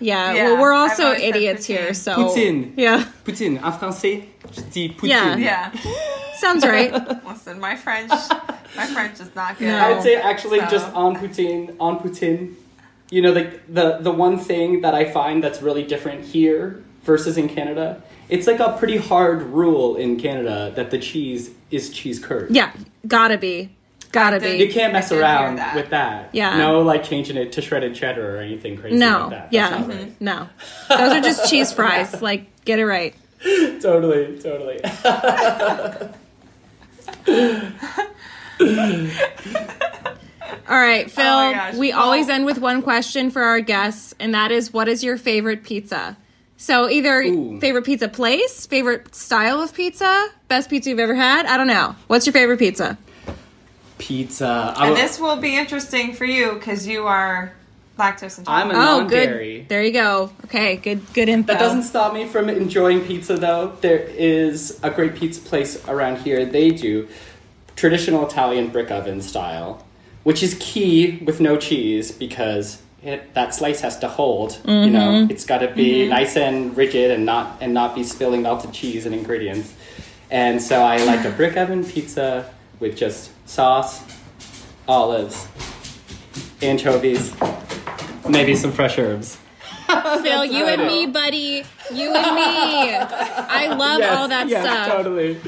Yeah, 0.00 0.32
Yeah, 0.34 0.34
well, 0.52 0.60
we're 0.60 0.72
also 0.74 1.12
idiots 1.12 1.66
here, 1.66 1.92
so 1.94 2.14
Poutine. 2.14 2.72
yeah, 2.76 3.04
Poutine. 3.24 3.58
En 3.62 3.72
français, 3.72 4.24
je 4.52 4.62
dis 4.70 4.88
poutine. 4.92 5.08
Yeah. 5.08 5.36
yeah. 5.36 5.72
sounds 6.36 6.64
right. 6.64 6.92
Listen, 7.26 7.58
my 7.58 7.74
French, 7.74 8.12
my 8.76 8.86
French 8.86 9.18
is 9.18 9.34
not 9.34 9.58
good. 9.58 9.66
No. 9.66 9.76
I 9.78 9.92
would 9.92 10.02
say 10.02 10.14
actually 10.14 10.60
So- 10.60 10.66
just 10.70 10.92
on 10.94 11.16
poutine, 11.16 11.74
on 11.80 11.98
poutine. 11.98 12.54
You 13.10 13.22
know, 13.22 13.32
the, 13.32 13.58
the 13.68 13.98
the 14.02 14.10
one 14.12 14.38
thing 14.38 14.82
that 14.82 14.94
I 14.94 15.10
find 15.10 15.42
that's 15.42 15.62
really 15.62 15.82
different 15.82 16.24
here 16.26 16.84
versus 17.04 17.36
in 17.38 17.48
Canada, 17.48 18.02
it's 18.28 18.46
like 18.46 18.60
a 18.60 18.76
pretty 18.78 18.96
hard 18.96 19.42
rule 19.42 19.96
in 19.96 20.18
Canada 20.18 20.72
that 20.76 20.90
the 20.90 20.98
cheese 20.98 21.50
is 21.70 21.90
cheese 21.90 22.18
curd. 22.18 22.50
Yeah, 22.50 22.72
gotta 23.06 23.38
be, 23.38 23.70
gotta 24.12 24.40
be. 24.40 24.56
You 24.56 24.70
can't 24.72 24.92
mess 24.92 25.10
I 25.12 25.14
did 25.16 25.20
around 25.22 25.56
that. 25.56 25.74
with 25.74 25.90
that. 25.90 26.30
Yeah. 26.32 26.56
No, 26.58 26.82
like 26.82 27.04
changing 27.04 27.36
it 27.36 27.52
to 27.52 27.62
shredded 27.62 27.94
cheddar 27.94 28.36
or 28.36 28.40
anything 28.40 28.76
crazy 28.76 28.96
No, 28.96 29.20
like 29.22 29.30
that. 29.30 29.50
That's 29.50 29.52
yeah, 29.52 29.86
right. 29.98 30.20
no, 30.20 30.48
those 30.88 31.12
are 31.12 31.20
just 31.20 31.50
cheese 31.50 31.72
fries. 31.72 32.20
Like, 32.22 32.64
get 32.64 32.78
it 32.78 32.86
right. 32.86 33.14
Totally, 33.80 34.38
totally. 34.40 34.80
All 40.68 40.76
right, 40.78 41.10
Phil. 41.10 41.24
Oh. 41.26 41.70
We 41.78 41.90
Well- 41.90 42.00
always 42.00 42.28
end 42.28 42.44
with 42.46 42.58
one 42.58 42.82
question 42.82 43.30
for 43.30 43.42
our 43.42 43.60
guests, 43.60 44.14
and 44.20 44.34
that 44.34 44.50
is, 44.50 44.72
what 44.72 44.88
is 44.88 45.02
your 45.02 45.16
favorite 45.16 45.62
pizza? 45.64 46.16
So 46.60 46.90
either 46.90 47.20
Ooh. 47.22 47.60
favorite 47.60 47.84
pizza 47.86 48.08
place, 48.08 48.66
favorite 48.66 49.14
style 49.14 49.60
of 49.60 49.72
pizza, 49.72 50.26
best 50.48 50.68
pizza 50.68 50.90
you've 50.90 50.98
ever 50.98 51.14
had. 51.14 51.46
I 51.46 51.56
don't 51.56 51.68
know. 51.68 51.94
What's 52.08 52.26
your 52.26 52.32
favorite 52.32 52.58
pizza? 52.58 52.98
Pizza. 53.98 54.74
I 54.76 54.86
And 54.86 54.90
will- 54.94 55.00
this 55.00 55.20
will 55.20 55.36
be 55.36 55.56
interesting 55.56 56.12
for 56.14 56.24
you 56.24 56.52
because 56.54 56.86
you 56.86 57.06
are 57.06 57.52
lactose 57.96 58.38
intolerant. 58.38 58.48
I'm 58.48 58.70
a 58.70 58.74
Oh, 58.74 58.98
non-dairy. 59.00 59.58
good. 59.60 59.68
There 59.68 59.82
you 59.84 59.92
go. 59.92 60.30
Okay, 60.46 60.76
good. 60.76 61.00
Good 61.14 61.28
info. 61.28 61.52
That 61.52 61.60
doesn't 61.60 61.82
stop 61.84 62.12
me 62.12 62.26
from 62.26 62.48
enjoying 62.48 63.00
pizza, 63.02 63.36
though. 63.36 63.72
There 63.80 63.98
is 64.16 64.78
a 64.82 64.90
great 64.90 65.14
pizza 65.14 65.40
place 65.40 65.78
around 65.88 66.18
here. 66.18 66.44
They 66.44 66.70
do 66.70 67.06
traditional 67.76 68.26
Italian 68.26 68.68
brick 68.68 68.90
oven 68.90 69.20
style, 69.20 69.84
which 70.24 70.42
is 70.42 70.56
key 70.58 71.20
with 71.24 71.40
no 71.40 71.56
cheese 71.56 72.10
because 72.12 72.78
it, 73.02 73.32
that 73.34 73.54
slice 73.54 73.80
has 73.80 73.98
to 74.00 74.08
hold. 74.08 74.52
You 74.64 74.70
mm-hmm. 74.70 74.92
know, 74.92 75.26
it's 75.30 75.44
got 75.44 75.58
to 75.58 75.68
be 75.68 76.00
mm-hmm. 76.00 76.10
nice 76.10 76.36
and 76.36 76.76
rigid 76.76 77.10
and 77.10 77.24
not 77.24 77.58
and 77.60 77.72
not 77.72 77.94
be 77.94 78.04
spilling 78.04 78.42
melted 78.42 78.72
cheese 78.72 79.06
and 79.06 79.14
ingredients. 79.14 79.74
And 80.30 80.60
so 80.60 80.82
I 80.82 81.02
like 81.04 81.24
a 81.24 81.30
brick 81.30 81.56
oven 81.56 81.84
pizza 81.84 82.52
with 82.80 82.96
just 82.96 83.30
sauce, 83.48 84.02
olives, 84.86 85.48
anchovies, 86.60 87.34
maybe 88.28 88.54
some 88.54 88.72
fresh 88.72 88.98
herbs. 88.98 89.38
Phil, 90.22 90.44
you 90.44 90.64
and 90.66 90.86
me, 90.86 91.06
buddy. 91.06 91.64
You 91.92 92.12
and 92.14 92.34
me. 92.36 92.94
I 92.94 93.68
love 93.74 94.02
all 94.02 94.28
that 94.28 94.48
yes, 94.48 94.62
stuff. 94.62 94.88
Totally. 94.88 95.38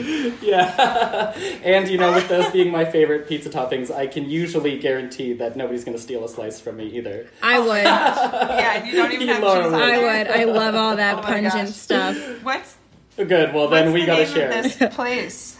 Yeah. 0.41 1.33
and 1.65 1.89
you 1.89 1.99
know, 1.99 2.13
with 2.13 2.29
those 2.29 2.51
being 2.51 2.71
my 2.71 2.85
favorite 2.85 3.29
pizza 3.29 3.51
toppings, 3.51 3.91
I 3.95 4.07
can 4.07 4.29
usually 4.31 4.79
guarantee 4.79 5.35
that 5.35 5.57
nobody's 5.57 5.85
going 5.85 5.97
to 5.97 6.03
steal 6.03 6.25
a 6.25 6.29
slice 6.29 6.59
from 6.61 6.79
me 6.79 6.87
either. 6.97 7.29
I 7.43 7.59
would. 7.59 7.85
Yeah, 8.61 8.85
you 8.85 8.93
don't 8.93 9.13
even 9.13 9.27
You 9.29 9.35
have 9.35 9.43
Laura 9.43 9.65
cheese 9.65 9.73
on. 9.73 9.81
I 9.83 9.99
would. 9.99 10.27
I 10.29 10.45
love 10.45 10.75
all 10.75 10.97
that 10.97 11.19
Oh 11.19 11.23
pungent 11.23 11.53
gosh. 11.53 11.69
stuff. 11.71 12.17
What's 12.43 12.77
Good. 13.17 13.53
Well, 13.55 13.69
then 13.69 13.87
what's 13.87 13.95
we 13.95 14.01
the 14.01 14.07
got 14.07 14.17
to 14.17 14.25
name 14.25 14.35
share. 14.35 14.59
of 14.59 14.79
this 14.79 14.95
place? 14.95 15.59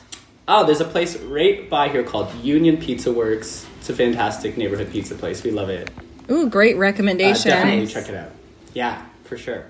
Oh, 0.49 0.65
there's 0.65 0.81
a 0.81 0.85
place 0.87 1.17
right 1.19 1.69
by 1.69 1.89
here 1.89 2.03
called 2.03 2.35
Union 2.43 2.77
Pizza 2.79 3.13
Works. 3.13 3.67
It's 3.79 3.91
a 3.91 3.95
fantastic 3.95 4.57
neighborhood 4.57 4.91
pizza 4.91 5.15
place. 5.15 5.43
We 5.43 5.51
love 5.51 5.69
it. 5.69 5.91
Ooh, 6.31 6.49
great 6.49 6.77
Uh, 6.77 6.81
recommendation. 6.81 7.51
definitely 7.51 7.81
Nice. 7.85 7.93
check 7.93 8.09
it 8.09 8.15
out. 8.15 8.31
Yeah, 8.75 9.05
for 9.25 9.37
sure. 9.37 9.67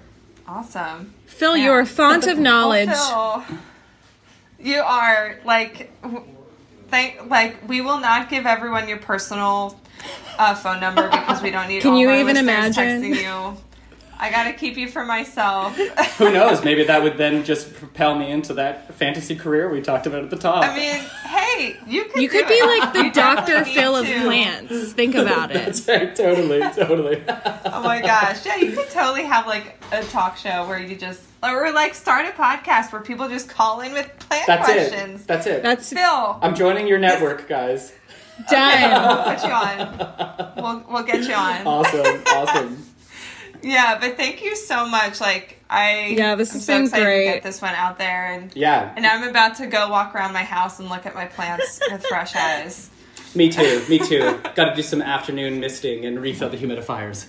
Awesome. 0.46 1.14
Phil, 1.26 1.56
Yeah. 1.56 1.64
you're 1.66 1.80
a 1.80 1.86
font 1.86 2.26
of 2.26 2.38
knowledge. 2.48 2.88
Well, 2.88 3.40
Phil, 3.42 3.58
you 4.58 4.80
are 4.80 5.36
like, 5.44 5.90
thank 6.88 7.30
like 7.30 7.66
we 7.68 7.80
will 7.80 8.00
not 8.00 8.28
give 8.28 8.46
everyone 8.46 8.88
your 8.88 8.98
personal 8.98 9.78
uh, 10.38 10.54
phone 10.54 10.80
number 10.80 11.08
because 11.08 11.40
we 11.42 11.50
don't 11.50 11.68
need. 11.68 11.82
Can 11.82 11.92
all 11.92 11.98
you 11.98 12.08
our 12.08 12.16
even 12.18 12.36
imagine? 12.36 13.02
Texting 13.02 13.16
you. 13.22 13.56
I 14.22 14.30
gotta 14.30 14.52
keep 14.52 14.76
you 14.76 14.86
for 14.88 15.04
myself. 15.04 15.74
Who 16.18 16.30
knows? 16.30 16.62
Maybe 16.62 16.84
that 16.84 17.02
would 17.02 17.16
then 17.16 17.42
just 17.42 17.74
propel 17.74 18.14
me 18.18 18.30
into 18.30 18.52
that 18.54 18.92
fantasy 18.94 19.34
career 19.34 19.70
we 19.70 19.80
talked 19.80 20.06
about 20.06 20.22
at 20.24 20.28
the 20.30 20.36
top. 20.36 20.62
I 20.62 20.76
mean, 20.76 21.00
hey, 21.24 21.76
you 21.86 22.04
could. 22.04 22.22
You 22.22 22.28
could 22.28 22.42
do 22.46 22.48
be 22.48 22.54
it. 22.54 22.80
like 22.80 22.92
the 22.92 23.04
You 23.04 23.12
Dr. 23.12 23.64
Phil 23.64 23.96
of 23.96 24.04
plants. 24.04 24.92
Think 24.92 25.14
about 25.16 25.50
it. 25.52 25.54
That's 25.54 25.88
right. 25.88 26.14
Totally. 26.14 26.60
Totally. 26.60 27.22
Oh 27.28 27.82
my 27.82 28.02
gosh. 28.02 28.44
Yeah, 28.44 28.56
you 28.56 28.72
could 28.72 28.90
totally 28.90 29.24
have 29.24 29.46
like 29.46 29.82
a 29.90 30.02
talk 30.04 30.36
show 30.36 30.68
where 30.68 30.78
you 30.78 30.96
just 30.96 31.22
or 31.42 31.72
like 31.72 31.94
start 31.94 32.26
a 32.26 32.30
podcast 32.32 32.92
where 32.92 33.00
people 33.00 33.26
just 33.28 33.48
call 33.48 33.80
in 33.80 33.94
with 33.94 34.06
plant 34.18 34.44
questions. 34.44 34.46
That's 34.46 34.66
questions. 34.66 35.20
it. 35.22 35.26
That's 35.26 35.46
it. 35.46 35.62
That's 35.62 35.92
Phil, 35.92 36.38
I'm 36.42 36.54
joining 36.54 36.86
your 36.86 36.98
network, 36.98 37.48
guys. 37.48 37.94
done. 38.50 38.90
we'll 39.06 39.34
put 39.34 39.44
you 39.46 39.50
on. 39.50 40.52
We'll 40.56 40.84
we'll 40.90 41.02
get 41.04 41.26
you 41.26 41.32
on. 41.34 41.66
Awesome. 41.66 42.22
Awesome. 42.26 42.84
Yeah, 43.62 43.98
but 44.00 44.16
thank 44.16 44.42
you 44.42 44.56
so 44.56 44.86
much. 44.86 45.20
Like 45.20 45.58
I 45.68 46.14
Yeah, 46.16 46.34
this 46.34 46.50
I'm 46.50 46.54
has 46.56 46.64
so 46.66 46.72
been 46.74 46.82
excited 46.84 47.04
great. 47.04 47.26
to 47.26 47.32
get 47.34 47.42
this 47.42 47.60
one 47.62 47.74
out 47.74 47.98
there 47.98 48.26
and 48.32 48.50
Yeah. 48.56 48.92
and 48.96 49.06
I'm 49.06 49.22
about 49.28 49.56
to 49.56 49.66
go 49.66 49.88
walk 49.90 50.14
around 50.14 50.32
my 50.32 50.42
house 50.44 50.78
and 50.78 50.88
look 50.88 51.06
at 51.06 51.14
my 51.14 51.26
plants 51.26 51.80
with 51.90 52.04
fresh 52.06 52.34
eyes. 52.36 52.90
Me 53.34 53.48
too. 53.50 53.82
Me 53.88 53.98
too. 53.98 54.38
Got 54.54 54.70
to 54.70 54.74
do 54.74 54.82
some 54.82 55.00
afternoon 55.02 55.60
misting 55.60 56.04
and 56.06 56.20
refill 56.20 56.48
the 56.48 56.56
humidifiers. 56.56 57.26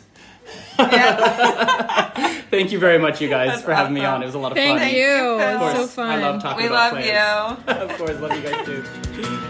Yeah. 0.80 2.42
Thank 2.50 2.72
you 2.72 2.80
very 2.80 2.98
much, 2.98 3.22
you 3.22 3.30
guys, 3.30 3.50
That's 3.50 3.62
for 3.62 3.74
having 3.74 3.94
me 3.94 4.04
on. 4.04 4.22
It 4.24 4.26
was 4.26 4.36
a 4.36 4.40
lot 4.40 4.52
of 4.52 4.58
Thank 4.58 4.80
fun. 4.80 4.88
Thank 4.88 4.98
you. 4.98 5.04
you, 5.04 5.08
Phil. 5.16 5.40
It's 5.40 5.54
Of 5.54 5.60
course. 5.60 5.76
so 5.76 5.88
fun. 5.88 6.10
I 6.10 6.18
love 6.22 6.42
talking 6.42 6.64
we 6.64 6.68
about 6.68 6.94
love 6.94 7.04
plants. 7.04 7.68
you. 7.68 7.74
of 7.74 7.98
course, 7.98 8.20
love 8.20 8.36
you 8.36 8.50
guys 8.50 8.66
too. 8.66 9.48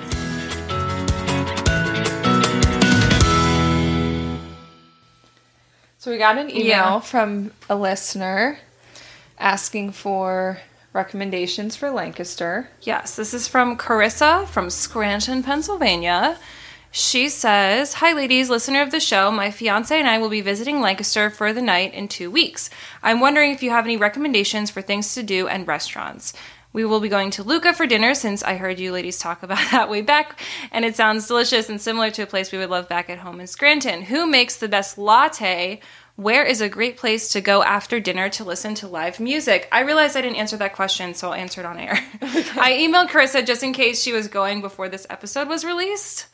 So 6.01 6.09
we 6.09 6.17
got 6.17 6.39
an 6.39 6.49
email 6.49 6.65
Yeah. 6.65 6.99
from 6.99 7.51
a 7.69 7.75
listener 7.75 8.57
asking 9.37 9.91
for 9.91 10.57
recommendations 10.93 11.75
for 11.75 11.91
Lancaster. 11.91 12.69
Yes, 12.81 13.15
this 13.15 13.35
is 13.35 13.47
from 13.47 13.77
Carissa 13.77 14.47
from 14.47 14.71
Scranton, 14.71 15.43
Pennsylvania. 15.43 16.39
She 16.89 17.29
says, 17.29 17.93
Hi, 17.93 18.13
ladies, 18.13 18.49
listener 18.49 18.81
of 18.81 18.89
the 18.89 18.99
show. 18.99 19.29
My 19.29 19.51
fiance 19.51 19.95
and 19.95 20.07
I 20.07 20.17
will 20.17 20.29
be 20.29 20.41
visiting 20.41 20.81
Lancaster 20.81 21.29
for 21.29 21.53
the 21.53 21.61
night 21.61 21.93
in 21.93 22.07
two 22.07 22.31
weeks. 22.31 22.71
I'm 23.03 23.19
wondering 23.19 23.51
if 23.51 23.61
you 23.61 23.69
have 23.69 23.85
any 23.85 23.95
recommendations 23.95 24.71
for 24.71 24.81
things 24.81 25.13
to 25.13 25.21
do 25.21 25.47
and 25.47 25.67
restaurants. 25.67 26.33
We 26.73 26.85
will 26.85 26.99
be 26.99 27.09
going 27.09 27.31
to 27.31 27.43
Luca 27.43 27.73
for 27.73 27.85
dinner 27.85 28.13
since 28.13 28.43
I 28.43 28.55
heard 28.55 28.79
you 28.79 28.91
ladies 28.91 29.17
talk 29.17 29.43
about 29.43 29.71
that 29.71 29.89
way 29.89 30.01
back, 30.01 30.39
and 30.71 30.85
it 30.85 30.95
sounds 30.95 31.27
delicious 31.27 31.69
and 31.69 31.81
similar 31.81 32.11
to 32.11 32.23
a 32.23 32.27
place 32.27 32.51
we 32.51 32.57
would 32.57 32.69
love 32.69 32.87
back 32.87 33.09
at 33.09 33.19
home 33.19 33.39
in 33.39 33.47
Scranton. 33.47 34.03
Who 34.03 34.25
makes 34.25 34.57
the 34.57 34.67
best 34.67 34.97
latte? 34.97 35.79
Where 36.15 36.43
is 36.43 36.61
a 36.61 36.69
great 36.69 36.97
place 36.97 37.29
to 37.29 37.41
go 37.41 37.63
after 37.63 37.99
dinner 37.99 38.29
to 38.29 38.43
listen 38.43 38.75
to 38.75 38.87
live 38.87 39.19
music? 39.19 39.67
I 39.71 39.81
realized 39.81 40.15
I 40.15 40.21
didn't 40.21 40.37
answer 40.37 40.57
that 40.57 40.75
question, 40.75 41.13
so 41.13 41.29
I'll 41.29 41.33
answer 41.33 41.61
it 41.61 41.65
on 41.65 41.79
air. 41.79 41.93
I 42.21 42.77
emailed 42.79 43.09
Carissa 43.09 43.45
just 43.45 43.63
in 43.63 43.73
case 43.73 44.01
she 44.01 44.13
was 44.13 44.27
going 44.27 44.61
before 44.61 44.89
this 44.89 45.07
episode 45.09 45.47
was 45.47 45.65
released. 45.65 46.27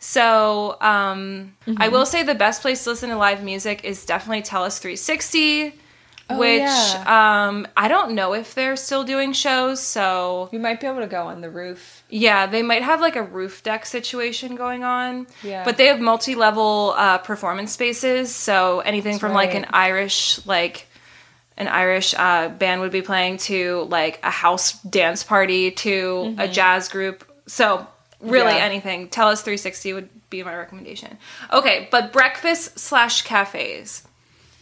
So 0.00 0.78
um, 0.80 1.54
I 1.76 1.88
will 1.88 2.06
say 2.06 2.22
the 2.22 2.34
best 2.34 2.62
place 2.62 2.84
to 2.84 2.90
listen 2.90 3.10
to 3.10 3.16
live 3.16 3.44
music 3.44 3.84
is 3.84 4.06
definitely 4.06 4.42
Tellus 4.42 4.80
360, 4.80 5.74
which 6.38 6.60
yeah. 6.60 7.46
um, 7.48 7.66
I 7.76 7.88
don't 7.88 8.12
know 8.14 8.32
if 8.34 8.54
they're 8.54 8.76
still 8.76 9.04
doing 9.04 9.32
shows. 9.32 9.80
So 9.80 10.48
You 10.52 10.58
might 10.58 10.80
be 10.80 10.86
able 10.86 11.00
to 11.00 11.06
go 11.06 11.26
on 11.26 11.40
the 11.40 11.50
roof. 11.50 12.02
yeah, 12.08 12.46
they 12.46 12.62
might 12.62 12.82
have 12.82 13.00
like 13.00 13.16
a 13.16 13.22
roof 13.22 13.62
deck 13.62 13.86
situation 13.86 14.54
going 14.56 14.84
on. 14.84 15.26
Yeah. 15.42 15.64
But 15.64 15.76
they 15.76 15.86
have 15.86 16.00
multi-level 16.00 16.94
uh, 16.96 17.18
performance 17.18 17.72
spaces, 17.72 18.34
so 18.34 18.80
anything 18.80 19.18
from 19.18 19.32
like 19.32 19.54
an. 19.54 19.66
Irish 19.72 20.44
like 20.46 20.86
an 21.56 21.68
Irish 21.68 22.14
uh, 22.16 22.48
band 22.48 22.80
would 22.80 22.92
be 22.92 23.02
playing 23.02 23.36
to 23.38 23.82
like 23.90 24.18
a 24.22 24.30
house 24.30 24.80
dance 24.82 25.22
party 25.22 25.70
to 25.72 26.34
a 26.38 26.48
jazz 26.48 26.88
group. 26.88 27.24
So 27.46 27.86
really 28.20 28.48
Mm-hmm. 28.50 28.56
Yeah. 28.58 28.64
anything. 28.64 29.08
Tellus 29.08 29.42
360 29.42 29.92
would 29.94 30.08
be 30.30 30.42
my 30.42 30.54
recommendation. 30.56 31.18
Okay, 31.52 31.88
but 31.90 32.12
breakfast 32.12 32.78
slash 32.78 33.22
cafes 33.22 34.02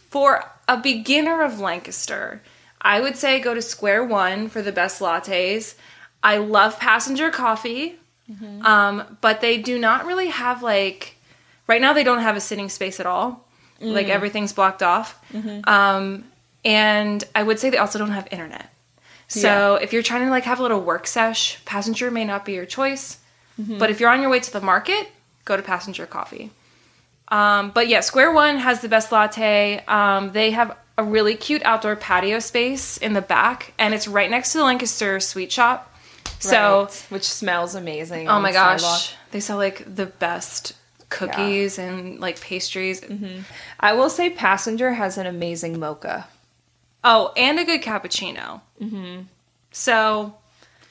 for 0.09 0.43
a 0.69 0.77
beginner 0.77 1.41
of 1.41 1.59
Lancaster, 1.59 2.41
I 2.81 3.01
would 3.01 3.17
say 3.17 3.39
go 3.39 3.53
to 3.53 3.61
Square 3.61 4.05
One 4.05 4.47
for 4.47 4.61
the 4.61 4.71
best 4.71 5.01
lattes. 5.01 5.75
I 6.23 6.37
love 6.37 6.79
Passenger 6.79 7.29
Coffee, 7.31 7.97
um, 8.65 9.17
but 9.21 9.41
they 9.41 9.57
do 9.57 9.79
not 9.79 10.05
really 10.05 10.27
have 10.29 10.61
like 10.63 11.15
right 11.67 11.81
now. 11.81 11.91
They 11.93 12.03
don't 12.03 12.21
have 12.21 12.37
a 12.37 12.39
sitting 12.49 12.69
space 12.69 12.99
at 12.99 13.05
all. 13.05 13.45
Like 13.81 14.07
everything's 14.13 14.53
blocked 14.53 14.83
off. 14.83 15.07
Um, 15.65 16.25
and 16.65 17.23
I 17.33 17.41
would 17.43 17.59
say 17.59 17.69
they 17.69 17.77
also 17.77 17.97
don't 17.97 18.11
have 18.11 18.27
internet. 18.31 18.67
So 19.27 19.75
if 19.83 19.93
you're 19.93 20.03
trying 20.03 20.23
to 20.25 20.29
like 20.29 20.43
have 20.43 20.59
a 20.59 20.61
little 20.61 20.81
work 20.81 21.07
sesh, 21.07 21.63
Passenger 21.65 22.11
may 22.11 22.25
not 22.25 22.45
be 22.45 22.53
your 22.53 22.65
choice. 22.65 23.17
But 23.79 23.89
if 23.89 23.99
you're 23.99 24.09
on 24.09 24.21
your 24.21 24.29
way 24.29 24.39
to 24.41 24.51
the 24.53 24.61
market, 24.61 25.07
go 25.45 25.55
to 25.57 25.63
Passenger 25.63 26.05
Coffee. 26.05 26.51
Um, 27.31 27.71
but 27.71 27.87
yeah, 27.87 27.99
Square 28.01 28.33
One 28.33 28.57
has 28.57 28.81
the 28.81 28.89
best 28.89 29.11
latte. 29.11 29.83
Um, 29.87 30.31
they 30.31 30.51
have 30.51 30.75
a 30.97 31.03
really 31.03 31.35
cute 31.35 31.61
outdoor 31.63 31.95
patio 31.95 32.39
space 32.39 32.97
in 32.97 33.13
the 33.13 33.21
back, 33.21 33.73
and 33.77 33.93
it's 33.93 34.07
right 34.07 34.29
next 34.29 34.51
to 34.53 34.57
the 34.57 34.63
Lancaster 34.63 35.19
Sweet 35.19 35.51
Shop. 35.51 35.85
So, 36.39 36.83
Right. 36.83 37.05
which 37.09 37.23
smells 37.29 37.75
amazing. 37.75 38.27
oh 38.29 38.39
my 38.39 38.51
gosh, 38.51 38.81
sidewalk. 38.81 39.01
they 39.31 39.39
sell 39.41 39.57
like 39.57 39.83
the 39.95 40.05
best 40.05 40.73
cookies 41.09 41.77
and 41.79 42.19
like 42.19 42.39
pastries. 42.39 43.01
I 43.79 43.93
will 43.93 44.09
say 44.09 44.29
Passenger 44.29 44.93
has 44.93 45.17
an 45.17 45.25
amazing 45.27 45.79
mocha. 45.79 46.27
Oh, 47.03 47.31
and 47.37 47.59
a 47.59 47.63
good 47.65 47.81
cappuccino. 47.81 48.61
Mm-hmm. 48.81 49.21
So 49.71 50.35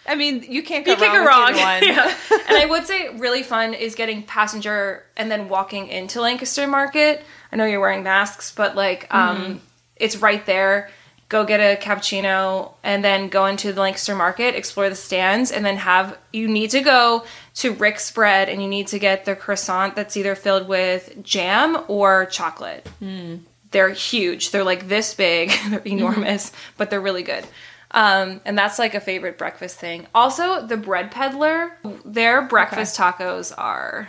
I 0.09 0.15
mean, 0.15 0.45
you 0.49 0.63
can't 0.63 0.85
go 0.85 0.93
you 0.93 0.97
can't 0.97 1.27
wrong 1.27 1.53
go 1.53 1.59
wrong. 1.59 1.81
one. 1.81 1.83
Yeah. 1.85 2.17
and 2.49 2.57
I 2.57 2.67
would 2.69 2.87
say 2.87 3.11
really 3.17 3.43
fun 3.43 3.75
is 3.75 3.95
getting 3.95 4.23
passenger 4.23 5.05
and 5.17 5.31
then 5.31 5.49
walking 5.49 5.89
into 5.89 6.21
Lancaster 6.21 6.67
Market. 6.67 7.23
I 7.53 7.57
know 7.57 7.67
you're 7.67 7.81
wearing 7.81 8.03
masks, 8.03 8.53
but 8.55 8.75
like 8.75 9.13
um, 9.15 9.37
mm-hmm. 9.37 9.57
it's 9.97 10.17
right 10.17 10.45
there. 10.47 10.91
Go 11.29 11.45
get 11.45 11.61
a 11.61 11.79
cappuccino 11.79 12.73
and 12.83 13.05
then 13.05 13.29
go 13.29 13.45
into 13.45 13.75
the 13.75 13.83
Lancaster 13.83 14.15
Market, 14.15 14.55
explore 14.55 14.89
the 14.89 14.97
stands, 14.97 15.53
and 15.53 15.63
then 15.63 15.77
have 15.77 16.17
you 16.33 16.49
need 16.49 16.71
to 16.71 16.81
go 16.81 17.27
to 17.57 17.75
Rick's 17.75 18.11
Bread 18.11 18.49
and 18.49 18.63
you 18.63 18.69
need 18.69 18.87
to 18.89 18.99
get 18.99 19.27
the 19.27 19.37
croissant 19.37 19.95
that's 19.95 20.17
either 20.17 20.35
filled 20.35 20.69
with 20.69 21.23
jam 21.23 21.85
or 21.87 22.25
chocolate. 22.27 22.89
Hmm. 22.99 23.37
They're 23.73 23.91
huge. 23.91 24.53
They're 24.53 24.65
like 24.65 24.89
this 24.89 25.13
big. 25.13 25.51
They're 25.69 25.81
mm-hmm. 25.81 25.99
enormous, 25.99 26.51
but 26.79 26.89
they're 26.89 27.01
really 27.01 27.23
good. 27.23 27.45
Um, 27.91 28.41
and 28.45 28.57
that's 28.57 28.79
like 28.79 28.95
a 28.95 29.01
favorite 29.01 29.39
breakfast 29.39 29.79
thing. 29.79 30.07
Also, 30.15 30.67
the 30.67 30.77
Bread 30.77 31.11
Peddler, 31.11 31.73
their 32.05 32.43
breakfast 32.43 32.99
tacos 32.99 33.53
are 33.57 34.09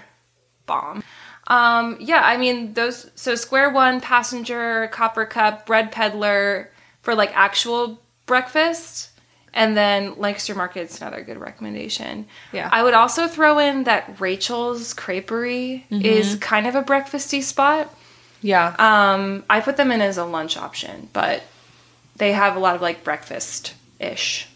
bomb. 0.65 1.03
Um, 1.47 1.97
yeah, 1.99 2.21
I 2.23 2.37
mean 2.37 2.73
those. 2.73 3.09
So 3.15 3.35
Square 3.35 3.71
One, 3.71 4.01
Passenger, 4.01 4.89
Copper 4.91 5.25
Cup, 5.25 5.65
Bread 5.65 5.91
Peddler 5.91 6.69
for 7.01 7.15
like 7.15 7.35
actual 7.35 8.01
breakfast, 8.25 9.09
and 9.53 9.75
then 9.75 10.13
Lancaster 10.19 10.53
Market's 10.53 11.01
another 11.01 11.23
good 11.23 11.37
recommendation. 11.37 12.27
Yeah. 12.53 12.69
I 12.71 12.83
would 12.83 12.93
also 12.93 13.27
throw 13.27 13.57
in 13.57 13.85
that 13.85 14.19
Rachel's 14.19 14.93
Creperie 14.93 15.83
is 15.89 16.35
kind 16.35 16.67
of 16.67 16.75
a 16.75 16.83
breakfasty 16.83 17.41
spot. 17.41 17.95
Yeah. 18.41 18.75
Um, 18.77 19.43
I 19.49 19.59
put 19.59 19.75
them 19.77 19.91
in 19.91 20.01
as 20.01 20.17
a 20.17 20.25
lunch 20.25 20.55
option, 20.55 21.09
but 21.13 21.43
they 22.19 22.31
have 22.33 22.55
a 22.55 22.59
lot 22.59 22.75
of 22.75 22.81
like 22.81 23.03
breakfast 23.03 23.73
ish 23.99 24.47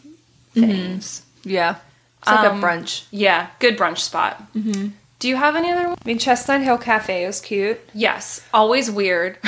things. 0.53 1.23
yeah. 1.43 1.77
It's 2.19 2.27
like 2.31 2.39
um, 2.49 2.63
a 2.63 2.65
brunch. 2.65 3.05
Yeah, 3.11 3.47
good 3.59 3.77
brunch 3.77 3.97
spot. 3.99 4.41
Mm-hmm. 4.55 4.89
Do 5.19 5.27
you 5.27 5.35
have 5.35 5.55
any 5.57 5.71
other 5.71 5.89
one? 5.89 5.97
I 6.01 6.07
mean, 6.07 6.19
Chestnut 6.19 6.61
Hill 6.61 6.77
Cafe 6.77 7.25
was 7.25 7.41
cute. 7.41 7.79
Yes, 7.93 8.41
always 8.53 8.89
weird. 8.91 9.39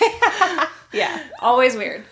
Yeah. 0.92 1.22
always 1.40 1.76
weird. 1.76 2.04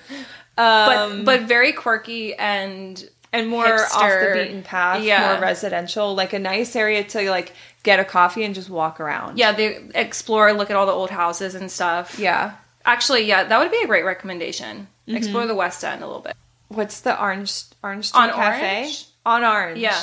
Um, 0.59 1.25
But 1.25 1.25
but 1.25 1.43
very 1.43 1.73
quirky 1.73 2.35
and 2.35 3.03
and 3.33 3.49
more 3.49 3.67
off 3.67 4.11
the 4.21 4.31
beaten 4.35 4.63
path, 4.63 5.03
Yeah. 5.03 5.33
more 5.33 5.41
residential, 5.43 6.15
like 6.15 6.33
a 6.33 6.39
nice 6.39 6.77
area 6.77 7.03
to 7.05 7.31
like 7.31 7.53
get 7.83 8.01
a 8.01 8.05
coffee 8.05 8.45
and 8.45 8.55
just 8.55 8.69
walk 8.71 9.01
around. 9.01 9.39
yeah, 9.39 9.53
they 9.53 9.79
explore, 9.95 10.53
look 10.53 10.71
at 10.71 10.77
all 10.77 10.87
the 10.87 10.93
old 10.93 11.11
houses 11.11 11.55
and 11.55 11.71
stuff. 11.71 12.19
Yeah. 12.19 12.53
Actually, 12.85 13.25
yeah, 13.25 13.45
that 13.45 13.59
would 13.59 13.71
be 13.71 13.81
a 13.83 13.87
great 13.87 14.05
recommendation. 14.05 14.89
Explore 15.07 15.47
the 15.47 15.55
West 15.55 15.85
End 15.85 16.03
a 16.03 16.07
little 16.07 16.23
bit. 16.23 16.37
What's 16.69 17.01
the 17.01 17.21
Orange 17.21 17.63
Orange 17.83 18.07
Street 18.09 18.21
On 18.23 18.31
Cafe? 18.31 18.79
Orange? 18.81 19.05
On 19.25 19.45
Orange. 19.45 19.79
Yeah. 19.79 20.01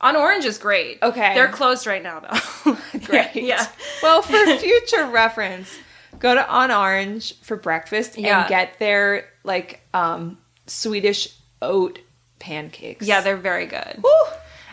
On 0.00 0.16
Orange 0.16 0.44
is 0.44 0.58
great. 0.58 0.98
Okay. 1.02 1.34
They're 1.34 1.48
closed 1.48 1.86
right 1.86 2.02
now 2.02 2.20
though. 2.20 2.76
Great. 3.04 3.36
yeah. 3.36 3.66
Well, 4.02 4.22
for 4.22 4.44
future 4.58 5.06
reference, 5.06 5.72
go 6.18 6.34
to 6.34 6.48
On 6.48 6.70
Orange 6.72 7.38
for 7.40 7.56
breakfast 7.56 8.18
Yeah. 8.18 8.40
and 8.40 8.48
get 8.48 8.78
their 8.78 9.28
like 9.44 9.80
um 9.94 10.38
Swedish 10.66 11.28
oat 11.60 11.98
pancakes. 12.38 13.06
Yeah, 13.06 13.20
they're 13.20 13.36
very 13.36 13.66
good. 13.66 14.00
Woo! 14.02 14.10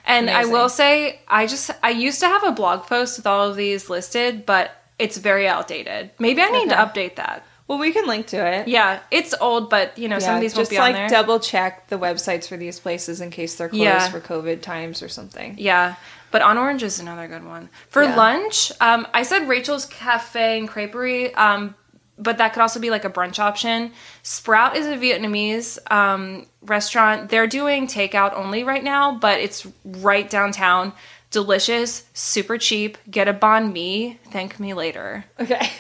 And 0.05 0.29
I 0.29 0.45
will 0.45 0.69
say, 0.69 1.19
I 1.27 1.45
just 1.45 1.69
I 1.83 1.91
used 1.91 2.19
to 2.21 2.27
have 2.27 2.43
a 2.43 2.51
blog 2.51 2.87
post 2.87 3.17
with 3.17 3.27
all 3.27 3.47
of 3.47 3.55
these 3.55 3.89
listed, 3.89 4.45
but 4.45 4.71
it's 4.97 5.17
very 5.17 5.47
outdated. 5.47 6.09
Maybe 6.17 6.41
I 6.41 6.49
need 6.49 6.69
to 6.69 6.75
update 6.75 7.17
that. 7.17 7.43
Well, 7.69 7.77
we 7.77 7.91
can 7.93 8.05
link 8.07 8.25
to 8.27 8.37
it. 8.45 8.67
Yeah, 8.67 8.99
it's 9.11 9.33
old, 9.39 9.69
but 9.69 9.97
you 9.97 10.09
know 10.09 10.19
some 10.19 10.35
of 10.35 10.41
these 10.41 10.53
won't 10.55 10.61
just 10.61 10.71
be 10.71 10.77
on 10.79 10.81
like 10.91 10.95
there. 10.95 11.07
double 11.07 11.39
check 11.39 11.87
the 11.87 11.97
websites 11.97 12.47
for 12.47 12.57
these 12.57 12.79
places 12.79 13.21
in 13.21 13.29
case 13.29 13.55
they're 13.55 13.69
closed 13.69 13.83
Yeah. 13.83 14.09
for 14.09 14.19
COVID 14.19 14.61
times 14.61 15.01
or 15.03 15.07
something. 15.07 15.55
yeah, 15.57 15.95
but 16.31 16.41
on 16.41 16.57
Orange 16.57 16.81
is 16.83 16.99
another 16.99 17.27
good 17.27 17.45
one 17.45 17.69
for 17.89 18.03
Yeah. 18.03 18.15
lunch. 18.15 18.71
Um, 18.81 19.07
I 19.13 19.21
said 19.23 19.47
Rachel's 19.47 19.85
Cafe 19.85 20.57
and 20.59 20.67
Creperie, 20.67 21.37
um, 21.37 21.75
but 22.17 22.39
that 22.39 22.53
could 22.53 22.61
also 22.61 22.79
be 22.79 22.89
like 22.89 23.05
a 23.05 23.09
brunch 23.09 23.37
option. 23.39 23.93
Sprout 24.23 24.75
is 24.75 24.87
a 24.87 24.97
Vietnamese 24.97 25.77
um, 25.91 26.47
restaurant. 26.63 27.29
They're 27.29 27.47
doing 27.47 27.85
takeout 27.87 28.33
only 28.35 28.63
right 28.63 28.83
now, 28.83 29.13
but 29.15 29.39
it's 29.39 29.65
right 29.85 30.27
downtown. 30.29 30.91
Delicious, 31.31 32.03
super 32.15 32.57
cheap. 32.57 32.97
Get 33.09 33.27
a 33.27 33.33
banh 33.33 33.71
mi. 33.71 34.19
Thank 34.31 34.59
me 34.59 34.73
later. 34.73 35.25
Okay. 35.39 35.69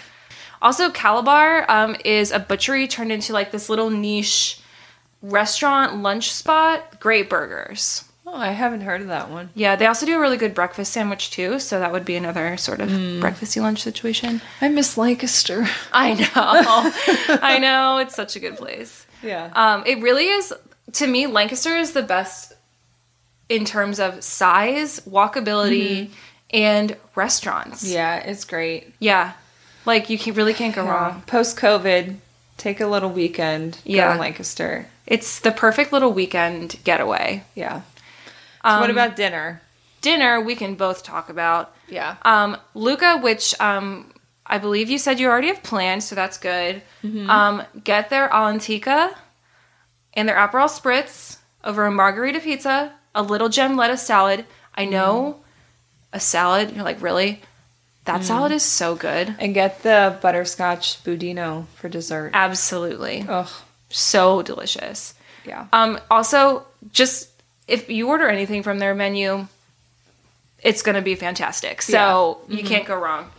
Also, 0.61 0.89
Cabalar 0.89 1.67
um, 1.69 1.95
is 2.03 2.31
a 2.31 2.39
butchery 2.39 2.87
turned 2.87 3.11
into 3.11 3.33
like 3.33 3.51
this 3.51 3.69
little 3.69 3.89
niche 3.89 4.59
restaurant 5.21 5.97
lunch 6.01 6.31
spot. 6.31 6.99
Great 6.99 7.29
burgers. 7.29 8.05
Oh, 8.31 8.35
I 8.35 8.51
haven't 8.51 8.81
heard 8.81 9.01
of 9.01 9.07
that 9.07 9.31
one. 9.31 9.49
Yeah, 9.55 9.75
they 9.75 9.87
also 9.87 10.05
do 10.05 10.15
a 10.15 10.19
really 10.19 10.37
good 10.37 10.53
breakfast 10.53 10.93
sandwich 10.93 11.31
too, 11.31 11.57
so 11.57 11.79
that 11.79 11.91
would 11.91 12.05
be 12.05 12.15
another 12.15 12.57
sort 12.57 12.79
of 12.79 12.89
breakfasty 12.89 13.59
lunch 13.59 13.81
situation. 13.81 14.39
I 14.61 14.67
miss 14.69 14.97
Lancaster. 14.97 15.65
I 15.91 16.13
know, 16.13 17.39
I 17.41 17.57
know, 17.57 17.97
it's 17.97 18.13
such 18.15 18.35
a 18.35 18.39
good 18.39 18.55
place. 18.55 19.07
Yeah. 19.23 19.49
Um, 19.53 19.83
it 19.87 19.99
really 20.01 20.25
is 20.25 20.53
to 20.93 21.07
me. 21.07 21.25
Lancaster 21.25 21.75
is 21.75 21.93
the 21.93 22.03
best 22.03 22.53
in 23.49 23.65
terms 23.65 23.99
of 23.99 24.23
size, 24.23 24.99
walkability, 25.09 26.11
and 26.51 26.95
restaurants. 27.15 27.83
yeah, 27.83 28.17
it's 28.17 28.45
great. 28.45 28.93
yeah, 28.99 29.33
like 29.85 30.09
you 30.09 30.17
can, 30.17 30.33
really 30.33 30.53
can't 30.53 30.75
go 30.75 30.85
wrong. 30.85 31.23
Post 31.27 31.57
COVID, 31.57 32.15
take 32.57 32.79
a 32.79 32.87
little 32.87 33.09
weekend. 33.09 33.79
Yeah. 33.85 34.13
to 34.13 34.19
Lancaster. 34.19 34.87
It's 35.07 35.39
the 35.39 35.51
perfect 35.51 35.91
little 35.91 36.13
weekend 36.13 36.75
getaway. 36.83 37.43
Yeah. 37.55 37.81
So 38.63 38.79
what 38.79 38.89
Um, 38.89 38.91
about 38.91 39.15
dinner? 39.15 39.61
Dinner 40.01 40.39
we 40.41 40.55
can 40.55 40.75
both 40.75 41.03
talk 41.03 41.29
about. 41.29 41.73
Yeah. 41.87 42.17
Um, 42.23 42.57
Luca, 42.75 43.17
which 43.17 43.59
um, 43.59 44.11
I 44.45 44.57
believe 44.57 44.89
you 44.89 44.97
said 44.97 45.19
you 45.19 45.27
already 45.27 45.47
have 45.47 45.63
planned, 45.63 46.03
so 46.03 46.13
that's 46.15 46.37
good. 46.37 46.81
Um, 47.03 47.63
get 47.83 48.09
their 48.09 48.29
Alentica 48.29 49.13
and 50.13 50.27
their 50.29 50.35
Aperol 50.35 50.69
Spritz 50.69 51.37
over 51.63 51.85
a 51.85 51.91
margarita 51.91 52.39
pizza, 52.39 52.93
a 53.15 53.23
little 53.23 53.49
gem 53.49 53.75
lettuce 53.75 54.05
salad. 54.05 54.45
I 54.75 54.85
know 54.85 55.41
a 56.13 56.19
salad. 56.19 56.71
You're 56.75 56.83
like, 56.85 57.01
really? 57.01 57.41
That 58.13 58.23
salad 58.23 58.51
is 58.51 58.63
so 58.63 58.95
good. 58.95 59.35
and 59.39 59.53
get 59.53 59.83
the 59.83 60.17
butterscotch 60.21 61.03
budino 61.03 61.65
for 61.75 61.89
dessert. 61.89 62.31
Absolutely, 62.33 63.25
Ugh. 63.27 63.49
so 63.89 64.41
delicious. 64.41 65.13
Yeah. 65.45 65.67
Um, 65.73 65.99
also, 66.11 66.65
just 66.91 67.29
if 67.67 67.89
you 67.89 68.07
order 68.09 68.27
anything 68.27 68.63
from 68.63 68.79
their 68.79 68.93
menu, 68.95 69.47
it's 70.61 70.81
going 70.81 70.95
to 70.95 71.01
be 71.01 71.15
fantastic. 71.15 71.81
So 71.81 72.41
you 72.47 72.63
can't 72.63 72.85
go 72.85 72.95
wrong. 72.95 73.29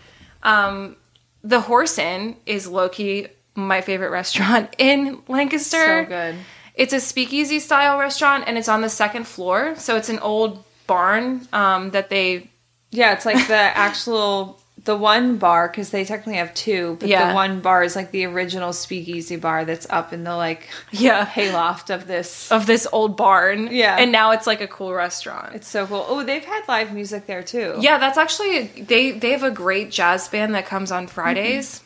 Um, 0.42 0.96
the 1.42 1.60
Horse 1.60 1.98
Inn 1.98 2.36
is 2.46 2.66
low 2.66 2.88
key 2.88 3.28
my 3.54 3.80
favorite 3.80 4.10
restaurant 4.20 4.74
in 4.78 5.22
Lancaster. 5.28 6.04
So 6.04 6.08
good. 6.08 6.36
It's 6.74 6.92
a 6.92 7.00
speakeasy 7.00 7.60
style 7.60 7.98
restaurant 7.98 8.44
and 8.46 8.56
it's 8.56 8.68
on 8.68 8.80
the 8.80 8.88
second 8.88 9.26
floor. 9.26 9.74
So 9.76 9.96
it's 9.96 10.08
an 10.08 10.18
old 10.20 10.64
barn 10.86 11.46
um, 11.52 11.90
that 11.90 12.08
they. 12.10 12.48
Yeah, 12.90 13.12
it's 13.12 13.26
like 13.26 13.46
the 13.48 13.54
actual 13.54 14.59
the 14.84 14.96
one 14.96 15.36
bar 15.36 15.68
because 15.68 15.90
they 15.90 16.04
technically 16.04 16.36
have 16.36 16.54
two, 16.54 16.96
but 17.00 17.08
Yeah. 17.08 17.28
the 17.28 17.34
one 17.34 17.60
bar 17.60 17.82
is 17.82 17.94
like 17.96 18.12
the 18.12 18.24
original 18.24 18.72
speakeasy 18.72 19.36
bar 19.36 19.64
that's 19.64 19.86
up 19.90 20.12
in 20.12 20.24
the 20.24 20.34
like 20.36 20.68
Yeah. 20.90 21.24
hayloft 21.26 21.90
of 21.90 22.06
this. 22.06 22.50
Of 22.50 22.66
this 22.66 22.86
old 22.92 23.16
barn. 23.16 23.68
Yeah. 23.72 23.96
And 23.98 24.10
now 24.10 24.30
it's 24.30 24.46
like 24.46 24.60
a 24.60 24.66
cool 24.68 24.92
restaurant. 24.94 25.54
It's 25.54 25.68
so 25.68 25.86
cool. 25.86 26.06
Oh, 26.08 26.22
they've 26.24 26.44
had 26.44 26.62
live 26.68 26.92
music 26.92 27.26
there 27.26 27.42
too. 27.42 27.76
yeah, 27.80 27.98
that's 27.98 28.16
actually 28.18 28.66
they 28.66 29.10
they 29.10 29.32
have 29.32 29.42
a 29.42 29.50
great 29.50 29.90
jazz 29.90 30.28
band 30.28 30.54
that 30.54 30.66
comes 30.66 30.90
on 30.90 31.04
mm-hmm. 31.04 31.14
Fridays. 31.14 31.82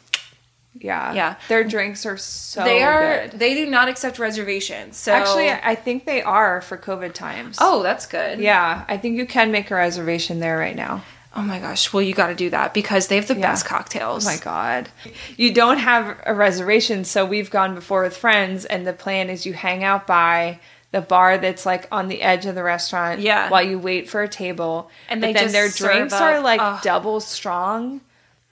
yeah, 0.78 1.12
Yeah. 1.14 1.34
Their 1.48 1.64
drinks 1.64 2.04
are 2.06 2.16
so 2.16 2.62
they 2.64 2.82
are 2.82 3.28
good. 3.28 3.38
they 3.38 3.54
do 3.54 3.66
not 3.66 3.88
accept 3.88 4.18
reservations. 4.18 4.96
So 4.96 5.12
Actually, 5.12 5.50
I 5.50 5.74
think 5.74 6.04
they 6.04 6.22
are 6.22 6.60
for 6.60 6.76
COVID 6.76 7.12
times. 7.12 7.58
oh, 7.60 7.82
that's 7.82 8.06
good. 8.06 8.38
yeah. 8.40 8.84
I 8.88 8.98
think 8.98 9.16
you 9.16 9.26
can 9.26 9.50
make 9.52 9.70
a 9.70 9.74
reservation 9.74 10.40
there 10.40 10.58
right 10.58 10.76
now. 10.76 11.02
Oh 11.36 11.42
my 11.42 11.58
gosh. 11.58 11.92
Well, 11.92 12.02
you 12.02 12.14
got 12.14 12.28
to 12.28 12.34
do 12.34 12.50
that 12.50 12.74
because 12.74 13.08
they 13.08 13.16
have 13.16 13.26
the 13.26 13.34
Yeah. 13.34 13.50
best 13.50 13.64
cocktails. 13.66 14.26
Oh 14.26 14.30
my 14.30 14.36
god. 14.36 14.88
You 15.36 15.52
don't 15.52 15.78
have 15.78 16.16
a 16.24 16.32
reservation, 16.34 17.04
so 17.04 17.24
we've 17.24 17.50
gone 17.50 17.74
before 17.74 18.02
with 18.04 18.16
friends 18.16 18.64
and 18.64 18.86
the 18.86 18.92
plan 18.92 19.28
is 19.30 19.44
you 19.44 19.52
hang 19.52 19.82
out 19.82 20.06
by 20.06 20.60
the 20.92 21.00
bar 21.00 21.38
that's 21.38 21.66
like 21.66 21.88
on 21.90 22.06
the 22.06 22.22
edge 22.22 22.46
of 22.46 22.54
the 22.54 22.62
restaurant 22.62 23.18
Yeah. 23.20 23.48
while 23.50 23.64
you 23.66 23.80
wait 23.80 24.08
for 24.08 24.22
a 24.22 24.28
table. 24.28 24.90
And 25.08 25.20
then 25.20 25.34
their 25.50 25.68
drinks 25.68 26.14
are 26.14 26.38
like 26.40 26.82
double 26.82 27.18
strong 27.20 28.00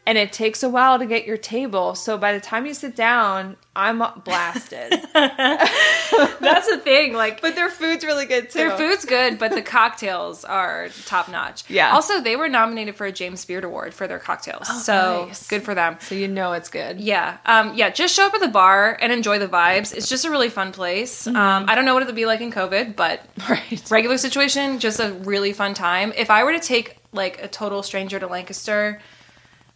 and 0.06 0.18
it 0.18 0.32
takes 0.32 0.62
a 0.62 0.68
while 0.68 0.98
to 0.98 1.06
get 1.06 1.26
your 1.26 1.36
table. 1.36 1.94
So 1.94 2.18
by 2.18 2.32
the 2.32 2.40
time 2.40 2.66
you 2.66 2.74
sit 2.74 2.96
down, 2.96 3.56
I'm 3.76 4.02
blasted. 4.24 4.92
That's 5.14 6.68
the 6.68 6.78
thing. 6.82 7.14
Like 7.14 7.40
but 7.40 7.54
their 7.54 7.70
food's 7.70 8.04
really 8.04 8.26
good 8.26 8.50
too. 8.50 8.58
their 8.58 8.76
food's 8.76 9.04
good, 9.04 9.38
but 9.38 9.52
the 9.52 9.62
cocktails 9.62 10.44
are 10.44 10.88
top 11.06 11.28
notch. 11.30 11.64
Yeah. 11.70 11.92
Also, 11.92 12.20
they 12.20 12.36
were 12.36 12.48
nominated 12.48 12.96
for 12.96 13.06
a 13.06 13.12
James 13.12 13.44
Beard 13.44 13.64
Award 13.64 13.94
for 13.94 14.06
their 14.06 14.18
cocktails. 14.18 14.84
so 14.84 15.22
Oh, 15.22 15.26
nice. 15.28 15.46
good 15.48 15.62
for 15.62 15.74
them. 15.74 15.96
So 16.00 16.14
you 16.14 16.28
know 16.28 16.52
it's 16.52 16.68
good. 16.68 17.00
Yeah. 17.00 17.38
Um, 17.46 17.74
yeah, 17.74 17.90
just 17.90 18.14
show 18.14 18.26
up 18.26 18.34
at 18.34 18.40
the 18.40 18.48
bar 18.48 18.96
and 19.00 19.12
enjoy 19.12 19.38
the 19.38 19.48
vibes. 19.48 19.94
It's 19.94 20.08
just 20.08 20.24
a 20.24 20.30
really 20.30 20.48
fun 20.50 20.72
place. 20.72 21.26
Mm-hmm. 21.26 21.36
Um, 21.36 21.64
I 21.68 21.74
don't 21.74 21.84
know 21.84 21.94
what 21.94 22.02
it'll 22.02 22.14
be 22.14 22.26
like 22.26 22.40
in 22.40 22.50
COVID, 22.52 22.96
but 22.96 23.22
Right. 23.48 23.82
regular 23.90 24.18
situation, 24.18 24.78
just 24.78 25.00
a 25.00 25.12
really 25.12 25.52
fun 25.52 25.74
time. 25.74 26.12
If 26.16 26.30
I 26.30 26.44
were 26.44 26.52
to 26.52 26.60
take 26.60 26.96
like 27.12 27.42
a 27.42 27.48
total 27.48 27.82
stranger 27.82 28.18
to 28.20 28.26
Lancaster, 28.26 29.00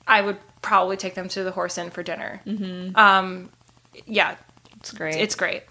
I 0.07 0.21
would 0.23 0.39
probably 0.63 0.97
take 0.97 1.15
them 1.15 1.29
to 1.31 1.45
the 1.45 1.51
Horse 1.51 1.79
Inn 1.79 1.91
for 1.91 2.03
dinner. 2.03 2.41
Mm-hmm. 2.47 2.97
Um, 2.97 3.51
yeah, 4.07 4.37
It's 4.77 4.93
great. 4.93 5.17
it's 5.17 5.35
great. 5.35 5.63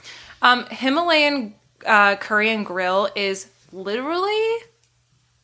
Um, 0.41 0.65
Himalayan 0.69 1.55
uh, 1.85 2.15
curry 2.17 2.49
and 2.51 2.65
grill 2.65 3.09
is 3.15 3.47
literally 3.71 4.55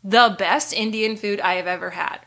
the 0.04 0.36
best 0.38 0.74
Indian 0.74 1.16
food 1.16 1.40
I 1.42 1.54
have 1.56 1.68
ever 1.68 1.92
had. 1.92 2.20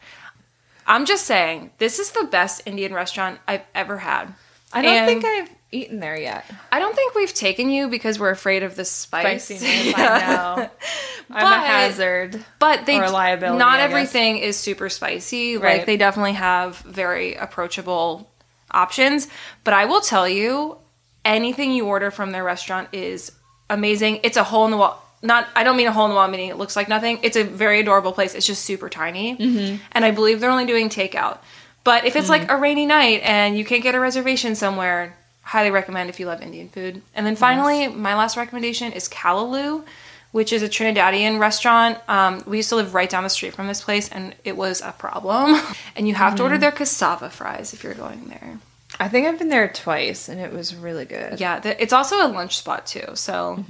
I'm 0.87 1.07
just 1.07 1.25
saying, 1.25 1.71
this 1.79 1.99
is 1.99 2.11
the 2.13 2.25
best 2.25 2.63
Indian 2.67 2.93
restaurant 2.93 3.41
I've 3.49 3.65
ever 3.75 3.99
had. 3.99 4.35
I 4.73 4.83
don't 4.83 4.93
And- 4.95 5.07
think 5.07 5.25
I've 5.25 5.54
eaten 5.75 6.01
there 6.01 6.19
yet. 6.19 6.45
I 6.73 6.79
don't 6.79 6.95
think 6.95 7.15
we've 7.15 7.33
taken 7.35 7.69
you 7.71 7.89
because 7.89 8.19
we're 8.19 8.31
afraid 8.31 8.63
of 8.63 8.77
the 8.77 8.85
spice. 8.85 9.45
Spiciness, 9.45 9.87
Yeah. 9.97 10.69
I 11.31 11.41
know. 11.41 11.47
I'm 11.47 11.53
a 11.53 11.67
hazard. 11.67 12.45
But 12.59 12.87
they 12.87 12.99
Or 12.99 13.09
liability, 13.11 13.59
not 13.59 13.81
everything 13.81 14.39
is 14.39 14.57
super 14.59 14.89
spicy. 14.89 15.57
Right. 15.57 15.79
Like 15.79 15.87
they 15.87 15.97
definitely 15.97 16.33
have 16.35 16.77
very 16.79 17.35
approachable 17.35 18.31
options. 18.71 19.29
But 19.65 19.75
I 19.75 19.87
will 19.87 20.01
tell 20.01 20.29
you, 20.29 20.79
anything 21.25 21.73
you 21.73 21.87
order 21.87 22.11
from 22.11 22.31
their 22.33 22.45
restaurant 22.45 22.89
is 22.93 23.33
amazing. 23.71 24.21
It's 24.23 24.37
a 24.37 24.45
hole 24.45 24.65
in 24.67 24.71
the 24.71 24.77
wall. 24.77 25.01
Not, 25.23 25.49
I 25.57 25.65
don't 25.65 25.79
mean 25.79 25.87
a 25.87 25.93
hole 25.93 26.05
in 26.05 26.11
the 26.11 26.17
wall, 26.17 26.29
meaning 26.29 26.51
it 26.51 26.59
looks 26.59 26.77
like 26.77 26.87
nothing. 26.89 27.19
It's 27.23 27.37
a 27.39 27.45
very 27.45 27.81
adorable 27.81 28.13
place. 28.13 28.35
It's 28.35 28.47
just 28.47 28.63
super 28.63 28.91
tiny, 28.91 29.35
Mm-hmm. 29.39 29.77
and 29.93 30.05
I 30.05 30.11
believe 30.11 30.39
they're 30.41 30.51
only 30.51 30.67
doing 30.67 30.91
takeout. 30.91 31.39
But 31.83 32.05
if 32.05 32.15
it's 32.17 32.29
like 32.29 32.51
a 32.51 32.57
rainy 32.59 32.85
night 32.87 33.23
and 33.25 33.57
you 33.57 33.65
can't 33.65 33.83
get 33.83 33.95
a 33.95 34.01
reservation 34.01 34.55
somewhere, 34.55 35.17
highly 35.45 35.71
recommend 35.71 36.11
if 36.11 36.19
you 36.19 36.27
love 36.27 36.43
Indian 36.43 36.69
food. 36.69 37.03
And 37.15 37.25
then 37.27 37.37
finally, 37.37 37.87
my 37.89 38.15
last 38.17 38.37
recommendation 38.37 38.93
is 38.93 39.09
Callaloo, 39.09 39.85
which 40.33 40.53
is 40.53 40.63
a 40.63 40.69
Trinidadian 40.69 41.39
restaurant. 41.39 41.99
Um, 42.09 42.43
we 42.47 42.57
used 42.57 42.71
to 42.71 42.77
live 42.77 42.93
right 42.95 43.09
down 43.09 43.23
the 43.23 43.31
street 43.31 43.55
from 43.55 43.69
this 43.69 43.81
place, 43.83 44.09
and 44.09 44.35
it 44.45 44.57
was 44.57 44.81
a 44.81 44.93
problem. 44.93 45.61
And 45.97 46.09
you 46.09 46.15
have 46.15 46.35
to 46.37 46.43
order 46.43 46.59
their 46.59 46.73
cassava 46.73 47.31
fries 47.31 47.73
if 47.73 47.85
you're 47.85 47.95
going 47.95 48.27
there. 48.27 48.59
I 48.99 49.09
think 49.09 49.27
I've 49.29 49.39
been 49.39 49.49
there 49.49 49.69
twice 49.69 50.29
and 50.29 50.41
it 50.41 50.53
was 50.53 50.75
really 50.75 51.05
good. 51.05 51.39
Yeah, 51.41 51.61
th- 51.61 51.77
it's 51.81 51.93
also 51.93 52.25
a 52.25 52.29
lunch 52.29 52.57
spot 52.59 52.87
too. 52.87 53.07
So, 53.15 53.65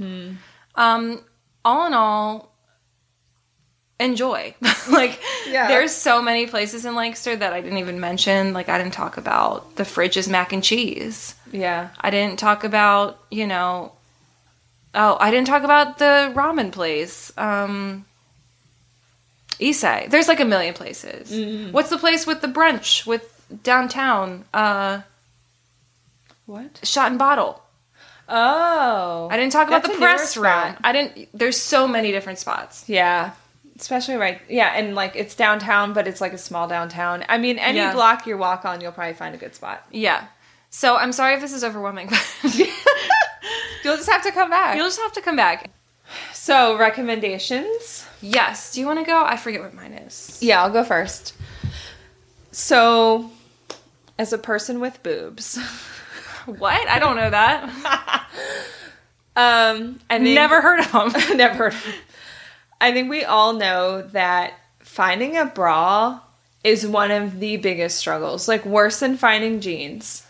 um, 0.75 1.21
all 1.65 1.87
in 1.87 1.93
all, 1.95 2.55
enjoy. 4.01 4.55
like, 4.91 5.21
Yeah. 5.47 5.69
there's 5.69 5.93
so 5.95 6.21
many 6.21 6.47
places 6.47 6.85
in 6.85 6.95
Lancaster 6.95 7.37
that 7.37 7.53
I 7.53 7.61
didn't 7.61 7.79
even 7.79 8.01
mention. 8.01 8.53
Like, 8.53 8.69
I 8.69 8.79
didn't 8.79 8.93
talk 8.95 9.17
about 9.17 9.77
the 9.77 9.85
fridge's 9.85 10.29
mac 10.29 10.53
and 10.53 10.63
cheese. 10.63 11.35
Yeah. 11.55 11.91
I 12.01 12.11
didn't 12.11 12.39
talk 12.39 12.65
about, 12.65 13.19
you 13.31 13.47
know, 13.47 13.93
oh, 14.95 15.17
I 15.21 15.31
didn't 15.31 15.47
talk 15.47 15.63
about 15.63 15.99
the 15.99 16.33
ramen 16.35 16.73
place. 16.73 17.33
Um, 17.39 18.05
Issei. 19.61 20.11
There's 20.11 20.27
like 20.27 20.41
a 20.41 20.45
million 20.45 20.75
places. 20.75 21.73
What's 21.73 21.91
the 21.91 21.99
place 21.99 22.27
with 22.27 22.41
the 22.41 22.49
brunch 22.49 23.07
with 23.07 23.47
downtown? 23.63 24.45
Uh, 24.53 25.03
What? 26.47 26.81
Shot 26.83 27.11
and 27.11 27.19
Bottle. 27.19 27.63
Oh. 28.29 29.29
I 29.31 29.37
didn't 29.37 29.53
talk 29.53 29.69
about 29.69 29.85
the 29.85 29.91
press 29.91 30.37
room. 30.37 30.77
I 30.83 30.93
didn't. 30.93 31.29
There's 31.33 31.57
so 31.61 31.87
many 31.87 32.11
different 32.11 32.39
spots. 32.41 32.89
Yeah. 32.89 33.33
Especially 33.79 34.17
right. 34.17 34.41
Yeah, 34.49 34.73
and 34.75 34.95
like 34.95 35.15
it's 35.15 35.35
downtown, 35.35 35.93
but 35.93 36.07
it's 36.09 36.21
like 36.21 36.33
a 36.33 36.39
small 36.39 36.67
downtown. 36.67 37.25
I 37.29 37.39
mean, 37.39 37.59
any 37.59 37.79
Yeah. 37.79 37.93
block 37.93 38.27
you 38.27 38.37
walk 38.37 38.65
on, 38.65 38.81
you'll 38.81 38.93
probably 38.93 39.15
find 39.15 39.35
a 39.35 39.39
good 39.39 39.55
spot. 39.55 39.85
Yeah. 39.93 40.25
So 40.77 40.97
I'm 40.97 41.13
sorry 41.13 41.35
if 41.35 41.41
this 41.41 41.53
is 41.53 41.63
overwhelming, 41.63 42.09
but 42.11 42.21
You'll 43.85 43.97
just 43.97 44.11
have 44.11 44.25
to 44.25 44.33
come 44.33 44.51
back. 44.51 44.77
you'll 44.77 44.87
just 44.89 44.99
have 45.01 45.13
to 45.13 45.21
come 45.21 45.37
back. 45.37 45.71
So, 46.33 46.77
recommendations? 46.77 48.05
Yes. 48.21 48.73
Do 48.73 48.81
you 48.81 48.87
want 48.87 48.99
to 48.99 49.05
go? 49.05 49.23
I 49.25 49.37
forget 49.37 49.61
what 49.61 49.73
mine 49.73 49.93
is. 49.93 50.37
Yeah, 50.43 50.63
I'll 50.63 50.73
go 50.73 50.83
first. 50.83 51.35
So, 52.51 53.31
as 54.19 54.33
a 54.33 54.39
person 54.39 54.81
with 54.81 55.01
boobs, 55.05 55.57
What? 56.47 56.89
I 56.89 56.99
don't 56.99 57.15
know 57.17 57.31
that. 57.31 57.63
um, 59.37 60.01
I 60.11 60.19
think, 60.19 60.35
Never 60.35 60.61
heard 60.61 60.81
of 60.81 60.91
them. 60.91 61.37
never 61.37 61.55
heard 61.71 61.73
of 61.75 61.87
it. 61.89 61.95
I 62.81 62.93
think 62.93 63.09
we 63.09 63.23
all 63.25 63.53
know 63.53 64.03
that 64.03 64.55
finding 64.81 65.37
a 65.37 65.47
bra 65.47 66.21
is 66.65 66.85
one 66.87 67.13
of 67.13 67.39
the 67.39 67.59
biggest 67.59 67.97
struggles, 67.97 68.49
like 68.49 68.67
worse 68.67 68.99
than 69.01 69.17
finding 69.17 69.61
jeans. 69.61 70.24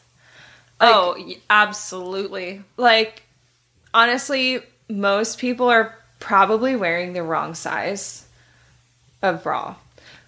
Oh, 0.81 1.17
absolutely. 1.51 2.63
Like, 2.77 3.23
honestly, 3.93 4.61
most 4.89 5.39
people 5.39 5.69
are 5.71 5.95
probably 6.21 6.77
wearing 6.77 7.13
the 7.13 7.23
wrong 7.23 7.55
size 7.55 8.27
of 9.23 9.43
bra. 9.43 9.77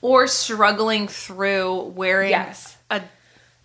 Or 0.03 0.27
struggling 0.27 1.09
through 1.09 1.93
wearing 1.95 2.31
Yes. 2.31 2.77
a 2.91 3.03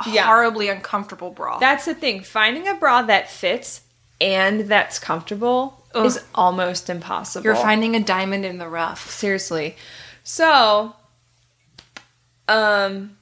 Yeah. 0.07 0.25
horribly 0.25 0.69
uncomfortable 0.69 1.29
bra. 1.29 1.59
That's 1.59 1.85
the 1.85 1.93
thing. 1.93 2.23
Finding 2.23 2.67
a 2.67 2.73
bra 2.73 3.03
that 3.03 3.29
fits 3.29 3.81
and 4.19 4.61
that's 4.61 4.97
comfortable 4.97 5.83
Ugh. 5.93 6.05
is 6.05 6.23
almost 6.33 6.89
impossible. 6.89 7.43
You're 7.43 7.55
finding 7.55 7.95
a 7.95 7.99
diamond 7.99 8.45
in 8.45 8.57
the 8.57 8.67
rough. 8.67 9.09
seriously. 9.11 9.75
So, 10.23 10.95
um, 12.47 13.17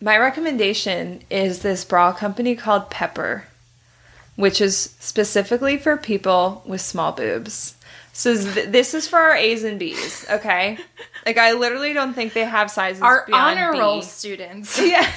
my 0.00 0.16
recommendation 0.16 1.22
is 1.30 1.60
this 1.60 1.84
bra 1.84 2.12
company 2.12 2.56
called 2.56 2.90
Pepper, 2.90 3.44
which 4.36 4.60
is 4.60 4.94
specifically 4.98 5.76
for 5.76 5.96
people 5.96 6.62
with 6.66 6.80
small 6.80 7.12
boobs. 7.12 7.74
So 8.12 8.34
th- 8.36 8.68
this 8.68 8.94
is 8.94 9.06
for 9.06 9.18
our 9.18 9.36
A's 9.36 9.62
and 9.62 9.78
B's, 9.78 10.26
okay? 10.30 10.78
like 11.26 11.38
I 11.38 11.52
literally 11.52 11.92
don't 11.92 12.14
think 12.14 12.32
they 12.32 12.44
have 12.44 12.70
sizes 12.70 13.02
Our 13.02 13.26
honor 13.32 13.72
B. 13.72 13.78
roll 13.78 14.02
students. 14.02 14.80
Yeah. 14.80 15.10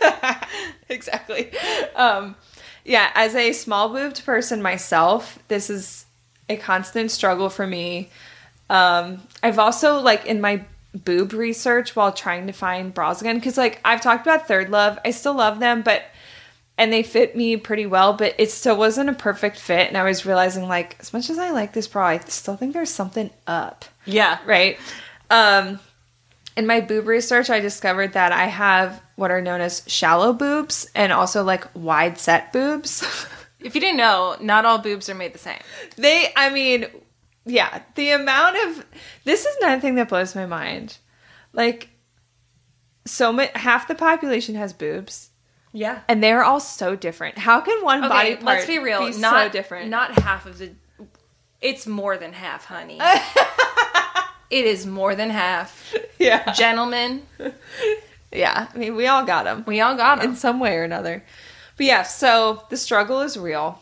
exactly. 0.88 1.50
Um, 1.94 2.36
yeah, 2.84 3.10
as 3.14 3.34
a 3.34 3.52
small 3.52 3.90
boobed 3.90 4.24
person 4.24 4.62
myself, 4.62 5.38
this 5.48 5.68
is 5.68 6.06
a 6.48 6.56
constant 6.56 7.10
struggle 7.10 7.50
for 7.50 7.66
me. 7.66 8.08
Um, 8.70 9.20
I've 9.42 9.58
also 9.58 10.00
like 10.00 10.26
in 10.26 10.40
my 10.40 10.64
boob 10.94 11.32
research 11.32 11.94
while 11.94 12.12
trying 12.12 12.46
to 12.48 12.52
find 12.52 12.92
bras 12.92 13.20
again 13.20 13.36
because 13.36 13.56
like 13.56 13.80
I've 13.84 14.00
talked 14.00 14.26
about 14.26 14.48
ThirdLove, 14.48 14.98
I 15.04 15.10
still 15.12 15.34
love 15.34 15.60
them, 15.60 15.82
but 15.82 16.02
and 16.78 16.92
they 16.92 17.02
fit 17.02 17.36
me 17.36 17.56
pretty 17.58 17.84
well, 17.86 18.14
but 18.14 18.34
it 18.38 18.50
still 18.50 18.76
wasn't 18.76 19.10
a 19.10 19.12
perfect 19.12 19.58
fit. 19.58 19.86
And 19.88 19.96
I 19.98 20.02
was 20.02 20.24
realizing 20.24 20.66
like 20.66 20.96
as 20.98 21.12
much 21.12 21.28
as 21.30 21.38
I 21.38 21.50
like 21.50 21.72
this 21.74 21.86
bra, 21.86 22.06
I 22.06 22.18
still 22.20 22.56
think 22.56 22.72
there's 22.72 22.90
something 22.90 23.30
up 23.46 23.84
Yeah. 24.06 24.38
right? 24.46 24.78
Um, 25.28 25.78
in 26.56 26.66
my 26.66 26.80
boob 26.80 27.06
research, 27.06 27.50
I 27.50 27.60
discovered 27.60 28.14
that 28.14 28.32
I 28.32 28.46
have 28.46 29.00
what 29.16 29.30
are 29.30 29.40
known 29.42 29.60
as 29.60 29.82
shallow 29.86 30.32
boobs 30.32 30.90
and 30.94 31.12
also 31.12 31.44
like 31.44 31.66
wide 31.74 32.18
set 32.18 32.52
boobs. 32.52 33.04
If 33.62 33.74
you 33.74 33.80
didn't 33.82 33.98
know, 33.98 34.36
not 34.40 34.64
all 34.64 34.78
boobs 34.78 35.10
are 35.10 35.14
made 35.14 35.34
the 35.34 35.38
same. 35.38 35.58
they, 35.96 36.32
I 36.34 36.48
mean, 36.48 36.86
yeah, 37.44 37.82
the 37.94 38.10
amount 38.10 38.56
of 38.56 38.86
this 39.24 39.44
is 39.44 39.56
another 39.60 39.80
thing 39.80 39.94
that 39.96 40.08
blows 40.08 40.34
my 40.34 40.46
mind. 40.46 40.98
Like, 41.52 41.88
so 43.06 43.32
much, 43.32 43.50
half 43.56 43.88
the 43.88 43.94
population 43.94 44.54
has 44.54 44.72
boobs. 44.72 45.30
Yeah. 45.72 46.00
And 46.08 46.22
they're 46.22 46.44
all 46.44 46.60
so 46.60 46.96
different. 46.96 47.38
How 47.38 47.60
can 47.60 47.82
one 47.84 48.00
body 48.02 48.34
part 48.34 48.44
let's 48.44 48.66
be 48.66 48.78
real. 48.78 49.06
Be 49.10 49.18
not 49.18 49.46
so 49.46 49.48
different. 49.50 49.88
Not 49.88 50.18
half 50.18 50.46
of 50.46 50.58
the. 50.58 50.72
It's 51.60 51.86
more 51.86 52.16
than 52.16 52.32
half, 52.32 52.64
honey. 52.64 52.98
it 54.50 54.66
is 54.66 54.86
more 54.86 55.14
than 55.14 55.30
half, 55.30 55.94
yeah, 56.18 56.52
gentlemen. 56.52 57.22
yeah. 58.32 58.68
I 58.74 58.78
mean, 58.78 58.96
we 58.96 59.06
all 59.06 59.24
got 59.24 59.44
them. 59.44 59.64
We 59.66 59.80
all 59.80 59.96
got 59.96 60.20
them 60.20 60.30
in 60.30 60.36
some 60.36 60.58
way 60.58 60.76
or 60.76 60.84
another. 60.84 61.22
But 61.76 61.86
yeah, 61.86 62.02
so 62.02 62.64
the 62.70 62.76
struggle 62.76 63.20
is 63.20 63.36
real. 63.36 63.78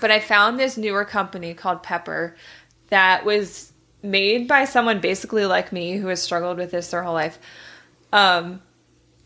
But 0.00 0.10
I 0.10 0.20
found 0.20 0.58
this 0.58 0.76
newer 0.76 1.04
company 1.04 1.52
called 1.52 1.82
Pepper 1.82 2.36
that 2.94 3.24
was 3.24 3.72
made 4.04 4.46
by 4.46 4.66
someone 4.66 5.00
basically 5.00 5.44
like 5.46 5.72
me 5.72 5.96
who 5.96 6.06
has 6.06 6.22
struggled 6.22 6.58
with 6.58 6.70
this 6.70 6.92
their 6.92 7.02
whole 7.02 7.12
life. 7.12 7.40
Um, 8.12 8.62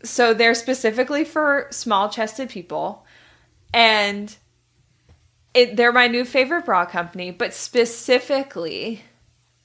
so 0.03 0.33
they're 0.33 0.55
specifically 0.55 1.23
for 1.23 1.67
small 1.69 2.09
chested 2.09 2.49
people. 2.49 3.05
And 3.71 4.35
it, 5.53 5.75
they're 5.75 5.91
my 5.91 6.07
new 6.07 6.25
favorite 6.25 6.65
bra 6.65 6.85
company, 6.85 7.29
but 7.29 7.53
specifically, 7.53 9.03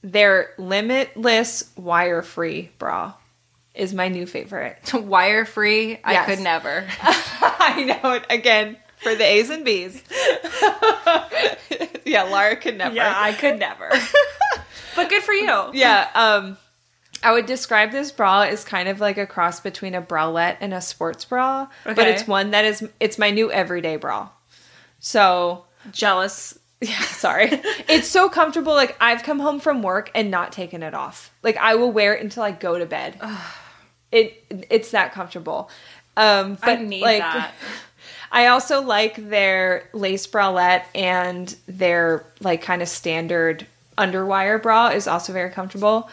their 0.03 0.53
limitless 0.59 1.71
wire 1.75 2.21
free 2.21 2.69
bra 2.77 3.13
is 3.73 3.91
my 3.91 4.07
new 4.07 4.27
favorite. 4.27 4.77
Wire 4.93 5.45
free. 5.45 5.99
I 6.03 6.25
could 6.25 6.41
never. 6.41 6.87
I 7.01 7.83
know 7.83 8.11
it 8.11 8.25
again 8.29 8.77
for 9.01 9.15
the 9.15 9.23
A's 9.23 9.49
and 9.49 9.65
B's. 9.65 10.03
yeah, 12.05 12.23
Lara 12.23 12.55
could 12.55 12.77
never. 12.77 12.95
Yeah, 12.95 13.13
I 13.15 13.33
could 13.33 13.59
never. 13.59 13.89
but 14.95 15.09
good 15.09 15.23
for 15.23 15.33
you. 15.33 15.71
yeah. 15.73 16.09
Um, 16.13 16.57
I 17.23 17.31
would 17.31 17.47
describe 17.47 17.91
this 17.91 18.11
bra 18.11 18.41
as 18.41 18.63
kind 18.63 18.87
of 18.87 18.99
like 18.99 19.17
a 19.17 19.25
cross 19.25 19.59
between 19.59 19.95
a 19.95 20.01
bralette 20.01 20.57
and 20.61 20.73
a 20.73 20.81
sports 20.81 21.25
bra, 21.25 21.67
okay. 21.85 21.95
but 21.95 22.07
it's 22.07 22.27
one 22.27 22.51
that 22.51 22.65
is 22.65 22.87
it's 22.99 23.17
my 23.17 23.31
new 23.31 23.51
everyday 23.51 23.95
bra. 23.95 24.29
So 24.99 25.65
Jealous. 25.91 26.57
yeah, 26.81 27.01
sorry. 27.01 27.49
it's 27.87 28.07
so 28.07 28.29
comfortable. 28.29 28.73
Like 28.73 28.95
I've 28.99 29.23
come 29.23 29.39
home 29.39 29.59
from 29.59 29.81
work 29.81 30.11
and 30.13 30.29
not 30.29 30.51
taken 30.51 30.83
it 30.83 30.93
off. 30.93 31.33
Like 31.41 31.57
I 31.57 31.75
will 31.75 31.91
wear 31.91 32.13
it 32.13 32.21
until 32.21 32.43
I 32.43 32.51
go 32.51 32.77
to 32.77 32.85
bed. 32.85 33.19
it 34.11 34.43
it's 34.69 34.91
that 34.91 35.13
comfortable. 35.13 35.69
Um, 36.17 36.57
I 36.61 36.75
but 36.75 36.81
need 36.81 37.01
like, 37.01 37.19
that. 37.19 37.53
I 38.35 38.47
also 38.47 38.81
like 38.81 39.29
their 39.29 39.89
lace 39.93 40.27
bralette 40.27 40.83
and 40.93 41.55
their 41.67 42.23
like 42.41 42.61
kind 42.61 42.81
of 42.81 42.89
standard 42.89 43.65
underwire 43.97 44.61
bra 44.61 44.89
is 44.89 45.07
also 45.07 45.33
very 45.33 45.49
comfortable. 45.49 46.09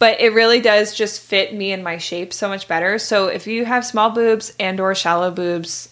But 0.00 0.20
it 0.20 0.34
really 0.34 0.60
does 0.60 0.92
just 0.94 1.22
fit 1.22 1.54
me 1.54 1.70
and 1.70 1.84
my 1.84 1.96
shape 1.98 2.32
so 2.32 2.48
much 2.48 2.66
better. 2.66 2.98
So 2.98 3.28
if 3.28 3.46
you 3.46 3.64
have 3.64 3.86
small 3.86 4.10
boobs 4.10 4.52
and 4.58 4.80
or 4.80 4.94
shallow 4.96 5.30
boobs, 5.30 5.88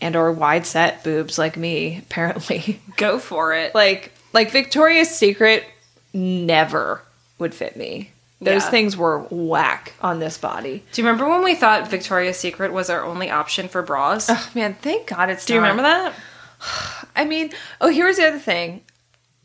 and 0.00 0.16
or 0.16 0.30
wide 0.30 0.66
set 0.66 1.02
boobs 1.02 1.38
like 1.38 1.56
me, 1.56 1.98
apparently. 2.02 2.80
Go 2.96 3.18
for 3.18 3.54
it. 3.54 3.74
like 3.74 4.12
like 4.32 4.50
Victoria's 4.50 5.08
Secret 5.08 5.64
never 6.12 7.00
would 7.38 7.54
fit 7.54 7.76
me. 7.76 8.10
Those 8.44 8.62
Yeah. 8.64 8.70
things 8.70 8.96
were 8.96 9.20
whack 9.30 9.94
on 10.00 10.18
this 10.20 10.38
body. 10.38 10.84
Do 10.92 11.02
you 11.02 11.06
remember 11.08 11.28
when 11.28 11.42
we 11.42 11.54
thought 11.54 11.88
Victoria's 11.88 12.38
Secret 12.38 12.72
was 12.72 12.88
our 12.90 13.02
only 13.02 13.30
option 13.30 13.68
for 13.68 13.82
bras? 13.82 14.28
Oh 14.30 14.50
man, 14.54 14.74
thank 14.74 15.06
God 15.08 15.30
it's 15.30 15.44
Do 15.46 15.54
you 15.54 15.60
remember 15.60 15.82
that? 15.82 16.14
I 17.16 17.24
mean, 17.24 17.50
oh, 17.80 17.88
here's 17.88 18.16
the 18.16 18.28
other 18.28 18.38
thing. 18.38 18.82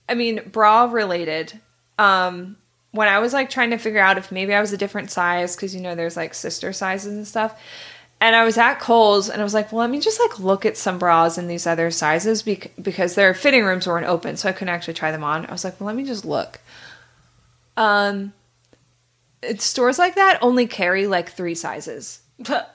I 0.07 0.13
mean, 0.15 0.41
bra 0.51 0.85
related. 0.85 1.59
Um, 1.97 2.57
when 2.91 3.07
I 3.07 3.19
was 3.19 3.33
like 3.33 3.49
trying 3.49 3.69
to 3.71 3.77
figure 3.77 3.99
out 3.99 4.17
if 4.17 4.31
maybe 4.31 4.53
I 4.53 4.61
was 4.61 4.73
a 4.73 4.77
different 4.77 5.11
size, 5.11 5.55
because 5.55 5.75
you 5.75 5.81
know 5.81 5.95
there's 5.95 6.17
like 6.17 6.33
sister 6.33 6.73
sizes 6.73 7.13
and 7.13 7.27
stuff. 7.27 7.59
And 8.21 8.35
I 8.35 8.43
was 8.43 8.57
at 8.57 8.79
Kohl's 8.81 9.29
and 9.29 9.39
I 9.39 9.43
was 9.45 9.53
like, 9.53 9.71
well, 9.71 9.79
let 9.81 9.89
me 9.89 9.99
just 10.01 10.19
like 10.19 10.39
look 10.39 10.65
at 10.65 10.75
some 10.75 10.97
bras 10.99 11.37
in 11.37 11.47
these 11.47 11.65
other 11.67 11.89
sizes 11.91 12.41
bec- 12.41 12.71
because 12.81 13.15
their 13.15 13.33
fitting 13.33 13.63
rooms 13.63 13.87
weren't 13.87 14.07
open, 14.07 14.35
so 14.35 14.49
I 14.49 14.51
couldn't 14.51 14.73
actually 14.73 14.95
try 14.95 15.11
them 15.11 15.23
on. 15.23 15.45
I 15.45 15.51
was 15.51 15.63
like, 15.63 15.79
well, 15.79 15.87
let 15.87 15.95
me 15.95 16.03
just 16.03 16.25
look. 16.25 16.59
Um, 17.77 18.33
it's 19.41 19.63
stores 19.63 19.97
like 19.99 20.15
that 20.15 20.39
only 20.41 20.67
carry 20.67 21.07
like 21.07 21.31
three 21.31 21.55
sizes. 21.55 22.19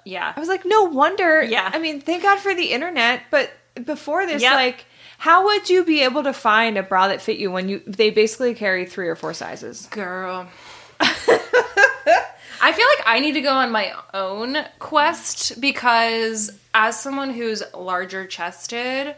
Yeah. 0.04 0.32
I 0.36 0.38
was 0.40 0.48
like, 0.48 0.64
no 0.64 0.84
wonder. 0.84 1.42
Yeah. 1.42 1.70
I 1.72 1.78
mean, 1.78 2.00
thank 2.00 2.22
God 2.22 2.38
for 2.38 2.54
the 2.54 2.70
internet. 2.72 3.22
But 3.30 3.50
before 3.84 4.26
this, 4.26 4.42
Yep. 4.42 4.52
like, 4.54 4.84
how 5.18 5.44
would 5.46 5.70
you 5.70 5.84
be 5.84 6.02
able 6.02 6.22
to 6.24 6.32
find 6.34 6.76
a 6.76 6.82
bra 6.82 7.08
that 7.08 7.22
fit 7.22 7.38
you 7.38 7.50
when 7.50 7.68
you 7.68 7.80
they 7.86 8.10
basically 8.10 8.54
carry 8.54 8.84
three 8.84 9.08
or 9.08 9.16
four 9.16 9.32
sizes? 9.32 9.86
Girl. 9.86 10.48
I 11.00 12.72
feel 12.72 12.86
like 12.98 13.06
I 13.06 13.20
need 13.20 13.32
to 13.32 13.40
go 13.42 13.52
on 13.52 13.70
my 13.70 13.92
own 14.14 14.56
quest 14.78 15.60
because 15.60 16.50
as 16.72 16.98
someone 16.98 17.30
who's 17.30 17.62
larger 17.74 18.26
chested, 18.26 19.14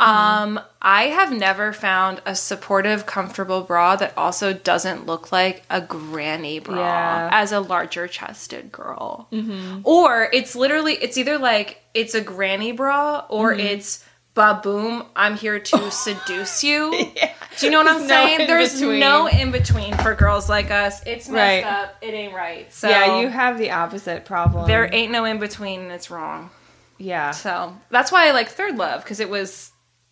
Uh-huh. 0.00 0.42
um, 0.44 0.60
I 0.82 1.04
have 1.04 1.32
never 1.32 1.72
found 1.72 2.22
a 2.24 2.34
supportive, 2.34 3.04
comfortable 3.06 3.60
bra 3.62 3.96
that 3.96 4.16
also 4.16 4.52
doesn't 4.52 5.06
look 5.06 5.30
like 5.30 5.62
a 5.68 5.80
granny 5.80 6.58
bra 6.58 6.76
Yeah. 6.76 7.28
as 7.32 7.52
a 7.52 7.60
larger 7.60 8.06
chested 8.08 8.72
girl. 8.72 9.28
Mm-hmm. 9.30 9.80
Or 9.84 10.28
it's 10.32 10.56
literally, 10.56 10.94
it's 10.94 11.16
either 11.18 11.38
like 11.38 11.82
it's 11.94 12.14
a 12.14 12.20
granny 12.20 12.72
bra 12.72 13.24
or 13.28 13.52
mm-hmm. 13.52 13.60
it's 13.60 14.04
baboom, 14.34 15.04
I'm 15.16 15.36
here 15.36 15.58
to 15.58 15.90
seduce 15.90 16.62
you. 16.64 16.90
Do 17.58 17.66
you 17.66 17.70
know 17.72 17.78
what 17.82 17.88
I'm 17.88 17.98
There's 17.98 18.08
no 18.08 18.14
saying? 18.26 18.40
in 18.42 18.46
There's 18.46 18.80
between. 18.80 19.00
no 19.00 19.26
in 19.26 19.50
between 19.50 19.94
for 19.98 20.14
girls 20.14 20.48
like 20.48 20.70
us. 20.70 21.02
It's 21.04 21.28
messed 21.28 21.64
Right. 21.64 21.64
up. 21.64 21.96
It 22.00 22.14
ain't 22.14 22.32
right. 22.32 22.72
So 22.72 22.88
yeah, 22.88 23.20
you 23.20 23.28
have 23.28 23.58
the 23.58 23.72
opposite 23.72 24.24
problem. 24.24 24.66
there 24.66 24.88
ain't 24.94 25.12
no 25.12 25.24
in 25.24 25.38
between 25.40 25.80
and 25.80 25.92
it's 25.92 26.10
wrong. 26.10 26.50
yeah, 26.96 27.32
So 27.32 27.76
that's 27.90 28.12
why 28.12 28.28
I 28.28 28.30
like 28.30 28.54
ThirdLove 28.54 29.02
because 29.02 29.20
it 29.20 29.28
was 29.28 29.69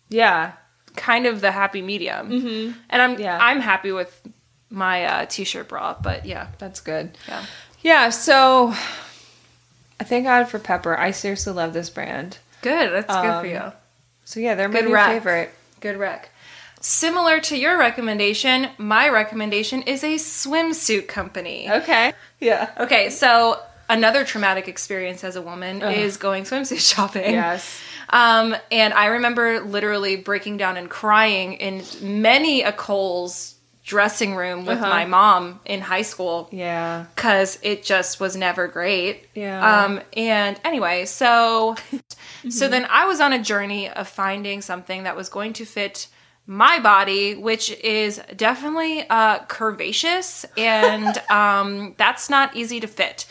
yeah, 0.09 0.53
kind 0.95 1.25
of 1.25 1.41
the 1.41 1.51
happy 1.51 1.81
medium. 1.81 2.29
Mm-hmm. 2.29 2.79
And 2.89 3.01
I'm 3.01 3.19
Yeah. 3.19 3.37
I'm 3.41 3.59
happy 3.61 3.91
with 3.91 4.19
my 4.69 5.05
uh, 5.05 5.25
t-shirt 5.25 5.67
bra, 5.67 5.95
but 6.01 6.25
yeah, 6.25 6.47
that's 6.59 6.81
good. 6.81 7.17
yeah. 7.27 7.45
Yeah, 7.81 8.09
so 8.09 8.73
I 9.99 10.03
thank 10.03 10.25
God 10.25 10.45
for 10.49 10.59
Pepper. 10.59 10.97
I 10.97 11.11
seriously 11.11 11.53
love 11.53 11.73
this 11.73 11.89
brand. 11.89 12.37
Good. 12.61 12.91
That's 12.91 13.07
good 13.07 13.25
Um, 13.25 13.41
for 13.41 13.47
you. 13.47 13.71
So 14.25 14.39
yeah, 14.39 14.55
they're 14.55 14.67
my 14.67 14.79
Good 14.81 14.85
new 14.89 14.93
rec. 14.93 15.07
favorite. 15.09 15.51
Good 15.79 15.97
rec. 15.97 16.29
Similar 16.81 17.39
to 17.41 17.57
your 17.57 17.77
recommendation, 17.77 18.69
my 18.77 19.09
recommendation 19.09 19.81
is 19.83 20.03
a 20.03 20.15
swimsuit 20.15 21.07
company. 21.07 21.69
Okay. 21.69 22.13
Yeah. 22.39 22.69
Okay, 22.79 23.09
so 23.09 23.59
another 23.89 24.23
traumatic 24.23 24.67
experience 24.67 25.23
as 25.23 25.35
a 25.35 25.41
woman 25.41 25.81
is 25.81 26.15
going 26.17 26.43
swimsuit 26.43 26.79
shopping. 26.95 27.33
Yes. 27.33 27.81
Um, 28.11 28.55
and 28.71 28.93
I 28.93 29.07
remember 29.07 29.59
literally 29.61 30.15
breaking 30.15 30.57
down 30.57 30.77
and 30.77 30.89
crying 30.89 31.53
in 31.53 31.83
many 32.01 32.63
a 32.63 32.71
Kohl's 32.71 33.55
dressing 33.83 34.35
room 34.35 34.65
with 34.65 34.77
Uh-huh. 34.77 34.89
my 34.89 35.05
mom 35.05 35.59
in 35.65 35.81
high 35.81 36.03
school 36.03 36.47
Yeah. 36.51 37.05
because 37.15 37.57
it 37.63 37.83
just 37.83 38.19
was 38.19 38.35
never 38.35 38.67
great. 38.67 39.27
Yeah. 39.33 39.83
Um, 39.83 40.01
and 40.15 40.59
anyway, 40.63 41.05
so 41.05 41.75
so 42.49 42.67
then 42.67 42.85
I 42.89 43.05
was 43.05 43.19
on 43.19 43.33
a 43.33 43.41
journey 43.41 43.89
of 43.89 44.07
finding 44.07 44.61
something 44.61 45.03
that 45.03 45.15
was 45.15 45.29
going 45.29 45.53
to 45.53 45.65
fit 45.65 46.07
my 46.45 46.79
body, 46.79 47.35
which 47.35 47.71
is 47.81 48.19
definitely 48.35 49.07
uh, 49.09 49.39
curvaceous, 49.45 50.45
and 50.57 51.17
um, 51.31 51.93
that's 51.97 52.29
not 52.29 52.55
easy 52.55 52.79
to 52.79 52.87
fit. 52.87 53.25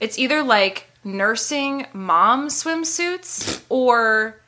It's 0.00 0.18
either 0.18 0.42
like 0.42 0.86
nursing 1.04 1.86
mom 1.92 2.48
swimsuits 2.48 3.62
or 3.68 4.40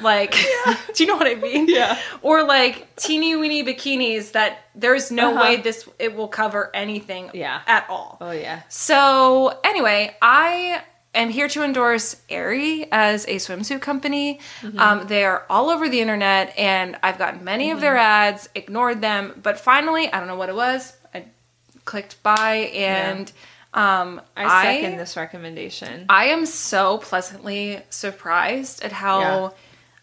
like 0.00 0.32
do 0.94 1.04
you 1.04 1.06
know 1.08 1.16
what 1.16 1.26
I 1.26 1.34
mean? 1.34 1.68
Yeah. 1.68 1.98
Or 2.22 2.42
like 2.44 2.94
teeny 2.96 3.34
weeny 3.36 3.64
bikinis 3.64 4.32
that 4.32 4.58
there's 4.74 5.10
no 5.10 5.30
Uh-huh. 5.32 5.40
way 5.42 5.56
this 5.56 5.88
it 5.98 6.14
will 6.14 6.28
cover 6.28 6.70
anything 6.74 7.30
Yeah. 7.34 7.60
at 7.66 7.86
all. 7.88 8.18
Oh 8.20 8.30
yeah. 8.30 8.62
So 8.68 9.58
anyway, 9.64 10.14
I 10.20 10.82
am 11.14 11.30
here 11.30 11.48
to 11.48 11.62
endorse 11.62 12.16
Aerie 12.28 12.86
as 12.92 13.24
a 13.24 13.36
swimsuit 13.36 13.80
company. 13.80 14.38
Mm-hmm. 14.60 14.78
Um, 14.78 15.06
they 15.06 15.24
are 15.24 15.46
all 15.48 15.70
over 15.70 15.88
the 15.88 16.02
internet, 16.02 16.52
and 16.58 16.98
I've 17.02 17.16
gotten 17.16 17.42
many 17.42 17.70
of 17.70 17.80
their 17.80 17.96
ads, 17.96 18.50
ignored 18.54 19.00
them, 19.00 19.40
but 19.42 19.58
finally, 19.58 20.12
I 20.12 20.18
don't 20.18 20.28
know 20.28 20.36
what 20.36 20.50
it 20.50 20.54
was. 20.54 20.92
I 21.14 21.24
clicked 21.86 22.22
buy, 22.22 22.70
and 22.74 23.32
um, 23.76 24.20
I 24.36 24.62
second 24.80 24.96
this 24.98 25.16
recommendation. 25.16 26.06
I 26.08 26.26
am 26.26 26.46
so 26.46 26.98
pleasantly 26.98 27.82
surprised 27.90 28.82
at 28.82 28.90
how, 28.92 29.20
Yeah. 29.20 29.50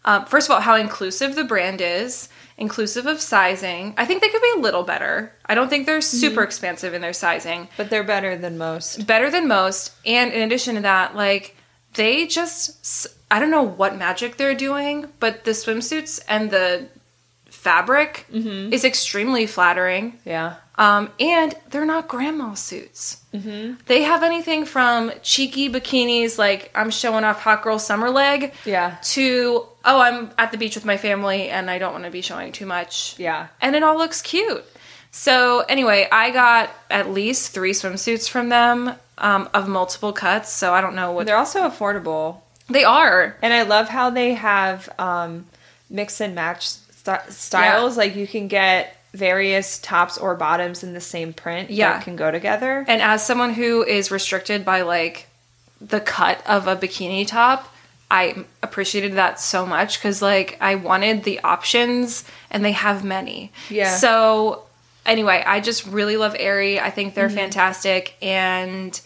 um, 0.05 0.25
first 0.25 0.47
of 0.47 0.53
all, 0.55 0.61
how 0.61 0.75
inclusive 0.75 1.35
the 1.35 1.43
brand 1.43 1.81
is, 1.81 2.29
inclusive 2.57 3.07
of 3.07 3.19
sizing. 3.19 3.95
I 3.97 4.05
think 4.05 4.21
they 4.21 4.29
could 4.29 4.41
be 4.41 4.53
a 4.57 4.61
little 4.61 4.83
better. 4.83 5.33
I 5.47 5.55
don't 5.55 5.69
think 5.69 5.85
they're 5.87 6.01
super 6.01 6.35
Mm-hmm. 6.41 6.43
expansive 6.43 6.93
in 6.93 7.01
their 7.01 7.13
sizing. 7.13 7.67
But 7.75 7.89
they're 7.89 8.03
better 8.03 8.37
than 8.37 8.57
most. 8.57 9.07
Better 9.07 9.29
than 9.31 9.47
most. 9.47 9.91
And 10.05 10.31
in 10.31 10.41
addition 10.43 10.75
to 10.75 10.81
that, 10.81 11.15
like, 11.15 11.55
they 11.95 12.27
just, 12.27 13.07
I 13.31 13.39
don't 13.39 13.51
know 13.51 13.63
what 13.63 13.97
magic 13.97 14.37
they're 14.37 14.55
doing, 14.55 15.07
but 15.19 15.45
the 15.45 15.51
swimsuits 15.51 16.19
and 16.27 16.51
the 16.51 16.87
fabric 17.63 18.25
Mm-hmm. 18.33 18.73
is 18.73 18.83
extremely 18.83 19.45
flattering. 19.47 20.19
Yeah. 20.25 20.55
Um, 20.75 21.09
and 21.19 21.53
they're 21.69 21.85
not 21.85 22.07
grandma 22.07 22.55
suits. 22.55 23.21
Mm-hmm. 23.33 23.75
They 23.85 24.01
have 24.03 24.23
anything 24.23 24.65
from 24.65 25.11
cheeky 25.21 25.69
bikinis, 25.69 26.37
like 26.37 26.71
I'm 26.75 26.89
showing 26.89 27.23
off 27.23 27.39
hot 27.41 27.61
girl 27.63 27.77
summer 27.79 28.09
leg, 28.09 28.53
Yeah. 28.65 28.97
to 29.13 29.65
oh, 29.85 29.99
I'm 30.01 30.31
at 30.37 30.51
the 30.51 30.57
beach 30.57 30.75
with 30.75 30.85
my 30.85 30.97
family 30.97 31.49
and 31.49 31.69
I 31.69 31.77
don't 31.77 31.91
want 31.93 32.05
to 32.05 32.09
be 32.11 32.21
showing 32.21 32.51
too 32.53 32.65
much. 32.65 33.15
Yeah. 33.19 33.47
And 33.61 33.75
it 33.75 33.83
all 33.83 33.97
looks 33.97 34.21
cute. 34.21 34.63
So, 35.11 35.59
anyway, 35.69 36.07
I 36.11 36.31
got 36.31 36.71
at 36.89 37.11
least 37.11 37.53
three 37.53 37.73
swimsuits 37.73 38.27
from 38.27 38.49
them 38.49 38.95
um, 39.19 39.47
of 39.53 39.67
multiple 39.67 40.11
cuts. 40.11 40.51
So, 40.51 40.73
I 40.73 40.81
don't 40.81 40.95
know 40.95 41.11
what 41.11 41.27
They're 41.27 41.37
also 41.37 41.69
affordable. 41.69 42.39
they 42.67 42.83
are. 42.83 43.37
And 43.43 43.53
I 43.53 43.61
love 43.63 43.89
how 43.89 44.09
they 44.09 44.33
have 44.33 44.89
um, 44.97 45.45
mix 45.89 46.19
and 46.19 46.33
match 46.33 46.71
st- 47.05 47.31
styles. 47.31 47.97
Like 47.97 48.15
you 48.15 48.27
can 48.27 48.47
get 48.47 48.95
various 49.13 49.77
tops 49.79 50.17
or 50.17 50.35
bottoms 50.35 50.83
in 50.83 50.93
the 50.93 51.01
same 51.01 51.33
print 51.33 51.69
Yeah. 51.69 51.93
that 51.93 52.03
can 52.03 52.15
go 52.15 52.31
together. 52.31 52.83
And 52.87 53.01
as 53.01 53.25
someone 53.25 53.53
who 53.53 53.83
is 53.83 54.09
restricted 54.11 54.65
by 54.65 54.81
like 54.81 55.27
the 55.79 55.99
cut 55.99 56.41
of 56.47 56.67
a 56.67 56.75
bikini 56.75 57.27
top, 57.27 57.69
I 58.09 58.45
appreciated 58.61 59.13
that 59.13 59.39
so 59.39 59.65
much 59.65 59.99
because 59.99 60.21
like 60.21 60.57
I 60.61 60.75
wanted 60.75 61.23
the 61.23 61.39
options 61.41 62.23
and 62.51 62.63
they 62.65 62.71
have 62.71 63.03
many. 63.03 63.51
Yeah. 63.69 63.95
So 63.97 64.63
anyway, 65.05 65.43
I 65.45 65.59
just 65.59 65.85
really 65.85 66.17
love 66.17 66.35
Aerie. 66.39 66.79
I 66.79 66.89
think 66.89 67.09
Mm-hmm. 67.09 67.15
they're 67.15 67.29
fantastic 67.29 68.15
and 68.21 68.99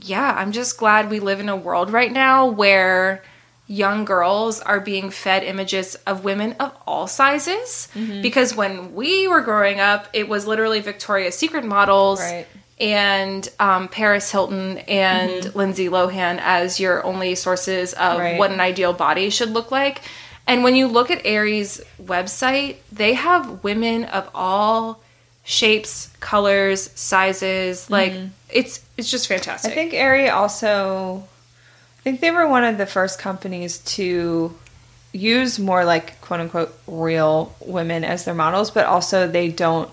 yeah, 0.00 0.32
I'm 0.38 0.52
just 0.52 0.78
glad 0.78 1.10
we 1.10 1.18
live 1.18 1.40
in 1.40 1.48
a 1.48 1.56
world 1.56 1.90
right 1.92 2.12
now 2.12 2.46
where 2.46 3.22
young 3.70 4.04
girls 4.06 4.60
are 4.60 4.80
being 4.80 5.10
fed 5.10 5.44
images 5.44 5.94
of 6.06 6.24
women 6.24 6.54
of 6.58 6.74
all 6.86 7.06
sizes 7.06 7.88
Mm-hmm. 7.94 8.22
because 8.22 8.56
when 8.56 8.94
we 8.94 9.28
were 9.28 9.42
growing 9.42 9.78
up, 9.78 10.08
it 10.14 10.26
was 10.28 10.46
literally 10.46 10.80
Victoria's 10.80 11.36
Secret 11.36 11.64
models 11.64 12.18
Right. 12.20 12.46
and 12.80 13.46
um, 13.60 13.88
Paris 13.88 14.30
Hilton 14.32 14.78
and 14.78 15.54
Lindsay 15.54 15.88
Lohan 15.88 16.38
as 16.40 16.80
your 16.80 17.04
only 17.04 17.34
sources 17.34 17.92
of 17.92 17.98
Mm-hmm. 17.98 18.20
Right. 18.20 18.38
what 18.38 18.50
an 18.50 18.60
ideal 18.60 18.92
body 18.94 19.28
should 19.30 19.50
look 19.50 19.70
like. 19.70 20.00
And 20.46 20.64
when 20.64 20.74
you 20.74 20.86
look 20.88 21.10
at 21.10 21.20
Aerie's 21.26 21.82
website, 22.02 22.76
they 22.90 23.12
have 23.12 23.62
women 23.62 24.04
of 24.06 24.30
all 24.34 25.02
shapes, 25.44 26.08
colors, 26.20 26.90
sizes. 26.94 27.90
Like 27.90 28.14
it's 28.48 28.80
it's 28.96 29.10
just 29.10 29.28
fantastic. 29.28 29.72
Mm-hmm. 29.72 29.78
I 29.78 29.82
think 29.82 29.94
Aerie 29.94 30.30
also, 30.30 31.24
think 32.10 32.20
they 32.20 32.30
were 32.30 32.46
one 32.48 32.64
of 32.64 32.78
the 32.78 32.86
first 32.86 33.18
companies 33.18 33.78
to 33.96 34.54
use 35.12 35.58
more 35.58 35.84
like 35.84 36.20
quote 36.20 36.40
unquote 36.40 36.78
real 36.86 37.54
women 37.60 38.04
as 38.04 38.24
their 38.24 38.34
models, 38.34 38.70
but 38.70 38.86
also 38.86 39.26
they 39.28 39.48
don't 39.48 39.90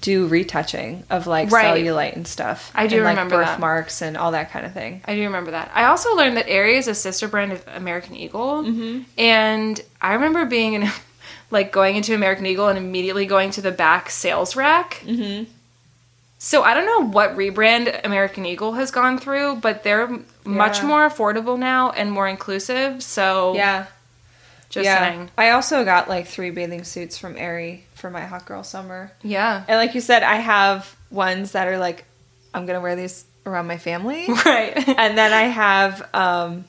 do 0.00 0.26
retouching 0.26 1.02
of 1.08 1.26
like 1.26 1.50
Right. 1.50 1.82
cellulite 1.82 2.14
and 2.14 2.26
stuff. 2.26 2.70
I 2.74 2.86
do 2.86 2.96
and, 2.96 3.04
like, 3.04 3.12
remember 3.16 3.38
that. 3.38 3.52
birthmarks 3.52 4.02
and 4.02 4.16
all 4.16 4.32
that 4.32 4.50
kind 4.50 4.66
of 4.66 4.72
thing. 4.74 5.00
I 5.06 5.14
do 5.14 5.22
remember 5.22 5.52
that. 5.52 5.70
I 5.74 5.84
also 5.84 6.14
learned 6.14 6.36
that 6.36 6.46
Aerie 6.48 6.76
is 6.76 6.88
a 6.88 6.94
sister 6.94 7.26
brand 7.28 7.52
of 7.52 7.64
American 7.74 8.14
Eagle, 8.16 8.62
Mm-hmm. 8.64 9.02
and 9.16 9.80
I 10.02 10.14
remember 10.14 10.44
being 10.44 10.74
in, 10.74 10.90
like, 11.50 11.72
going 11.72 11.96
into 11.96 12.14
American 12.14 12.44
Eagle 12.44 12.68
and 12.68 12.76
immediately 12.78 13.24
going 13.24 13.50
to 13.52 13.62
the 13.62 13.70
back 13.72 14.10
sales 14.10 14.56
rack. 14.56 15.00
Mm-hmm. 15.06 15.50
So 16.44 16.62
I 16.62 16.74
don't 16.74 16.84
know 16.84 17.08
what 17.08 17.36
rebrand 17.38 18.04
American 18.04 18.44
Eagle 18.44 18.74
has 18.74 18.90
gone 18.90 19.16
through, 19.18 19.56
but 19.56 19.82
they're 19.82 20.02
m 20.02 20.26
much 20.44 20.82
more 20.82 21.08
affordable 21.08 21.58
now 21.58 21.90
and 21.90 22.12
more 22.12 22.28
inclusive. 22.28 23.02
So 23.02 23.54
Yeah. 23.54 23.86
just 24.68 24.84
yeah. 24.84 24.98
saying, 24.98 25.30
I 25.38 25.50
also 25.50 25.86
got 25.86 26.06
like 26.06 26.26
three 26.26 26.50
bathing 26.50 26.84
suits 26.84 27.16
from 27.16 27.38
Aerie 27.38 27.86
for 27.94 28.10
my 28.10 28.26
hot 28.26 28.44
girl 28.44 28.62
summer. 28.62 29.10
yeah, 29.22 29.64
And 29.66 29.78
like 29.78 29.94
you 29.94 30.02
said, 30.02 30.22
I 30.22 30.36
have 30.36 30.94
ones 31.10 31.52
that 31.52 31.66
are 31.66 31.78
like, 31.78 32.04
I'm 32.52 32.66
gonna 32.66 32.82
wear 32.82 32.94
these 32.94 33.24
around 33.46 33.66
my 33.66 33.78
family. 33.78 34.26
right, 34.44 34.76
and 34.76 35.16
then 35.16 35.32
I 35.32 35.44
have 35.44 36.06
um 36.12 36.66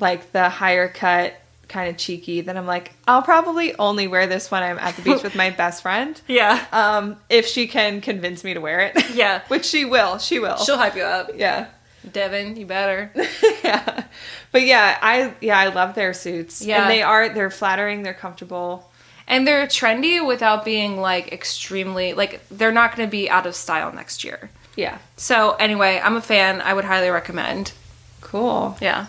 like 0.00 0.32
the 0.32 0.48
higher 0.48 0.88
cut 0.88 1.34
kind 1.68 1.90
of 1.90 1.96
cheeky 1.96 2.42
that 2.42 2.56
I'm 2.56 2.66
like, 2.66 2.92
I'll 3.08 3.22
probably 3.22 3.74
only 3.78 4.06
wear 4.06 4.26
this 4.26 4.50
when 4.50 4.62
I'm 4.62 4.78
at 4.78 4.94
the 4.96 5.02
beach 5.02 5.22
with 5.22 5.34
my 5.34 5.50
best 5.62 5.82
friend. 5.82 6.20
yeah, 6.28 6.64
Um, 6.72 7.16
if 7.28 7.46
she 7.46 7.66
can 7.66 8.00
convince 8.00 8.44
me 8.44 8.54
to 8.54 8.60
wear 8.60 8.80
it. 8.80 9.10
Yeah. 9.14 9.42
Which 9.48 9.64
she 9.66 9.84
will. 9.84 10.18
She 10.18 10.38
will. 10.38 10.56
she'll 10.58 10.76
hype 10.78 10.94
you 10.96 11.02
up, 11.02 11.30
yeah. 11.36 11.68
Devin. 12.12 12.56
You 12.56 12.66
better. 12.66 13.10
yeah. 13.64 14.04
But 14.52 14.62
yeah, 14.62 14.96
I 15.02 15.34
yeah, 15.40 15.58
I 15.58 15.68
love 15.68 15.94
their 15.96 16.14
suits. 16.14 16.62
Yeah. 16.62 16.82
And 16.82 16.90
they 16.90 17.02
are 17.02 17.28
they're 17.30 17.50
flattering, 17.50 18.02
they're 18.02 18.14
comfortable. 18.14 18.88
And 19.26 19.44
they're 19.44 19.66
trendy 19.66 20.24
without 20.24 20.64
being 20.64 21.00
like 21.00 21.32
extremely 21.32 22.12
like 22.12 22.46
they're 22.48 22.70
not 22.70 22.94
going 22.94 23.08
to 23.08 23.10
be 23.10 23.28
out 23.28 23.44
of 23.46 23.56
style 23.56 23.92
next 23.92 24.22
year. 24.22 24.50
Yeah. 24.76 24.98
So 25.16 25.52
anyway, 25.58 26.00
I'm 26.02 26.14
a 26.14 26.20
fan. 26.22 26.60
I 26.60 26.74
would 26.74 26.84
highly 26.84 27.08
recommend. 27.10 27.72
Cool. 28.20 28.76
Yeah. 28.80 29.06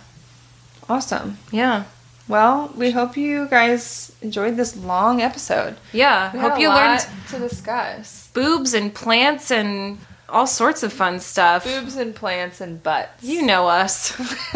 Awesome. 0.90 1.38
Yeah. 1.52 1.84
Well, 2.28 2.72
we 2.76 2.92
hope 2.92 3.16
you 3.16 3.48
guys 3.48 4.12
enjoyed 4.22 4.58
this 4.58 4.76
long 4.76 5.22
episode. 5.22 5.78
Yeah. 5.94 6.32
We 6.34 6.40
Hope 6.40 6.58
a 6.58 6.62
you 6.62 6.68
lot 6.70 7.00
learned 7.08 7.08
to 7.30 7.40
discuss. 7.40 8.30
boobs 8.34 8.74
and 8.74 8.94
plants 8.94 9.50
and 9.52 9.98
all 10.28 10.46
sorts 10.48 10.84
of 10.84 10.92
fun 10.92 11.20
stuff. 11.22 11.64
Boobs 11.64 11.96
and 11.96 12.14
plants 12.14 12.60
and 12.60 12.84
butts. 12.84 13.24
You 13.24 13.44
know 13.46 13.68
us. 13.68 14.12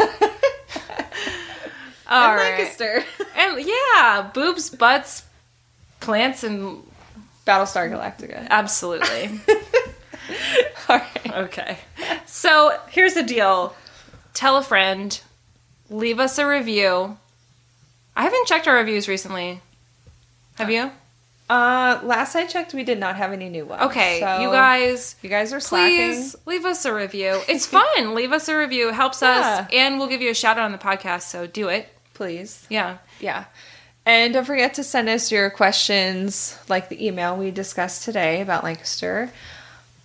all 2.10 2.30
and 2.30 2.36
right. 2.36 2.58
Lancaster. 2.58 3.04
And 3.36 3.66
yeah, 3.66 4.30
boobs, 4.34 4.68
butts, 4.70 5.24
plants 6.00 6.44
and 6.44 6.82
Battlestar 7.46 7.90
Galactica. 7.90 8.46
absolutely. 8.50 9.40
All 10.88 10.98
right. 10.98 11.32
Okay. 11.34 11.78
So 12.26 12.78
here's 12.88 13.14
the 13.14 13.22
deal 13.22 13.74
tell 14.34 14.56
a 14.56 14.62
friend, 14.62 15.20
leave 15.90 16.20
us 16.20 16.38
a 16.38 16.46
review. 16.46 17.18
I 18.16 18.22
haven't 18.24 18.46
checked 18.46 18.68
our 18.68 18.76
reviews 18.76 19.08
recently. 19.08 19.60
Have 20.56 20.70
you? 20.70 20.90
Uh, 21.50 22.00
last 22.04 22.34
I 22.34 22.46
checked, 22.46 22.72
we 22.72 22.84
did 22.84 22.98
not 22.98 23.16
have 23.16 23.32
any 23.32 23.48
new 23.50 23.64
ones. 23.66 23.82
Okay, 23.82 24.20
so 24.20 24.40
you 24.40 24.48
guys, 24.50 25.16
you 25.22 25.28
guys 25.28 25.52
are 25.52 25.60
slacking. 25.60 25.96
please 25.96 26.36
leave 26.46 26.64
us 26.64 26.84
a 26.84 26.94
review. 26.94 27.40
It's 27.48 27.66
fun. 27.66 28.14
leave 28.14 28.32
us 28.32 28.48
a 28.48 28.56
review. 28.56 28.88
It 28.88 28.94
helps 28.94 29.22
us, 29.22 29.44
Yeah. 29.44 29.66
and 29.72 29.98
we'll 29.98 30.08
give 30.08 30.22
you 30.22 30.30
a 30.30 30.34
shout 30.34 30.56
out 30.56 30.64
on 30.64 30.72
the 30.72 30.78
podcast, 30.78 31.22
so 31.22 31.46
do 31.46 31.68
it. 31.68 31.88
Please. 32.14 32.64
Yeah. 32.70 32.98
Yeah. 33.20 33.44
And 34.06 34.32
don't 34.34 34.44
forget 34.46 34.74
to 34.74 34.84
send 34.84 35.08
us 35.08 35.30
your 35.30 35.50
questions, 35.50 36.58
like 36.68 36.88
the 36.88 37.04
email 37.06 37.36
we 37.36 37.50
discussed 37.50 38.02
today 38.04 38.40
about 38.40 38.64
Lancaster, 38.64 39.30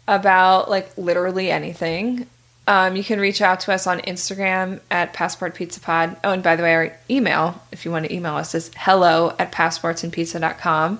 about 0.07 0.69
like 0.69 0.97
literally 0.97 1.49
anything. 1.49 2.27
Um, 2.67 2.97
you 2.97 3.03
can 3.03 3.21
reach 3.21 3.41
out 3.41 3.61
to 3.61 3.73
us 3.73 3.87
on 3.87 3.99
Instagram 4.01 4.81
at 4.91 5.13
Passport 5.13 5.55
Pizza 5.55 5.79
Pod. 5.79 6.17
Oh, 6.23 6.31
and 6.31 6.43
by 6.43 6.57
the 6.57 6.63
way, 6.63 6.75
our 6.75 6.97
email, 7.09 7.61
if 7.71 7.85
you 7.85 7.91
want 7.91 8.05
to 8.05 8.13
email 8.13 8.35
us, 8.35 8.53
is 8.53 8.71
hello 8.75 9.33
at 9.39 9.53
passportsandpizza.com. 9.53 10.99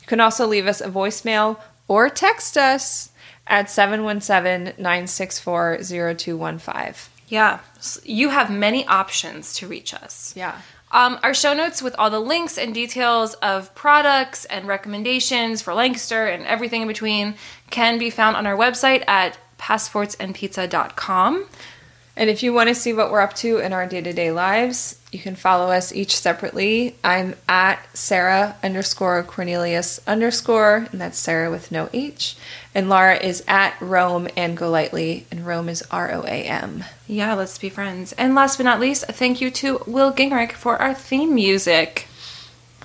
You 0.00 0.06
can 0.06 0.20
also 0.20 0.46
leave 0.46 0.68
us 0.68 0.80
a 0.80 0.88
voicemail 0.88 1.58
or 1.88 2.08
text 2.08 2.56
us 2.56 3.10
at 3.48 3.68
717 3.68 4.74
964 4.78 5.78
0215. 5.82 6.94
Yeah. 7.26 7.60
You 8.04 8.30
have 8.30 8.50
many 8.50 8.86
options 8.86 9.54
to 9.54 9.66
reach 9.66 9.92
us. 9.92 10.32
Yeah. 10.36 10.60
Um, 10.92 11.18
our 11.22 11.34
show 11.34 11.52
notes 11.52 11.82
with 11.82 11.94
all 11.98 12.10
the 12.10 12.20
links 12.20 12.56
and 12.56 12.72
details 12.72 13.34
of 13.34 13.74
products 13.74 14.44
and 14.46 14.66
recommendations 14.66 15.60
for 15.60 15.74
Lancaster 15.74 16.26
and 16.26 16.46
everything 16.46 16.82
in 16.82 16.88
between 16.88 17.34
can 17.70 17.98
be 17.98 18.08
found 18.08 18.36
on 18.36 18.46
our 18.46 18.56
website 18.56 19.06
at 19.06 19.36
passportsandpizza.com. 19.58 21.46
And 22.18 22.28
if 22.28 22.42
you 22.42 22.52
want 22.52 22.68
to 22.68 22.74
see 22.74 22.92
what 22.92 23.12
we're 23.12 23.20
up 23.20 23.34
to 23.36 23.58
in 23.58 23.72
our 23.72 23.86
day 23.86 24.00
to 24.00 24.12
day 24.12 24.32
lives, 24.32 24.98
you 25.12 25.20
can 25.20 25.36
follow 25.36 25.70
us 25.70 25.92
each 25.92 26.18
separately. 26.18 26.96
I'm 27.04 27.36
at 27.48 27.78
Sarah 27.96 28.56
underscore 28.60 29.22
Cornelius 29.22 30.00
underscore, 30.04 30.88
and 30.90 31.00
that's 31.00 31.16
Sarah 31.16 31.48
with 31.48 31.70
no 31.70 31.88
H. 31.92 32.36
And 32.74 32.88
Laura 32.88 33.16
is 33.16 33.44
at 33.46 33.80
Roam 33.80 34.26
and 34.36 34.56
Go 34.56 34.68
Lightly, 34.68 35.26
and 35.30 35.46
Rome 35.46 35.68
is 35.68 35.84
R 35.92 36.12
O 36.12 36.22
A 36.22 36.42
M. 36.42 36.82
Yeah, 37.06 37.34
let's 37.34 37.56
be 37.56 37.68
friends. 37.68 38.12
And 38.14 38.34
last 38.34 38.56
but 38.56 38.64
not 38.64 38.80
least, 38.80 39.06
thank 39.06 39.40
you 39.40 39.52
to 39.52 39.80
Will 39.86 40.12
Gingrich 40.12 40.52
for 40.52 40.76
our 40.76 40.94
theme 40.94 41.36
music. 41.36 42.08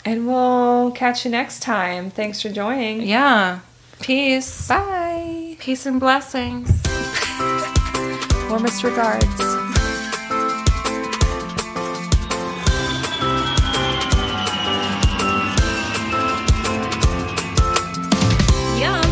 And 0.05 0.27
we'll 0.27 0.91
catch 0.91 1.25
you 1.25 1.31
next 1.31 1.61
time. 1.61 2.11
Thanks 2.11 2.39
for 2.41 2.49
joining. 2.49 3.01
Yeah. 3.01 3.61
Peace. 4.03 4.67
Bye. 4.67 5.55
Peace 5.59 5.85
and 5.85 5.97
blessings. 5.97 6.67
Warmest 8.49 8.83
regards. 8.83 9.23
Yum. 18.77 19.09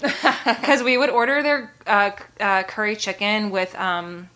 Because 0.46 0.82
we 0.82 0.96
would 0.96 1.10
order 1.10 1.42
their 1.42 1.70
uh, 1.86 2.12
uh, 2.40 2.62
curry 2.62 2.96
chicken 2.96 3.50
with, 3.50 3.74
um, 3.74 4.30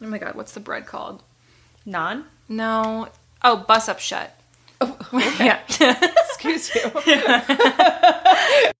oh 0.00 0.06
my 0.06 0.18
god, 0.18 0.36
what's 0.36 0.52
the 0.52 0.60
bread 0.60 0.86
called? 0.86 1.24
Naan? 1.84 2.22
No. 2.48 3.08
Oh, 3.42 3.56
buss 3.56 3.88
up 3.88 3.98
shut. 3.98 4.39
Oh, 4.80 4.96
yeah. 5.40 5.60
excuse 5.68 6.74
you. 6.74 8.72